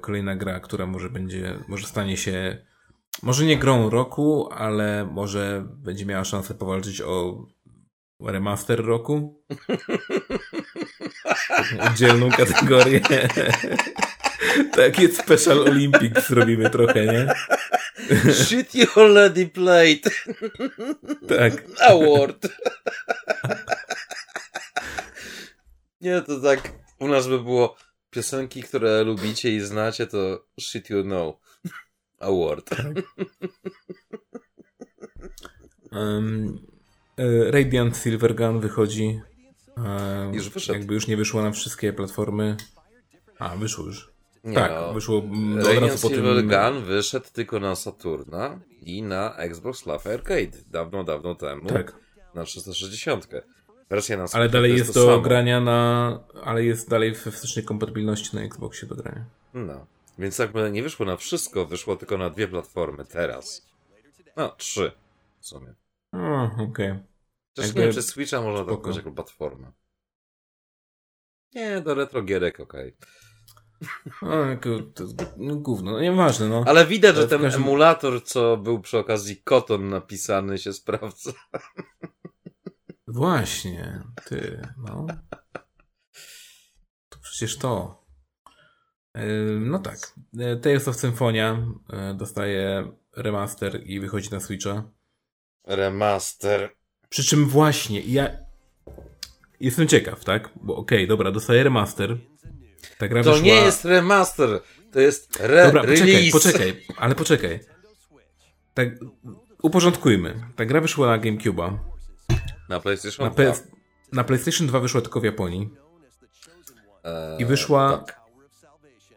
kolejna 0.02 0.36
gra, 0.36 0.60
która 0.60 0.86
może 0.86 1.10
będzie, 1.10 1.64
może 1.68 1.88
stanie 1.88 2.18
się, 2.18 2.66
może 3.22 3.46
nie 3.46 3.58
grą 3.58 3.90
roku, 3.90 4.50
ale 4.52 5.06
może 5.12 5.66
będzie 5.68 6.06
miała 6.06 6.24
szansę 6.24 6.54
powalczyć 6.54 7.02
o 7.02 7.46
remaster 8.20 8.86
roku. 8.86 9.44
Oddzielną 11.88 12.30
kategorię. 12.30 13.02
Takie 14.76 15.10
Special 15.10 15.60
Olympics 15.60 16.28
zrobimy 16.28 16.70
trochę, 16.70 17.06
nie? 17.06 17.28
Shit 18.44 18.76
you 18.76 18.88
already 18.96 19.48
played. 19.48 20.04
Tak. 21.28 21.54
Award. 21.80 22.48
Nie, 26.02 26.22
to 26.22 26.40
tak 26.40 26.72
u 27.00 27.08
nas 27.08 27.28
by 27.28 27.40
było 27.40 27.76
piosenki, 28.10 28.64
które 28.64 29.04
lubicie 29.04 29.56
i 29.56 29.60
znacie, 29.60 30.08
to 30.08 30.46
shit 30.60 30.90
you 30.90 31.04
know. 31.04 31.36
Award. 32.24 32.70
Um, 35.92 36.60
Radiant 37.52 37.98
Silvergun 37.98 38.60
wychodzi. 38.60 39.22
E, 39.78 40.32
Już 40.34 40.50
wyszedł. 40.50 40.80
Jakby 40.80 40.94
już 40.94 41.08
nie 41.08 41.18
wyszło 41.18 41.42
na 41.42 41.52
wszystkie 41.52 41.94
platformy. 41.94 42.58
A, 43.40 43.56
wyszło 43.56 43.86
już. 43.86 44.12
Nie, 44.44 44.56
tak, 44.56 44.72
no. 44.72 44.94
wyszło 44.94 45.18
od 45.18 45.26
Radiant 45.66 45.82
razu 45.92 46.10
po 46.10 46.16
Silver 46.16 46.36
tym. 46.36 46.48
Gun 46.50 46.84
wyszedł 46.84 47.26
tylko 47.34 47.60
na 47.60 47.76
Saturna 47.76 48.60
i 48.82 49.04
na 49.04 49.36
Xbox 49.36 49.86
Live 49.86 50.08
Arcade. 50.08 50.58
Dawno, 50.72 51.04
dawno 51.04 51.36
temu. 51.36 51.70
Tak, 51.70 51.96
Na 52.36 52.44
360. 52.44 53.28
Wersja 53.90 54.18
na 54.18 54.26
ale 54.34 54.50
dalej 54.50 54.72
to 54.72 54.78
jest 54.78 54.94
to 54.94 55.00
do 55.00 55.06
samo. 55.06 55.22
grania 55.22 55.62
na. 55.62 56.20
Ale 56.44 56.64
jest 56.66 56.90
dalej 56.90 57.12
we 57.14 57.32
wstecznej 57.32 57.66
kompatybilności 57.66 58.36
na 58.36 58.42
Xboxie 58.42 58.88
do 58.88 58.96
grania. 58.96 59.26
No. 59.54 59.86
Więc 60.18 60.38
jakby 60.40 60.72
nie 60.72 60.84
wyszło 60.84 61.06
na 61.06 61.18
wszystko, 61.18 61.66
wyszło 61.66 61.96
tylko 61.96 62.18
na 62.18 62.30
dwie 62.30 62.48
platformy 62.48 63.06
teraz. 63.06 63.68
No, 64.38 64.50
trzy 64.50 64.92
w 65.40 65.48
sumie. 65.48 65.74
O, 66.14 66.44
okej. 66.64 67.00
Też 67.54 67.66
Jakby- 67.66 67.80
nie 67.80 67.86
wiem, 67.86 67.92
przez 67.92 68.08
Switcha 68.08 68.42
można 68.42 68.60
to 68.66 68.66
kupować 68.76 68.96
jako 68.98 69.12
platformę. 69.12 69.72
Nie, 71.56 71.82
do 71.82 71.96
retro 71.96 72.22
gierek 72.22 72.60
okej. 72.60 72.96
No, 74.22 74.36
jako- 74.46 74.80
to, 74.96 75.04
no, 75.38 75.56
gówno, 75.56 75.92
no 75.92 76.00
nieważne, 76.02 76.50
no. 76.50 76.64
Ale 76.68 76.86
widać, 76.86 77.16
że 77.16 77.28
ten 77.28 77.42
każdym- 77.42 77.62
emulator, 77.64 78.24
co 78.24 78.58
był 78.58 78.82
przy 78.82 78.98
okazji 78.98 79.42
Koton 79.44 79.90
napisany, 79.90 80.58
się 80.58 80.74
sprawdza. 80.74 81.32
Właśnie, 83.08 84.04
ty, 84.26 84.68
no. 84.78 85.08
To 87.10 87.20
przecież 87.20 87.58
to. 87.58 88.03
No 89.60 89.80
tak. 89.80 89.98
Yy, 90.34 90.58
Tales 90.58 90.88
of 90.88 90.96
Symphonia 90.96 91.58
yy, 91.90 92.14
dostaje 92.16 92.92
remaster 93.16 93.82
i 93.86 94.00
wychodzi 94.00 94.32
na 94.32 94.40
Switcha. 94.40 94.84
Remaster. 95.68 96.70
Przy 97.10 97.24
czym 97.24 97.48
właśnie 97.50 98.02
ja 98.02 98.30
jestem 99.60 99.88
ciekaw, 99.88 100.24
tak? 100.24 100.50
Bo 100.56 100.76
okej, 100.76 101.08
dobra, 101.08 101.32
dostaję 101.32 101.64
remaster. 101.64 102.18
Ta 102.98 103.08
gra 103.08 103.24
To 103.24 103.32
wyszła... 103.32 103.46
nie 103.46 103.56
jest 103.56 103.86
remaster, 103.86 104.60
to 104.92 105.00
jest 105.00 105.42
re 105.42 105.66
Dobra, 105.66 105.82
poczekaj, 105.82 106.30
poczekaj, 106.32 106.84
ale 106.98 107.16
poczekaj. 107.16 107.60
Tak, 108.74 108.90
uporządkujmy. 109.62 110.36
Ta 110.56 110.66
gra 110.66 110.82
wyszła 110.82 111.08
na 111.08 111.24
GameCube'a. 111.24 111.78
Na 112.70 112.80
PlayStation 112.80 113.26
Na, 113.26 113.32
2. 113.34 113.52
PS, 113.52 113.68
na 114.12 114.24
PlayStation 114.24 114.68
2 114.68 114.80
wyszła 114.80 115.02
tylko 115.02 115.20
w 115.20 115.24
Japonii. 115.24 115.70
Eee, 117.04 117.42
I 117.42 117.46
wyszła. 117.46 117.98
tak. 117.98 118.23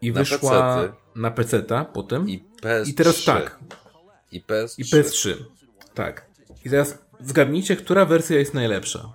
I 0.03 0.13
wyszła 0.13 0.89
na 1.15 1.31
PC-ta 1.31 1.85
potem. 1.85 2.29
I, 2.29 2.45
PS3. 2.63 2.89
I 2.89 2.95
teraz 2.95 3.25
tak. 3.25 3.59
I 4.33 4.43
PS3. 4.43 4.75
I 4.79 4.85
PS3. 4.85 5.35
Tak. 5.95 6.27
I 6.65 6.71
teraz 6.71 6.99
zgadnijcie, 7.21 7.77
która 7.77 8.05
wersja 8.05 8.39
jest 8.39 8.55
najlepsza. 8.55 9.13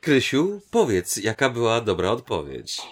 Krysiu, 0.00 0.60
powiedz, 0.70 1.16
jaka 1.16 1.50
była 1.50 1.80
dobra 1.80 2.10
odpowiedź. 2.10 2.82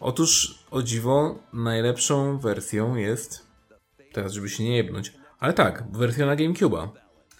Otóż, 0.00 0.58
o 0.70 0.82
dziwo, 0.82 1.38
najlepszą 1.52 2.38
wersją 2.38 2.96
jest, 2.96 3.46
teraz 4.12 4.32
żeby 4.32 4.48
się 4.48 4.64
nie 4.64 4.76
jebnąć, 4.76 5.12
ale 5.40 5.52
tak, 5.52 5.84
wersja 5.92 6.26
na 6.26 6.36
GameCube'a. 6.36 6.88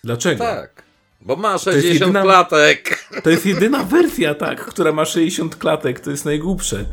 Dlaczego? 0.04 0.44
Tak. 0.44 0.82
Bo 1.20 1.36
ma 1.36 1.52
jest 1.52 1.64
60 1.64 1.94
jedyna- 2.00 2.22
klatek. 2.22 3.08
To 3.22 3.30
jest 3.30 3.46
jedyna 3.46 3.84
wersja, 3.84 4.34
tak, 4.34 4.66
która 4.66 4.92
ma 4.92 5.04
60 5.04 5.56
klatek. 5.56 6.00
To 6.00 6.10
jest 6.10 6.24
najgłupsze. 6.24 6.84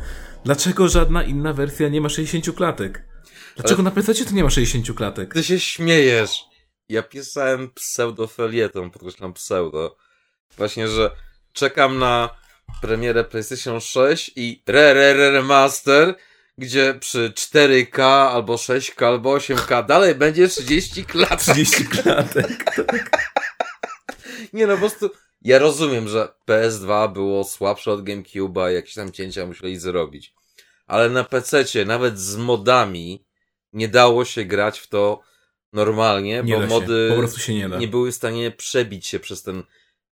Dlaczego 0.44 0.88
żadna 0.88 1.22
inna 1.22 1.52
wersja 1.52 1.88
nie 1.88 2.00
ma 2.00 2.08
60 2.08 2.56
klatek? 2.56 3.02
Dlaczego 3.56 3.82
na 3.82 3.90
PC 3.90 4.14
to 4.14 4.34
nie 4.34 4.44
ma 4.44 4.50
60 4.50 4.96
klatek? 4.96 5.34
Ty 5.34 5.44
się 5.44 5.60
śmiejesz. 5.60 6.44
Ja 6.88 7.02
pisałem 7.02 7.70
pseudofelieton, 7.70 8.90
podkreślam 8.90 9.32
pseudo. 9.32 9.96
Właśnie, 10.56 10.88
że 10.88 11.10
czekam 11.52 11.98
na 11.98 12.30
premierę 12.82 13.24
PlayStation 13.24 13.80
6 13.80 14.30
i 14.36 14.62
re, 14.66 14.90
re, 14.90 15.10
re 15.10 15.30
remaster, 15.30 16.14
gdzie 16.58 16.94
przy 17.00 17.32
4K 17.36 18.02
albo 18.32 18.54
6K 18.54 19.06
albo 19.06 19.36
8K 19.36 19.86
dalej 19.86 20.14
będzie 20.14 20.48
30 20.48 21.04
klatek. 21.04 21.38
30 21.38 21.84
klatek. 21.84 22.64
Nie 24.52 24.66
no, 24.66 24.72
po 24.72 24.78
prostu 24.80 25.10
ja 25.42 25.58
rozumiem, 25.58 26.08
że 26.08 26.28
PS2 26.48 27.12
było 27.12 27.44
słabsze 27.44 27.92
od 27.92 28.04
GameCube'a 28.04 28.68
jakieś 28.68 28.94
tam 28.94 29.12
cięcia 29.12 29.46
musieli 29.46 29.78
zrobić. 29.78 30.34
Ale 30.86 31.10
na 31.10 31.24
PC, 31.24 31.64
nawet 31.86 32.18
z 32.18 32.36
modami, 32.36 33.24
nie 33.72 33.88
dało 33.88 34.24
się 34.24 34.44
grać 34.44 34.78
w 34.80 34.88
to 34.88 35.20
normalnie, 35.72 36.42
Nie 36.44 36.56
bo 36.56 36.66
mody. 36.66 37.08
Po 37.10 37.18
prostu 37.18 37.40
się 37.40 37.54
nie 37.54 37.68
da. 37.68 37.78
nie 37.78 37.88
były 37.88 38.12
w 38.12 38.14
stanie 38.14 38.50
przebić 38.50 39.06
się 39.06 39.20
przez 39.20 39.42
ten 39.42 39.62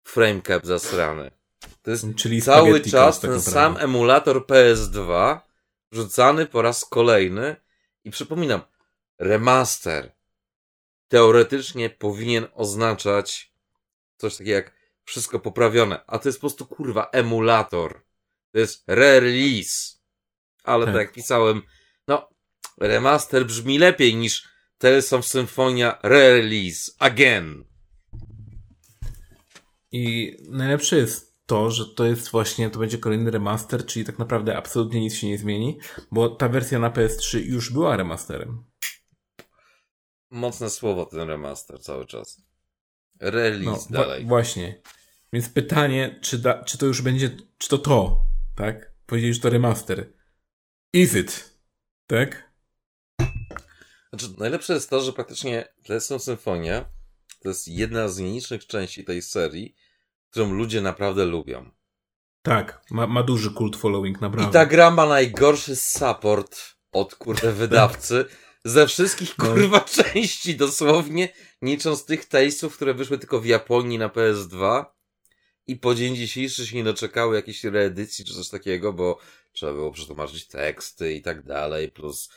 frame 0.02 0.40
cap 0.42 0.66
zasrany. 0.66 1.30
To 1.82 1.90
jest 1.90 2.06
Czyli 2.16 2.42
cały 2.42 2.80
czas 2.80 3.20
tak 3.20 3.30
ten 3.30 3.42
sam 3.42 3.76
emulator 3.76 4.46
PS2 4.46 5.38
rzucany 5.94 6.46
po 6.46 6.62
raz 6.62 6.84
kolejny 6.84 7.56
i 8.04 8.10
przypominam, 8.10 8.60
remaster 9.18 10.12
teoretycznie 11.08 11.90
powinien 11.90 12.46
oznaczać 12.54 13.52
coś 14.16 14.36
takiego 14.36 14.56
jak 14.56 14.72
wszystko 15.04 15.40
poprawione, 15.40 16.04
a 16.06 16.18
to 16.18 16.28
jest 16.28 16.38
po 16.38 16.40
prostu 16.40 16.66
kurwa 16.66 17.10
emulator. 17.12 18.04
To 18.52 18.58
jest 18.58 18.84
re-release. 18.86 19.98
Ale 20.64 20.84
tak. 20.84 20.94
Tak. 20.94 21.02
jak 21.02 21.12
pisałem, 21.12 21.62
no 22.08 22.28
remaster 22.80 23.46
brzmi 23.46 23.78
lepiej 23.78 24.16
niż 24.16 24.48
Tales 24.78 25.12
of 25.12 25.26
Symphonia 25.26 25.98
re-release 26.02 26.90
again. 26.98 27.64
I 29.92 30.36
najlepsze 30.48 30.96
jest 30.96 31.33
to, 31.54 31.70
że 31.70 31.86
to 31.86 32.04
jest 32.04 32.28
właśnie, 32.30 32.70
to 32.70 32.78
będzie 32.78 32.98
kolejny 32.98 33.30
remaster, 33.30 33.86
czyli 33.86 34.04
tak 34.04 34.18
naprawdę 34.18 34.56
absolutnie 34.56 35.00
nic 35.00 35.14
się 35.14 35.26
nie 35.28 35.38
zmieni, 35.38 35.78
bo 36.10 36.28
ta 36.28 36.48
wersja 36.48 36.78
na 36.78 36.90
PS3 36.90 37.38
już 37.38 37.72
była 37.72 37.96
remasterem. 37.96 38.64
Mocne 40.30 40.70
słowo 40.70 41.06
ten 41.06 41.20
remaster 41.28 41.80
cały 41.80 42.06
czas. 42.06 42.42
Release 43.20 43.90
No, 43.90 43.98
dalej. 43.98 44.24
właśnie. 44.24 44.80
Więc 45.32 45.48
pytanie, 45.48 46.18
czy, 46.22 46.38
da, 46.38 46.64
czy 46.64 46.78
to 46.78 46.86
już 46.86 47.02
będzie, 47.02 47.36
czy 47.58 47.68
to 47.68 47.78
to, 47.78 48.20
tak? 48.56 48.92
Powiedzieli, 49.06 49.34
że 49.34 49.40
to 49.40 49.50
remaster. 49.50 50.12
Is 50.92 51.14
it? 51.14 51.58
Tak? 52.06 52.52
Znaczy, 54.10 54.34
najlepsze 54.38 54.74
jest 54.74 54.90
to, 54.90 55.00
że 55.00 55.12
praktycznie 55.12 55.68
Playstone 55.84 56.20
Symphonia 56.20 56.84
to 57.42 57.48
jest 57.48 57.68
jedna 57.68 58.08
z 58.08 58.18
nielicznych 58.18 58.66
części 58.66 59.04
tej 59.04 59.22
serii, 59.22 59.74
którą 60.34 60.52
ludzie 60.52 60.80
naprawdę 60.80 61.24
lubią. 61.24 61.70
Tak, 62.42 62.80
ma, 62.90 63.06
ma 63.06 63.22
duży 63.22 63.50
kult 63.50 63.76
following, 63.76 64.20
naprawdę. 64.20 64.50
I 64.50 64.52
ta 64.52 64.66
gra 64.66 64.90
ma 64.90 65.06
najgorszy 65.06 65.76
support 65.76 66.60
od 66.92 67.14
kurde 67.14 67.52
wydawcy 67.62 68.24
ze 68.64 68.86
wszystkich 68.86 69.38
No. 69.38 69.44
kurwa 69.44 69.80
części 70.02 70.56
dosłownie, 70.56 71.28
nie 71.62 71.72
licząc 71.72 72.04
tych 72.04 72.24
tastów, 72.24 72.76
które 72.76 72.94
wyszły 72.94 73.18
tylko 73.18 73.40
w 73.40 73.46
Japonii 73.46 73.98
na 73.98 74.08
PS2 74.08 74.84
i 75.66 75.76
po 75.76 75.94
dzień 75.94 76.16
dzisiejszy 76.16 76.66
się 76.66 76.76
nie 76.76 76.84
doczekały 76.84 77.36
jakiejś 77.36 77.64
reedycji 77.64 78.24
czy 78.24 78.34
coś 78.34 78.48
takiego, 78.48 78.92
bo 78.92 79.18
trzeba 79.52 79.72
było 79.72 79.92
przetłumaczyć 79.92 80.46
teksty 80.48 81.12
i 81.14 81.22
tak 81.22 81.42
dalej, 81.42 81.90
plus 81.90 82.30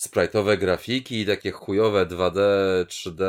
sprite'owe 0.00 0.58
grafiki 0.58 1.20
i 1.20 1.26
takie 1.26 1.50
chujowe 1.50 2.06
2D, 2.06 2.40
3D 2.84 3.20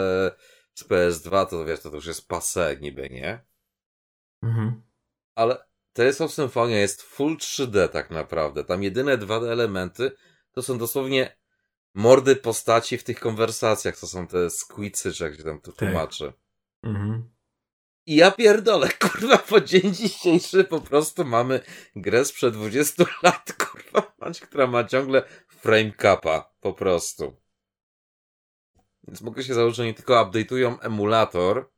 z 0.73 0.83
PS2, 0.83 1.45
to 1.49 1.65
wiesz, 1.65 1.79
to, 1.79 1.89
już 1.89 2.05
jest 2.05 2.27
passé 2.29 2.81
niby, 2.81 3.09
nie? 3.09 3.48
Mhm. 4.43 4.81
ale 5.35 5.69
Tales 5.93 6.21
of 6.21 6.33
Symphonia 6.33 6.77
jest 6.77 7.01
full 7.01 7.37
3D 7.37 7.89
tak 7.89 8.09
naprawdę. 8.11 8.63
Tam 8.63 8.83
jedyne 8.83 9.17
2D 9.17 9.51
elementy 9.51 10.11
to 10.51 10.61
są 10.61 10.77
dosłownie 10.77 11.37
mordy 11.93 12.35
postaci 12.35 12.97
w 12.97 13.03
tych 13.03 13.19
konwersacjach, 13.19 13.99
to 13.99 14.07
są 14.07 14.27
te 14.27 14.49
squidsy, 14.49 15.13
czy 15.13 15.23
jak 15.23 15.35
się 15.35 15.43
tam 15.43 15.61
to 15.61 15.71
Tak. 15.71 15.79
tłumaczy. 15.79 16.33
Mhm. 16.83 17.29
I 18.05 18.15
ja 18.15 18.31
pierdolę, 18.31 18.89
kurwa, 19.01 19.37
po 19.37 19.61
dzień 19.61 19.93
dzisiejszy 19.93 20.63
po 20.63 20.81
prostu 20.81 21.25
mamy 21.25 21.59
grę 21.95 22.25
sprzed 22.25 22.53
20 22.53 23.03
lat, 23.23 23.53
kurwa, 23.53 24.13
mać, 24.19 24.41
która 24.41 24.67
ma 24.67 24.83
ciągle 24.83 25.23
frame 25.47 25.91
capa, 26.01 26.53
po 26.59 26.73
prostu. 26.73 27.35
Więc 29.07 29.21
mogę 29.21 29.43
się 29.43 29.53
założyć, 29.53 29.77
że 29.77 29.85
nie 29.85 29.93
tylko 29.93 30.13
update'ują 30.25 30.77
emulator, 30.81 31.71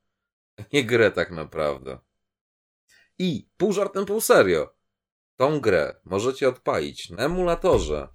a 0.58 0.64
nie 0.74 0.86
grę 0.86 1.12
tak 1.12 1.32
naprawdę. 1.32 2.00
I 3.20 3.50
pół 3.58 3.74
żartem, 3.74 4.06
pół 4.06 4.22
serio. 4.22 4.76
Tą 5.36 5.60
grę 5.60 5.96
możecie 6.06 6.50
odpalić 6.50 7.10
na 7.10 7.24
emulatorze. 7.24 8.08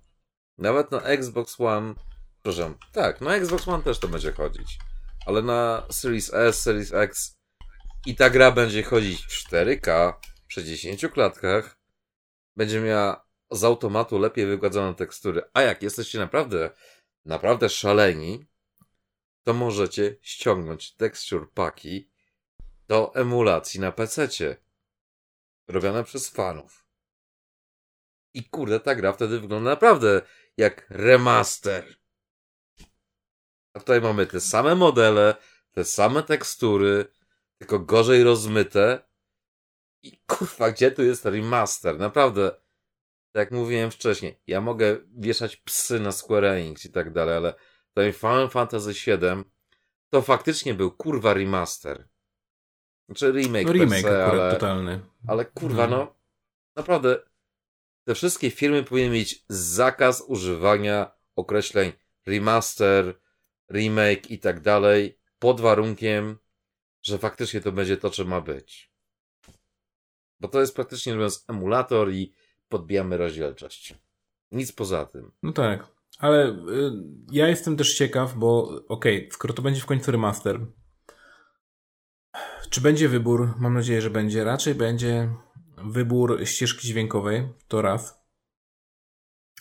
Nawet 0.59 0.91
na 0.91 1.03
Xbox 1.03 1.61
One. 1.61 1.95
Przepraszam, 2.43 2.79
tak, 2.93 3.21
na 3.21 3.35
Xbox 3.37 3.69
One 3.69 3.83
też 3.83 3.99
to 3.99 4.09
będzie 4.09 4.33
chodzić. 4.33 4.79
Ale 5.27 5.43
na 5.43 5.87
Series 5.91 6.35
S, 6.35 6.63
Series 6.63 6.93
X 6.93 7.37
i 8.07 8.15
ta 8.15 8.31
gra 8.31 8.53
będzie 8.53 8.83
chodzić 8.83 9.27
w 9.27 9.51
4K 9.51 10.13
przy 10.47 10.65
10 10.65 11.07
klatkach. 11.07 11.79
Będzie 12.57 12.81
miała 12.81 13.27
z 13.51 13.65
automatu 13.65 14.19
lepiej 14.19 14.47
wygładzone 14.47 14.95
tekstury. 14.95 15.43
A 15.55 15.63
jak 15.63 15.83
jesteście 15.83 16.19
naprawdę, 16.19 16.71
naprawdę 17.25 17.69
szaleni, 17.69 18.47
to 19.45 19.55
możecie 19.55 20.17
ściągnąć 20.23 20.95
texture 20.95 21.47
paki 21.55 22.11
do 22.89 23.15
emulacji 23.15 23.81
na 23.81 23.93
PC-cie. 23.93 24.57
Robione 25.69 26.05
przez 26.05 26.31
fanów. 26.31 26.87
I 28.35 28.45
kurde, 28.45 28.81
ta 28.81 28.95
gra 28.95 29.13
wtedy 29.13 29.41
wygląda 29.41 29.71
naprawdę 29.71 30.23
jak 30.57 30.87
remaster. 30.91 31.97
A 33.75 33.79
tutaj 33.79 34.01
mamy 34.01 34.27
te 34.27 34.41
same 34.41 34.75
modele, 34.75 35.35
te 35.73 35.85
same 35.85 36.23
tekstury, 36.23 37.05
tylko 37.59 37.79
gorzej 37.79 38.25
rozmyte. 38.25 39.09
I 40.03 40.19
kurwa, 40.27 40.71
gdzie 40.71 40.91
tu 40.91 41.03
jest 41.03 41.25
remaster? 41.25 41.99
Naprawdę, 41.99 42.51
tak 43.33 43.41
jak 43.41 43.51
mówiłem 43.51 43.91
wcześniej, 43.91 44.41
ja 44.47 44.61
mogę 44.61 44.97
wieszać 45.17 45.57
psy 45.57 46.01
na 46.01 46.13
Square 46.13 46.45
Enix 46.45 46.85
i 46.85 46.93
tak 46.93 47.13
dalej, 47.13 47.37
ale 47.37 47.55
ten 47.95 48.13
Final 48.13 48.51
Fantasy 48.51 48.93
VII 48.93 49.45
to 50.11 50.23
faktycznie 50.23 50.75
był 50.75 50.91
kurwa 50.91 51.35
remaster. 51.35 52.09
Znaczy 53.09 53.33
remake, 53.33 53.67
No 53.67 53.73
remake 53.73 54.01
se, 54.03 54.25
akurat 54.25 54.41
ale, 54.41 54.53
totalny. 54.53 55.01
Ale 55.29 55.45
kurwa 55.45 55.87
No. 55.87 55.97
no, 55.97 56.15
naprawdę 56.77 57.17
te 58.05 58.15
wszystkie 58.15 58.51
firmy 58.51 58.83
powinny 58.83 59.11
mieć 59.11 59.45
zakaz 59.49 60.25
używania 60.27 61.11
określeń 61.37 61.93
remaster, 62.27 63.15
remake 63.71 64.31
i 64.31 64.39
tak 64.39 64.61
dalej, 64.61 65.19
pod 65.39 65.61
warunkiem, 65.61 66.39
że 67.03 67.19
faktycznie 67.19 67.61
to 67.61 67.73
będzie 67.73 67.97
to, 67.97 68.11
czym 68.11 68.29
ma 68.29 68.41
być. 68.41 68.93
Bo 70.41 70.49
to 70.49 70.61
jest 70.61 70.75
praktycznie 70.75 71.15
mówiąc 71.15 71.45
emulator 71.49 72.13
i 72.13 72.33
podbijamy 72.69 73.17
rozdzielczość. 73.17 73.95
Nic 74.53 74.73
poza 74.73 75.07
tym. 75.07 75.33
No 75.43 75.53
tak, 75.53 75.87
ale 76.19 76.49
y, 76.49 76.57
ja 77.33 77.49
jestem 77.49 77.77
też 77.77 77.95
ciekaw, 77.95 78.35
bo 78.35 78.81
okej, 78.89 79.29
skoro 79.33 79.55
to 79.55 79.63
będzie 79.63 79.81
w 79.81 79.87
końcu 79.87 80.11
remaster, 80.13 80.61
czy 82.71 82.81
będzie 82.81 83.09
wybór? 83.09 83.55
Mam 83.59 83.75
nadzieję, 83.75 84.03
że 84.03 84.11
będzie. 84.11 84.45
Raczej 84.45 84.75
będzie 84.75 85.35
wybór 85.85 86.47
ścieżki 86.47 86.89
dźwiękowej, 86.89 87.49
to 87.69 87.83
raz. 87.83 88.27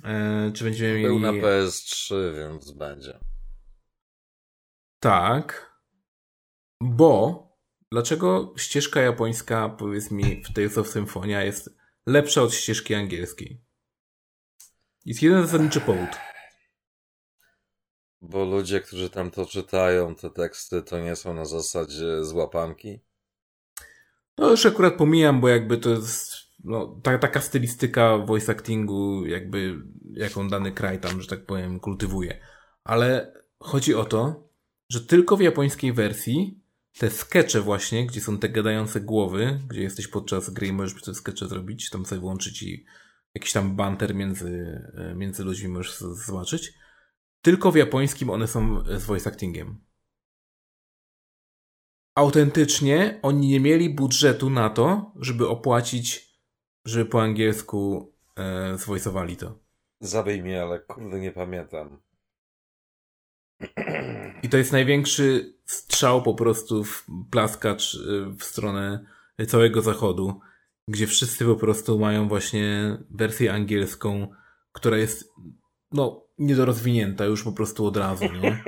E, 0.04 0.52
czy 0.52 0.64
będziemy 0.64 0.94
mieli... 0.94 1.08
Był 1.08 1.20
na 1.20 1.32
PS3, 1.32 2.16
więc 2.36 2.72
będzie. 2.72 3.20
Tak, 5.00 5.76
bo 6.82 7.46
dlaczego 7.92 8.54
ścieżka 8.58 9.02
japońska, 9.02 9.70
powiedz 9.70 10.12
mi, 10.12 10.44
w 10.44 10.54
Tales 10.54 10.78
of 10.78 10.88
Symphonia 10.88 11.44
jest 11.44 11.78
lepsza 12.06 12.42
od 12.42 12.54
ścieżki 12.54 12.96
angielskiej? 12.96 13.66
Jest 15.06 15.22
jeden 15.22 15.46
zasadniczy 15.46 15.82
powód. 15.82 16.10
Bo 18.22 18.46
ludzie, 18.46 18.82
którzy 18.82 19.10
tam 19.10 19.32
to 19.32 19.46
czytają, 19.46 20.16
te 20.16 20.30
teksty, 20.30 20.82
to 20.82 21.00
nie 21.00 21.16
są 21.16 21.34
na 21.34 21.46
zasadzie 21.46 22.26
złapanki. 22.26 23.00
No 24.38 24.52
już 24.52 24.66
akurat 24.66 24.94
pomijam, 24.94 25.42
bo 25.42 25.50
jakby 25.50 25.78
to 25.78 25.90
jest 25.90 26.46
no, 26.64 27.00
ta, 27.04 27.18
taka 27.18 27.42
stylistyka 27.42 28.18
voice 28.18 28.52
actingu, 28.52 29.26
jakby 29.26 29.76
jaką 30.12 30.50
dany 30.50 30.72
kraj 30.72 31.00
tam, 31.00 31.22
że 31.22 31.28
tak 31.28 31.46
powiem, 31.46 31.80
kultywuje. 31.80 32.40
Ale 32.84 33.34
chodzi 33.60 33.96
o 33.96 34.06
to, 34.06 34.50
że 34.90 35.02
tylko 35.02 35.38
w 35.38 35.42
japońskiej 35.42 35.94
wersji 35.94 36.62
te 36.98 37.10
skecze 37.10 37.62
właśnie, 37.62 38.08
gdzie 38.08 38.22
są 38.22 38.38
te 38.38 38.50
gadające 38.50 39.02
głowy, 39.02 39.60
gdzie 39.68 39.82
jesteś 39.82 40.08
podczas 40.08 40.50
gry 40.50 40.68
i 40.68 40.74
możesz 40.74 41.02
te 41.02 41.16
skecze 41.16 41.48
zrobić, 41.48 41.90
tam 41.90 42.06
sobie 42.06 42.22
włączyć 42.22 42.64
i 42.64 42.86
jakiś 43.36 43.52
tam 43.52 43.76
banter 43.76 44.16
między, 44.16 44.82
e, 44.98 45.16
między 45.16 45.44
ludźmi 45.44 45.70
możesz 45.70 45.98
zobaczyć. 45.98 46.74
Tylko 47.46 47.72
w 47.72 47.76
japońskim 47.76 48.30
one 48.30 48.48
są 48.48 48.84
z 48.98 49.06
voice 49.06 49.30
actingiem 49.30 49.86
autentycznie 52.16 53.20
oni 53.22 53.48
nie 53.48 53.60
mieli 53.60 53.90
budżetu 53.90 54.50
na 54.50 54.70
to, 54.70 55.12
żeby 55.16 55.48
opłacić, 55.48 56.36
żeby 56.86 57.06
po 57.06 57.22
angielsku 57.22 58.12
e, 58.36 58.78
zwojsowali 58.78 59.38
to. 59.38 59.60
Zabij 60.02 60.42
mnie, 60.42 60.62
ale 60.62 60.80
kurde 60.80 61.20
nie 61.20 61.32
pamiętam. 61.32 62.02
I 64.44 64.50
to 64.50 64.58
jest 64.58 64.72
największy 64.72 65.56
strzał 65.66 66.24
po 66.24 66.34
prostu 66.34 66.84
w 66.84 67.06
plaskacz 67.32 67.96
e, 67.96 68.00
w 68.40 68.44
stronę 68.44 69.06
całego 69.48 69.82
zachodu, 69.82 70.40
gdzie 70.88 71.08
wszyscy 71.08 71.46
po 71.46 71.56
prostu 71.56 72.00
mają 72.00 72.28
właśnie 72.28 72.98
wersję 73.10 73.54
angielską, 73.54 74.28
która 74.72 74.98
jest 74.98 75.34
no 75.92 76.25
niedorozwinięta 76.38 77.26
już 77.26 77.44
po 77.44 77.52
prostu 77.52 77.86
od 77.86 77.98
razu, 77.98 78.26
nie? 78.42 78.64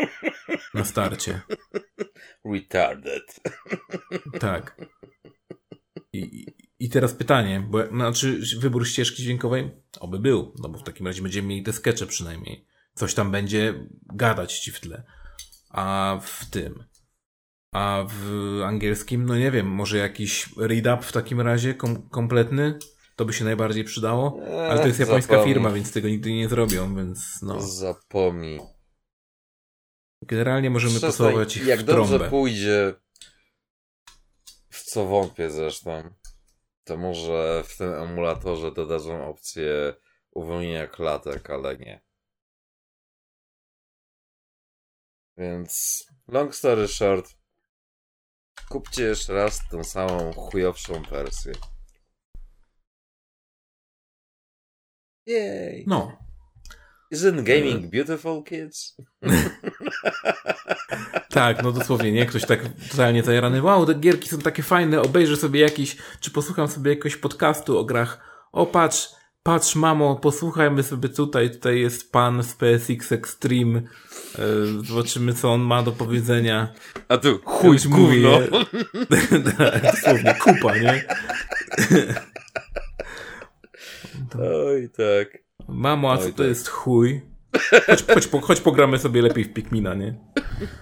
Na 0.74 0.84
starcie. 0.86 1.42
Retarded. 2.46 3.40
Tak. 4.40 4.82
I, 6.14 6.46
i- 6.80 6.90
teraz 6.90 7.14
pytanie, 7.14 7.64
bo 7.70 7.88
znaczy 7.88 8.40
wybór 8.60 8.88
ścieżki 8.88 9.24
dźwiękowej? 9.24 9.72
Oby 10.00 10.20
był, 10.20 10.54
no 10.60 10.70
bo 10.70 10.78
w 10.80 10.84
takim 10.84 11.08
razie 11.08 11.22
będziemy 11.22 11.48
mieli 11.48 11.64
te 11.64 11.74
skecze 11.74 12.08
przynajmniej. 12.08 12.66
Coś 12.94 13.14
tam 13.14 13.32
będzie 13.32 13.88
gadać 14.14 14.60
ci 14.60 14.72
w 14.72 14.80
tle. 14.80 15.04
A 15.70 16.20
w 16.24 16.46
tym. 16.50 16.84
A 17.74 18.06
w 18.10 18.62
angielskim, 18.66 19.26
no 19.26 19.36
nie 19.36 19.52
wiem, 19.52 19.68
może 19.68 19.98
jakiś 19.98 20.50
read-up 20.58 21.02
w 21.02 21.12
takim 21.12 21.42
razie 21.42 21.74
kom 21.74 22.10
kompletny? 22.10 22.80
To 23.18 23.26
by 23.26 23.34
się 23.34 23.46
najbardziej 23.46 23.84
przydało. 23.84 24.40
Ale 24.70 24.80
to 24.80 24.88
jest 24.88 25.00
Eee, 25.00 25.08
japońska 25.08 25.34
zapomnij. 25.34 25.54
firma, 25.54 25.72
więc 25.72 25.92
tego 25.94 26.08
nigdy 26.08 26.34
nie 26.34 26.50
zrobią, 26.50 26.96
więc 26.96 27.42
no. 27.42 27.62
Zapomnij. 27.62 28.60
Generalnie 30.22 30.70
możemy 30.70 31.00
Przestań, 31.00 31.36
ich 31.56 31.66
Jak 31.66 31.80
w 31.80 31.84
dobrze 31.84 32.10
trąbę. 32.10 32.30
pójdzie, 32.30 32.94
w 34.70 34.84
co 34.84 35.06
wątpię 35.06 35.50
zresztą, 35.50 36.14
to 36.84 36.98
może 36.98 37.64
w 37.68 37.78
tym 37.78 37.94
emulatorze 37.94 38.72
dodadzą 38.72 39.30
opcję 39.30 39.94
uwolnienia 40.32 40.88
klatek, 40.88 41.50
ale 41.50 41.78
nie. 41.78 42.02
Więc 45.38 46.06
long 46.28 46.56
story 46.56 46.88
short, 46.88 47.36
kupcie 48.70 49.04
jeszcze 49.04 49.34
raz 49.34 49.62
tą 49.72 49.84
samą 49.84 50.34
chujowszą 50.34 51.02
wersję. 51.04 51.54
Yay! 55.28 55.84
No. 55.88 56.12
Isn't 57.14 57.44
gaming 57.44 57.92
beautiful, 57.92 58.44
kids? 58.44 58.96
Tak, 61.30 61.64
no 61.64 61.72
dosłownie, 61.72 62.12
nie? 62.12 62.26
Ktoś 62.26 62.46
tak 62.46 62.60
totalnie 62.92 63.24
zajarany, 63.24 63.62
wow, 63.62 63.86
te 63.86 63.94
gierki 63.94 64.30
są 64.30 64.38
takie 64.38 64.64
fajne, 64.64 65.02
obejrzę 65.02 65.38
sobie 65.38 65.60
jakiś, 65.60 65.98
czy 66.20 66.32
posłucham 66.32 66.68
sobie 66.68 66.92
jakiegoś 66.92 67.16
podcastu 67.16 67.78
o 67.78 67.86
grach. 67.86 68.20
O, 68.52 68.66
patrz, 68.66 69.10
patrz, 69.44 69.76
mamo, 69.76 70.16
posłuchajmy 70.16 70.84
sobie 70.84 71.10
tutaj, 71.10 71.52
tutaj 71.52 71.80
jest 71.80 72.12
pan 72.12 72.44
z 72.44 72.54
PSX 72.54 73.12
Extreme, 73.12 73.80
e, 73.80 73.84
zobaczymy, 74.84 75.34
co 75.34 75.54
on 75.54 75.62
ma 75.62 75.84
do 75.84 75.92
powiedzenia. 75.92 76.74
A 77.08 77.18
tu 77.18 77.40
Chuj 77.46 77.78
mówi, 77.90 78.24
tak, 79.58 79.82
dosłownie, 79.82 80.36
kupa, 80.36 80.78
nie? 80.78 81.04
Oj, 84.66 84.90
tak. 84.90 85.44
Mamo, 85.68 86.12
a 86.12 86.18
co 86.18 86.24
Oj, 86.26 86.32
to 86.32 86.38
tak. 86.38 86.48
jest 86.48 86.68
chuj? 86.68 87.22
Chodź, 87.88 88.06
chodź, 88.14 88.28
po- 88.28 88.42
chodź 88.42 88.62
pogramy 88.62 89.00
sobie 89.00 89.22
lepiej 89.22 89.44
w 89.44 89.54
Pikmina, 89.54 89.94
nie? 89.94 90.20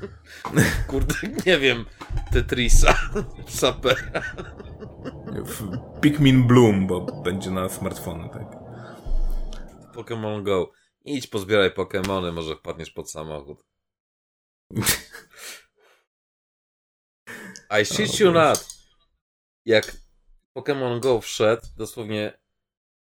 Kurde, 0.87 1.15
nie 1.45 1.57
wiem. 1.59 1.85
Tetrisa. 2.31 2.93
Sapera. 3.47 4.21
W 5.45 5.99
Pikmin 6.01 6.47
Bloom, 6.47 6.87
bo 6.87 7.21
będzie 7.21 7.51
na 7.51 7.69
smartfony, 7.69 8.29
tak. 8.29 8.47
Pokémon 9.95 10.43
Go. 10.43 10.71
Idź 11.05 11.27
pozbieraj 11.27 11.71
Pokémony, 11.71 12.33
może 12.33 12.55
wpadniesz 12.55 12.91
pod 12.91 13.11
samochód. 13.11 13.63
I 17.81 17.85
shit 17.85 18.19
you 18.19 18.31
not. 18.31 18.67
Jak 19.65 19.97
Pokémon 20.57 20.99
Go 20.99 21.21
wszedł, 21.21 21.67
dosłownie 21.77 22.37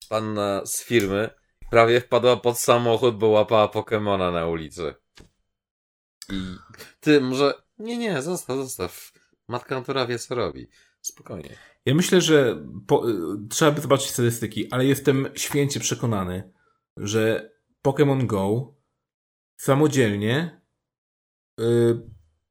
panna 0.05 0.65
z 0.65 0.83
firmy 0.83 1.29
prawie 1.69 2.01
wpadła 2.01 2.37
pod 2.37 2.59
samochód, 2.59 3.17
bo 3.17 3.27
łapała 3.27 3.67
Pokemona 3.67 4.31
na 4.31 4.47
ulicy. 4.47 4.95
I 6.29 6.55
ty 6.99 7.21
może... 7.21 7.53
Nie, 7.79 7.97
nie, 7.97 8.21
zostaw, 8.21 8.57
zostaw. 8.57 9.11
Matka 9.47 9.75
natura 9.75 10.07
wie, 10.07 10.19
co 10.19 10.35
robi. 10.35 10.67
Spokojnie. 11.01 11.57
Ja 11.85 11.95
myślę, 11.95 12.21
że 12.21 12.65
po, 12.87 13.09
y, 13.09 13.13
trzeba 13.49 13.71
by 13.71 13.81
zobaczyć 13.81 14.09
statystyki, 14.09 14.71
ale 14.71 14.85
jestem 14.85 15.27
święcie 15.35 15.79
przekonany, 15.79 16.53
że 16.97 17.51
Pokémon 17.87 18.25
Go 18.25 18.75
samodzielnie 19.57 20.61
y, 21.59 21.63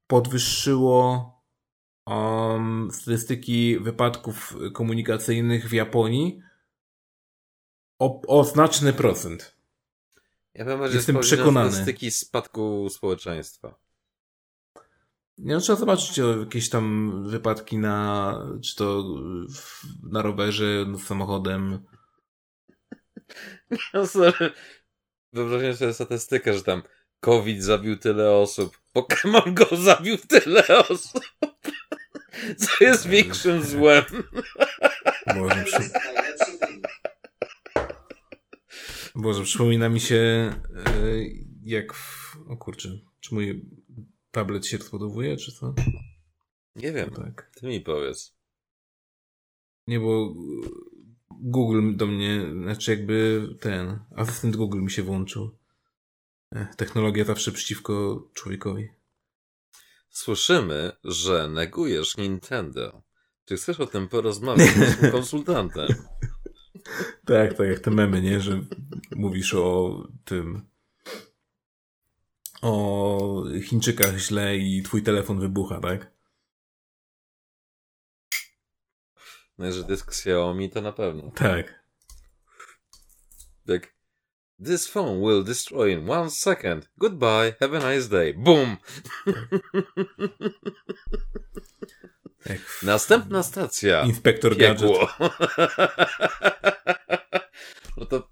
podwyższyło 0.06 1.35
um, 2.06 2.89
statystyki 2.93 3.78
wypadków 3.78 4.56
komunikacyjnych 4.72 5.68
w 5.68 5.72
Japonii 5.72 6.40
o, 7.98 8.20
o 8.26 8.44
znaczny 8.44 8.92
procent. 8.92 9.54
Ja 10.54 10.64
powiem, 10.64 10.88
że 10.88 10.96
Jestem 10.96 11.16
jest 11.16 11.28
przekonany. 11.28 11.70
statystyki 11.70 12.10
spadku 12.10 12.88
społeczeństwa. 12.90 13.74
Nie, 15.38 15.54
no, 15.54 15.60
trzeba 15.60 15.78
zobaczyć 15.78 16.20
o 16.20 16.40
jakieś 16.40 16.70
tam 16.70 17.12
wypadki 17.28 17.78
na, 17.78 18.38
czy 18.62 18.76
to 18.76 19.04
w, 19.54 19.82
na 20.12 20.22
rowerze, 20.22 20.84
no, 20.88 20.98
samochodem. 20.98 21.84
No 23.94 24.06
sorry. 24.06 24.52
Wyobraźcie 25.32 25.76
sobie 25.76 25.94
statystykę, 25.94 26.54
że 26.54 26.62
tam 26.62 26.82
COVID 27.20 27.62
zabił 27.62 27.96
tyle 27.96 28.30
osób, 28.30 28.80
Pokémon 28.96 29.54
Go 29.54 29.76
zabił 29.76 30.18
tyle 30.18 30.66
osób. 30.88 31.22
Co 32.58 32.84
jest 32.84 33.06
większym 33.06 33.62
złem? 33.62 34.04
Boże, 35.34 35.64
przy... 35.64 35.90
Boże, 39.14 39.42
przypomina 39.44 39.88
mi 39.88 40.00
się 40.00 40.16
e, 40.16 40.52
jak 41.62 41.94
w... 41.94 42.36
O 42.48 42.56
kurczę, 42.56 42.98
czy 43.20 43.34
mój 43.34 43.64
tablet 44.30 44.66
się 44.66 44.78
rozładowuje, 44.78 45.36
czy 45.36 45.52
co? 45.52 45.74
Nie 46.76 46.92
wiem, 46.92 47.10
Tak. 47.10 47.50
ty 47.54 47.66
mi 47.66 47.80
powiedz. 47.80 48.34
Nie, 49.86 50.00
bo 50.00 50.34
Google 51.30 51.96
do 51.96 52.06
mnie, 52.06 52.46
znaczy 52.62 52.90
jakby 52.90 53.48
ten, 53.60 53.98
asystent 54.16 54.56
Google 54.56 54.82
mi 54.82 54.90
się 54.90 55.02
włączył. 55.02 55.50
Ech, 56.52 56.76
Technologia 56.76 57.24
zawsze 57.24 57.52
przeciwko 57.52 58.22
człowiekowi. 58.34 58.88
Słyszymy, 60.10 60.92
że 61.04 61.48
negujesz 61.48 62.16
Nintendo. 62.16 63.02
Czy 63.44 63.56
chcesz 63.56 63.80
o 63.80 63.86
tym 63.86 64.08
porozmawiać 64.08 64.68
z 64.70 65.10
konsultantem? 65.12 65.88
Tak, 67.24 67.55
tak 67.55 67.68
jak 67.68 67.80
te 67.80 67.90
memy, 67.90 68.22
nie? 68.22 68.40
Że 68.40 68.60
mówisz 69.16 69.55
o 69.55 70.02
tym. 70.24 70.62
O 72.62 73.44
Chińczykach 73.62 74.18
źle 74.18 74.56
i 74.56 74.82
twój 74.82 75.02
telefon 75.02 75.40
wybucha, 75.40 75.80
tak? 75.80 76.14
No, 79.59 79.72
że 79.72 79.84
dysk 79.84 80.09
Xiaomi 80.09 80.70
to 80.70 80.82
na 80.82 80.92
pewno. 80.92 81.30
Tak. 81.30 81.84
Jak 83.66 83.94
This 84.64 84.86
phone 84.86 85.20
will 85.20 85.42
destroy 85.42 85.92
in 85.92 86.09
one 86.09 86.30
second. 86.30 86.88
Goodbye, 86.96 87.55
have 87.60 87.74
a 87.74 87.80
nice 87.80 88.09
day. 88.09 88.32
Boom! 88.32 88.78
W 92.44 92.82
Następna 92.82 93.42
stacja. 93.42 94.02
Inspektor 94.02 94.56
Gadget. 94.56 94.90
No 97.96 98.06
to 98.06 98.30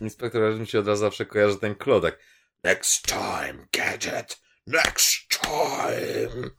Inspektor 0.00 0.42
Gadget 0.42 0.60
mi 0.60 0.66
się 0.66 0.78
od 0.78 0.86
razu 0.86 1.00
zawsze 1.00 1.26
kojarzy 1.26 1.58
ten 1.58 1.74
klodek. 1.74 2.18
Next 2.64 3.06
time, 3.06 3.66
Gadget! 3.72 4.40
Next 4.66 5.28
time! 5.28 6.50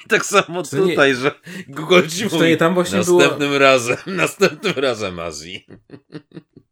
Tak 0.08 0.26
samo 0.26 0.62
To 0.62 0.76
nie- 0.78 0.90
tutaj, 0.90 1.14
że 1.14 1.34
Google 1.68 2.06
ci 2.08 2.28
To 2.28 2.36
mówi 2.36 2.48
nie 2.48 2.56
tam 2.56 2.74
właśnie 2.74 3.00
było. 3.00 3.18
następnym 3.18 3.56
razem, 3.56 3.96
następnym 4.16 4.72
razem 4.76 5.18
Azji. 5.18 5.66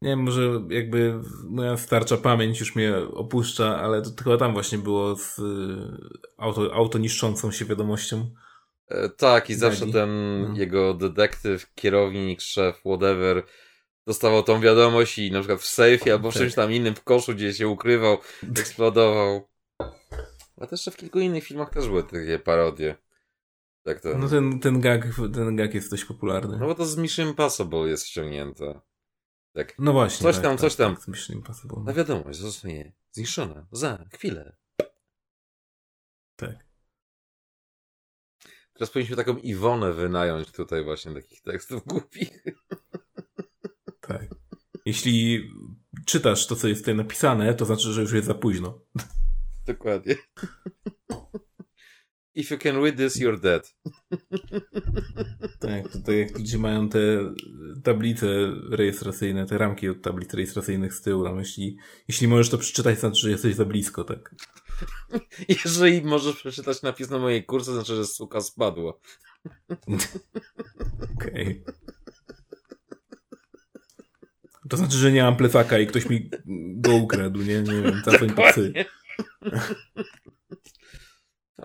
Nie 0.03 0.11
wiem, 0.11 0.23
może 0.23 0.61
jakby 0.71 1.21
moja 1.49 1.77
starcza 1.77 2.17
pamięć 2.17 2.61
już 2.61 2.75
mnie 2.77 2.97
opuszcza, 2.97 3.79
ale 3.81 4.03
to 4.03 4.11
chyba 4.25 4.37
tam 4.37 4.53
właśnie 4.53 4.79
było 4.79 5.17
z 5.17 5.39
y, 5.39 5.43
auto, 6.39 6.75
auto 6.75 6.99
niszczącą 6.99 7.53
się 7.53 7.65
wiadomością. 7.65 8.31
E, 8.89 9.09
tak, 9.09 9.51
i 9.51 9.55
zawsze 9.55 9.87
ten 9.87 10.41
No. 10.43 10.55
jego 10.59 10.95
detektyw, 10.95 11.75
kierownik, 11.75 12.41
szef, 12.41 12.77
whatever, 12.81 13.43
dostawał 14.07 14.43
tą 14.43 14.61
wiadomość 14.61 15.19
i 15.19 15.33
na 15.33 15.41
przykład 15.41 15.61
w 15.61 15.67
sejfie 15.67 16.13
albo 16.13 16.31
w 16.31 16.35
Tak. 16.35 16.43
czymś 16.43 16.55
tam 16.55 16.73
innym 16.73 16.95
w 16.95 17.05
koszu, 17.05 17.35
gdzie 17.35 17.55
się 17.55 17.69
ukrywał, 17.69 18.19
eksplodował. 18.59 19.49
A 20.61 20.67
też 20.67 20.85
w 20.93 20.97
kilku 20.97 21.21
innych 21.21 21.45
filmach 21.45 21.71
też 21.71 21.87
były 21.89 22.03
takie 22.03 22.39
parodie. 22.39 22.97
Tak 23.89 24.01
to. 24.01 24.19
No 24.19 24.29
ten, 24.29 24.61
ten, 24.61 24.81
gag, 24.81 25.07
ten 25.35 25.57
gag 25.57 25.75
jest 25.75 25.91
dość 25.91 26.05
popularny. 26.05 26.59
No 26.59 26.67
bo 26.67 26.75
to 26.75 26.87
z 26.87 26.97
Mission 26.97 27.29
Impossible 27.29 27.89
jest 27.89 28.07
ściągnięte. 28.07 28.81
Tak. 29.53 29.75
No 29.79 29.93
właśnie. 29.93 30.23
Coś 30.23 30.35
tak, 30.35 30.43
tam, 30.43 30.53
tak, 30.53 30.61
coś 30.61 30.77
tam. 30.77 30.97
Tak, 30.97 31.09
Mission 31.09 31.37
Impossible. 31.37 31.83
Na 31.85 31.93
wiadomość 31.93 32.39
zostanie 32.39 32.93
zniszczona 33.11 33.67
za 33.73 34.05
chwilę. 34.13 34.57
Tak. 36.37 36.67
Teraz 38.73 38.91
powinniśmy 38.91 39.17
taką 39.17 39.37
Iwonę 39.37 39.93
wynająć 39.93 40.53
tutaj 40.53 40.85
właśnie 40.85 41.15
takich 41.15 41.43
tekstów 41.43 41.85
głupich. 41.87 42.31
Tak. 44.01 44.27
Jeśli 44.85 45.51
czytasz 46.07 46.47
to, 46.47 46.57
co 46.57 46.69
jest 46.69 46.81
tutaj 46.81 46.95
napisane, 46.95 47.55
to 47.55 47.65
znaczy, 47.65 47.93
że 47.93 48.01
już 48.01 48.13
jest 48.13 48.27
za 48.27 48.35
późno. 48.35 48.81
Dokładnie. 49.67 50.17
If 52.39 52.55
you 52.55 52.59
can 52.59 52.83
read 52.83 52.97
this, 52.97 53.17
you're 53.17 53.41
dead. 53.41 53.63
Tak, 55.61 55.93
to 55.93 55.99
tak 55.99 56.15
jak 56.15 56.39
ludzie 56.39 56.59
mają 56.59 56.89
te 56.89 56.99
tablice 57.83 58.27
rejestracyjne, 58.71 59.47
te 59.47 59.59
ramki 59.59 59.89
od 59.89 60.03
tablic 60.03 60.35
rejestracyjnych 60.35 60.95
z 60.95 61.03
tyłu, 61.03 61.25
tam 61.25 61.39
jeśli, 61.39 61.77
jeśli 62.09 62.29
możesz 62.29 62.51
to 62.51 62.59
przeczytać, 62.59 63.01
znaczy, 63.01 63.21
że 63.21 63.31
jesteś 63.31 63.55
za 63.55 63.65
blisko, 63.65 64.05
tak. 64.05 64.35
Jeżeli 65.65 66.03
możesz 66.03 66.37
przeczytać 66.37 66.83
napis 66.83 67.11
na 67.11 67.19
mojej 67.19 67.45
kurce, 67.45 67.73
znaczy, 67.73 67.97
że 67.97 68.07
suka 68.07 68.41
spadła. 68.41 68.93
Okej. 71.17 71.65
To 74.69 74.77
znaczy, 74.77 74.97
że 74.97 75.13
nie 75.13 75.23
mam 75.23 75.37
plecaka 75.37 75.79
i 75.79 75.87
ktoś 75.87 76.09
mi 76.09 76.31
go 76.77 76.95
ukradł, 76.95 77.43
nie? 77.43 77.63
Nie 77.63 77.83
wiem, 77.83 78.03
zadzwoń 78.05 78.31
po 78.31 78.43
psy. 78.43 78.73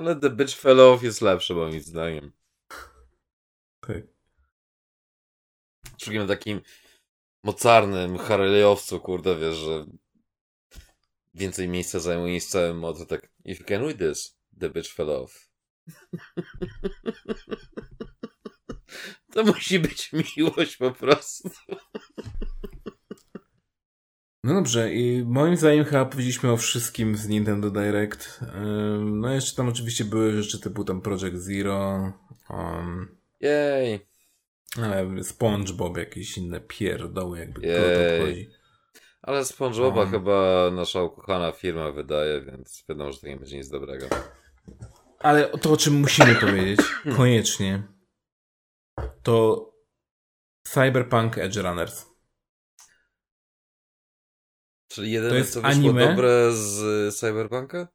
Ale 0.04 0.16
The 0.16 0.30
Bitch 0.30 0.56
Fell 0.56 0.80
Off 0.80 1.04
jest 1.04 1.22
lepsze, 1.22 1.54
moim 1.54 1.82
zdaniem. 1.82 2.32
Tak. 3.80 4.04
Szczególnie 5.98 6.28
takim 6.28 6.62
mocarnym 7.44 8.18
Harley'owcu, 8.18 9.00
kurde, 9.00 9.36
wiesz, 9.36 9.56
że 9.56 9.86
więcej 11.34 11.70
miejsca 11.70 12.00
zajmuje 12.00 12.34
niż 12.34 12.46
cały 12.46 12.74
mod, 12.74 13.08
tak 13.08 13.30
if 13.46 13.64
you 13.64 13.68
can 13.68 13.82
read 13.82 13.98
this, 13.98 14.38
the 14.60 14.70
bitch 14.70 14.94
fell 14.94 15.10
off. 15.10 15.34
To 19.34 19.44
musi 19.44 19.80
być 19.80 20.12
miłość 20.38 20.78
po 20.78 20.92
prostu. 20.92 21.50
No 24.44 24.54
dobrze, 24.54 24.94
i 24.94 25.24
moim 25.26 25.58
zdaniem 25.58 25.86
chyba 25.86 26.06
powiedzieliśmy 26.06 26.52
o 26.52 26.58
wszystkim 26.58 27.16
z 27.16 27.28
Nintendo 27.28 27.70
Direct. 27.70 28.40
No 29.00 29.34
jeszcze 29.34 29.56
tam 29.56 29.70
oczywiście 29.70 30.06
były 30.06 30.44
rzeczy 30.44 30.60
typu 30.60 30.84
tam 30.84 31.02
Project 31.02 31.36
Zero, 31.38 32.12
um, 32.50 33.18
Jej. 33.40 34.00
ale 34.82 35.24
SpongeBob, 35.24 35.98
jakieś 35.98 36.38
inne 36.38 36.60
pierdoły, 36.62 37.40
jakby 37.40 37.62
to 37.62 37.68
obchodzi. 37.68 38.50
Ale 39.22 39.46
SpongeBoba 39.46 40.02
Um. 40.02 40.12
chyba 40.12 40.70
nasza 40.72 41.04
ukochana 41.04 41.52
firma 41.52 41.92
wydaje, 41.92 42.42
więc 42.42 42.86
wiadomo, 42.90 43.12
że 43.12 43.20
to 43.20 43.28
nie 43.28 43.38
będzie 43.38 43.58
nic 43.58 43.70
dobrego. 43.70 44.06
Ale 45.20 45.50
to, 45.50 45.72
o 45.72 45.78
czym 45.78 45.94
musimy 45.94 46.36
powiedzieć, 46.36 46.80
koniecznie, 47.18 47.84
to 49.24 49.66
Cyberpunk 50.64 51.38
Edge 51.38 51.58
Runners. 51.58 52.13
Czyli 54.94 55.12
jedyne, 55.12 55.30
To 55.32 55.36
jest 55.38 55.54
co 55.54 55.62
wyszło 55.62 55.80
anime? 55.80 56.08
dobre 56.08 56.52
z 56.54 57.16
Cyberpunka? 57.16 57.88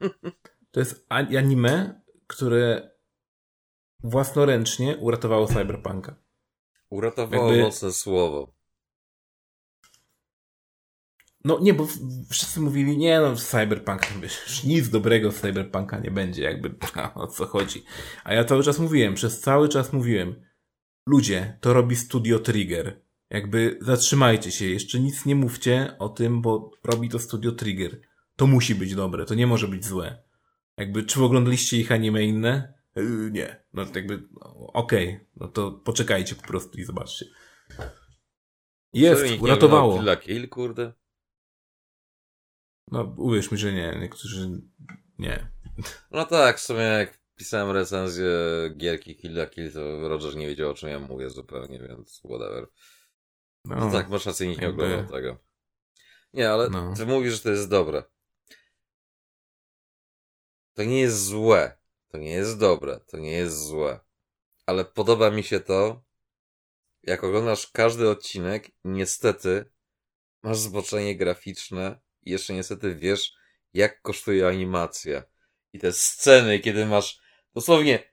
To 0.70 0.80
jest 0.80 1.06
anime, 1.08 2.00
które 2.26 2.90
własnoręcznie 4.02 4.96
uratowało 4.96 5.46
Cyberpunka. 5.46 6.16
Uratowało 6.90 7.46
Jakby- 7.46 7.62
mocne 7.62 7.92
słowo. 7.92 8.54
No 11.44 11.58
nie, 11.60 11.74
bo 11.74 11.86
wszyscy 12.30 12.60
mówili, 12.60 12.98
nie 12.98 13.20
no, 13.20 13.36
Cyberpunk, 13.36 14.00
wiesz, 14.22 14.64
nic 14.64 14.88
dobrego 14.88 15.32
z 15.32 15.40
Cyberpunka 15.40 15.98
nie 15.98 16.10
będzie, 16.10 16.42
jakby 16.42 16.74
a, 16.94 17.14
o 17.22 17.26
co 17.26 17.46
chodzi. 17.46 17.84
A 18.24 18.34
ja 18.34 18.44
cały 18.44 18.62
czas 18.62 18.78
mówiłem, 18.78 19.14
przez 19.14 19.40
cały 19.40 19.68
czas 19.68 19.92
mówiłem, 19.92 20.42
ludzie, 21.06 21.58
to 21.60 21.72
robi 21.72 21.96
Studio 21.96 22.38
Trigger. 22.38 23.07
Jakby 23.30 23.78
zatrzymajcie 23.80 24.52
się, 24.52 24.64
jeszcze 24.66 25.00
nic 25.00 25.26
nie 25.26 25.34
mówcie 25.34 25.96
o 25.98 26.08
tym, 26.08 26.42
bo 26.42 26.70
robi 26.84 27.08
to 27.08 27.18
Studio 27.18 27.52
Trigger. 27.52 28.00
To 28.36 28.46
musi 28.46 28.74
być 28.74 28.94
dobre, 28.94 29.24
to 29.24 29.34
nie 29.34 29.46
może 29.46 29.68
być 29.68 29.84
złe. 29.84 30.22
Jakby, 30.76 31.02
czy 31.02 31.24
oglądaliście 31.24 31.76
ich 31.76 31.92
anime 31.92 32.24
inne? 32.24 32.74
Yy, 32.96 33.30
nie. 33.32 33.64
No 33.72 33.86
jakby, 33.94 34.22
no, 34.32 34.72
okej, 34.72 35.20
no 35.36 35.48
to 35.48 35.72
poczekajcie 35.72 36.34
po 36.34 36.42
prostu 36.42 36.78
i 36.78 36.84
zobaczcie. 36.84 37.26
Jest, 38.92 39.24
nie 39.24 39.36
uratowało. 39.36 39.92
oglądał 39.92 40.16
Killa 40.16 40.36
Kill, 40.40 40.48
kurde. 40.48 40.92
No, 42.90 43.14
uwierz 43.16 43.50
mi, 43.50 43.58
że 43.58 43.72
nie. 43.72 43.98
Niektórzy 44.00 44.62
nie. 45.18 45.52
No 46.10 46.24
tak, 46.24 46.58
w 46.58 46.60
sumie 46.62 46.80
jak 46.80 47.20
pisałem 47.36 47.70
recenzję 47.70 48.30
gierki 48.76 49.16
Killa 49.16 49.46
Kill, 49.46 49.72
to 49.72 50.08
Roger 50.08 50.36
nie 50.36 50.46
wiedział 50.46 50.70
o 50.70 50.74
czym 50.74 50.88
ja 50.88 50.98
mówię 50.98 51.30
zupełnie, 51.30 51.78
więc 51.78 52.22
whatever. 52.24 52.66
No, 53.64 53.76
No 53.76 53.92
tak, 53.92 54.08
masz 54.08 54.26
rację, 54.26 54.48
nikt 54.48 54.60
nie 54.60 54.68
oglądał 54.68 55.06
tego. 55.06 55.38
Nie, 56.32 56.50
ale 56.50 56.68
No. 56.70 56.94
ty 56.96 57.06
mówisz, 57.06 57.34
że 57.34 57.40
to 57.40 57.50
jest 57.50 57.68
dobre. 57.68 58.02
To 60.74 60.84
nie 60.84 61.00
jest 61.00 61.24
złe. 61.24 61.78
To 62.08 62.18
nie 62.18 62.30
jest 62.30 62.58
dobre. 62.58 63.00
To 63.06 63.16
nie 63.16 63.32
jest 63.32 63.66
złe. 63.66 64.00
Ale 64.66 64.84
podoba 64.84 65.30
mi 65.30 65.42
się 65.42 65.60
to, 65.60 66.04
jak 67.02 67.24
oglądasz 67.24 67.66
każdy 67.66 68.10
odcinek, 68.10 68.70
niestety 68.84 69.70
masz 70.42 70.58
zboczenie 70.58 71.16
graficzne 71.16 72.00
i 72.22 72.30
jeszcze 72.30 72.54
niestety 72.54 72.94
wiesz, 72.94 73.34
jak 73.74 74.02
kosztuje 74.02 74.46
animacja. 74.48 75.22
I 75.72 75.78
te 75.78 75.92
sceny, 75.92 76.58
kiedy 76.60 76.86
masz 76.86 77.20
dosłownie 77.54 78.07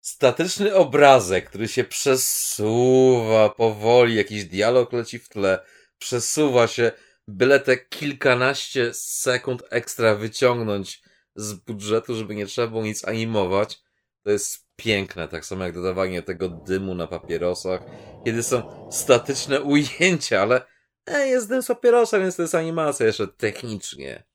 statyczny 0.00 0.74
obrazek, 0.74 1.48
który 1.48 1.68
się 1.68 1.84
przesuwa 1.84 3.48
powoli, 3.48 4.14
jakiś 4.14 4.44
dialog 4.44 4.92
leci 4.92 5.18
w 5.18 5.28
tle, 5.28 5.58
przesuwa 5.98 6.66
się, 6.66 6.92
byle 7.28 7.60
te 7.60 7.76
kilkanaście 7.76 8.94
sekund 8.94 9.62
ekstra 9.70 10.14
wyciągnąć 10.14 11.02
z 11.34 11.52
budżetu, 11.52 12.14
żeby 12.14 12.34
nie 12.34 12.46
trzeba 12.46 12.68
było 12.68 12.82
nic 12.82 13.08
animować, 13.08 13.82
to 14.22 14.30
jest 14.30 14.66
piękne. 14.76 15.28
Tak 15.28 15.44
samo 15.44 15.64
jak 15.64 15.74
dodawanie 15.74 16.22
tego 16.22 16.48
dymu 16.48 16.94
na 16.94 17.06
papierosach, 17.06 17.80
kiedy 18.24 18.42
są 18.42 18.88
statyczne 18.92 19.60
ujęcia, 19.60 20.42
ale 20.42 20.62
e, 21.06 21.28
jest 21.28 21.48
dym 21.48 21.62
z 21.62 21.66
papierosa, 21.66 22.18
więc 22.18 22.36
to 22.36 22.42
jest 22.42 22.54
animacja 22.54 23.06
jeszcze 23.06 23.28
technicznie. 23.28 24.29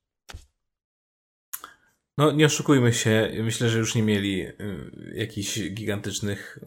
No, 2.17 2.31
nie 2.31 2.45
oszukujmy 2.45 2.93
się. 2.93 3.31
Myślę, 3.43 3.69
że 3.69 3.79
już 3.79 3.95
nie 3.95 4.03
mieli 4.03 4.41
y, 4.41 4.53
jakichś 5.15 5.59
gigantycznych, 5.59 6.59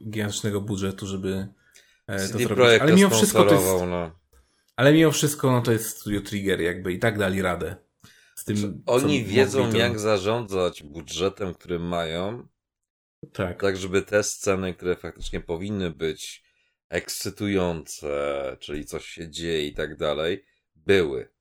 y, 0.00 0.10
gigantycznego 0.10 0.60
budżetu, 0.60 1.06
żeby 1.06 1.48
e, 2.06 2.28
to 2.28 2.38
CD 2.38 2.44
zrobić. 2.44 2.80
Ale 2.80 2.92
mimo 2.92 3.10
wszystko 3.10 3.44
to 3.44 3.54
jest, 3.54 3.66
no. 3.66 4.18
ale 4.76 4.92
mimo 4.92 5.10
wszystko 5.10 5.52
no, 5.52 5.62
to 5.62 5.72
jest 5.72 6.00
Studio 6.00 6.20
Trigger 6.20 6.60
jakby 6.60 6.92
i 6.92 6.98
tak 6.98 7.18
dali 7.18 7.42
radę. 7.42 7.76
Z 8.34 8.44
tym, 8.44 8.56
co 8.56 8.92
Oni 8.92 9.24
wiedzą, 9.24 9.72
to- 9.72 9.78
jak 9.78 9.98
zarządzać 9.98 10.82
budżetem, 10.82 11.54
który 11.54 11.78
mają, 11.78 12.48
Tak. 13.32 13.60
tak 13.60 13.76
żeby 13.76 14.02
te 14.02 14.22
sceny, 14.22 14.74
które 14.74 14.96
faktycznie 14.96 15.40
powinny 15.40 15.90
być 15.90 16.44
ekscytujące, 16.88 18.56
czyli 18.60 18.84
coś 18.84 19.06
się 19.06 19.30
dzieje 19.30 19.66
i 19.66 19.74
tak 19.74 19.96
dalej, 19.96 20.44
były. 20.76 21.33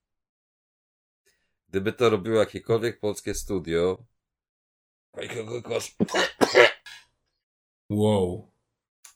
Gdyby 1.74 1.94
to 1.94 2.10
robiło 2.10 2.40
jakiekolwiek 2.40 3.00
polskie 3.00 3.34
studio, 3.34 4.06
Wow. 7.90 8.52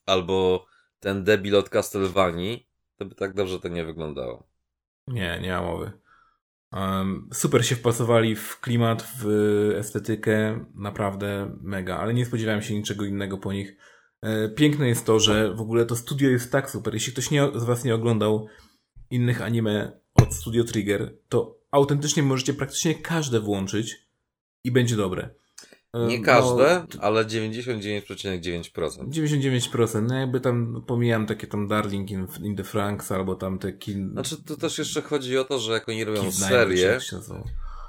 albo 0.05 0.65
ten 0.99 1.23
debil 1.23 1.55
od 1.55 1.69
Castlevanii, 1.69 2.69
to 2.97 3.05
by 3.05 3.15
tak 3.15 3.33
dobrze 3.33 3.59
to 3.59 3.67
nie 3.67 3.85
wyglądało. 3.85 4.47
Nie, 5.07 5.39
nie 5.41 5.49
ma 5.49 5.61
mowy. 5.61 5.91
Um, 6.71 7.29
super 7.33 7.65
się 7.65 7.75
wpasowali 7.75 8.35
w 8.35 8.59
klimat, 8.59 9.07
w 9.19 9.27
estetykę, 9.75 10.65
naprawdę 10.75 11.57
mega, 11.61 11.97
ale 11.97 12.13
nie 12.13 12.25
spodziewałem 12.25 12.61
się 12.61 12.73
niczego 12.73 13.05
innego 13.05 13.37
po 13.37 13.53
nich. 13.53 13.77
E, 14.21 14.49
Piękne 14.49 14.87
jest 14.87 15.05
to, 15.05 15.19
że 15.19 15.53
w 15.55 15.61
ogóle 15.61 15.85
to 15.85 15.95
studio 15.95 16.29
jest 16.29 16.51
tak 16.51 16.69
super. 16.69 16.93
Jeśli 16.93 17.13
ktoś 17.13 17.31
nie, 17.31 17.47
z 17.55 17.63
Was 17.63 17.83
nie 17.83 17.95
oglądał 17.95 18.47
innych 19.09 19.41
anime 19.41 19.99
od 20.27 20.33
Studio 20.33 20.63
Trigger, 20.63 21.13
to 21.29 21.59
autentycznie 21.71 22.23
możecie 22.23 22.53
praktycznie 22.53 22.95
każde 22.95 23.39
włączyć 23.39 24.07
i 24.63 24.71
będzie 24.71 24.95
dobre. 24.95 25.29
E, 25.93 26.07
Nie 26.07 26.19
no, 26.19 26.25
każde, 26.25 26.85
ale 26.99 27.25
99,9%. 27.25 29.09
99%, 29.09 30.01
no 30.01 30.15
jakby 30.15 30.39
tam 30.39 30.83
pomijam 30.87 31.25
takie 31.25 31.47
tam 31.47 31.67
Darling 31.67 32.11
in, 32.11 32.27
in 32.43 32.55
the 32.55 32.63
Franks 32.63 33.11
albo 33.11 33.35
tam 33.35 33.59
te 33.59 33.73
kin... 33.73 34.11
Znaczy, 34.11 34.43
to 34.43 34.57
też 34.57 34.77
jeszcze 34.77 35.01
chodzi 35.01 35.37
o 35.37 35.43
to, 35.43 35.59
że 35.59 35.73
jak 35.73 35.89
oni 35.89 36.03
robią 36.03 36.31
serię, 36.31 36.99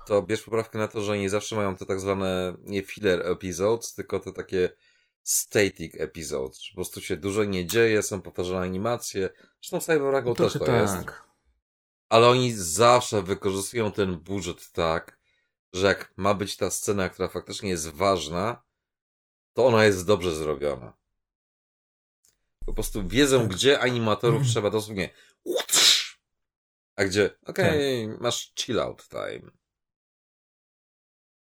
to 0.07 0.23
bierz 0.23 0.43
poprawkę 0.43 0.79
na 0.79 0.89
to, 0.89 1.01
że 1.01 1.13
oni 1.13 1.29
zawsze 1.29 1.57
mają 1.57 1.77
te 1.77 1.87
tak 1.87 2.01
zwane 2.01 2.55
nie 2.65 2.83
filler 2.83 3.27
episodes, 3.27 3.95
tylko 3.95 4.21
te 4.21 4.33
takie 4.33 4.71
static 5.23 5.95
episodes. 5.99 6.61
Po 6.71 6.75
prostu 6.75 7.01
się 7.01 7.17
dużo 7.17 7.45
nie 7.45 7.67
dzieje, 7.67 8.03
są 8.03 8.21
powtarzane 8.21 8.61
animacje. 8.61 9.31
Zresztą 9.61 9.81
w 9.81 9.85
Cyberpunku 9.85 10.35
też 10.35 10.53
to 10.53 10.73
jest. 10.73 11.28
Tak. 12.09 12.17
Ale 12.17 12.29
oni 12.29 12.53
zawsze 12.55 13.23
wykorzystują 13.23 13.93
ten 13.93 14.17
budżet 14.17 14.73
tak, 14.73 15.19
że 15.73 15.87
jak 15.87 16.13
ma 16.17 16.35
być 16.35 16.57
ta 16.57 16.71
scena, 16.71 17.09
która 17.09 17.29
faktycznie 17.29 17.71
jest 17.71 17.89
ważna, 17.89 18.63
to 19.53 19.67
ona 19.67 19.85
jest 19.85 20.07
dobrze 20.07 20.35
zrobiona. 20.37 20.97
Po 22.67 22.75
prostu 22.75 23.09
wiedzą, 23.09 23.41
Tak. 23.41 23.49
gdzie 23.49 23.81
animatorów 23.81 24.37
Mhm. 24.37 24.53
trzeba 24.53 24.71
dosłownie 24.71 25.11
a 26.97 27.05
gdzie, 27.05 27.31
okej, 27.47 28.09
masz 28.09 28.53
chill 28.59 28.81
out 28.81 29.09
time. 29.09 29.51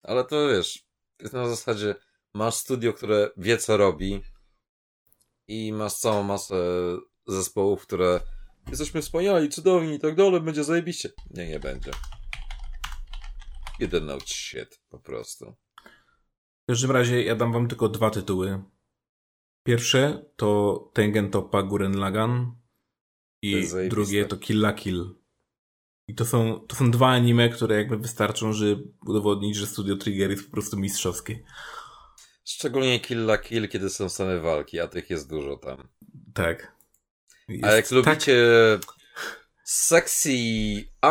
Ale 0.03 0.23
to 0.25 0.47
wiesz, 0.47 0.85
jest 1.19 1.33
na 1.33 1.49
zasadzie, 1.49 1.95
masz 2.33 2.55
studio, 2.55 2.93
które 2.93 3.29
wie 3.37 3.57
co 3.57 3.77
robi 3.77 4.23
i 5.47 5.73
masz 5.73 5.93
całą 5.93 6.23
masę 6.23 6.55
zespołów, 7.27 7.81
które 7.81 8.19
jesteśmy 8.69 9.01
wspaniali, 9.01 9.49
cudowni 9.49 9.93
i 9.93 9.99
tak 9.99 10.15
dalej, 10.15 10.41
będzie 10.41 10.63
zajebiście. 10.63 11.09
Nie, 11.31 11.47
nie 11.47 11.59
będzie. 11.59 11.91
Jeden 13.79 14.09
out 14.09 14.29
shit, 14.29 14.79
po 14.89 14.99
prostu. 14.99 15.55
W 16.63 16.67
każdym 16.67 16.91
razie 16.91 17.23
ja 17.23 17.35
dam 17.35 17.53
wam 17.53 17.67
tylko 17.67 17.89
dwa 17.89 18.09
tytuły. 18.09 18.63
Pierwsze 19.65 20.25
to 20.35 20.91
Tengen 20.93 21.31
Toppa 21.31 21.63
Guren 21.63 21.97
Lagan 21.97 22.45
To 22.45 22.55
i 23.41 23.65
zajebiste. 23.65 23.95
drugie 23.95 24.25
to 24.25 24.37
Kill 24.37 24.59
la 24.59 24.73
Kill. 24.73 25.15
I 26.07 26.15
to 26.15 26.25
są, 26.25 26.59
to 26.59 26.75
są 26.75 26.91
dwa 26.91 27.07
anime, 27.07 27.49
które 27.49 27.75
jakby 27.75 27.97
wystarczą, 27.97 28.53
żeby 28.53 28.83
udowodnić, 29.07 29.55
że 29.55 29.67
Studio 29.67 29.95
Trigger 29.95 30.31
jest 30.31 30.45
po 30.45 30.51
prostu 30.51 30.77
mistrzowskie. 30.77 31.43
Szczególnie 32.45 32.99
Kill 32.99 33.19
la 33.25 33.37
Kill, 33.37 33.69
kiedy 33.69 33.89
są 33.89 34.09
same 34.09 34.39
walki, 34.39 34.79
a 34.79 34.87
tych 34.87 35.09
jest 35.09 35.29
dużo 35.29 35.57
tam. 35.57 35.87
Tak. 36.33 36.76
A 37.49 37.53
jak 37.53 37.75
Jest 37.75 37.91
lubicie 37.91 38.35
sexy 39.63 40.29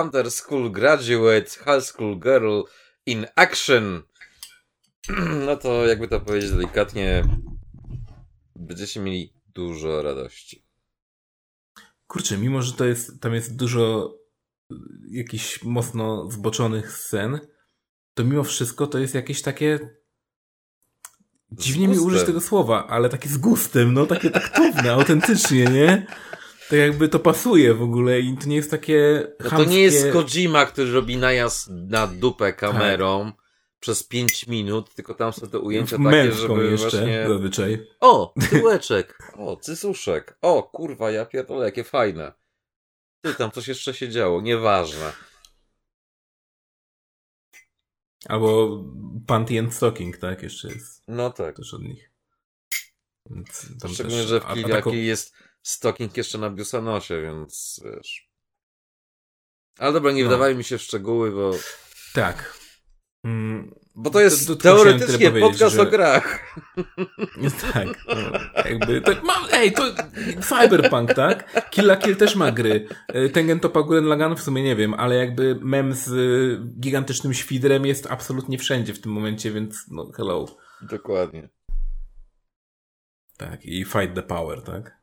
under 0.03 0.31
school 0.31 0.71
graduate 0.71 1.51
high 1.65 1.81
school 1.81 2.19
girl 2.19 2.63
in 3.07 3.27
action, 3.37 4.03
no 5.47 5.57
to 5.57 5.87
jakby 5.87 6.09
to 6.09 6.21
powiedzieć 6.21 6.51
delikatnie, 6.51 7.25
będziecie 8.57 9.01
mieli 9.01 9.33
dużo 9.55 10.03
radości. 10.03 10.67
Kurczę, 12.07 12.39
mimo 12.39 12.63
że 12.63 12.73
to 12.73 12.85
jest, 12.85 13.21
tam 13.21 13.35
jest 13.35 13.57
dużo 13.57 14.15
y, 14.73 14.77
jakichś 15.11 15.63
mocno 15.63 16.31
zboczonych 16.31 16.93
scen, 16.93 17.41
to 18.15 18.25
mimo 18.25 18.45
wszystko 18.45 18.87
to 18.87 18.99
jest 18.99 19.15
jakieś 19.15 19.43
takie. 19.43 19.97
Dziwnie 21.53 21.89
mi 21.89 21.99
użyć 21.99 22.25
tego 22.25 22.41
słowa, 22.41 22.87
ale 22.87 23.09
takie 23.09 23.29
z 23.29 23.39
gustem, 23.39 23.95
no 23.95 24.07
takie 24.07 24.31
taktowne, 24.31 24.93
autentycznie, 24.93 25.65
nie? 25.65 26.07
To 26.69 26.77
jakby 26.77 27.09
to 27.09 27.19
pasuje 27.19 27.75
w 27.75 27.83
ogóle 27.83 28.21
i 28.21 28.37
to 28.37 28.47
nie 28.47 28.57
jest 28.57 28.71
takie. 28.71 29.29
No 29.45 29.51
to 29.51 29.65
nie 29.65 29.81
jest 29.81 30.07
Kojima, 30.13 30.67
który 30.67 30.93
robi 30.93 31.17
najazd 31.17 31.69
na 31.71 32.07
dupę 32.07 32.53
kamerą 32.53 33.33
przez 33.81 34.03
5 34.03 34.47
minut, 34.47 34.95
tylko 34.95 35.15
tam 35.15 35.33
są 35.33 35.49
te 35.49 35.59
ujęcia 35.59 35.97
takie, 36.05 36.33
żeby 36.33 36.71
jeszcze, 36.71 36.91
właśnie... 36.91 37.25
zazwyczaj. 37.29 37.87
O, 38.01 38.35
tyłeczek. 38.51 39.19
O, 39.37 39.57
cysuszek. 39.57 40.39
O, 40.43 40.63
kurwa, 40.63 41.11
ja 41.11 41.27
pierdolę, 41.27 41.65
jakie 41.65 41.85
fajne. 41.85 42.33
Ty, 43.21 43.35
tam 43.35 43.51
coś 43.51 43.69
jeszcze 43.69 43.95
się 43.95 44.09
działo, 44.09 44.41
nieważne. 44.41 45.13
Albo 48.29 48.81
Panty 49.27 49.59
and 49.59 49.75
Stocking, 49.75 50.17
tak? 50.19 50.43
Jeszcze 50.43 50.69
jest 50.69 51.03
No 51.09 51.31
tak. 51.31 51.57
też 51.57 51.75
od 51.75 51.83
nich. 51.83 52.11
Więc 53.31 53.81
tam 53.81 53.91
Szczególnie, 53.95 54.19
też- 54.19 54.29
że 54.29 54.41
w 54.41 54.47
Kiliaki 54.47 54.71
taką- 54.73 54.93
jest 54.93 55.35
stocking 55.63 56.17
jeszcze 56.17 56.39
na 56.39 56.51
biusanosie, 56.51 57.23
więc 57.23 57.81
wiesz. 57.85 58.31
Ale 59.79 59.93
dobra, 59.93 60.13
nie 60.13 60.23
No. 60.23 60.29
wdawaj 60.29 60.57
mi 60.57 60.65
się 60.65 60.79
w 60.79 60.83
szczegóły, 60.83 61.33
bo, 61.33 61.51
Tak. 62.15 62.59
Mm, 63.25 63.75
bo 63.97 64.11
to 64.11 64.21
jest 64.21 64.47
To- 64.47 64.57
to 64.57 64.63
teoretycznie 64.63 65.31
podcast 65.31 65.75
że- 65.75 65.83
o 65.83 65.87
grach. 65.87 66.39
Tak, 67.73 67.87
no, 68.07 68.15
jakby, 68.65 69.01
to, 69.01 69.13
mam, 69.25 69.45
ej, 69.53 69.73
to 69.73 69.83
Cyberpunk, 70.43 71.15
tak? 71.15 71.71
Kill 71.71 71.85
la 71.85 71.97
Kill 71.97 72.17
też 72.17 72.37
ma 72.37 72.53
gry. 72.53 72.89
E, 73.09 73.29
Tengen 73.29 73.61
Toppa 73.61 73.83
Guren 73.83 74.05
Lagan 74.05 74.37
w 74.37 74.43
sumie 74.43 74.63
nie 74.63 74.77
wiem, 74.77 74.95
ale 74.95 75.15
jakby 75.17 75.59
mem 75.63 75.93
z 75.95 76.11
gigantycznym 76.81 77.35
świdrem 77.35 77.87
jest 77.87 78.07
absolutnie 78.11 78.59
wszędzie 78.59 78.95
w 78.95 79.01
tym 79.01 79.13
momencie, 79.13 79.53
więc 79.53 79.87
no 79.91 80.11
hello. 80.17 80.47
Dokładnie. 80.83 81.49
Tak, 83.37 83.65
i 83.65 83.85
Fight 83.85 84.15
the 84.15 84.23
Power, 84.23 84.63
tak? 84.63 84.99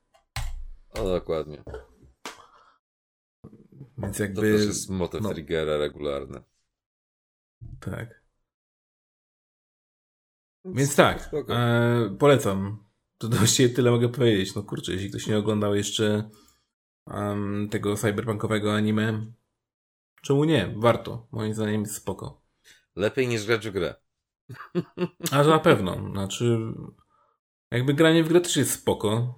O, 0.99 1.09
dokładnie. 1.09 1.63
Więc 3.97 4.17
To 4.17 4.23
jakby... 4.23 4.41
też 4.57 4.65
jest 4.65 4.89
motyw 4.89 5.21
no. 5.21 5.29
Triggera 5.33 5.77
regularny. 5.77 6.41
Tak. 7.79 8.22
Więc 10.65 10.95
tak, 10.95 11.29
e, 11.49 12.15
polecam. 12.19 12.83
To 13.17 13.27
właściwie 13.29 13.69
tyle 13.69 13.91
mogę 13.91 14.09
powiedzieć. 14.09 14.55
No 14.55 14.63
kurczę, 14.63 14.93
jeśli 14.93 15.09
ktoś 15.09 15.27
nie 15.27 15.37
oglądał 15.37 15.75
jeszcze 15.75 16.29
em, 17.07 17.67
tego 17.71 17.95
cyberpunkowego 17.95 18.75
anime, 18.75 19.25
czemu 20.21 20.43
nie? 20.43 20.73
Warto. 20.77 21.27
Moim 21.31 21.53
zdaniem 21.53 21.81
jest 21.81 21.95
spoko. 21.95 22.41
Lepiej 22.95 23.27
niż 23.27 23.45
grać 23.45 23.67
w 23.67 23.71
grę. 23.71 23.95
A 25.31 25.43
na 25.43 25.59
pewno. 25.59 26.11
Znaczy, 26.11 26.59
jakby 27.71 27.93
granie 27.93 28.23
w 28.23 28.27
grę 28.27 28.41
też 28.41 28.57
jest 28.57 28.71
spoko, 28.71 29.35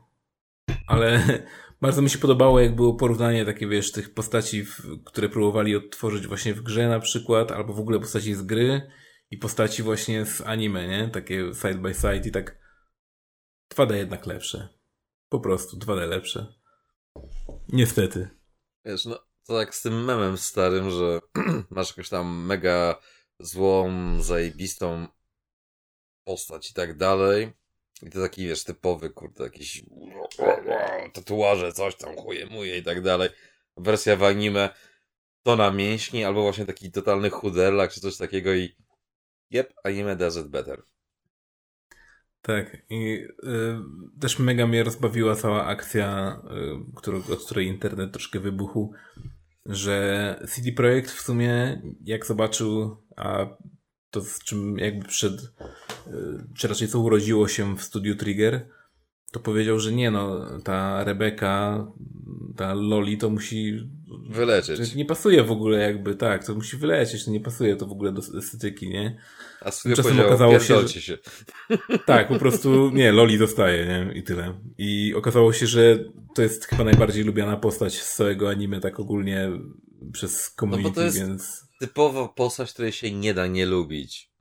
ale 0.88 1.22
bardzo 1.82 2.02
mi 2.02 2.10
się 2.10 2.18
podobało, 2.18 2.60
jak 2.60 2.76
było 2.76 2.94
porównanie 2.94 3.46
takie, 3.46 3.68
wiesz, 3.68 3.92
tych 3.92 4.14
postaci, 4.14 4.66
w, 4.66 5.04
które 5.04 5.30
próbowali 5.30 5.76
odtworzyć 5.76 6.28
właśnie 6.28 6.54
w 6.54 6.62
grze 6.62 6.90
na 6.90 7.00
przykład, 7.00 7.52
albo 7.52 7.74
w 7.74 7.80
ogóle 7.80 8.00
postaci 8.00 8.34
z 8.34 8.42
gry 8.42 8.92
i 9.32 9.38
postaci 9.38 9.84
właśnie 9.84 10.26
z 10.26 10.42
anime, 10.42 10.88
nie? 10.88 11.10
Takie 11.10 11.54
side 11.54 11.76
by 11.76 11.94
side 11.94 12.22
i 12.26 12.32
tak 12.32 12.58
2D 13.74 13.94
jednak 13.94 14.26
lepsze. 14.26 14.70
Po 15.30 15.40
prostu 15.40 15.78
2D 15.78 16.08
lepsze. 16.08 16.54
Niestety. 17.70 18.30
Wiesz, 18.86 19.06
no, 19.06 19.20
to 19.48 19.60
jak 19.60 19.76
z 19.76 19.82
tym 19.82 20.06
memem 20.06 20.38
starym, 20.38 20.92
że 20.92 21.20
masz 21.70 21.90
jakąś 21.90 22.10
tam 22.10 22.46
mega 22.46 23.00
złą, 23.40 23.92
zajebistą 24.22 25.08
postać 26.24 26.72
i 26.72 26.74
tak 26.74 26.98
dalej. 26.98 27.54
I 28.02 28.10
to 28.10 28.22
taki, 28.22 28.48
wiesz, 28.48 28.64
typowy, 28.64 29.10
kurde, 29.10 29.44
jakiś 29.44 29.84
tatuaże, 31.14 31.74
coś 31.74 31.96
tam, 31.96 32.16
chuje, 32.16 32.46
muje 32.46 32.78
i 32.78 32.84
tak 32.84 33.02
dalej. 33.02 33.30
Wersja 33.78 34.16
w 34.16 34.24
anime 34.24 34.70
to 35.44 35.56
na 35.56 35.72
mięśni, 35.72 36.24
albo 36.24 36.42
właśnie 36.42 36.66
taki 36.66 36.92
totalny 36.92 37.30
chuderlak, 37.30 37.92
czy 37.92 38.02
coś 38.02 38.18
takiego 38.18 38.54
i 38.54 38.76
yep, 39.56 39.74
anime 39.84 40.16
does 40.16 40.38
it 40.38 40.48
better. 40.48 40.84
Tak, 42.42 42.78
i 42.90 43.14
y, 43.14 43.30
też 44.20 44.40
mega 44.40 44.68
mnie 44.68 44.84
rozbawiła 44.84 45.36
cała 45.36 45.66
akcja, 45.66 46.38
y, 46.92 46.96
którą, 46.96 47.18
od 47.18 47.46
której 47.46 47.68
internet 47.68 48.12
troszkę 48.12 48.40
wybuchł, 48.40 48.94
że 49.66 50.40
CD 50.48 50.72
Projekt 50.72 51.12
w 51.12 51.22
sumie, 51.22 51.82
jak 52.04 52.26
zobaczył, 52.26 52.98
a 53.16 53.46
to 54.12 54.22
z 54.22 54.40
czym 54.40 54.78
jakby 54.78 55.06
przed, 55.08 55.34
y, 55.42 55.48
czy 56.56 56.68
raczej 56.68 56.88
co 56.88 57.00
urodziło 57.00 57.48
się 57.48 57.78
w 57.78 57.84
studiu 57.84 58.16
Trigger, 58.16 58.70
to 59.36 59.40
powiedział, 59.40 59.80
że 59.80 59.92
nie 59.92 60.12
no, 60.12 60.46
ta 60.64 61.04
Rebeka, 61.04 61.88
ta 62.58 62.74
Loli 62.74 63.18
to 63.18 63.30
musi 63.30 63.90
Wyleczyć. 64.30 64.96
nie 64.96 65.06
pasuje 65.06 65.44
w 65.44 65.52
ogóle 65.52 65.80
jakby, 65.80 66.16
tak, 66.16 66.46
to 66.46 66.56
musi 66.56 66.78
wylecieć, 66.78 67.26
to 67.26 67.32
nie 67.32 67.40
pasuje 67.40 67.76
to 67.76 67.86
w 67.86 67.92
ogóle 67.92 68.12
do 68.12 68.22
estetyki, 68.38 68.90
nie? 68.90 69.18
A 69.62 69.72
studio 69.72 69.96
Czasem 69.96 70.20
okazało 70.20 70.60
się, 70.60 70.88
że- 70.88 71.02
się. 71.02 71.18
Tak, 72.06 72.28
po 72.28 72.40
prostu, 72.40 72.90
nie, 72.90 73.12
Loli 73.12 73.38
zostaje, 73.38 73.86
nie? 73.86 74.20
I 74.20 74.24
tyle. 74.24 74.54
I 74.78 75.14
okazało 75.16 75.54
się, 75.54 75.68
że 75.68 76.00
to 76.36 76.42
jest 76.42 76.66
chyba 76.66 76.84
najbardziej 76.84 77.24
lubiana 77.24 77.58
postać 77.58 78.02
z 78.02 78.16
całego 78.16 78.50
anime, 78.50 78.80
tak 78.80 79.00
ogólnie 79.00 79.50
przez 80.14 80.56
community, 80.60 80.90
No 80.90 80.96
to 80.96 81.02
jest- 81.02 81.18
więc... 81.18 81.66
Typowa 81.80 82.28
postać, 82.28 82.74
której 82.74 82.92
się 82.92 83.12
nie 83.12 83.34
da 83.34 83.48
nie 83.48 83.66
lubić. 83.66 84.32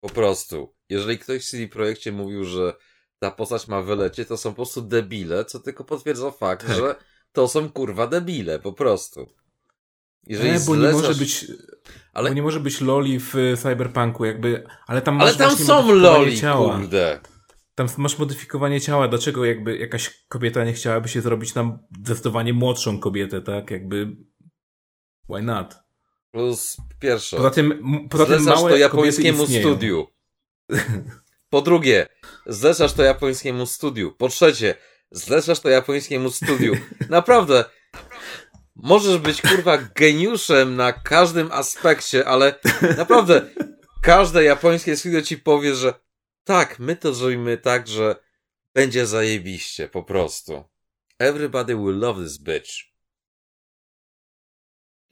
Po 0.00 0.08
prostu. 0.08 0.74
Jeżeli 0.88 1.18
ktoś 1.18 1.42
w 1.44 1.50
CD 1.50 1.68
Projekcie 1.68 2.12
mówił, 2.12 2.44
że 2.44 2.74
ta 3.22 3.30
postać 3.30 3.68
ma 3.68 3.82
wylecieć, 3.82 4.28
to 4.28 4.36
są 4.36 4.50
po 4.50 4.56
prostu 4.56 4.82
debile, 4.82 5.44
co 5.44 5.60
tylko 5.60 5.84
potwierdza 5.84 6.30
fakt, 6.30 6.66
Tak. 6.66 6.76
że 6.76 6.94
to 7.32 7.48
są 7.48 7.68
kurwa 7.70 8.06
debile, 8.06 8.58
po 8.58 8.72
prostu. 8.72 9.26
Jeżeli 10.26 10.52
Nie, 10.52 10.60
bo 10.60 10.76
nie 10.76 10.82
zlecasz- 10.82 10.92
może 10.92 11.14
być... 11.14 11.46
Ale- 12.12 12.30
Bo 12.30 12.34
nie 12.34 12.42
może 12.42 12.60
być 12.60 12.80
Loli 12.80 13.18
w 13.20 13.34
Cyberpunku, 13.62 14.24
jakby, 14.24 14.64
ale 14.86 15.02
tam 15.02 15.20
Ale 15.20 15.34
tam 15.34 15.56
są 15.56 15.94
loli, 15.94 16.40
ciała. 16.40 16.76
kurde. 16.76 17.20
Tam 17.74 17.88
masz 17.98 18.18
modyfikowanie 18.18 18.80
ciała. 18.80 19.08
Dlaczego 19.08 19.44
jakby 19.44 19.78
jakaś 19.78 20.24
kobieta 20.28 20.64
nie 20.64 20.72
chciałaby 20.72 21.08
się 21.08 21.20
zrobić 21.20 21.54
nam 21.54 21.78
zdecydowanie 21.98 22.52
młodszą 22.52 22.98
kobietę, 22.98 23.42
tak? 23.42 23.70
Jakby 23.70 24.16
why 25.30 25.42
not? 25.42 25.74
Plus 26.30 26.76
pierwsze. 27.00 27.36
Poza 27.36 27.50
tym, 27.50 27.82
poza 28.10 28.26
tym 28.26 28.42
małe 28.44 28.54
to 28.56 28.62
kobiety 28.62 28.78
japońskiemu 28.80 29.42
istnieją. 29.42 29.62
studiu. 29.68 30.06
Po 31.52 31.62
drugie, 31.62 32.06
zlecasz 32.46 32.92
to 32.92 33.02
japońskiemu 33.02 33.66
studiu. 33.66 34.12
Po 34.12 34.28
trzecie, 34.28 34.74
zlecasz 35.10 35.60
to 35.60 35.68
japońskiemu 35.68 36.30
studiu. 36.30 36.74
Naprawdę. 37.08 37.64
Możesz 38.76 39.18
być 39.18 39.42
kurwa 39.42 39.78
geniuszem 39.78 40.76
na 40.76 40.92
każdym 40.92 41.52
aspekcie, 41.52 42.28
ale 42.28 42.54
naprawdę 42.96 43.50
każde 44.02 44.44
japońskie 44.44 44.96
studio 44.96 45.22
ci 45.22 45.38
powie, 45.38 45.74
że 45.74 45.94
tak, 46.44 46.78
my 46.78 46.96
to 46.96 47.14
zrobimy 47.14 47.58
tak, 47.58 47.88
że 47.88 48.16
będzie 48.74 49.06
zajebiście, 49.06 49.88
po 49.88 50.02
prostu. 50.02 50.64
Everybody 51.18 51.76
will 51.76 51.98
love 51.98 52.24
this 52.24 52.38
bitch. 52.38 52.70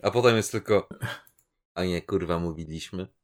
A 0.03 0.11
potem 0.11 0.37
jest 0.37 0.53
tylko, 0.53 0.89
a 1.75 1.85
nie 1.85 2.03
kurwa 2.03 2.39
mówiliśmy. 2.39 3.20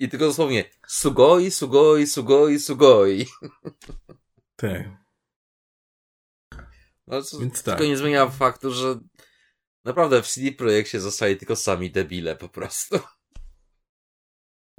I 0.00 0.08
tylko 0.08 0.26
dosłownie 0.26 0.64
sugoi, 0.86 1.50
sugoi, 1.50 2.06
sugoi, 2.06 2.58
sugoi. 2.58 3.26
Tak. 4.56 4.86
No, 7.06 7.22
co, 7.22 7.38
Więc 7.38 7.62
tak. 7.62 7.78
Tylko 7.78 7.90
nie 7.90 7.96
zmienia 7.96 8.28
faktu, 8.28 8.70
że 8.72 8.98
naprawdę 9.84 10.22
w 10.22 10.28
CD 10.28 10.52
Projekcie 10.52 11.00
zostali 11.00 11.36
tylko 11.36 11.56
sami 11.56 11.90
debile 11.90 12.36
po 12.36 12.48
prostu. 12.48 12.98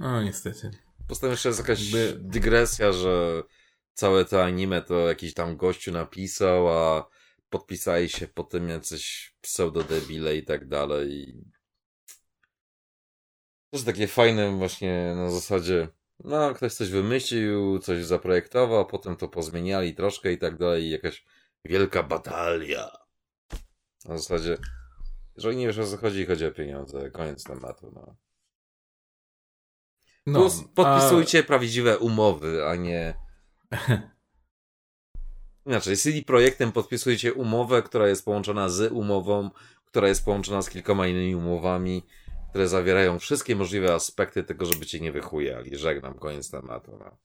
No, 0.00 0.22
niestety. 0.22 0.70
Potem 1.08 1.30
jeszcze 1.30 1.48
jest 1.48 1.58
jakaś 1.58 1.92
Jakby- 1.92 2.18
dygresja, 2.20 2.92
że 2.92 3.42
całe 3.94 4.24
to 4.24 4.44
anime 4.44 4.82
to 4.82 5.08
jakiś 5.08 5.34
tam 5.34 5.56
gościu 5.56 5.92
napisał, 5.92 6.68
a 6.68 7.08
podpisali 7.50 8.08
się 8.08 8.28
po 8.28 8.44
tym 8.44 8.68
jacyś 8.68 9.34
pseudodebile 9.40 10.36
i 10.36 10.44
tak 10.44 10.68
dalej. 10.68 11.36
To 13.70 13.76
jest 13.76 13.86
takie 13.86 14.06
fajne 14.06 14.56
właśnie 14.56 15.12
na 15.16 15.30
zasadzie, 15.30 15.88
no 16.24 16.54
ktoś 16.54 16.74
coś 16.74 16.90
wymyślił, 16.90 17.78
coś 17.78 18.04
zaprojektował, 18.04 18.80
a 18.80 18.84
potem 18.84 19.16
to 19.16 19.28
pozmieniali 19.28 19.94
troszkę 19.94 20.32
i 20.32 20.38
tak 20.38 20.56
dalej 20.56 20.90
jakaś 20.90 21.24
wielka 21.64 22.02
batalia. 22.02 22.90
Na 24.04 24.18
zasadzie, 24.18 24.58
jeżeli 25.36 25.56
nie 25.56 25.66
wiesz 25.66 25.78
o 25.78 25.86
co 25.86 25.96
chodzi, 25.96 26.26
chodzi 26.26 26.46
o 26.46 26.52
pieniądze, 26.52 27.10
koniec 27.10 27.44
tematu, 27.44 27.92
no. 27.94 28.16
No, 30.26 30.40
Plus 30.40 30.64
podpisujcie 30.74 31.42
prawdziwe 31.42 31.98
umowy, 31.98 32.66
a 32.66 32.76
nie. 32.76 33.14
Inaczej, 35.66 35.96
CD 35.96 36.22
Projektem 36.22 36.72
podpisujecie 36.72 37.34
umowę, 37.34 37.82
która 37.82 38.08
jest 38.08 38.24
połączona 38.24 38.68
z 38.68 38.92
umową, 38.92 39.50
która 39.84 40.08
jest 40.08 40.24
połączona 40.24 40.62
z 40.62 40.70
kilkoma 40.70 41.06
innymi 41.06 41.34
umowami, 41.34 42.02
które 42.50 42.68
zawierają 42.68 43.18
wszystkie 43.18 43.56
możliwe 43.56 43.94
aspekty 43.94 44.44
tego, 44.44 44.66
żeby 44.66 44.86
cię 44.86 45.00
nie 45.00 45.12
wychujali. 45.12 45.76
Żegnam, 45.76 46.14
koniec 46.14 46.50
tematu. 46.50 46.98
No. 46.98 47.18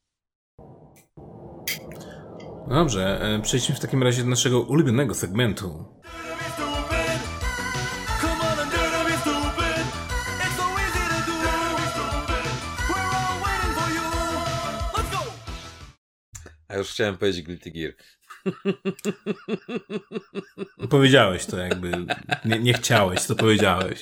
Dobrze, 2.68 3.22
e, 3.22 3.42
przejdźmy 3.42 3.76
w 3.76 3.80
takim 3.80 4.04
razie 4.04 4.24
do 4.24 4.30
naszego 4.30 4.62
ulubionego 4.62 5.14
segmentu. 5.14 5.86
A 16.68 16.78
już 16.78 16.92
chciałem 16.92 17.18
powiedzieć 17.18 17.46
Guilty 17.46 17.72
Gear. 17.72 17.94
Powiedziałeś 20.90 21.46
to 21.46 21.58
jakby, 21.58 21.92
nie, 22.46 22.60
nie 22.60 22.74
chciałeś, 22.74 23.26
to 23.26 23.36
powiedziałeś. 23.36 24.00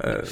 E, 0.00 0.22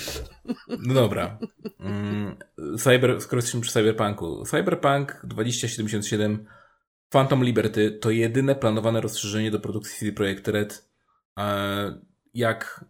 No 0.78 0.94
dobra. 0.94 1.38
Mm, 1.80 2.36
Cyber, 2.78 3.20
skoro 3.20 3.38
jesteśmy 3.38 3.60
przy 3.60 3.72
Cyberpunku. 3.72 4.44
Cyberpunk 4.44 5.20
2077 5.24 6.46
Phantom 7.08 7.44
Liberty 7.44 7.90
to 7.90 8.10
jedyne 8.10 8.54
planowane 8.54 9.00
rozszerzenie 9.00 9.50
do 9.50 9.60
produkcji 9.60 9.98
CD 9.98 10.12
Projekt 10.12 10.48
Red, 10.48 10.90
e, 11.38 11.98
jak 12.34 12.84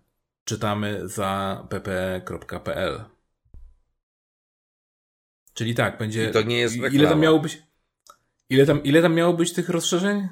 czytamy 0.45 1.09
za 1.09 1.67
pp.pl. 1.71 3.05
Czyli 5.55 5.75
tak, 5.75 5.99
będzie... 5.99 6.29
I 6.29 6.33
to 6.33 6.43
nie 6.43 6.59
jest 6.59 6.77
Ile 6.77 6.89
reklama. 6.89 7.09
tam 7.11 7.21
miało 7.21 7.39
być... 7.41 7.63
Ile 8.53 8.67
tam, 8.67 8.83
ile 8.83 9.03
tam 9.03 9.15
miało 9.15 9.33
być 9.35 9.53
tych 9.53 9.69
rozszerzeń? 9.69 10.29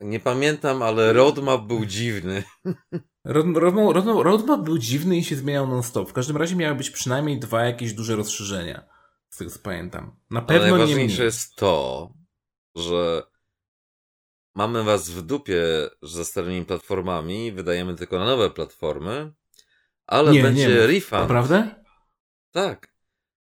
Nie 0.00 0.20
pamiętam, 0.20 0.82
ale 0.82 1.12
roadmap 1.12 1.62
był 1.62 1.84
dziwny. 1.86 2.42
Road- 3.24 3.56
road- 3.56 3.94
road- 3.96 4.22
Roadmap 4.24 4.60
był 4.60 4.78
dziwny 4.78 5.16
i 5.16 5.24
się 5.24 5.36
zmieniał 5.36 5.66
non-stop. 5.66 6.10
W 6.10 6.12
każdym 6.12 6.36
razie 6.36 6.56
miały 6.56 6.74
być 6.76 6.90
przynajmniej 6.90 7.38
dwa 7.40 7.64
jakieś 7.64 7.92
duże 7.92 8.16
rozszerzenia. 8.16 8.88
Z 9.30 9.36
tego 9.36 9.50
co 9.50 9.58
pamiętam. 9.58 10.16
Na 10.30 10.40
Ale 10.40 10.46
pewno 10.48 10.66
nie 10.66 10.70
najważniejsze 10.72 11.14
mniej. 11.16 11.24
jest 11.26 11.56
to, 11.56 12.08
że 12.76 13.22
mamy 14.54 14.84
was 14.84 15.10
w 15.10 15.22
dupie 15.22 15.62
ze 16.02 16.24
starymi 16.24 16.64
platformami, 16.64 17.52
wydajemy 17.52 17.94
tylko 17.94 18.18
na 18.18 18.24
nowe 18.24 18.50
platformy, 18.50 19.32
ale 20.06 20.32
Nie, 20.32 20.42
będzie 20.42 20.68
nie 20.68 20.86
refund. 20.86 21.22
Naprawdę? 21.22 21.84
Tak. 22.50 22.94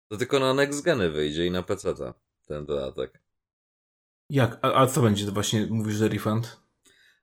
To 0.07 0.17
tylko 0.17 0.39
na 0.39 0.53
next 0.53 0.81
geny 0.83 1.09
wyjdzie 1.09 1.45
i 1.45 1.51
na 1.51 1.63
PC 1.63 1.93
ten 2.47 2.65
dodatek. 2.65 3.20
Jak? 4.31 4.59
A, 4.61 4.73
a 4.73 4.87
co 4.87 5.01
będzie 5.01 5.31
właśnie? 5.31 5.67
Mówisz, 5.69 5.95
że 5.95 6.07
refund? 6.07 6.61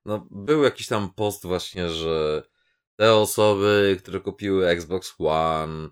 No, 0.05 0.27
był 0.31 0.65
jakiś 0.65 0.87
tam 0.87 1.11
post 1.15 1.47
właśnie, 1.47 1.89
że 1.89 2.43
te 2.97 3.15
osoby, 3.15 3.97
które 4.03 4.21
kupiły 4.21 4.69
Xbox 4.69 5.15
One 5.19 5.89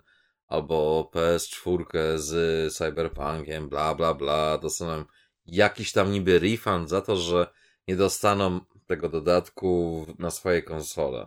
albo 0.47 1.11
PS4 1.15 2.19
z 2.19 2.75
Cyberpunkiem, 2.75 3.69
bla 3.69 3.95
bla 3.95 4.15
bla, 4.15 4.59
dostaną 4.59 5.05
jakiś 5.47 5.93
tam 5.93 6.13
niby 6.13 6.39
refund 6.39 6.89
za 6.89 7.01
to, 7.01 7.17
że 7.17 7.47
nie 7.89 7.97
dostaną 7.97 8.61
tego 8.87 9.09
dodatku 9.09 10.07
na 10.19 10.31
swoje 10.31 10.63
konsole. 10.63 11.27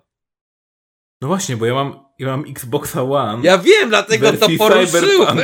No 1.21 1.27
właśnie, 1.27 1.57
bo 1.57 1.65
ja 1.65 1.73
mam, 1.73 2.05
ja 2.19 2.27
mam 2.27 2.43
Xboxa 2.49 3.03
One. 3.03 3.43
Ja 3.43 3.57
wiem, 3.57 3.89
dlatego 3.89 4.33
to 4.33 4.47
poruszyłem! 4.57 5.37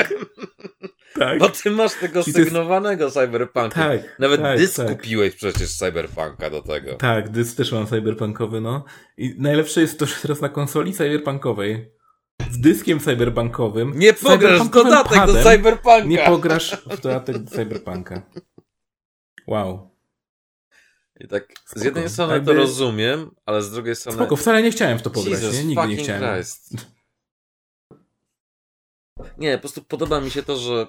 Tak. 1.20 1.40
Bo 1.40 1.50
ty 1.50 1.72
masz 1.72 1.94
tego 1.94 2.14
to 2.14 2.30
jest- 2.30 2.34
sygnowanego 2.34 3.12
Cyberpunka. 3.12 3.70
Tak. 3.70 4.20
Nawet 4.20 4.42
tak, 4.42 4.58
dysk 4.58 4.76
tak. 4.76 4.88
kupiłeś 4.88 5.36
przecież 5.36 5.78
Cyberpunka 5.78 6.50
do 6.50 6.62
tego. 6.62 6.96
Tak, 6.96 7.30
dysk 7.30 7.58
też 7.58 7.72
mam 7.72 7.88
cyberpunkowy, 7.88 8.62
no. 8.62 8.86
I 9.18 9.36
najlepsze 9.38 9.82
jest 9.82 10.00
to, 10.00 10.06
że 10.06 10.16
teraz 10.22 10.42
na 10.42 10.50
konsoli 10.50 10.94
cyberpunkowej 10.94 11.92
z 12.52 12.60
dyskiem 12.60 13.00
cyberpunkowym. 13.00 14.00
Nie 14.00 14.14
pograsz 14.14 14.62
w 14.62 14.70
dodatek 14.70 15.12
do 15.12 15.34
padem, 15.34 15.44
Cyberpunka! 15.44 16.00
Nie 16.06 16.18
pograsz 16.18 16.72
w 16.72 17.02
dodatek 17.02 17.38
do 17.38 17.52
cyberpunka. 17.52 18.22
Wow. 19.48 19.96
I 21.20 21.28
tak, 21.28 21.54
z 21.66 21.70
Spoko. 21.70 21.86
jednej 21.86 22.10
strony 22.10 22.34
Jakby- 22.34 22.52
to 22.54 22.58
rozumiem, 22.58 23.32
ale 23.46 23.62
z 23.62 23.72
drugiej 23.72 23.96
strony... 23.96 24.18
Spoko, 24.18 24.36
wcale 24.36 24.64
nie 24.64 24.72
chciałem 24.72 25.00
w 25.00 25.02
to 25.02 25.10
pograć, 25.10 25.42
Jesus 25.42 25.56
nie? 25.56 25.64
Nigdy 25.64 25.88
nie 25.88 25.98
chciałem. 25.98 26.34
Christ. 26.34 26.76
Nie, 29.38 29.58
po 29.58 29.60
prostu 29.62 29.82
podoba 29.82 30.22
mi 30.22 30.32
się 30.32 30.44
to, 30.44 30.58
że 30.58 30.88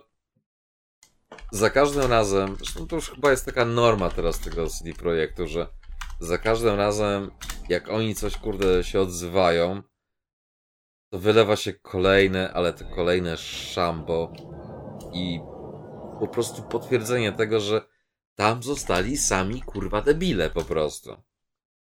za 1.53 1.71
każdym 1.71 2.11
razem, 2.11 2.57
zresztą 2.57 2.87
to 2.87 2.97
już 2.97 3.11
chyba 3.11 3.31
jest 3.31 3.45
taka 3.47 3.65
norma 3.65 4.11
teraz 4.11 4.39
tego 4.41 4.69
CD 4.69 4.93
Projektu, 4.93 5.47
że 5.47 5.67
za 6.21 6.39
każdym 6.39 6.77
razem, 6.77 7.31
jak 7.69 7.89
oni 7.89 8.15
coś, 8.15 8.37
kurde, 8.37 8.85
się 8.85 9.01
odzywają, 9.01 9.83
to 11.13 11.19
wylewa 11.19 11.57
się 11.57 11.73
kolejne, 11.73 12.53
ale 12.53 12.73
to 12.73 12.85
kolejne 12.85 13.37
szambo 13.37 14.33
i 15.13 15.41
po 16.21 16.29
prostu 16.29 16.63
potwierdzenie 16.63 17.33
tego, 17.33 17.61
że 17.61 17.87
tam 18.35 18.63
zostali 18.63 19.17
sami, 19.17 19.63
kurwa, 19.63 20.03
debile 20.03 20.51
po 20.51 20.65
prostu. 20.65 21.17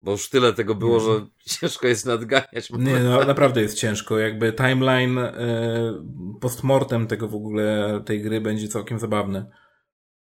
Bo 0.02 0.12
już 0.12 0.30
tyle 0.30 0.54
tego 0.54 0.76
było, 0.76 1.00
że 1.00 1.28
ciężko 1.60 1.88
jest 1.88 2.06
nadganiać. 2.06 2.70
Nie, 2.70 3.00
no 3.00 3.26
naprawdę 3.26 3.62
jest 3.62 3.78
ciężko. 3.78 4.20
Jakby 4.20 4.54
timeline 4.54 5.18
e, 5.18 6.04
postmortem 6.42 7.08
tego 7.08 7.28
w 7.28 7.36
ogóle, 7.36 8.02
tej 8.06 8.22
gry 8.22 8.42
będzie 8.42 8.68
całkiem 8.68 9.00
zabawny. 9.00 9.46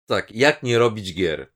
Tak, 0.05 0.31
jak 0.31 0.63
nie 0.63 0.79
robić 0.79 1.15
gier? 1.15 1.53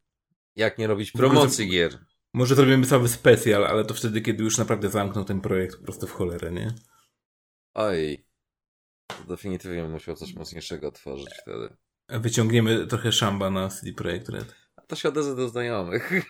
Jak 0.56 0.78
nie 0.78 0.88
robić 0.88 1.12
promocji 1.12 1.70
gier? 1.70 2.06
Może 2.34 2.56
zrobimy 2.56 2.86
cały 2.86 3.10
specjal, 3.10 3.66
ale 3.66 3.86
to 3.86 3.94
wtedy, 3.94 4.22
kiedy 4.22 4.44
już 4.44 4.58
naprawdę 4.58 4.90
zamknął 4.90 5.26
ten 5.26 5.42
projekt 5.42 5.78
po 5.78 5.84
prostu 5.84 6.08
w 6.08 6.12
cholerę, 6.12 6.52
nie? 6.52 6.74
Oj. 7.74 8.26
To 9.08 9.24
definitywnie 9.24 9.84
musiał 9.84 10.16
coś 10.16 10.34
mocniejszego 10.34 10.92
tworzyć 10.92 11.30
wtedy. 11.42 11.76
Wyciągniemy 12.10 12.88
trochę 12.88 13.12
szamba 13.12 13.50
na 13.50 13.70
CD 13.70 13.94
Projekt 13.94 14.30
Red. 14.30 14.56
To 14.94 14.98
się 14.98 15.10
odezwę 15.10 15.36
do 15.36 15.50
znajomych. 15.50 16.12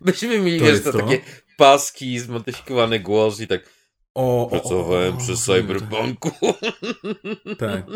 Byśmy 0.00 0.38
mieli, 0.38 0.58
To 0.58 0.64
wiesz, 0.64 0.82
to 0.82 0.92
to? 0.92 0.98
takie 0.98 1.20
paski, 1.56 2.18
zmodyfikowany 2.18 3.00
głos 3.00 3.40
i 3.40 3.46
tak 3.46 3.60
O, 4.14 4.42
o, 4.42 4.46
o, 4.46 4.50
pracowałem 4.50 5.14
o, 5.14 5.18
przy 5.18 5.36
Cyberpunku. 5.36 6.30
Tak. 7.58 7.86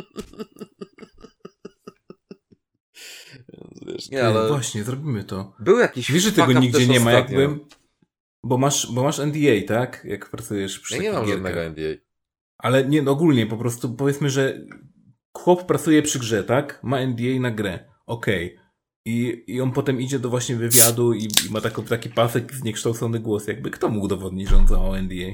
Wiesz, 3.86 4.10
nie, 4.10 4.26
ale 4.26 4.48
Właśnie, 4.48 4.84
zrobimy 4.84 5.24
to. 5.24 5.56
był 5.60 5.78
jakiś 5.78 6.12
Wiesz, 6.12 6.22
że 6.22 6.32
tego 6.32 6.52
nigdzie 6.52 6.86
nie 6.86 7.00
ma, 7.00 7.10
ostatnio. 7.10 7.40
jakby... 7.40 7.58
Bo 8.44 8.58
masz, 8.58 8.92
bo 8.92 9.02
masz 9.02 9.18
NDA, 9.18 9.66
tak? 9.68 10.04
Jak 10.04 10.30
pracujesz 10.30 10.80
przy 10.80 10.96
Ja 10.96 11.02
nie 11.02 11.12
mam 11.12 11.28
żadnego 11.28 11.60
NDA. 11.70 11.82
Ale 12.58 12.88
nie, 12.88 13.02
no 13.02 13.10
ogólnie, 13.10 13.46
po 13.46 13.56
prostu 13.56 13.94
powiedzmy, 13.94 14.30
że 14.30 14.60
chłop 15.32 15.66
pracuje 15.66 16.02
przy 16.02 16.18
grze, 16.18 16.44
tak? 16.44 16.80
Ma 16.82 17.06
NDA 17.06 17.40
na 17.40 17.50
grę. 17.50 17.93
Okej. 18.06 18.58
I, 19.04 19.44
I 19.46 19.60
on 19.60 19.72
potem 19.72 20.00
idzie 20.00 20.18
do 20.18 20.28
właśnie 20.28 20.56
wywiadu 20.56 21.12
i, 21.12 21.24
i 21.24 21.50
ma 21.50 21.60
taką, 21.60 21.84
taki 21.84 22.08
pasek 22.08 22.54
zniekształcony 22.54 23.20
głos. 23.20 23.46
Jakby 23.46 23.70
kto 23.70 23.88
mógł 23.88 24.04
udowodnić, 24.04 24.48
że 24.48 24.56
on 24.56 24.66
załamał 24.66 25.02
NDA? 25.02 25.30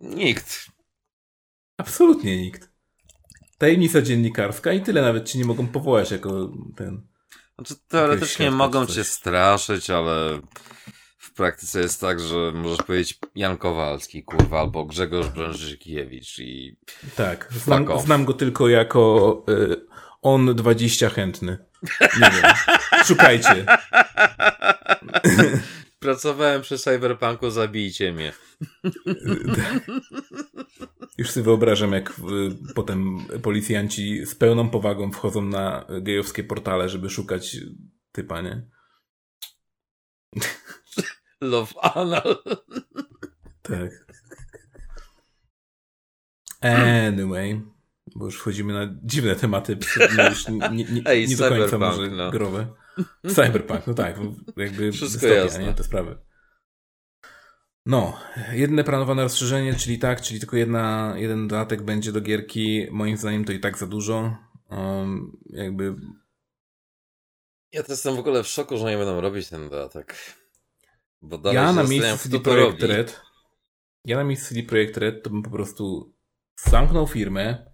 Nikt. 0.00 0.66
Absolutnie 1.78 2.42
nikt. 2.42 2.70
Tajemnica 3.58 4.02
dziennikarska 4.02 4.72
i 4.72 4.82
tyle 4.82 5.02
nawet 5.02 5.28
ci 5.28 5.38
nie 5.38 5.44
mogą 5.44 5.66
powołać 5.66 6.10
jako 6.10 6.52
ten... 6.76 7.06
Znaczy, 7.54 7.74
teoretycznie 7.88 8.50
mogą 8.50 8.86
cię 8.86 9.04
straszyć, 9.04 9.90
ale 9.90 10.40
w 11.18 11.32
praktyce 11.32 11.80
jest 11.80 12.00
tak, 12.00 12.20
że 12.20 12.52
możesz 12.54 12.82
powiedzieć 12.82 13.18
Jan 13.34 13.56
Kowalski, 13.56 14.24
kurwa, 14.24 14.60
albo 14.60 14.84
Grzegorz 14.84 15.28
Brężykiewicz 15.28 16.38
i 16.38 16.76
Tak, 17.16 17.48
znam, 17.64 18.00
znam 18.00 18.24
go 18.24 18.32
tylko 18.32 18.68
jako 18.68 19.44
y, 19.48 19.87
on 20.22 20.54
20 20.54 21.08
chętny. 21.08 21.58
Nie 22.20 22.30
wiem. 22.30 22.52
Szukajcie. 23.04 23.66
Pracowałem 25.98 26.62
przy 26.62 26.78
Cyberpunku, 26.78 27.50
zabijcie 27.50 28.12
mnie. 28.12 28.32
Już 31.18 31.30
sobie 31.30 31.44
wyobrażam, 31.44 31.92
jak 31.92 32.10
y, 32.10 32.14
potem 32.74 33.18
policjanci 33.42 34.26
z 34.26 34.34
pełną 34.34 34.70
powagą 34.70 35.12
wchodzą 35.12 35.42
na 35.42 35.86
gejowskie 36.02 36.44
portale, 36.44 36.88
żeby 36.88 37.10
szukać 37.10 37.56
typa, 38.12 38.40
nie? 38.40 38.62
Love 41.40 41.72
Anal. 41.82 42.42
Tak. 43.62 43.90
Anyway, 46.60 47.62
bo 48.18 48.24
już 48.24 48.38
wchodzimy 48.38 48.72
na 48.72 48.94
dziwne 49.02 49.36
tematy, 49.36 49.78
no 50.16 50.28
już 50.28 50.48
nie, 50.48 50.58
nie, 50.58 50.84
nie, 50.84 51.02
Ej, 51.04 51.28
nie 51.28 51.36
do 51.36 51.48
końca 51.48 51.78
może 51.78 52.10
no. 52.10 52.30
growe. 52.30 52.66
Cyberpunk, 53.34 53.86
no 53.86 53.94
tak, 53.94 54.16
jakby 54.56 54.92
Wszystko 54.92 55.20
dystopia, 55.20 55.34
jasne. 55.34 55.64
nie, 55.64 55.74
te 55.74 55.84
sprawy. 55.84 56.18
No, 57.86 58.18
jedne 58.52 58.84
planowane 58.84 59.22
rozszerzenie, 59.22 59.74
czyli 59.74 59.98
tak, 59.98 60.20
czyli 60.20 60.40
tylko 60.40 60.56
jedna, 60.56 61.14
jeden 61.16 61.48
dodatek 61.48 61.82
będzie 61.82 62.12
do 62.12 62.20
gierki, 62.20 62.86
moim 62.90 63.16
zdaniem 63.16 63.44
to 63.44 63.52
i 63.52 63.60
tak 63.60 63.78
za 63.78 63.86
dużo. 63.86 64.36
Um, 64.70 65.36
jakby 65.50 65.94
Ja 67.72 67.82
to 67.82 67.92
jestem 67.92 68.16
w 68.16 68.18
ogóle 68.18 68.42
w 68.42 68.46
szoku, 68.46 68.76
że 68.76 68.84
nie 68.84 68.96
będą 68.96 69.20
robić 69.20 69.48
ten 69.48 69.68
dodatek. 69.68 70.14
Bo 71.22 71.38
dalej 71.38 71.56
ja 71.56 71.72
na 71.72 71.84
miejscu 71.84 72.18
CD 72.18 72.40
Projekt. 72.40 72.82
Red 72.82 73.20
ja 74.04 74.16
na 74.16 74.24
miejscu 74.24 74.48
CD 74.48 74.62
Projekt 74.62 74.96
Red 74.96 75.22
to 75.22 75.30
bym 75.30 75.42
po 75.42 75.50
prostu 75.50 76.14
zamknął 76.56 77.06
firmę, 77.06 77.72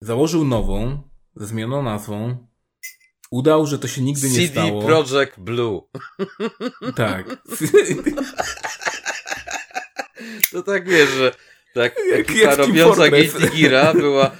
założył 0.00 0.44
nową, 0.44 1.02
ze 1.36 1.46
zmienioną 1.46 1.82
nazwą, 1.82 2.46
udał, 3.30 3.66
że 3.66 3.78
to 3.78 3.88
się 3.88 4.02
nigdy 4.02 4.28
nie 4.30 4.34
CD 4.34 4.52
stało. 4.52 4.82
Projekt 4.82 5.40
Blue. 5.40 5.80
Tak. 6.96 7.26
To 10.52 10.62
tak 10.62 10.88
wiesz, 10.88 11.10
że 11.10 11.34
tak 11.74 11.96
ekipa 12.12 12.54
robiąca. 12.54 13.08
Guilty 13.08 13.50
Geara 13.50 13.94
była 13.94 14.30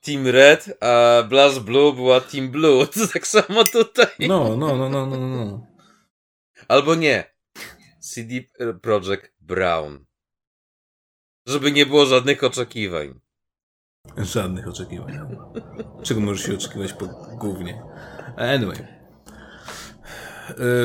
Team 0.00 0.26
Red, 0.26 0.78
a 0.80 1.22
Blast 1.28 1.60
Blue 1.60 1.92
była 1.92 2.20
Team 2.20 2.50
Blue. 2.50 2.86
To 2.94 3.08
tak 3.08 3.26
samo 3.26 3.64
tutaj. 3.64 4.06
No, 4.18 4.56
no, 4.56 4.76
no, 4.76 4.88
no, 4.88 5.06
no, 5.06 5.16
no. 5.16 5.66
Albo 6.68 6.94
nie. 6.94 7.34
CD 8.00 8.34
Projekt 8.82 9.32
Brown. 9.40 10.04
Żeby 11.46 11.72
nie 11.72 11.86
było 11.86 12.06
żadnych 12.06 12.44
oczekiwań. 12.44 13.20
Żadnych 14.16 14.68
oczekiwań. 14.68 15.12
Czego 16.02 16.20
możesz 16.20 16.46
się 16.46 16.54
oczekiwać 16.54 16.92
po 16.92 17.06
głównie. 17.38 17.82
Anyway. 18.36 18.76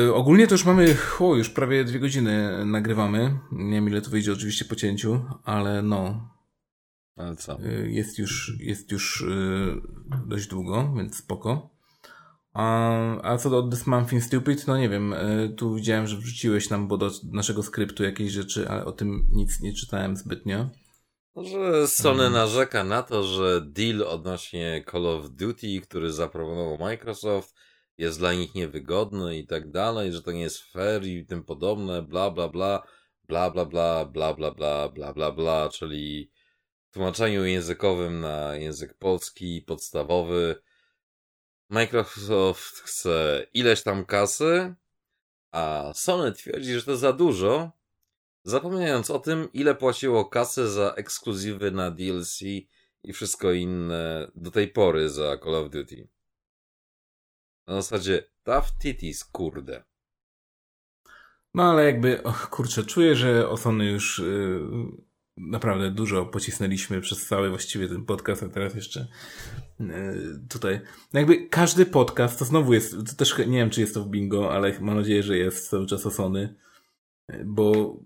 Yy, 0.04 0.14
ogólnie 0.14 0.46
to 0.46 0.54
już 0.54 0.64
mamy, 0.64 0.96
o, 1.20 1.36
już 1.36 1.50
prawie 1.50 1.84
dwie 1.84 2.00
godziny 2.00 2.64
nagrywamy. 2.66 3.38
Nie 3.52 3.74
wiem 3.74 3.88
ile 3.88 4.00
to 4.00 4.10
wyjdzie 4.10 4.32
oczywiście 4.32 4.64
po 4.64 4.76
cięciu, 4.76 5.24
ale 5.44 5.82
no, 5.82 6.30
Ale 7.16 7.36
co? 7.36 7.60
Y, 7.60 7.90
Jest 7.90 8.18
już, 8.18 8.56
jest 8.60 8.92
już 8.92 9.20
y, 9.20 9.80
dość 10.26 10.46
długo, 10.46 10.94
więc 10.96 11.16
spoko. 11.16 11.70
A, 12.52 12.92
a 13.22 13.38
co 13.38 13.50
do 13.50 13.62
This 13.62 13.86
Month 13.86 14.12
in 14.12 14.20
Stupid, 14.20 14.66
no 14.66 14.78
nie 14.78 14.88
wiem, 14.88 15.14
tu 15.56 15.74
widziałem, 15.74 16.06
że 16.06 16.16
wrzuciłeś 16.16 16.70
nam 16.70 16.88
bo 16.88 16.98
do 16.98 17.10
naszego 17.32 17.62
skryptu 17.62 18.04
jakieś 18.04 18.32
rzeczy, 18.32 18.68
ale 18.68 18.84
o 18.84 18.92
tym 18.92 19.26
nic 19.32 19.60
nie 19.60 19.72
czytałem 19.72 20.16
zbytnio. 20.16 20.70
Że 21.42 21.88
Sony 21.88 22.24
Mhm. 22.24 22.32
narzeka 22.32 22.84
na 22.84 23.02
to, 23.02 23.22
że 23.22 23.60
deal 23.60 24.02
odnośnie 24.02 24.84
Call 24.90 25.06
of 25.06 25.30
Duty, 25.30 25.80
który 25.80 26.12
zaproponował 26.12 26.78
Microsoft, 26.78 27.54
jest 27.98 28.18
dla 28.18 28.32
nich 28.32 28.54
niewygodny 28.54 29.38
i 29.38 29.46
tak 29.46 29.70
dalej, 29.70 30.12
że 30.12 30.22
to 30.22 30.32
nie 30.32 30.40
jest 30.40 30.62
fair 30.62 31.04
i 31.04 31.26
tym 31.26 31.44
podobne, 31.44 32.02
bla 32.02 32.30
bla 32.30 32.48
bla, 32.48 32.82
bla 33.28 33.50
bla 33.50 33.64
bla, 33.64 34.04
bla 34.04 34.34
bla 34.34 34.50
bla, 34.50 34.88
bla 34.88 35.12
bla 35.12 35.32
bla, 35.32 35.68
czyli 35.68 36.30
w 36.90 36.92
tłumaczeniu 36.92 37.44
językowym 37.44 38.20
na 38.20 38.56
język 38.56 38.98
polski 38.98 39.62
podstawowy 39.66 40.62
Microsoft 41.70 42.80
chce 42.80 43.46
ileś 43.54 43.82
tam 43.82 44.04
kasy, 44.04 44.74
a 45.50 45.92
Sony 45.94 46.32
twierdzi, 46.32 46.74
że 46.74 46.82
to 46.82 46.96
za 46.96 47.12
dużo, 47.12 47.77
zapominając 48.48 49.10
o 49.10 49.18
tym, 49.18 49.48
ile 49.52 49.74
płaciło 49.74 50.24
kasy 50.24 50.68
za 50.68 50.94
ekskluzywy 50.96 51.70
na 51.70 51.90
DLC 51.90 52.40
i 53.02 53.12
wszystko 53.12 53.52
inne 53.52 54.30
do 54.34 54.50
tej 54.50 54.68
pory 54.68 55.10
za 55.10 55.38
Call 55.38 55.54
of 55.54 55.70
Duty. 55.70 56.08
Na 57.66 57.74
zasadzie 57.74 58.24
tough 58.42 58.78
titties, 58.78 59.24
kurde. 59.24 59.84
No 61.54 61.62
ale 61.62 61.84
jakby, 61.84 62.22
och, 62.22 62.50
kurczę, 62.50 62.84
czuję, 62.84 63.16
że 63.16 63.48
o 63.48 63.56
Sony 63.56 63.86
już 63.86 64.18
y, 64.18 64.60
naprawdę 65.36 65.90
dużo 65.90 66.26
pocisnęliśmy 66.26 67.00
przez 67.00 67.26
cały 67.26 67.50
właściwie 67.50 67.88
ten 67.88 68.04
podcast, 68.04 68.42
a 68.42 68.48
teraz 68.48 68.74
jeszcze 68.74 69.08
y, 69.80 69.86
tutaj. 70.48 70.80
No 71.12 71.20
jakby 71.20 71.48
każdy 71.48 71.86
podcast, 71.86 72.38
to 72.38 72.44
znowu 72.44 72.74
jest, 72.74 72.92
to 72.92 73.16
też 73.16 73.38
nie 73.38 73.58
wiem, 73.58 73.70
czy 73.70 73.80
jest 73.80 73.94
to 73.94 74.04
w 74.04 74.08
bingo, 74.08 74.52
ale 74.52 74.80
mam 74.80 74.96
nadzieję, 74.96 75.22
że 75.22 75.38
jest 75.38 75.70
cały 75.70 75.86
czas 75.86 76.06
o 76.06 76.10
Sony, 76.10 76.54
y, 77.30 77.42
bo 77.46 77.96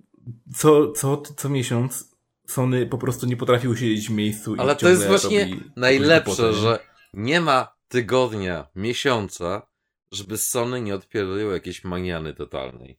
co, 0.56 0.92
co, 0.92 1.22
co 1.36 1.48
miesiąc 1.48 2.12
Sony 2.46 2.86
po 2.86 2.98
prostu 2.98 3.26
nie 3.26 3.36
potrafił 3.36 3.76
siedzieć 3.76 4.08
w 4.08 4.12
miejscu 4.12 4.54
Ale 4.58 4.72
i 4.72 4.76
to 4.76 4.88
jest 4.88 5.06
właśnie 5.06 5.56
najlepsze, 5.76 6.52
że 6.52 6.78
nie 7.12 7.40
ma 7.40 7.76
tygodnia, 7.88 8.68
miesiąca, 8.74 9.66
żeby 10.12 10.38
Sony 10.38 10.80
nie 10.80 10.94
odpierdoliło 10.94 11.52
jakiejś 11.52 11.84
maniany 11.84 12.34
totalnej. 12.34 12.98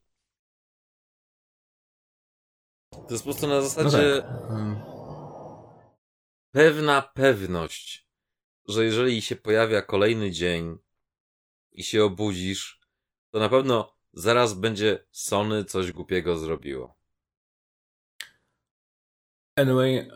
To 2.90 3.08
jest 3.12 3.24
po 3.24 3.30
prostu 3.30 3.48
na 3.48 3.56
No 3.56 3.62
zasadzie 3.62 4.22
tak. 4.22 4.52
Ym, 4.52 4.76
pewna 6.52 7.02
pewność, 7.02 8.08
że 8.68 8.86
jeżeli 8.86 9.22
się 9.22 9.36
pojawia 9.36 9.82
kolejny 9.82 10.32
dzień 10.32 10.78
i 11.72 11.84
się 11.84 12.04
obudzisz, 12.04 12.80
to 13.32 13.40
na 13.40 13.50
pewno 13.50 13.96
zaraz 14.14 14.54
będzie 14.54 15.06
Sony 15.12 15.66
coś 15.66 15.92
głupiego 15.92 16.38
zrobiło. 16.38 17.03
Anyway, 19.56 19.98
y, 19.98 20.08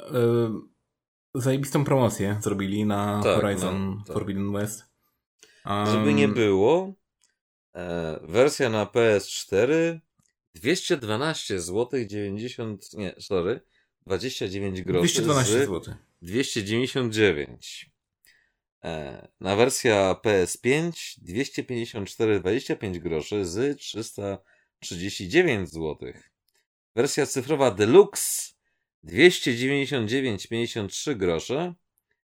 zajebistą 1.36 1.86
promocję 1.86 2.40
zrobili 2.42 2.86
na 2.86 3.22
Tak, 3.24 3.42
Horizon 3.42 3.96
no, 3.96 4.04
tak. 4.06 4.14
Forbidden 4.14 4.54
West. 4.54 4.86
Um, 5.66 5.86
Żeby 5.86 6.14
nie 6.14 6.28
było, 6.28 6.94
e, 7.76 8.20
wersja 8.24 8.70
na 8.70 8.86
PS4 8.86 10.00
212 10.56 11.60
zł 11.62 12.06
90, 12.06 12.94
nie, 12.94 13.16
sorry, 13.20 13.62
29 14.06 14.82
groszy 14.82 15.22
212 15.22 15.52
z 15.52 15.68
zł. 15.68 15.96
299. 16.22 17.92
E, 18.84 19.28
na 19.40 19.56
wersja 19.56 20.16
PS5 20.24 20.92
254,25 21.26 23.00
groszy 23.00 23.46
z 23.46 23.80
339 23.80 25.70
zł. 25.70 26.14
Wersja 26.96 27.26
cyfrowa 27.26 27.72
Deluxe 27.72 28.57
299,53 29.08 31.16
grosze 31.16 31.74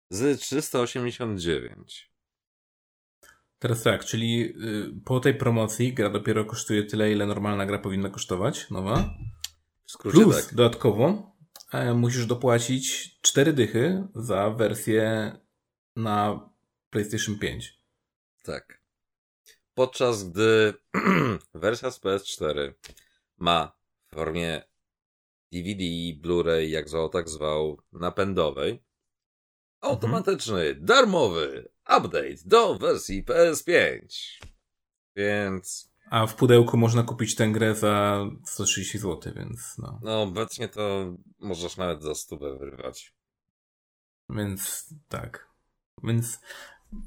z 0.10 0.40
389. 0.40 2.12
Teraz 3.60 3.84
tak, 3.84 4.06
czyli 4.06 4.42
y, 4.42 4.54
po 5.06 5.20
tej 5.20 5.36
promocji 5.36 5.94
gra 5.94 6.10
dopiero 6.10 6.46
kosztuje 6.46 6.84
tyle, 6.84 7.12
ile 7.12 7.26
normalna 7.26 7.66
gra 7.66 7.80
powinna 7.80 8.10
kosztować, 8.10 8.70
nowa. 8.70 9.18
W 9.86 9.92
skrócie 9.92 10.18
Plus 10.18 10.46
tak. 10.46 10.56
dodatkowo 10.56 11.36
e, 11.72 11.94
musisz 11.94 12.26
dopłacić 12.26 13.18
4 13.22 13.54
dychy 13.54 14.08
za 14.16 14.50
wersję 14.50 15.32
na 15.96 16.50
PlayStation 16.90 17.40
5. 17.40 17.82
Tak. 18.44 18.82
Podczas 19.74 20.30
gdy 20.30 20.74
wersja 21.54 21.92
z 21.92 22.00
PS4 22.00 22.74
ma 23.38 23.78
w 24.08 24.16
formie 24.16 24.62
DVD, 25.52 25.84
Blu-ray, 26.22 26.70
jak 26.70 26.90
zwał, 26.90 27.10
tak 27.10 27.30
zwał, 27.30 27.82
napędowej, 27.92 28.84
automatyczny, 29.82 30.76
darmowy 30.76 31.70
update 31.98 32.36
do 32.46 32.76
wersji 32.78 33.24
PS5. 33.24 34.00
Więc, 35.16 35.92
A 36.10 36.28
w 36.28 36.36
pudełku 36.36 36.78
można 36.78 37.04
kupić 37.04 37.36
tę 37.36 37.48
grę 37.48 37.76
za 37.76 38.26
130 38.46 38.98
zł, 38.98 39.34
więc 39.36 39.76
no. 39.78 40.00
no, 40.04 40.22
obecnie 40.22 40.68
to 40.68 41.14
możesz 41.40 41.78
nawet 41.78 42.04
za 42.04 42.16
stówę 42.16 42.58
wyrwać. 42.58 43.14
Więc 44.30 44.90
tak. 45.10 45.48
Więc 46.04 46.40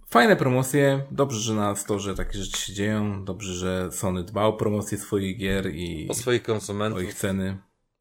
fajne 0.09 0.37
promocje. 0.37 1.07
Dobrze, 1.11 1.41
że 1.41 1.55
na 1.55 1.77
storze 1.77 2.15
takie 2.15 2.39
rzeczy 2.39 2.61
się 2.61 2.73
dzieją. 2.73 3.25
Dobrze, 3.25 3.55
że 3.55 3.93
Sony 3.93 4.25
dba 4.25 4.45
o 4.45 4.53
promocję 4.53 4.99
swoich 4.99 5.39
gier 5.39 5.75
i 5.75 6.09
O 6.11 6.15
swoich 6.15 6.43
o 6.43 6.47
konsumentów. 6.47 7.03
ich 7.03 7.15
ceny. 7.15 7.59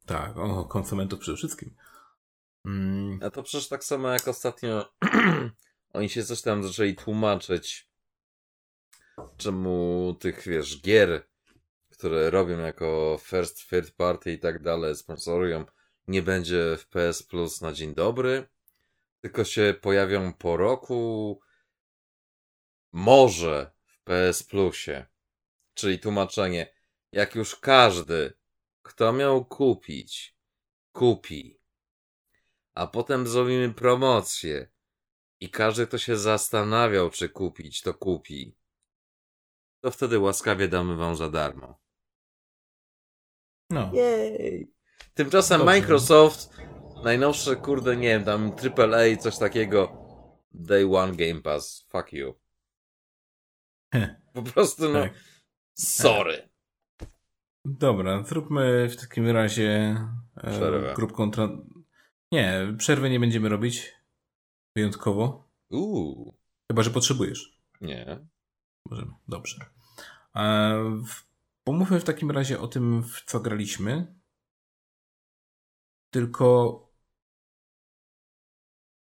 Tak, 0.09 0.37
o 0.37 0.65
konsumentów 0.65 1.19
przede 1.19 1.37
wszystkim. 1.37 1.75
Mm, 2.65 3.19
A 3.23 3.29
to 3.29 3.43
przecież 3.43 3.67
tak 3.67 3.83
samo 3.83 4.09
jak 4.09 4.27
ostatnio 4.27 4.93
oni 5.93 6.09
się 6.09 6.23
coś 6.23 6.41
tam 6.41 6.63
zaczęli 6.63 6.95
tłumaczyć, 6.95 7.89
czemu 9.37 10.15
tych, 10.19 10.47
wiesz, 10.47 10.81
gier, 10.81 11.27
które 11.89 12.29
robią 12.29 12.59
jako 12.59 13.19
first, 13.23 13.69
third 13.69 13.91
party 13.91 14.31
i 14.31 14.39
tak 14.39 14.61
dalej, 14.61 14.95
sponsorują, 14.95 15.65
nie 16.07 16.21
będzie 16.21 16.77
w 16.77 16.87
PS 16.87 17.23
Plus 17.23 17.61
na 17.61 17.73
dzień 17.73 17.95
dobry, 17.95 18.47
tylko 19.21 19.43
się 19.43 19.75
pojawią 19.81 20.33
po 20.33 20.57
roku, 20.57 21.41
może 22.91 23.71
w 23.85 24.03
PS 24.03 24.43
Plusie. 24.43 25.05
Czyli 25.73 25.99
tłumaczenie, 25.99 26.73
jak 27.11 27.35
już 27.35 27.55
każdy, 27.55 28.38
kto 28.81 29.13
miał 29.13 29.45
kupić, 29.45 30.35
kupi 30.91 31.59
a 32.79 32.87
potem 32.87 33.27
zrobimy 33.27 33.73
promocję 33.73 34.67
i 35.39 35.49
każdy, 35.49 35.87
kto 35.87 35.97
się 35.97 36.17
zastanawiał, 36.17 37.09
czy 37.09 37.29
kupić, 37.29 37.81
to 37.81 37.93
kupi, 37.93 38.55
to 39.81 39.91
wtedy 39.91 40.19
łaskawie 40.19 40.67
damy 40.67 40.95
wam 40.95 41.15
za 41.15 41.29
darmo. 41.29 41.79
no. 43.69 43.91
Jej! 43.93 44.73
Tymczasem 45.13 45.59
Dobrze. 45.59 45.73
Microsoft, 45.73 46.49
najnowsze, 47.03 47.55
kurde, 47.55 47.95
nie 47.95 48.07
wiem, 48.07 48.23
tam 48.23 48.51
AAA, 48.51 49.17
coś 49.17 49.37
takiego, 49.37 50.05
Day 50.51 50.95
One 50.95 51.15
Game 51.15 51.41
Pass, 51.41 51.85
fuck 51.89 52.13
you. 52.13 52.39
Po 54.33 54.43
prostu, 54.43 54.89
no, 54.89 55.01
tak. 55.01 55.13
sorry. 55.73 56.48
Dobra, 57.65 58.23
zróbmy 58.23 58.89
w 58.89 58.95
takim 59.01 59.27
razie 59.29 59.97
Przerwę. 60.37 60.91
e, 60.91 60.95
grupką. 60.95 61.31
Tra... 61.31 61.49
Nie, 62.31 62.73
przerwy 62.77 63.09
nie 63.09 63.19
będziemy 63.19 63.49
robić. 63.49 63.93
Wyjątkowo. 64.75 65.49
Uuu, 65.71 66.37
Chyba, 66.71 66.83
że 66.83 66.91
potrzebujesz. 66.91 67.59
nie. 67.81 68.27
Możemy. 68.89 69.11
Dobrze. 69.27 69.65
E, 70.35 70.73
w- 71.07 71.27
pomówmy 71.63 71.99
w 71.99 72.03
takim 72.03 72.31
razie 72.31 72.59
o 72.59 72.67
tym, 72.67 73.03
w 73.03 73.21
co 73.25 73.39
graliśmy. 73.39 74.15
Tylko 76.13 76.79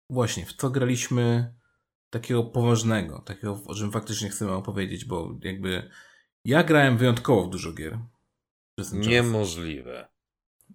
właśnie, 0.09 0.45
w 0.45 0.53
co 0.53 0.69
graliśmy 0.69 1.53
takiego 2.09 2.43
poważnego, 2.43 3.19
takiego, 3.21 3.61
o 3.65 3.75
czym 3.75 3.91
faktycznie 3.91 4.29
chcemy 4.29 4.51
opowiedzieć, 4.51 5.05
bo 5.05 5.39
jakby 5.41 5.89
ja 6.45 6.63
grałem 6.63 6.97
wyjątkowo 6.97 7.43
w 7.47 7.49
dużo 7.49 7.73
gier. 7.73 7.99
Przez 8.75 8.89
ten 8.91 8.99
czas. 9.01 9.11
Niemożliwe. 9.11 10.07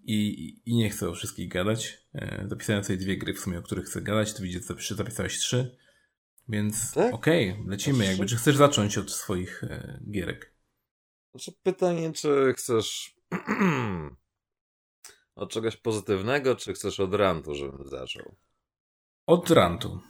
I, 0.02 0.60
I 0.66 0.76
nie 0.76 0.90
chcę 0.90 1.08
o 1.08 1.14
wszystkich 1.14 1.48
gadać. 1.48 2.06
E, 2.14 2.44
Zapisałem 2.48 2.84
sobie 2.84 2.98
dwie 2.98 3.16
gry 3.18 3.34
w 3.34 3.40
sumie, 3.40 3.58
o 3.58 3.62
których 3.62 3.84
chcę 3.86 4.02
gadać. 4.02 4.34
Ty 4.34 4.42
widzisz, 4.42 4.62
zapis- 4.62 4.94
zapisałeś 4.94 5.38
trzy. 5.38 5.78
Więc 6.48 6.92
Tak? 6.92 7.14
okej, 7.14 7.64
lecimy. 7.66 8.04
Jakby, 8.04 8.26
czy 8.26 8.36
chcesz 8.36 8.56
zacząć 8.56 8.98
od 8.98 9.12
swoich 9.12 9.64
e, 9.64 10.00
gierek? 10.10 10.54
Znaczy 11.34 11.52
pytanie, 11.62 12.12
czy 12.12 12.54
chcesz 12.56 13.16
od 15.34 15.50
czegoś 15.52 15.76
pozytywnego, 15.76 16.56
czy 16.56 16.72
chcesz 16.72 17.00
od 17.00 17.14
rantu, 17.14 17.54
żebym 17.54 17.88
zaczął? 17.88 18.34
Od 19.26 19.50
rantu 19.50 20.00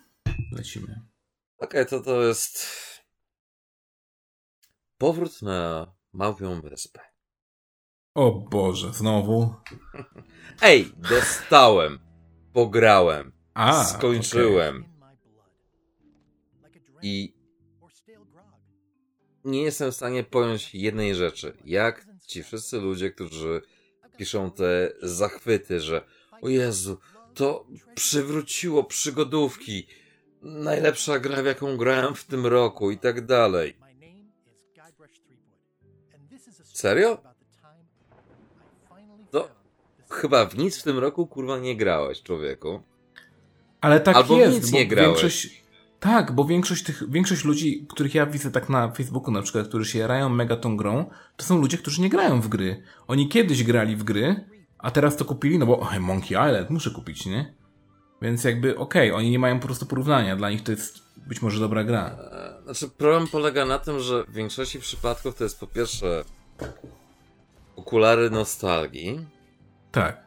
lecimy. 0.52 1.00
Okej, 1.58 1.86
to 1.86 2.00
to 2.00 2.22
jest 2.22 2.66
powrót 4.98 5.42
na 5.42 5.92
Małpią 6.12 6.60
Wyspę. 6.60 7.00
O 8.14 8.32
Boże, 8.32 8.92
znowu. 8.92 9.54
Ej, 10.62 10.92
dostałem, 10.96 11.98
pograłem, 12.52 13.32
A, 13.54 13.84
skończyłem 13.84 14.84
i 17.02 17.34
nie 19.44 19.62
jestem 19.62 19.92
w 19.92 19.96
stanie 19.96 20.24
pojąć 20.24 20.74
jednej 20.74 21.14
rzeczy. 21.14 21.56
Jak 21.64 22.06
ci 22.26 22.42
wszyscy 22.42 22.80
ludzie, 22.80 23.10
którzy 23.10 23.62
piszą 24.16 24.50
te 24.50 24.92
zachwyty, 25.02 25.80
że 25.80 26.04
o 26.42 26.48
Jezu, 26.48 26.98
to 27.34 27.66
przywróciło 27.94 28.84
przygodówki, 28.84 29.86
najlepsza 30.42 31.18
gra, 31.18 31.42
w 31.42 31.46
jaką 31.46 31.76
grałem 31.76 32.14
w 32.14 32.24
tym 32.24 32.46
roku 32.46 32.90
i 32.90 32.98
tak 32.98 33.26
dalej. 33.26 33.76
Serio? 36.64 37.27
Chyba 40.10 40.46
w 40.46 40.58
nic 40.58 40.80
w 40.80 40.82
tym 40.82 40.98
roku, 40.98 41.26
kurwa, 41.26 41.58
nie 41.58 41.76
grałeś, 41.76 42.22
człowieku. 42.22 42.82
Ale 43.80 44.00
tak 44.00 44.16
Albo 44.16 44.38
jest, 44.38 44.56
nic 44.56 44.70
bo 44.70 44.78
nie 44.78 44.86
grałeś. 44.86 45.08
większość... 45.22 45.64
Tak, 46.00 46.32
bo 46.32 46.44
większość 46.44 46.84
tych, 46.84 47.10
większość 47.10 47.44
ludzi, 47.44 47.86
których 47.88 48.14
ja 48.14 48.26
widzę 48.26 48.50
tak 48.50 48.68
na 48.68 48.90
Facebooku 48.92 49.30
na 49.30 49.42
przykład, 49.42 49.68
którzy 49.68 49.90
się 49.90 49.98
jarają 49.98 50.28
mega 50.28 50.56
tą 50.56 50.76
grą, 50.76 51.10
to 51.36 51.44
są 51.44 51.60
ludzie, 51.60 51.78
którzy 51.78 52.00
nie 52.00 52.08
grają 52.08 52.40
w 52.40 52.48
gry. 52.48 52.82
Oni 53.06 53.28
kiedyś 53.28 53.64
grali 53.64 53.96
w 53.96 54.04
gry, 54.04 54.44
a 54.78 54.90
teraz 54.90 55.16
to 55.16 55.24
kupili, 55.24 55.58
no 55.58 55.66
bo 55.66 55.80
oj, 55.80 56.00
Monkey 56.00 56.28
Island 56.48 56.70
muszę 56.70 56.90
kupić, 56.90 57.26
nie? 57.26 57.54
Więc 58.22 58.44
jakby 58.44 58.78
okej, 58.78 59.12
oni 59.12 59.30
nie 59.30 59.38
mają 59.38 59.60
po 59.60 59.66
prostu 59.66 59.86
porównania, 59.86 60.36
dla 60.36 60.50
nich 60.50 60.62
to 60.62 60.70
jest 60.72 60.98
być 61.16 61.42
może 61.42 61.60
dobra 61.60 61.84
gra. 61.84 62.16
E, 62.32 62.62
Znaczy, 62.64 62.88
problem 62.88 63.28
polega 63.28 63.64
na 63.64 63.78
tym, 63.78 64.00
że 64.00 64.24
w 64.24 64.32
większości 64.32 64.78
przypadków 64.80 65.34
to 65.34 65.44
jest 65.44 65.60
po 65.60 65.66
pierwsze 65.66 66.24
okulary 67.76 68.30
nostalgii, 68.30 69.26
Tak. 69.92 70.26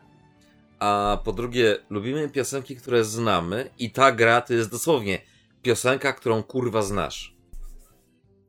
A 0.80 1.18
po 1.24 1.32
drugie, 1.34 1.78
lubimy 1.90 2.30
piosenki, 2.30 2.76
które 2.76 3.04
znamy 3.06 3.70
i 3.80 3.92
ta 3.92 4.12
gra 4.12 4.42
to 4.42 4.54
jest 4.54 4.72
dosłownie 4.72 5.22
piosenka, 5.62 6.14
którą 6.14 6.44
kurwa 6.44 6.82
znasz. 6.82 7.36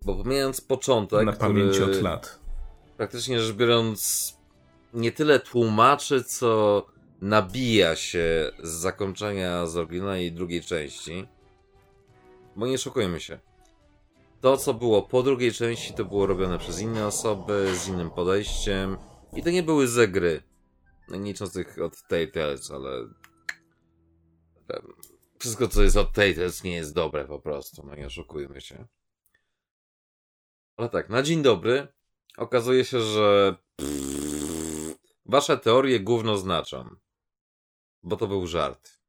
Bo 0.04 0.14
pomijając 0.14 0.60
początek, 0.60 1.26
Na 1.26 1.32
pamięci 1.32 1.80
który 1.80 1.96
od 1.96 2.02
lat. 2.02 2.38
praktycznie 2.96 3.40
rzecz 3.40 3.56
biorąc 3.56 4.32
nie 4.94 5.12
tyle 5.12 5.40
tłumaczy, 5.40 6.24
co 6.24 6.86
nabija 7.20 7.96
się 7.96 8.50
z 8.62 8.68
zakończenia 8.70 9.66
z 9.66 9.76
oryginalnej 9.76 10.32
drugiej 10.32 10.62
części. 10.62 11.26
Bo 12.56 12.66
nie 12.66 12.78
szokujmy 12.78 13.20
się. 13.20 13.38
To, 14.40 14.56
co 14.56 14.74
było 14.74 15.02
po 15.02 15.22
drugiej 15.22 15.52
części, 15.52 15.92
to 15.94 16.04
było 16.04 16.26
robione 16.26 16.58
przez 16.58 16.80
inne 16.80 17.06
osoby, 17.06 17.76
z 17.76 17.88
innym 17.88 18.10
podejściem. 18.10 18.96
I 19.36 19.42
to 19.42 19.50
nie 19.50 19.62
były 19.62 19.88
ze 19.88 20.08
gry. 20.08 20.42
No, 21.12 21.48
tych 21.48 21.78
od 21.78 22.02
Tales, 22.32 22.70
ale... 22.70 22.98
em, 24.68 24.92
Wszystko, 25.38 25.68
co 25.68 25.82
jest 25.82 25.96
od 25.96 26.12
Tales, 26.12 26.64
nie 26.64 26.74
jest 26.74 26.94
dobre 26.94 27.24
po 27.24 27.40
prostu. 27.40 27.86
No 27.86 27.94
nie 27.94 28.06
oszukujmy 28.06 28.60
się. 28.60 28.86
Ale 30.76 30.88
tak, 30.88 31.08
na 31.08 31.22
dzień 31.22 31.42
dobry 31.42 31.88
okazuje 32.36 32.84
się, 32.84 33.00
że 33.00 33.56
wasze 35.26 35.58
teorie 35.58 36.00
gówno 36.00 36.38
znaczą. 36.38 36.96
Bo 38.02 38.16
to 38.16 38.26
był 38.26 38.46
żart. 38.46 39.00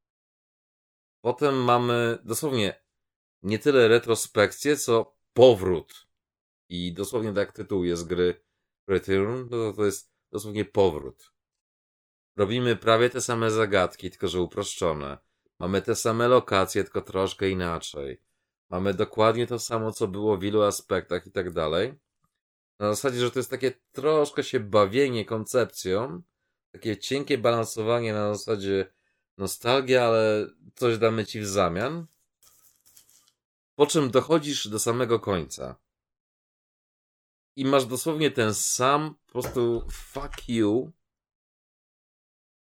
Potem 1.21 1.63
mamy 1.63 2.19
dosłownie 2.23 2.83
nie 3.43 3.59
tyle 3.59 3.87
retrospekcję, 3.87 4.77
co 4.77 5.17
powrót. 5.33 6.07
I 6.69 6.93
dosłownie 6.93 7.33
tak 7.33 7.51
tytuł 7.51 7.83
jest 7.83 8.07
gry 8.07 8.43
Return, 8.87 9.47
no 9.49 9.49
to 9.49 9.73
to 9.73 9.85
jest 9.85 10.13
dosłownie 10.31 10.65
powrót. 10.65 11.32
Robimy 12.35 12.75
prawie 12.75 13.09
te 13.09 13.21
same 13.21 13.51
zagadki, 13.51 14.09
tylko 14.09 14.27
że 14.27 14.41
uproszczone. 14.41 15.17
Mamy 15.59 15.81
te 15.81 15.95
same 15.95 16.27
lokacje, 16.27 16.83
tylko 16.83 17.01
troszkę 17.01 17.49
inaczej. 17.49 18.21
Mamy 18.69 18.93
dokładnie 18.93 19.47
to 19.47 19.59
samo, 19.59 19.91
co 19.91 20.07
było 20.07 20.37
w 20.37 20.43
ilu 20.43 20.61
aspektach 20.61 21.27
i 21.27 21.31
tak 21.31 21.51
dalej. 21.51 21.93
Na 22.79 22.89
zasadzie, 22.89 23.19
że 23.19 23.31
to 23.31 23.39
jest 23.39 23.49
takie 23.49 23.71
troszkę 23.91 24.43
się 24.43 24.59
bawienie 24.59 25.25
koncepcją, 25.25 26.21
takie 26.71 26.97
cienkie 26.97 27.37
balansowanie 27.37 28.13
na 28.13 28.35
zasadzie 28.35 28.93
nostalgia, 29.37 30.05
ale 30.05 30.47
coś 30.75 30.97
damy 30.97 31.25
ci 31.25 31.39
w 31.39 31.47
zamian. 31.47 32.05
Po 33.75 33.87
czym 33.87 34.11
dochodzisz 34.11 34.67
do 34.67 34.79
samego 34.79 35.19
końca. 35.19 35.75
I 37.55 37.65
masz 37.65 37.85
dosłownie 37.85 38.31
ten 38.31 38.53
sam, 38.53 39.15
po 39.25 39.31
prostu 39.31 39.87
fuck 39.91 40.49
you. 40.49 40.91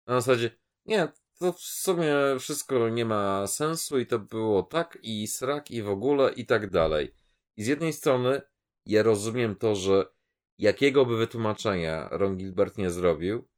Na 0.07 0.21
zasadzie, 0.21 0.51
nie, 0.85 1.13
to 1.39 1.53
w 1.53 1.61
sumie 1.61 2.15
wszystko 2.39 2.89
nie 2.89 3.05
ma 3.05 3.47
sensu 3.47 3.99
i 3.99 4.07
to 4.07 4.19
było 4.19 4.63
tak 4.63 4.99
i 5.03 5.27
srak 5.27 5.71
i 5.71 5.83
w 5.83 5.89
ogóle 5.89 6.33
i 6.33 6.47
tak 6.47 6.71
dalej. 6.71 7.15
I 7.57 7.65
z 7.65 7.67
jednej 7.67 7.93
strony 7.93 8.43
ja 8.87 9.03
rozumiem 9.03 9.57
to, 9.57 9.75
że 9.75 10.07
jakiego 10.59 11.07
by 11.07 11.17
wytłumaczenia 11.17 12.09
Ron 12.11 12.37
Gilbert 12.37 12.79
nie 12.79 12.91
zrobił, 12.91 13.49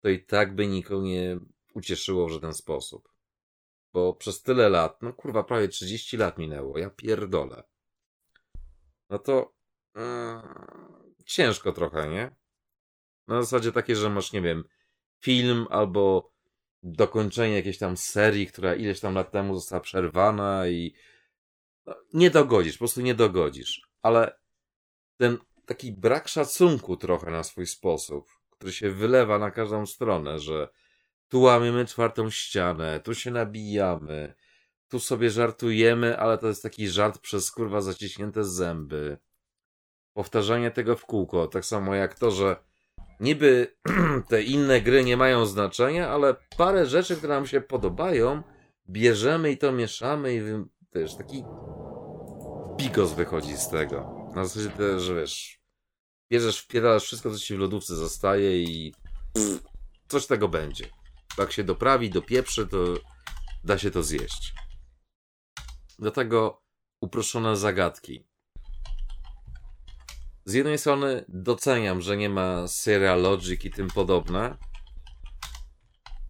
to 0.00 0.08
i 0.08 0.24
tak 0.24 0.54
by 0.54 0.66
nikogo 0.66 1.02
nie 1.02 1.38
ucieszyło 1.74 2.26
w 2.26 2.32
żaden 2.32 2.54
sposób. 2.54 3.08
Bo 3.92 4.14
przez 4.14 4.42
tyle 4.42 4.68
lat, 4.68 5.02
no 5.02 5.12
kurwa, 5.12 5.44
prawie 5.44 5.68
30 5.68 6.16
lat 6.16 6.38
minęło, 6.38 6.78
ja 6.78 6.90
pierdolę. 6.90 7.62
No 9.10 9.18
to 9.18 9.54
mm, 9.94 10.42
ciężko 11.26 11.72
trochę, 11.72 12.08
nie? 12.08 12.36
Na 13.26 13.42
zasadzie 13.42 13.72
takie, 13.72 13.96
że 13.96 14.10
masz, 14.10 14.32
nie 14.32 14.42
wiem, 14.42 14.64
film 15.24 15.66
albo 15.70 16.32
dokończenie 16.82 17.54
jakiejś 17.54 17.78
tam 17.78 17.96
serii, 17.96 18.46
która 18.46 18.74
ileś 18.74 19.00
tam 19.00 19.14
lat 19.14 19.30
temu 19.30 19.54
została 19.54 19.80
przerwana 19.80 20.68
i 20.68 20.94
no, 21.86 21.94
nie 22.12 22.30
dogodzisz, 22.30 22.72
po 22.72 22.78
prostu 22.78 23.00
nie 23.00 23.14
dogodzisz. 23.14 23.88
Ale 24.02 24.38
ten 25.16 25.38
taki 25.66 25.92
brak 25.92 26.28
szacunku 26.28 26.96
trochę 26.96 27.30
na 27.30 27.42
swój 27.42 27.66
sposób, 27.66 28.30
który 28.50 28.72
się 28.72 28.90
wylewa 28.90 29.38
na 29.38 29.50
każdą 29.50 29.86
stronę, 29.86 30.38
że 30.38 30.68
tu 31.28 31.40
łamiemy 31.40 31.86
czwartą 31.86 32.30
ścianę, 32.30 33.00
tu 33.00 33.14
się 33.14 33.30
nabijamy, 33.30 34.34
tu 34.88 35.00
sobie 35.00 35.30
żartujemy, 35.30 36.18
ale 36.18 36.38
to 36.38 36.48
jest 36.48 36.62
taki 36.62 36.88
żart 36.88 37.18
przez 37.18 37.50
kurwa 37.50 37.80
zaciśnięte 37.80 38.44
zęby. 38.44 39.18
Powtarzanie 40.12 40.70
tego 40.70 40.96
w 40.96 41.06
kółko, 41.06 41.46
tak 41.46 41.64
samo 41.64 41.94
jak 41.94 42.18
to, 42.18 42.30
że 42.30 42.56
niby 43.24 43.76
te 44.28 44.42
inne 44.42 44.80
gry 44.80 45.04
nie 45.04 45.16
mają 45.16 45.46
znaczenia, 45.46 46.08
ale 46.08 46.36
parę 46.56 46.86
rzeczy, 46.86 47.16
które 47.16 47.34
nam 47.34 47.46
się 47.46 47.60
podobają, 47.60 48.42
bierzemy 48.88 49.50
i 49.50 49.58
to 49.58 49.72
mieszamy 49.72 50.34
i 50.34 50.40
wiesz, 50.94 51.14
taki 51.14 51.44
bigos 52.76 53.12
wychodzi 53.12 53.56
z 53.56 53.68
tego. 53.68 54.28
Na 54.34 54.44
zasadzie 54.44 54.70
też, 54.70 55.12
wiesz, 55.12 55.60
bierzesz, 56.30 56.60
wpierasz 56.60 57.02
wszystko, 57.02 57.30
co 57.30 57.38
ci 57.38 57.56
w 57.56 57.58
lodówce 57.58 57.94
zostaje 57.94 58.62
i 58.62 58.94
coś 60.08 60.26
tego 60.26 60.48
będzie. 60.48 60.84
Jak 61.38 61.52
się 61.52 61.64
doprawi, 61.64 62.10
dopieprzy, 62.10 62.66
to 62.66 62.78
da 63.64 63.78
się 63.78 63.90
to 63.90 64.02
zjeść. 64.02 64.54
Do 65.98 66.10
tego 66.10 66.62
uproszczone 67.00 67.56
zagadki. 67.56 68.26
Z 70.44 70.52
jednej 70.52 70.78
strony 70.78 71.24
doceniam, 71.28 72.02
że 72.02 72.16
nie 72.16 72.28
ma 72.28 72.68
serial 72.68 73.22
Logic 73.22 73.64
i 73.64 73.70
tym 73.70 73.88
podobne, 73.88 74.56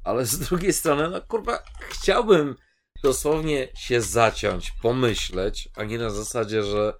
ale 0.05 0.27
z 0.27 0.39
drugiej 0.39 0.73
strony, 0.73 1.11
no 1.11 1.21
kurwa, 1.21 1.63
chciałbym 1.81 2.57
dosłownie 3.03 3.69
się 3.77 4.01
zaciąć, 4.01 4.73
pomyśleć, 4.83 5.69
a 5.77 5.85
nie 5.85 5.99
na 5.99 6.11
zasadzie, 6.11 6.63
że 6.63 6.93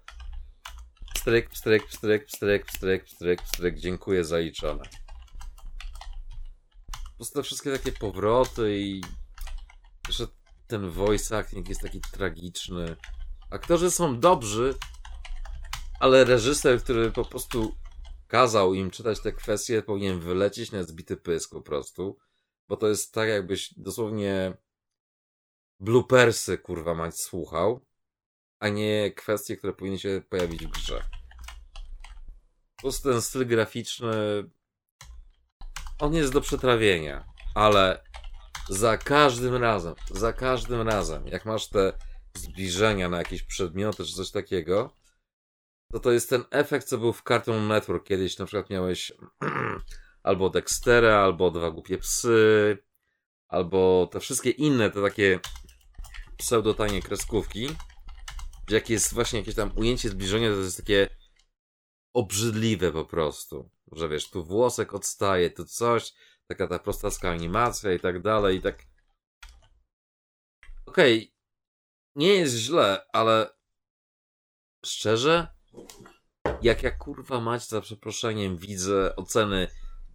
pstryk, 1.13 1.49
pstryk, 1.49 1.87
pstryk, 1.87 2.25
pstryk, 2.25 2.65
pstryk, 2.65 3.05
pstryk, 3.05 3.41
pstryk, 3.41 3.79
dziękuję, 3.79 4.25
zaliczone. 4.25 4.83
Po 6.91 7.15
prostu 7.17 7.35
te 7.35 7.43
wszystkie 7.43 7.71
takie 7.71 7.91
powroty 7.91 8.77
i 8.79 9.01
że 10.09 10.27
ten 10.67 10.89
voice 10.89 11.37
acting 11.37 11.69
jest 11.69 11.81
taki 11.81 12.01
tragiczny. 12.01 12.95
Aktorzy 13.51 13.91
są 13.91 14.19
dobrzy, 14.19 14.73
ale 16.05 16.23
reżyser, 16.23 16.83
który 16.83 17.11
po 17.11 17.25
prostu 17.25 17.75
kazał 18.27 18.73
im 18.73 18.91
czytać 18.91 19.19
te 19.19 19.31
kwestie, 19.31 19.81
powinien 19.81 20.19
wylecieć 20.19 20.71
na 20.71 20.83
zbity 20.83 21.17
pysk 21.17 21.51
po 21.51 21.61
prostu. 21.61 22.17
Bo 22.67 22.77
to 22.77 22.87
jest 22.87 23.13
tak, 23.13 23.29
jakbyś 23.29 23.73
dosłownie 23.77 24.57
bloopersy, 25.79 26.57
kurwa, 26.57 26.93
mać 26.93 27.19
słuchał, 27.19 27.85
a 28.59 28.69
nie 28.69 29.11
kwestie, 29.11 29.57
które 29.57 29.73
powinny 29.73 29.99
się 29.99 30.21
pojawić 30.29 30.67
w 30.67 30.71
grze. 30.71 31.05
Po 32.75 32.81
prostu 32.81 33.09
ten 33.09 33.21
styl 33.21 33.47
graficzny 33.47 34.13
on 35.99 36.13
jest 36.13 36.33
do 36.33 36.41
przetrawienia, 36.41 37.25
ale 37.55 38.03
za 38.69 38.97
każdym 38.97 39.55
razem, 39.55 39.95
za 40.11 40.33
każdym 40.33 40.81
razem, 40.81 41.27
jak 41.27 41.45
masz 41.45 41.67
te 41.67 41.93
zbliżenia 42.33 43.09
na 43.09 43.17
jakieś 43.17 43.43
przedmioty 43.43 44.05
czy 44.05 44.13
coś 44.13 44.31
takiego, 44.31 45.04
to 45.91 45.99
to 45.99 46.11
jest 46.11 46.29
ten 46.29 46.43
efekt, 46.51 46.87
co 46.87 46.97
był 46.97 47.13
w 47.13 47.23
Cartoon 47.23 47.67
Network 47.67 48.07
kiedyś. 48.07 48.37
Na 48.37 48.45
przykład 48.45 48.69
miałeś 48.69 49.11
albo 50.23 50.49
Dextera, 50.49 51.19
albo 51.19 51.51
Dwa 51.51 51.71
Głupie 51.71 51.97
Psy, 51.97 52.77
albo 53.47 54.09
te 54.11 54.19
wszystkie 54.19 54.49
inne, 54.49 54.91
te 54.91 55.01
takie 55.01 55.39
pseudotanie 56.37 57.01
kreskówki, 57.01 57.67
gdzie 58.67 58.75
jak 58.75 58.89
jest 58.89 59.13
właśnie 59.13 59.39
jakieś 59.39 59.55
tam 59.55 59.71
ujęcie 59.77 60.09
zbliżenia, 60.09 60.49
to 60.49 60.55
jest 60.55 60.77
takie 60.77 61.09
obrzydliwe 62.13 62.91
po 62.91 63.05
prostu. 63.05 63.69
Że 63.91 64.09
wiesz, 64.09 64.29
tu 64.29 64.43
włosek 64.43 64.93
odstaje, 64.93 65.49
tu 65.49 65.65
coś, 65.65 66.13
taka 66.47 66.67
ta 66.67 66.79
prostacka 66.79 67.31
animacja 67.31 67.93
i 67.93 67.99
tak 67.99 68.21
dalej, 68.21 68.57
i 68.57 68.61
tak. 68.61 68.85
Okej, 70.85 71.35
nie 72.15 72.27
jest 72.27 72.55
źle, 72.55 73.05
ale 73.13 73.49
szczerze, 74.85 75.54
jak 76.61 76.83
ja 76.83 76.91
kurwa 76.91 77.41
mać 77.41 77.67
za 77.67 77.81
przeproszeniem 77.81 78.57
widzę 78.57 79.15
oceny 79.15 79.67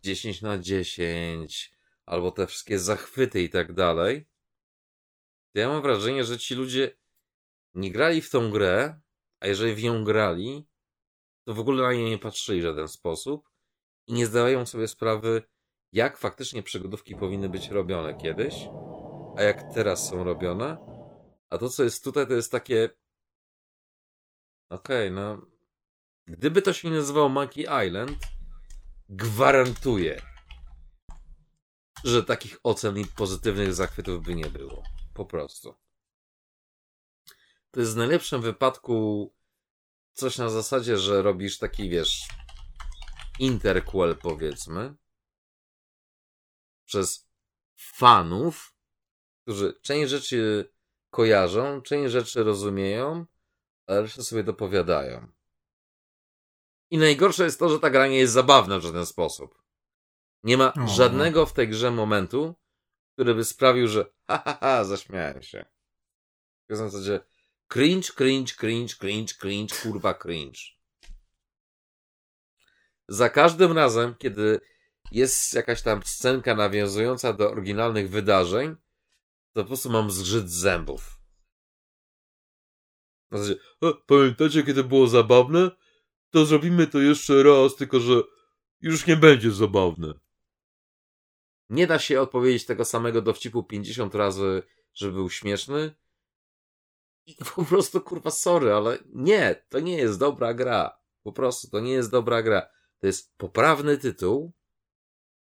10 0.03 0.43
na 0.43 0.59
10, 0.59 1.73
albo 2.07 2.31
te 2.31 2.47
wszystkie 2.47 2.79
zachwyty 2.79 3.43
i 3.43 3.51
tak 3.51 3.73
dalej, 3.73 4.27
to 5.53 5.61
ja 5.61 5.69
mam 5.69 5.83
wrażenie, 5.83 6.25
że 6.25 6.39
ci 6.39 6.55
ludzie 6.55 6.97
nie 7.75 7.93
grali 7.93 8.21
w 8.21 8.31
tą 8.31 8.51
grę, 8.51 9.01
a 9.41 9.47
jeżeli 9.47 9.75
w 9.75 9.83
nią 9.83 10.05
grali, 10.05 10.67
to 11.45 11.55
w 11.55 11.61
ogóle 11.61 11.83
na 11.83 11.93
nie 11.93 12.11
nie 12.11 12.19
patrzyli 12.19 12.61
w 12.61 12.65
żaden 12.65 12.89
sposób 12.89 13.49
i 14.07 14.13
nie 14.13 14.27
zdawają 14.27 14.67
sobie 14.67 14.89
sprawy, 14.89 15.43
jak 15.93 16.17
faktycznie 16.17 16.63
przygodówki 16.63 17.17
powinny 17.17 17.49
być 17.49 17.69
robione 17.69 18.15
kiedyś, 18.15 18.55
a 19.37 19.43
jak 19.43 19.75
teraz 19.75 20.09
są 20.09 20.25
robione. 20.25 20.77
A 21.51 21.59
to, 21.59 21.69
co 21.69 21.85
jest 21.85 22.05
tutaj, 22.05 22.27
to 22.27 22.33
jest 22.33 22.53
takie. 22.53 22.91
Okej, 24.69 25.11
no. 25.11 25.50
Gdyby 26.27 26.63
to 26.63 26.73
się 26.73 26.91
nie 26.91 26.97
nazywało 26.97 27.29
Monkey 27.29 27.87
Island, 27.87 28.19
gwarantuję, 29.09 30.23
że 32.05 32.25
takich 32.25 32.61
ocen 32.63 32.99
i 32.99 33.05
pozytywnych 33.05 33.75
zachwytów 33.75 34.25
by 34.25 34.35
nie 34.35 34.47
było. 34.47 34.83
Po 35.15 35.27
prostu. 35.27 35.75
To 37.71 37.81
jest 37.81 37.95
w 37.95 37.97
najlepszym 37.97 38.43
wypadku 38.43 39.35
coś 40.13 40.39
na 40.39 40.49
zasadzie, 40.49 40.97
że 40.97 41.23
robisz 41.23 41.59
taki, 41.59 41.91
wiesz, 41.91 42.29
interquel 43.39 44.17
powiedzmy, 44.17 44.95
przez 46.87 47.29
fanów, 47.77 48.75
którzy 49.43 49.81
część 49.83 50.11
rzeczy 50.11 50.73
kojarzą, 51.11 51.83
część 51.83 52.13
rzeczy 52.13 52.45
rozumieją, 52.45 53.27
a 53.87 54.01
resztę 54.01 54.23
sobie 54.23 54.45
dopowiadają. 54.45 55.33
I 56.91 56.99
najgorsze 56.99 57.45
jest 57.45 57.59
to, 57.59 57.69
że 57.69 57.79
ta 57.81 57.91
gra 57.91 58.07
nie 58.07 58.19
jest 58.19 58.33
zabawna 58.33 58.79
w 58.79 58.83
żaden 58.83 59.07
sposób. 59.07 59.63
Nie 60.43 60.57
ma 60.57 60.75
O. 60.75 60.89
żadnego 60.89 61.47
w 61.47 61.53
tej 61.53 61.69
grze 61.69 61.91
momentu, 61.91 62.55
który 63.15 63.35
by 63.35 63.45
sprawił, 63.45 63.89
że 63.89 64.13
ha 64.27 64.43
ha 64.45 64.59
ha, 64.61 64.85
zaśmiałem 64.85 65.43
się. 65.43 65.65
Na 66.69 66.77
zasadzie 66.77 67.21
cringe, 67.69 68.13
cringe, 68.13 68.55
cringe, 68.55 68.95
cringe, 68.95 69.35
cringe, 69.35 69.77
kurwa 69.83 70.15
cringe. 70.15 70.61
Za 73.09 73.29
każdym 73.29 73.73
razem, 73.73 74.15
kiedy 74.15 74.61
jest 75.13 75.55
jakaś 75.55 75.83
tam 75.83 76.03
scenka 76.03 76.55
nawiązująca 76.55 77.33
do 77.33 77.51
oryginalnych 77.51 78.11
wydarzeń, 78.11 78.77
to 79.53 79.63
po 79.63 79.65
prostu 79.65 79.91
mam 79.91 80.11
zgrzyt 80.11 80.51
zębów. 80.51 81.21
Na 83.31 83.39
zasadzie, 83.39 83.61
"E, 83.83 83.93
pamiętacie, 84.07 84.63
kiedy 84.63 84.85
było 84.85 85.07
zabawne? 85.07 85.71
To 86.31 86.47
zrobimy 86.47 86.87
to 86.87 87.01
jeszcze 87.01 87.43
raz, 87.43 87.77
tylko 87.77 88.01
że 88.01 88.23
już 88.81 89.07
nie 89.07 89.17
będzie 89.17 89.51
zabawne. 89.51 90.15
Nie 91.69 91.87
da 91.87 91.99
się 91.99 92.21
odpowiedzieć 92.21 92.67
tego 92.67 92.85
samego 92.85 93.23
dowcipu 93.23 93.65
50 93.65 94.15
razy, 94.15 94.63
żeby 94.95 95.13
był 95.13 95.31
śmieszny. 95.31 95.95
I 97.27 97.37
po 97.55 97.65
prostu, 97.65 98.01
kurwa, 98.01 98.31
sorry, 98.31 98.73
ale 98.73 98.99
nie, 99.07 99.65
to 99.69 99.81
nie 99.81 99.97
jest 99.97 100.19
dobra 100.19 100.55
gra. 100.55 100.99
Po 101.23 101.33
prostu, 101.33 101.71
to 101.71 101.81
nie 101.81 101.93
jest 101.93 102.11
dobra 102.11 102.43
gra. 102.43 102.69
To 102.99 103.07
jest 103.07 103.37
poprawny 103.37 103.99
tytuł, 103.99 104.53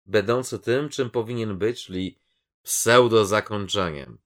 będący 0.06 0.58
tym, 0.58 0.88
czym 0.88 1.10
powinien 1.10 1.58
być, 1.58 1.84
czyli 1.84 2.20
pseudo 2.62 3.26
zakończeniem. 3.26 4.18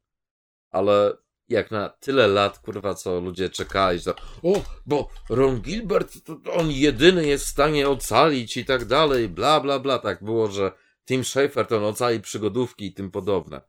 Ale 0.70 1.16
jak 1.50 1.70
na 1.70 1.88
tyle 1.88 2.26
lat, 2.26 2.58
kurwa, 2.58 2.94
co 2.94 3.20
ludzie 3.20 3.50
czekali, 3.50 4.02
to 4.02 4.14
o, 4.42 4.62
bo 4.86 5.08
Ron 5.28 5.60
Gilbert, 5.60 6.24
to 6.24 6.52
on 6.52 6.70
jedyny 6.70 7.26
jest 7.26 7.44
w 7.44 7.48
stanie 7.48 7.88
ocalić 7.88 8.56
i 8.56 8.64
tak 8.64 8.84
dalej, 8.84 9.28
bla, 9.28 9.60
bla, 9.60 9.78
bla. 9.78 9.98
Tak 9.98 10.24
było, 10.24 10.50
że 10.50 10.72
Tim 11.06 11.24
Schafer 11.24 11.66
to 11.66 11.76
on 11.76 11.84
ocali 11.84 12.20
przygodówki 12.20 12.86
i 12.86 12.94
tym 12.94 13.10
podobne. 13.10 13.60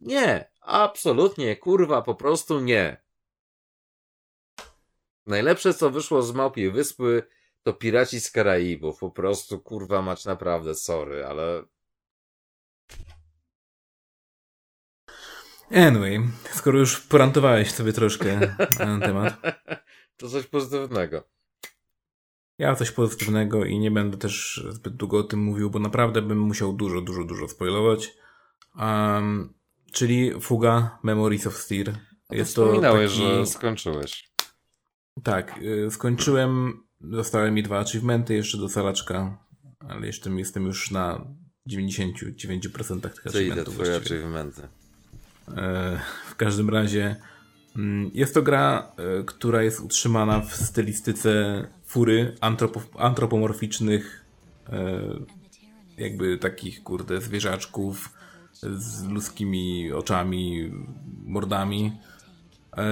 Nie, 0.00 0.50
absolutnie, 0.60 1.56
kurwa, 1.56 2.02
po 2.02 2.14
prostu 2.14 2.60
nie. 2.60 3.02
Najlepsze, 5.26 5.74
co 5.74 5.90
wyszło 5.90 6.22
z 6.22 6.32
Małpiej 6.32 6.70
Wyspy, 6.70 7.22
to 7.62 7.72
Piraci 7.72 8.20
z 8.20 8.30
Karaibów. 8.30 8.98
Po 8.98 9.10
prostu, 9.10 9.60
kurwa, 9.60 10.02
mać 10.02 10.24
naprawdę, 10.24 10.74
sorry, 10.74 11.26
ale 11.26 11.64
Anyway, 15.70 16.20
skoro 16.50 16.78
już 16.78 17.00
porantowałeś 17.00 17.70
sobie 17.70 17.92
troszkę 17.92 18.40
na 18.58 18.66
ten 18.66 19.00
temat, 19.00 19.34
to 20.16 20.28
coś 20.28 20.46
pozytywnego. 20.46 21.24
ja 22.58 22.74
coś 22.74 22.90
pozytywnego 22.90 23.64
i 23.64 23.78
nie 23.78 23.90
będę 23.90 24.16
też 24.16 24.64
zbyt 24.70 24.96
długo 24.96 25.18
o 25.18 25.22
tym 25.22 25.40
mówił, 25.40 25.70
bo 25.70 25.78
naprawdę 25.78 26.22
bym 26.22 26.38
musiał 26.38 26.72
dużo, 26.72 27.00
dużo, 27.00 27.24
dużo 27.24 27.48
spoilować. 27.48 28.14
Um, 28.78 29.54
czyli 29.92 30.40
Fuga 30.40 30.98
Memories 31.02 31.46
of 31.46 31.56
Steer. 31.56 31.98
Jest 32.30 32.56
to 32.56 32.64
Wspominałeś, 32.66 33.10
taki... 33.10 33.22
że 33.22 33.46
skończyłeś. 33.46 34.30
Tak, 35.22 35.58
y, 35.62 35.90
skończyłem, 35.90 36.82
zostały 37.00 37.50
mi 37.50 37.62
dwa 37.62 37.78
achievementy 37.78 38.34
jeszcze 38.34 38.58
do 38.58 38.68
salaczka, 38.68 39.44
ale 39.88 40.06
jeszcze 40.06 40.30
jestem 40.30 40.66
już 40.66 40.90
na 40.90 41.26
99% 41.70 43.00
tych 43.00 43.32
Co 43.32 43.40
ile 43.40 43.40
achievementów 43.40 43.74
twoje 43.74 43.96
achievementy? 43.96 44.68
W 46.26 46.36
każdym 46.36 46.70
razie 46.70 47.16
mm, 47.76 48.10
jest 48.14 48.34
to 48.34 48.42
gra, 48.42 48.92
e, 48.96 49.24
która 49.24 49.62
jest 49.62 49.80
utrzymana 49.80 50.40
w 50.40 50.54
stylistyce 50.56 51.64
fury 51.84 52.34
antropo- 52.40 52.98
antropomorficznych 52.98 54.24
e, 54.72 55.00
jakby 55.96 56.38
takich 56.38 56.82
kurde 56.82 57.20
zwierzaczków 57.20 58.12
z 58.62 59.04
ludzkimi 59.04 59.92
oczami, 59.92 60.72
mordami. 61.24 61.92
E, 62.76 62.82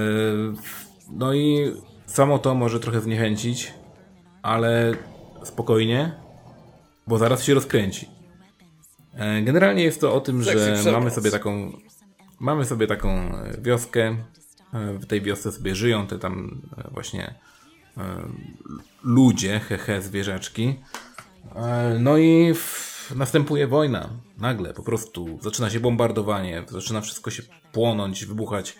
No 1.09 1.33
i 1.33 1.73
samo 2.05 2.39
to 2.39 2.55
może 2.55 2.79
trochę 2.79 3.01
zniechęcić, 3.01 3.73
ale 4.41 4.95
spokojnie, 5.43 6.11
bo 7.07 7.17
zaraz 7.17 7.43
się 7.43 7.53
rozkręci. 7.53 8.09
Generalnie 9.43 9.83
jest 9.83 10.01
to 10.01 10.13
o 10.13 10.19
tym, 10.21 10.43
Sexy 10.43 10.83
że 10.83 10.91
mamy 10.91 11.11
sobie 11.11 11.31
taką 11.31 11.71
mamy 12.39 12.65
sobie 12.65 12.87
taką 12.87 13.09
e, 13.09 13.61
wioskę. 13.61 14.17
E, 14.73 14.93
W 14.93 15.05
tej 15.05 15.21
wiosce 15.21 15.51
sobie 15.51 15.75
żyją 15.75 16.07
te 16.07 16.19
tam 16.19 16.61
e, 16.77 16.89
właśnie 16.91 17.35
ludzie, 19.03 19.59
hehe, 19.59 20.01
zwierzaczki. 20.01 20.79
No 21.99 22.17
i 22.17 22.53
następuje 23.15 23.67
wojna. 23.67 24.09
Nagle, 24.37 24.73
po 24.73 24.83
prostu. 24.83 25.39
Zaczyna 25.41 25.69
się 25.69 25.79
bombardowanie, 25.79 26.63
zaczyna 26.67 27.01
wszystko 27.01 27.31
się 27.31 27.43
płonąć, 27.71 28.25
wybuchać. 28.25 28.77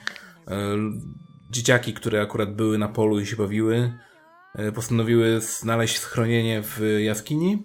Dzieciaki, 1.50 1.94
które 1.94 2.22
akurat 2.22 2.56
były 2.56 2.78
na 2.78 2.88
polu 2.88 3.20
i 3.20 3.26
się 3.26 3.36
bawiły, 3.36 3.94
postanowiły 4.76 5.42
znaleźć 5.42 6.00
schronienie 6.00 6.62
w 6.62 6.82
jaskini. 7.00 7.64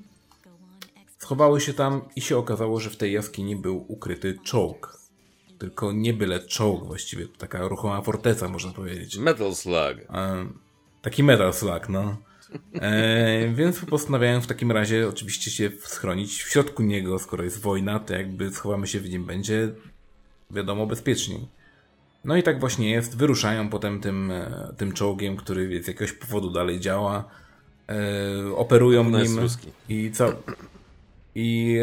Schowały 1.19 1.61
się 1.61 1.75
tam 1.75 2.01
i 2.17 2.21
się 2.21 2.37
okazało, 2.37 2.81
że 2.81 2.91
w 2.91 2.97
tej 2.97 3.13
jaskini 3.13 3.57
był 3.57 3.85
ukryty 3.89 4.39
czołg. 4.45 5.02
Tylko 5.63 5.93
nie 5.93 6.15
byle 6.15 6.41
czołg 6.41 6.87
właściwie, 6.87 7.27
to 7.29 7.39
taka 7.39 7.69
ruchoma 7.69 8.03
forteca, 8.03 8.49
można 8.49 8.73
powiedzieć. 8.73 9.19
Metal 9.19 9.55
Slug. 9.55 9.99
E, 10.11 10.47
taki 11.03 11.23
metal 11.23 11.53
slug, 11.53 11.89
no. 11.89 12.17
E, 12.75 13.49
więc 13.59 13.85
postanawiają 13.85 14.41
w 14.41 14.47
takim 14.47 14.73
razie 14.73 15.09
oczywiście 15.09 15.51
się 15.51 15.71
schronić 15.81 16.43
w 16.43 16.51
środku 16.51 16.83
niego, 16.83 17.19
skoro 17.19 17.45
jest 17.45 17.61
wojna, 17.61 18.01
to 18.01 18.15
jakby 18.15 18.51
schowamy 18.51 18.87
się 18.87 19.01
w 19.01 19.11
nim 19.11 19.25
będzie, 19.25 19.69
wiadomo, 20.51 20.87
bezpieczniej. 20.87 21.49
No 22.25 22.37
i 22.37 22.43
tak 22.43 22.61
właśnie 22.61 22.91
jest, 22.91 23.17
wyruszają 23.17 23.69
potem 23.69 24.01
tym, 24.01 24.31
e, 24.31 24.75
tym 24.77 24.93
czołgiem, 24.93 25.37
który 25.37 25.83
z 25.83 25.87
jakiegoś 25.87 26.13
powodu 26.13 26.51
dalej 26.51 26.81
działa, 26.81 27.25
e, 27.89 28.57
operują 28.57 29.05
nim 29.05 29.39
i 29.89 30.11
co... 30.11 30.33
I 31.35 31.79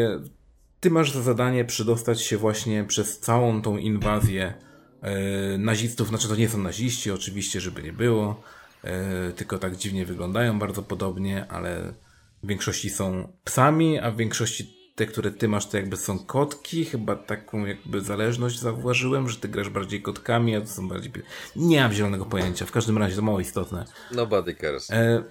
ty 0.80 0.90
masz 0.90 1.12
za 1.12 1.22
zadanie 1.22 1.64
przedostać 1.64 2.22
się 2.22 2.36
właśnie 2.36 2.84
przez 2.84 3.18
całą 3.18 3.62
tą 3.62 3.76
inwazję 3.76 4.54
e, 5.02 5.58
nazistów. 5.58 6.08
Znaczy 6.08 6.28
to 6.28 6.36
nie 6.36 6.48
są 6.48 6.58
naziści, 6.58 7.10
oczywiście, 7.10 7.60
żeby 7.60 7.82
nie 7.82 7.92
było, 7.92 8.42
e, 8.84 9.32
tylko 9.32 9.58
tak 9.58 9.76
dziwnie 9.76 10.06
wyglądają 10.06 10.58
bardzo 10.58 10.82
podobnie, 10.82 11.46
ale 11.48 11.94
w 12.42 12.46
większości 12.46 12.90
są 12.90 13.32
psami, 13.44 13.98
a 13.98 14.10
w 14.10 14.16
większości 14.16 14.80
te, 14.94 15.06
które 15.06 15.30
ty 15.30 15.48
masz, 15.48 15.66
to 15.66 15.76
jakby 15.76 15.96
są 15.96 16.18
kotki. 16.18 16.84
Chyba 16.84 17.16
taką 17.16 17.66
jakby 17.66 18.00
zależność 18.00 18.58
zauważyłem, 18.58 19.28
że 19.28 19.36
ty 19.36 19.48
grasz 19.48 19.70
bardziej 19.70 20.02
kotkami, 20.02 20.56
a 20.56 20.60
to 20.60 20.66
są 20.66 20.88
bardziej... 20.88 21.12
Nie 21.56 21.82
mam 21.82 21.92
zielonego 21.92 22.26
pojęcia, 22.26 22.66
w 22.66 22.72
każdym 22.72 22.98
razie 22.98 23.16
to 23.16 23.22
mało 23.22 23.40
istotne. 23.40 23.84
Nobody 24.12 24.54
cares. 24.54 24.90
E, 24.90 25.24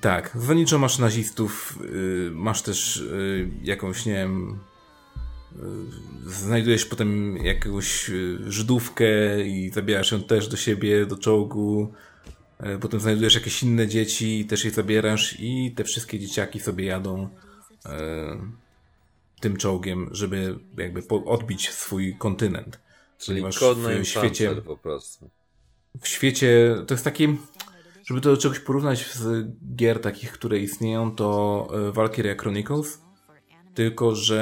tak, 0.00 0.30
zaniczo 0.34 0.78
masz 0.78 0.98
nazistów, 0.98 1.78
y, 1.84 2.30
masz 2.32 2.62
też 2.62 2.96
y, 2.96 3.50
jakąś, 3.62 4.06
nie 4.06 4.12
wiem, 4.12 4.58
znajdujesz 6.26 6.86
potem 6.86 7.36
jakąś 7.36 8.10
y, 8.10 8.38
Żydówkę 8.48 9.06
i 9.46 9.70
zabierasz 9.70 10.12
ją 10.12 10.22
też 10.22 10.48
do 10.48 10.56
siebie, 10.56 11.06
do 11.06 11.18
czołgu. 11.18 11.92
E, 12.58 12.78
potem 12.78 13.00
znajdujesz 13.00 13.34
jakieś 13.34 13.62
inne 13.62 13.88
dzieci 13.88 14.40
i 14.40 14.44
też 14.44 14.64
je 14.64 14.70
zabierasz 14.70 15.36
i 15.40 15.72
te 15.76 15.84
wszystkie 15.84 16.18
dzieciaki 16.18 16.60
sobie 16.60 16.84
jadą 16.84 17.28
tym 19.40 19.56
czołgiem, 19.56 20.08
żeby 20.12 20.58
jakby 20.78 21.02
odbić 21.08 21.70
swój 21.70 22.16
kontynent. 22.18 22.80
Czyli 23.18 23.42
ponieważ 23.42 23.78
w 24.02 24.06
świecie- 24.06 24.62
po 24.62 24.76
prostu. 24.76 25.30
w 26.00 26.08
świecie, 26.08 26.76
to 26.86 26.94
jest 26.94 27.04
taki, 27.04 27.36
żeby 28.06 28.20
to 28.20 28.30
do 28.30 28.36
czegoś 28.36 28.60
porównać 28.60 29.12
z 29.12 29.46
gier 29.76 30.00
takich, 30.00 30.32
które 30.32 30.58
istnieją, 30.58 31.16
to 31.16 31.68
Valkyria 31.92 32.34
Chronicles, 32.34 33.03
tylko 33.74 34.14
że 34.14 34.40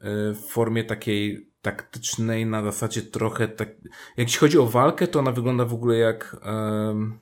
e, 0.00 0.32
w 0.32 0.40
formie 0.48 0.84
takiej 0.84 1.52
taktycznej, 1.62 2.46
na 2.46 2.62
zasadzie 2.62 3.02
trochę 3.02 3.48
tak, 3.48 3.68
jak 4.16 4.28
jeśli 4.28 4.38
chodzi 4.38 4.58
o 4.58 4.66
walkę, 4.66 5.08
to 5.08 5.18
ona 5.18 5.32
wygląda 5.32 5.64
w 5.64 5.74
ogóle 5.74 5.96
jak 5.96 6.36
em, 6.42 7.18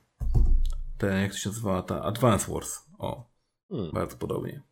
ten, 0.98 1.22
jak 1.22 1.32
to 1.32 1.38
się 1.38 1.48
nazywała, 1.48 1.82
ta 1.82 2.02
Advance 2.02 2.52
Wars, 2.52 2.78
o, 2.98 3.34
Hmm. 3.70 3.90
bardzo 3.92 4.16
podobnie. 4.16 4.62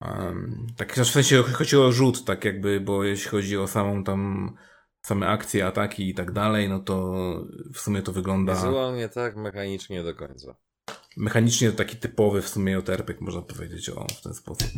Um, 0.00 0.66
tak 0.76 0.92
w 0.96 1.06
sensie 1.06 1.42
chodzi 1.42 1.76
o 1.76 1.92
rzut, 1.92 2.24
tak 2.24 2.44
jakby, 2.44 2.80
bo 2.80 3.04
jeśli 3.04 3.30
chodzi 3.30 3.58
o 3.58 3.66
samą 3.66 4.04
tam 4.04 4.50
same 5.02 5.26
akcje, 5.28 5.66
ataki 5.66 6.08
i 6.08 6.14
tak 6.14 6.32
dalej, 6.32 6.68
no 6.68 6.78
to 6.80 7.14
w 7.74 7.78
sumie 7.78 8.02
to 8.02 8.12
wygląda 8.12 8.54
Wizualnie 8.54 9.08
tak, 9.08 9.36
mechanicznie 9.36 9.96
nie 9.96 10.02
do 10.04 10.14
końca. 10.14 10.54
mechanicznie 11.16 11.70
to 11.70 11.76
taki 11.76 11.96
typowy 11.96 12.42
w 12.42 12.48
sumie 12.48 12.72
JRPG, 12.72 13.20
można 13.20 13.42
powiedzieć 13.42 13.90
o 13.90 14.06
w 14.18 14.22
ten 14.22 14.34
sposób. 14.34 14.70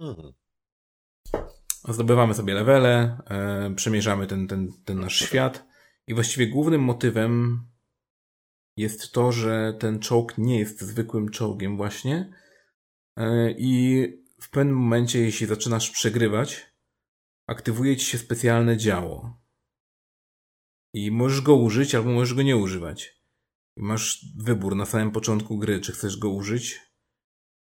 Mhm. 0.00 0.32
Zdobywamy 1.88 2.34
sobie 2.34 2.54
levele, 2.54 3.18
e, 3.26 3.74
przemierzamy 3.74 4.26
ten, 4.26 4.48
ten, 4.48 4.72
ten 4.84 5.00
nasz 5.00 5.18
świat 5.18 5.66
i 6.06 6.14
właściwie 6.14 6.46
głównym 6.46 6.80
motywem 6.80 7.66
jest 8.76 9.12
to, 9.12 9.32
że 9.32 9.76
ten 9.80 9.98
czołg 9.98 10.38
nie 10.38 10.58
jest 10.58 10.80
zwykłym 10.80 11.28
czołgiem 11.28 11.76
właśnie 11.76 12.32
e, 13.16 13.50
i 13.50 14.06
w 14.40 14.50
pewnym 14.50 14.76
momencie, 14.76 15.20
jeśli 15.20 15.46
zaczynasz 15.46 15.90
przegrywać, 15.90 16.66
aktywuje 17.46 17.96
ci 17.96 18.06
się 18.06 18.18
specjalne 18.18 18.76
działo. 18.76 19.38
I 20.94 21.10
możesz 21.10 21.40
go 21.40 21.56
użyć, 21.56 21.94
albo 21.94 22.10
możesz 22.10 22.34
go 22.34 22.42
nie 22.42 22.56
używać. 22.56 23.22
I 23.76 23.82
masz 23.82 24.26
wybór 24.36 24.76
na 24.76 24.86
samym 24.86 25.10
początku 25.10 25.58
gry, 25.58 25.80
czy 25.80 25.92
chcesz 25.92 26.16
go 26.16 26.30
użyć, 26.30 26.80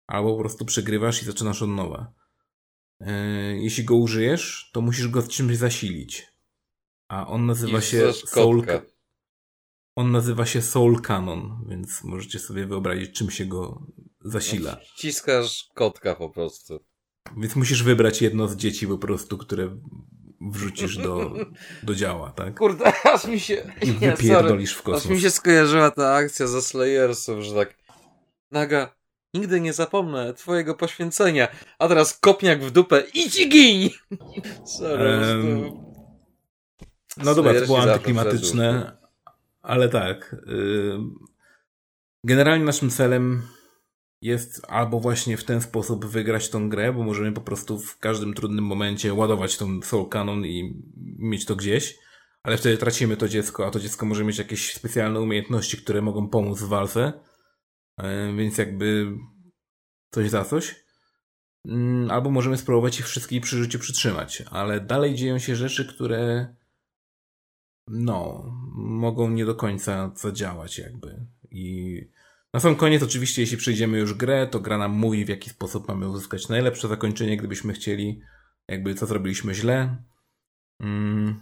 albo 0.08 0.34
po 0.34 0.40
prostu 0.40 0.66
przegrywasz 0.66 1.22
i 1.22 1.26
zaczynasz 1.26 1.62
od 1.62 1.70
nowa. 1.70 2.14
E, 3.00 3.12
Jeśli 3.58 3.84
go 3.84 3.96
użyjesz, 3.96 4.70
to 4.74 4.82
musisz 4.82 5.08
go 5.08 5.24
czymś 5.24 5.58
zasilić. 5.58 6.28
A 7.08 7.28
on 7.28 7.46
nazywa 7.46 7.80
I 7.80 7.82
się 7.82 8.14
Soul. 8.14 8.66
On 9.96 10.12
nazywa 10.12 10.46
się 10.46 10.62
Soul 10.62 11.02
Cannon, 11.02 11.66
więc 11.70 12.04
możecie 12.04 12.40
sobie 12.40 12.66
wyobrazić, 12.66 13.12
czym 13.18 13.32
się 13.32 13.46
go 13.46 13.86
zasila. 14.22 14.76
Wciskasz 14.96 15.70
kotka 15.74 16.16
po 16.16 16.30
prostu. 16.30 16.80
Więc 17.38 17.56
musisz 17.56 17.84
wybrać 17.84 18.22
jedno 18.22 18.48
z 18.48 18.56
dzieci 18.56 18.88
po 18.88 18.98
prostu, 18.98 19.38
które 19.38 19.78
wrzucisz 20.42 20.98
do, 20.98 21.34
do 21.84 21.96
działa, 21.96 22.32
tak? 22.32 22.58
Kurde, 22.58 22.94
aż 23.14 23.26
mi 23.26 23.40
się... 23.40 23.72
I 23.82 23.88
Nie, 23.88 23.94
sorry. 24.00 24.12
wypierdolisz 24.16 24.74
w 24.76 24.80
Aż 24.80 24.86
mi 24.88 24.94
kosmos. 24.94 25.20
się 25.22 25.32
skojarzyła 25.32 25.92
ta 25.92 26.14
akcja 26.14 26.48
ze 26.48 26.62
Slayersów, 26.62 27.44
że 27.44 27.54
tak... 27.56 27.78
Naga, 28.52 28.96
nigdy 29.34 29.62
nie 29.62 29.74
zapomnę 29.74 30.34
twojego 30.34 30.76
poświęcenia, 30.76 31.48
a 31.80 31.88
teraz 31.88 32.20
kopniak 32.20 32.64
w 32.64 32.72
dupę 32.72 33.04
i 33.14 33.30
ci 33.30 33.50
giń! 33.50 33.90
Sorry, 34.66 35.20
prostu... 35.20 35.84
No 37.18 37.36
dobra, 37.36 37.54
to 37.54 37.66
było 37.66 37.82
antyklimatyczne, 37.82 38.98
ale 39.62 39.90
tak. 39.90 40.36
Generalnie 42.24 42.66
naszym 42.66 42.90
celem 42.90 43.42
jest 44.22 44.62
albo 44.68 45.00
właśnie 45.00 45.38
w 45.38 45.44
ten 45.44 45.62
sposób 45.62 46.06
wygrać 46.06 46.50
tą 46.50 46.70
grę, 46.70 46.94
bo 46.94 47.04
możemy 47.04 47.32
po 47.32 47.42
prostu 47.42 47.80
w 47.80 48.00
każdym 48.00 48.34
trudnym 48.34 48.66
momencie 48.66 49.14
ładować 49.14 49.58
tą 49.58 49.82
Soul 49.82 50.10
Cannon 50.10 50.46
i 50.46 50.84
mieć 51.18 51.46
to 51.46 51.56
gdzieś, 51.56 51.96
ale 52.44 52.58
wtedy 52.58 52.78
tracimy 52.78 53.18
to 53.18 53.28
dziecko, 53.28 53.66
a 53.66 53.72
to 53.72 53.80
dziecko 53.80 54.06
może 54.06 54.24
mieć 54.24 54.38
jakieś 54.38 54.74
specjalne 54.74 55.22
umiejętności, 55.22 55.78
które 55.78 56.02
mogą 56.02 56.30
pomóc 56.30 56.60
w 56.60 56.68
walce, 56.68 57.14
więc 58.38 58.58
jakby 58.58 59.18
coś 60.14 60.30
za 60.30 60.46
coś. 60.46 60.84
Mm, 61.68 62.12
Albo 62.12 62.32
możemy 62.32 62.58
spróbować 62.58 63.00
ich 63.00 63.08
wszystkich 63.08 63.42
przy 63.42 63.58
życiu 63.58 63.80
przytrzymać, 63.80 64.44
ale 64.52 64.82
dalej 64.82 65.16
dzieją 65.16 65.40
się 65.40 65.56
rzeczy, 65.56 65.86
które 65.86 66.56
no, 67.88 68.44
mogą 68.76 69.30
nie 69.30 69.46
do 69.46 69.56
końca 69.56 70.12
zadziałać 70.16 70.78
jakby. 70.78 71.26
I 71.52 72.02
na 72.54 72.60
sam 72.60 72.76
koniec 72.76 73.04
oczywiście, 73.04 73.42
jeśli 73.42 73.58
przejdziemy 73.58 74.00
już 74.00 74.14
grę, 74.14 74.48
to 74.48 74.60
gra 74.60 74.78
nam 74.78 74.92
mówi, 74.92 75.26
w 75.26 75.30
jaki 75.30 75.50
sposób 75.50 75.88
mamy 75.88 76.10
uzyskać 76.10 76.50
najlepsze 76.50 76.88
zakończenie, 76.88 77.38
gdybyśmy 77.38 77.74
chcieli, 77.74 78.22
jakby 78.68 78.96
co 78.96 79.06
zrobiliśmy 79.06 79.54
źle, 79.54 80.04
mm, 80.80 81.40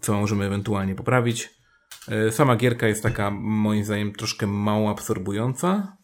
co 0.00 0.20
możemy 0.20 0.44
ewentualnie 0.44 0.94
poprawić. 0.94 1.59
E, 2.08 2.32
Sama 2.32 2.56
gierka 2.56 2.88
jest 2.88 3.02
taka, 3.02 3.30
moim 3.30 3.84
zdaniem, 3.84 4.12
troszkę 4.12 4.46
mało 4.46 4.90
absorbująca 4.90 5.96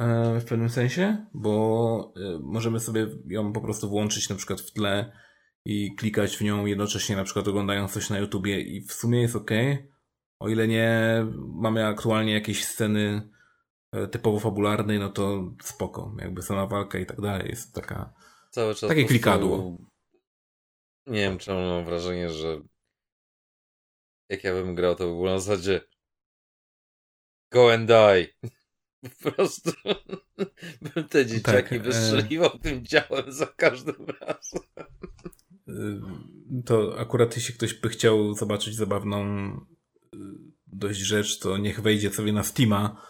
e, 0.00 0.40
w 0.40 0.44
pewnym 0.44 0.68
sensie, 0.68 1.26
bo 1.34 2.12
e, 2.16 2.38
możemy 2.42 2.80
sobie 2.80 3.06
ją 3.26 3.52
po 3.52 3.60
prostu 3.60 3.88
włączyć 3.88 4.28
na 4.28 4.36
przykład 4.36 4.60
w 4.60 4.72
tle 4.72 5.12
i 5.64 5.94
klikać 5.94 6.36
w 6.36 6.40
nią 6.40 6.66
jednocześnie 6.66 7.16
na 7.16 7.24
przykład 7.24 7.48
oglądając 7.48 7.92
coś 7.92 8.10
na 8.10 8.18
YouTubie 8.18 8.60
i 8.60 8.80
w 8.80 8.92
sumie 8.92 9.20
jest 9.20 9.36
ok, 9.36 9.50
o 10.40 10.48
ile 10.48 10.68
nie 10.68 11.00
mamy 11.38 11.86
aktualnie 11.86 12.32
jakieś 12.32 12.64
sceny 12.64 13.30
typowo 14.10 14.40
fabularnej, 14.40 14.98
no 14.98 15.08
to 15.08 15.52
spoko, 15.62 16.14
jakby 16.18 16.42
sama 16.42 16.66
walka 16.66 16.98
i 16.98 17.06
tak 17.06 17.20
dalej 17.20 17.48
jest 17.48 17.74
taka 17.74 18.14
Cały 18.50 18.74
czas 18.74 18.88
Takie 18.88 18.94
prostu- 18.94 19.08
klikadło. 19.08 19.76
Nie 21.06 21.20
wiem, 21.20 21.38
czemu 21.38 21.60
mam 21.60 21.84
wrażenie, 21.84 22.30
że 22.30 22.60
jak 24.28 24.44
ja 24.44 24.52
bym 24.52 24.74
grał, 24.74 24.94
to 24.94 25.04
by 25.04 25.10
było 25.10 25.26
na 25.26 25.38
zasadzie 25.38 25.80
go 27.50 27.72
and 27.72 27.86
die. 27.86 28.26
Po 29.22 29.30
prostu 29.30 29.70
bym 30.94 31.08
te 31.08 31.26
dzieciaki 31.26 31.74
e- 31.74 31.80
wystrzeliwał 31.80 32.58
tym 32.58 32.84
działem 32.84 33.32
za 33.32 33.46
każdym 33.46 34.06
razem. 34.20 34.62
Y, 35.68 36.62
to 36.64 36.98
akurat 36.98 37.36
jeśli 37.36 37.54
ktoś 37.54 37.74
by 37.74 37.88
chciał 37.88 38.34
zobaczyć 38.34 38.74
zabawną 38.74 39.50
y, 40.14 40.18
dość 40.66 40.98
rzecz, 40.98 41.38
to 41.38 41.58
niech 41.58 41.80
wejdzie 41.80 42.12
sobie 42.12 42.32
na 42.32 42.42
Steama 42.42 43.06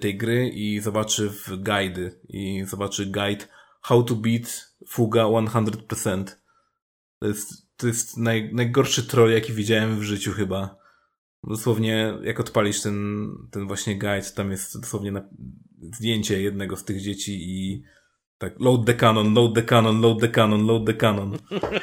tej 0.00 0.16
gry 0.16 0.48
i 0.48 0.80
zobaczy 0.80 1.30
w 1.30 1.56
guidy 1.56 2.20
i 2.28 2.64
zobaczy 2.64 3.06
guide 3.06 3.46
How 3.82 4.02
to 4.02 4.14
beat 4.14 4.76
Fuga 4.88 5.24
100%. 5.24 6.24
To 7.18 7.26
jest, 7.26 7.71
to 7.82 7.86
jest 7.86 8.16
naj, 8.16 8.54
najgorszy 8.54 9.06
troll, 9.06 9.32
jaki 9.32 9.52
widziałem 9.52 9.98
w 9.98 10.02
życiu 10.02 10.32
chyba. 10.32 10.76
Dosłownie, 11.44 12.18
jak 12.22 12.40
odpalisz 12.40 12.82
ten, 12.82 13.28
ten 13.50 13.66
właśnie 13.66 13.98
guide, 13.98 14.30
tam 14.34 14.50
jest 14.50 14.80
dosłownie 14.80 15.12
na, 15.12 15.28
zdjęcie 15.78 16.42
jednego 16.42 16.76
z 16.76 16.84
tych 16.84 17.00
dzieci 17.00 17.38
i 17.40 17.82
tak, 18.38 18.60
load 18.60 18.86
the 18.86 18.94
cannon, 18.94 19.34
load 19.34 19.54
the 19.54 19.62
cannon, 19.62 20.00
load 20.00 20.20
the 20.20 20.28
cannon, 20.28 20.66
load 20.66 20.86
the 20.86 20.94
cannon. 20.94 21.38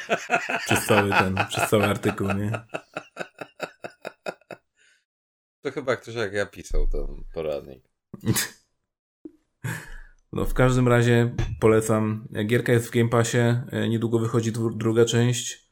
przez 0.66 0.86
cały 0.86 1.10
ten, 1.10 1.36
przez 1.50 1.70
cały 1.70 1.86
artykuł, 1.86 2.28
nie? 2.28 2.52
To 5.62 5.72
chyba 5.72 5.96
ktoś 5.96 6.16
jak 6.16 6.34
ja 6.34 6.46
pisał 6.46 6.88
ten 6.88 7.24
poradnik. 7.34 7.84
No 10.34 10.46
w 10.46 10.54
każdym 10.54 10.88
razie 10.88 11.36
polecam. 11.60 12.28
Gierka 12.46 12.72
jest 12.72 12.88
w 12.88 12.92
Game 12.92 13.10
Passie, 13.10 13.38
e, 13.38 13.90
niedługo 13.90 14.20
wychodzi 14.20 14.52
dru- 14.52 14.78
druga 14.78 15.06
część. 15.06 15.69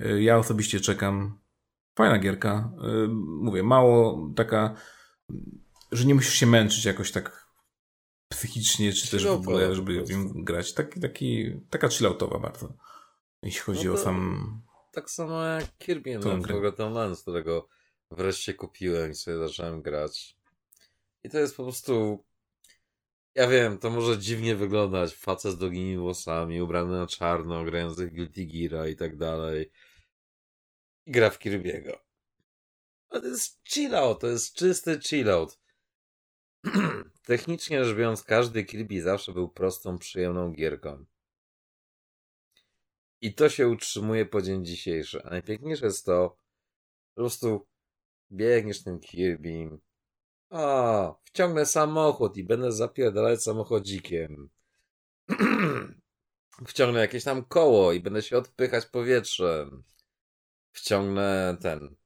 E, 0.00 0.22
Ja 0.22 0.38
osobiście 0.38 0.80
czekam. 0.80 1.38
Fajna 1.98 2.18
gierka. 2.18 2.72
E, 2.82 3.08
Mówię, 3.42 3.62
mało 3.62 4.30
taka, 4.36 4.74
że 5.92 6.04
nie 6.04 6.14
musisz 6.14 6.34
się 6.34 6.46
męczyć 6.46 6.84
jakoś 6.84 7.12
tak 7.12 7.48
psychicznie, 8.28 8.92
czy 8.92 9.10
też 9.10 9.24
w 9.26 9.30
ogóle, 9.30 9.74
żeby 9.74 10.04
grać. 10.34 10.74
Taki, 10.74 11.00
taki, 11.00 11.60
taka 11.70 11.88
chilloutowa 11.88 12.38
bardzo. 12.38 12.72
Jeśli 13.42 13.60
chodzi 13.60 13.86
No 13.86 13.92
o 13.92 13.96
sam... 13.96 14.60
Tak 14.92 15.10
samo 15.10 15.44
jak 15.44 15.78
Kirby. 15.78 16.20
Forgotten 16.22 16.92
Lands, 16.92 17.22
którego 17.22 17.68
wreszcie 18.10 18.54
kupiłem 18.54 19.10
i 19.10 19.14
sobie 19.14 19.38
zacząłem 19.38 19.82
grać. 19.82 20.36
I 21.24 21.30
to 21.30 21.38
jest 21.38 21.56
po 21.56 21.62
prostu... 21.62 22.24
Ja 23.34 23.48
wiem, 23.48 23.78
to 23.78 23.90
może 23.90 24.18
dziwnie 24.18 24.56
wyglądać. 24.56 25.14
Facet 25.14 25.52
z 25.52 25.58
długimi 25.58 25.98
włosami, 25.98 26.62
ubrany 26.62 26.98
na 26.98 27.06
czarno, 27.06 27.64
grający 27.64 28.06
w 28.06 28.14
Guilty 28.14 28.46
Geara 28.46 28.88
i 28.88 28.96
tak 28.96 29.16
dalej. 29.16 29.70
I 31.08 31.10
gra 31.10 31.30
w 31.30 31.38
Kirby'ego. 31.38 31.98
Ale 33.08 33.20
to 33.22 33.28
jest 33.28 33.60
chillout, 33.64 34.20
to 34.20 34.26
jest 34.26 34.54
czysty 34.54 35.00
chillout. 35.00 35.58
Technicznie 37.26 37.84
rzecz 37.84 37.96
biorąc, 37.96 38.22
każdy 38.22 38.64
Kirby 38.64 39.02
zawsze 39.02 39.32
był 39.32 39.48
prostą, 39.48 39.98
przyjemną 39.98 40.52
gierką. 40.52 41.04
I 43.20 43.34
to 43.34 43.48
się 43.48 43.68
utrzymuje 43.68 44.26
po 44.26 44.42
dzień 44.42 44.64
dzisiejszy. 44.64 45.22
A 45.24 45.30
najpiękniejsze 45.30 45.86
jest 45.86 46.06
to, 46.06 46.36
po 47.14 47.20
prostu 47.20 47.66
biegniesz 48.32 48.82
tym 48.82 49.00
Kirby. 49.00 49.78
A, 50.50 51.14
wciągnę 51.24 51.66
samochód 51.66 52.36
i 52.36 52.44
będę 52.44 52.72
zapierdalać 52.72 53.42
samochodzikiem. 53.42 54.50
Wciągnę 56.66 57.00
jakieś 57.00 57.24
tam 57.24 57.44
koło 57.44 57.92
i 57.92 58.00
będę 58.00 58.22
się 58.22 58.38
odpychać 58.38 58.86
powietrzem. 58.86 59.84
Wciągnę 60.78 61.56
ten. 61.62 61.96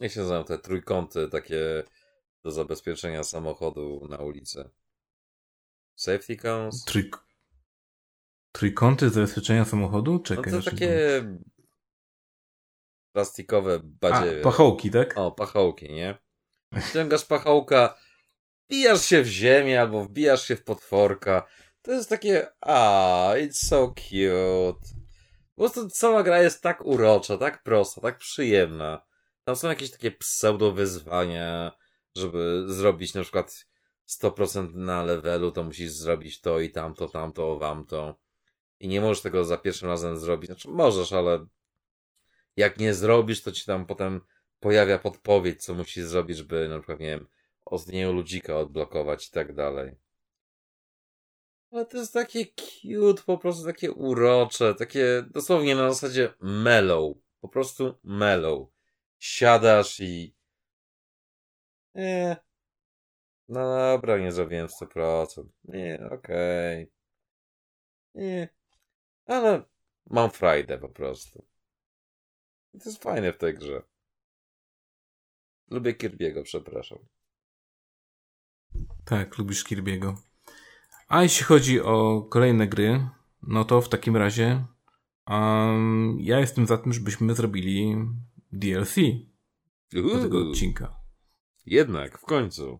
Jak 0.00 0.12
się 0.12 0.20
nazywają 0.20 0.44
te 0.44 0.58
trójkąty 0.58 1.28
takie 1.28 1.84
do 2.44 2.50
zabezpieczenia 2.50 3.24
samochodu 3.24 4.06
na 4.10 4.16
ulicy? 4.18 4.70
Safety 5.96 6.36
cones? 6.36 6.84
Trójk... 6.84 7.24
Trójkąty 8.52 9.10
zabezpieczenia 9.10 9.64
samochodu? 9.64 10.12
No 10.12 10.18
Czekaj. 10.18 10.50
to 10.50 10.56
jeszcze- 10.56 10.70
takie 10.70 11.22
plastikowe 13.12 13.74
A, 13.74 13.80
badziewie. 13.84 14.42
pachołki, 14.42 14.90
tak? 14.90 15.18
O, 15.18 15.32
pachołki, 15.32 15.92
nie? 15.92 16.18
Ściągasz 16.88 17.24
pachołka, 17.24 17.98
wbijasz 18.68 19.04
się 19.04 19.22
w 19.22 19.26
ziemię 19.26 19.80
albo 19.80 20.04
wbijasz 20.04 20.48
się 20.48 20.56
w 20.56 20.64
potworka, 20.64 21.46
To 21.82 21.92
jest 21.92 22.08
takie, 22.08 22.46
a, 22.60 23.32
it's 23.36 23.52
so 23.68 23.88
cute. 23.88 25.03
Po 25.54 25.62
prostu 25.62 25.88
cała 25.88 26.22
gra 26.22 26.42
jest 26.42 26.62
tak 26.62 26.86
urocza, 26.86 27.38
tak 27.38 27.62
prosta, 27.62 28.00
tak 28.00 28.18
przyjemna. 28.18 29.06
Tam 29.44 29.56
są 29.56 29.68
jakieś 29.68 29.90
takie 29.90 30.10
pseudo 30.10 30.72
wyzwania, 30.72 31.72
żeby 32.16 32.64
zrobić 32.66 33.14
na 33.14 33.22
przykład 33.22 33.66
100% 34.08 34.74
na 34.74 35.02
levelu, 35.02 35.52
to 35.52 35.64
musisz 35.64 35.92
zrobić 35.92 36.40
to 36.40 36.60
i 36.60 36.70
tamto, 36.70 37.08
tamto, 37.08 37.58
wamto. 37.58 38.18
I 38.80 38.88
nie 38.88 39.00
możesz 39.00 39.22
tego 39.22 39.44
za 39.44 39.58
pierwszym 39.58 39.88
razem 39.88 40.18
zrobić. 40.18 40.46
Znaczy 40.46 40.68
możesz, 40.68 41.12
ale 41.12 41.46
jak 42.56 42.78
nie 42.78 42.94
zrobisz, 42.94 43.42
to 43.42 43.52
ci 43.52 43.64
tam 43.64 43.86
potem 43.86 44.20
pojawia 44.60 44.98
podpowiedź, 44.98 45.64
co 45.64 45.74
musisz 45.74 46.04
zrobić, 46.04 46.36
żeby 46.36 46.68
na 46.68 46.78
przykład, 46.78 47.00
nie 47.00 47.06
wiem, 47.06 47.28
ostnieniu 47.64 48.12
ludzika 48.12 48.56
odblokować 48.56 49.28
i 49.28 49.30
tak 49.30 49.54
dalej. 49.54 49.96
Ale 51.74 51.86
to 51.86 51.96
jest 51.96 52.12
takie 52.12 52.46
cute, 52.46 53.22
po 53.22 53.38
prostu 53.38 53.64
takie 53.64 53.92
urocze, 53.92 54.74
takie 54.74 55.24
dosłownie 55.30 55.74
na 55.74 55.90
zasadzie 55.90 56.34
mellow. 56.40 57.16
Po 57.40 57.48
prostu 57.48 57.98
mellow. 58.04 58.68
Siadasz 59.18 60.00
i... 60.00 60.36
Nie. 61.94 62.36
No 63.48 63.76
dobra, 63.76 64.18
nie 64.18 64.32
zrobiłem 64.32 64.66
100%. 64.66 65.48
Nie, 65.64 66.08
okej. 66.12 66.92
Nie. 68.14 68.48
Ale 69.26 69.62
mam 70.06 70.30
frajdę 70.30 70.78
po 70.78 70.88
prostu. 70.88 71.46
I 72.74 72.78
to 72.78 72.88
jest 72.88 73.02
fajne 73.02 73.32
w 73.32 73.38
tej 73.38 73.54
grze. 73.54 73.82
Lubię 75.70 75.92
Kirby'ego, 75.94 76.42
przepraszam. 76.42 76.98
Tak, 79.04 79.38
lubisz 79.38 79.64
Kirby'ego. 79.64 80.33
A 81.08 81.22
jeśli 81.22 81.44
chodzi 81.44 81.80
o 81.80 82.26
kolejne 82.30 82.68
gry, 82.68 83.08
no 83.42 83.64
to 83.64 83.80
w 83.80 83.88
takim 83.88 84.16
razie 84.16 84.64
um, 85.30 86.16
ja 86.20 86.40
jestem 86.40 86.66
za 86.66 86.78
tym, 86.78 86.92
żebyśmy 86.92 87.34
zrobili 87.34 87.96
DLC 88.52 88.94
do 89.92 90.22
tego 90.22 90.38
Uuu, 90.38 90.50
odcinka. 90.50 90.96
Jednak, 91.66 92.18
w 92.18 92.24
końcu. 92.24 92.78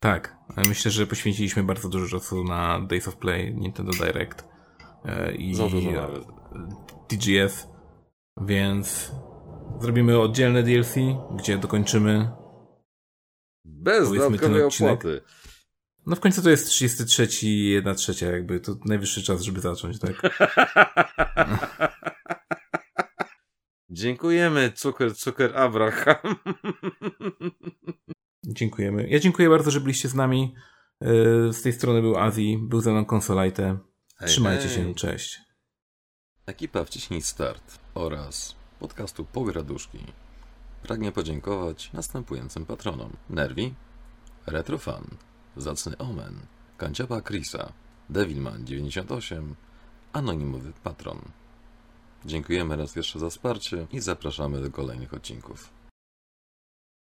Tak, 0.00 0.36
myślę, 0.68 0.90
że 0.90 1.06
poświęciliśmy 1.06 1.62
bardzo 1.62 1.88
dużo 1.88 2.18
czasu 2.18 2.44
na 2.44 2.80
Days 2.80 3.08
of 3.08 3.16
Play, 3.16 3.54
Nintendo 3.54 3.92
Direct 3.92 4.44
e, 5.04 5.34
i. 5.34 5.54
TGS, 7.08 7.68
więc 8.40 9.12
zrobimy 9.80 10.20
oddzielne 10.20 10.62
DLC, 10.62 10.94
gdzie 11.36 11.58
dokończymy. 11.58 12.30
Bez 13.64 14.12
dodatkowej 14.12 14.62
opłaty. 14.62 15.20
No 16.06 16.16
w 16.16 16.20
końcu 16.20 16.42
to 16.42 16.50
jest 16.50 16.68
33 16.68 17.28
i 17.42 17.70
1 17.70 17.94
trzecia, 17.94 18.26
jakby 18.26 18.60
to 18.60 18.76
najwyższy 18.84 19.22
czas, 19.22 19.42
żeby 19.42 19.60
zacząć, 19.60 19.98
tak? 19.98 20.22
Dziękujemy, 23.90 24.72
cukier, 24.72 25.16
cukier 25.16 25.58
Abraham. 25.58 26.36
Dziękujemy. 28.44 29.08
Ja 29.08 29.18
dziękuję 29.18 29.48
bardzo, 29.48 29.70
że 29.70 29.80
byliście 29.80 30.08
z 30.08 30.14
nami. 30.14 30.54
E, 31.00 31.52
Z 31.52 31.62
tej 31.62 31.72
strony 31.72 32.00
był 32.00 32.16
Azji, 32.18 32.58
był 32.58 32.80
ze 32.80 32.90
mną 32.92 33.04
Konsolajte. 33.04 33.78
Trzymajcie 34.26 34.68
hej. 34.68 34.76
się, 34.76 34.94
cześć. 34.94 35.40
Ekipa 36.46 36.84
Wciśnij 36.84 37.22
Start 37.22 37.78
oraz 37.94 38.56
podcastu 38.78 39.24
Pograduszki 39.24 39.98
pragnie 40.82 41.12
podziękować 41.12 41.92
następującym 41.92 42.66
patronom. 42.66 43.12
Nerwi, 43.30 43.74
Retrofan, 44.46 45.04
Zacny 45.60 45.98
Omen, 45.98 46.40
Kanciapa 46.78 47.20
Krisa, 47.20 47.72
Devilman98, 48.10 49.54
Anonimowy 50.12 50.72
Patron. 50.84 51.18
Dziękujemy 52.24 52.76
raz 52.76 52.96
jeszcze 52.96 53.18
za 53.18 53.30
wsparcie 53.30 53.86
i 53.92 54.00
zapraszamy 54.00 54.60
do 54.60 54.70
kolejnych 54.70 55.14
odcinków. 55.14 55.79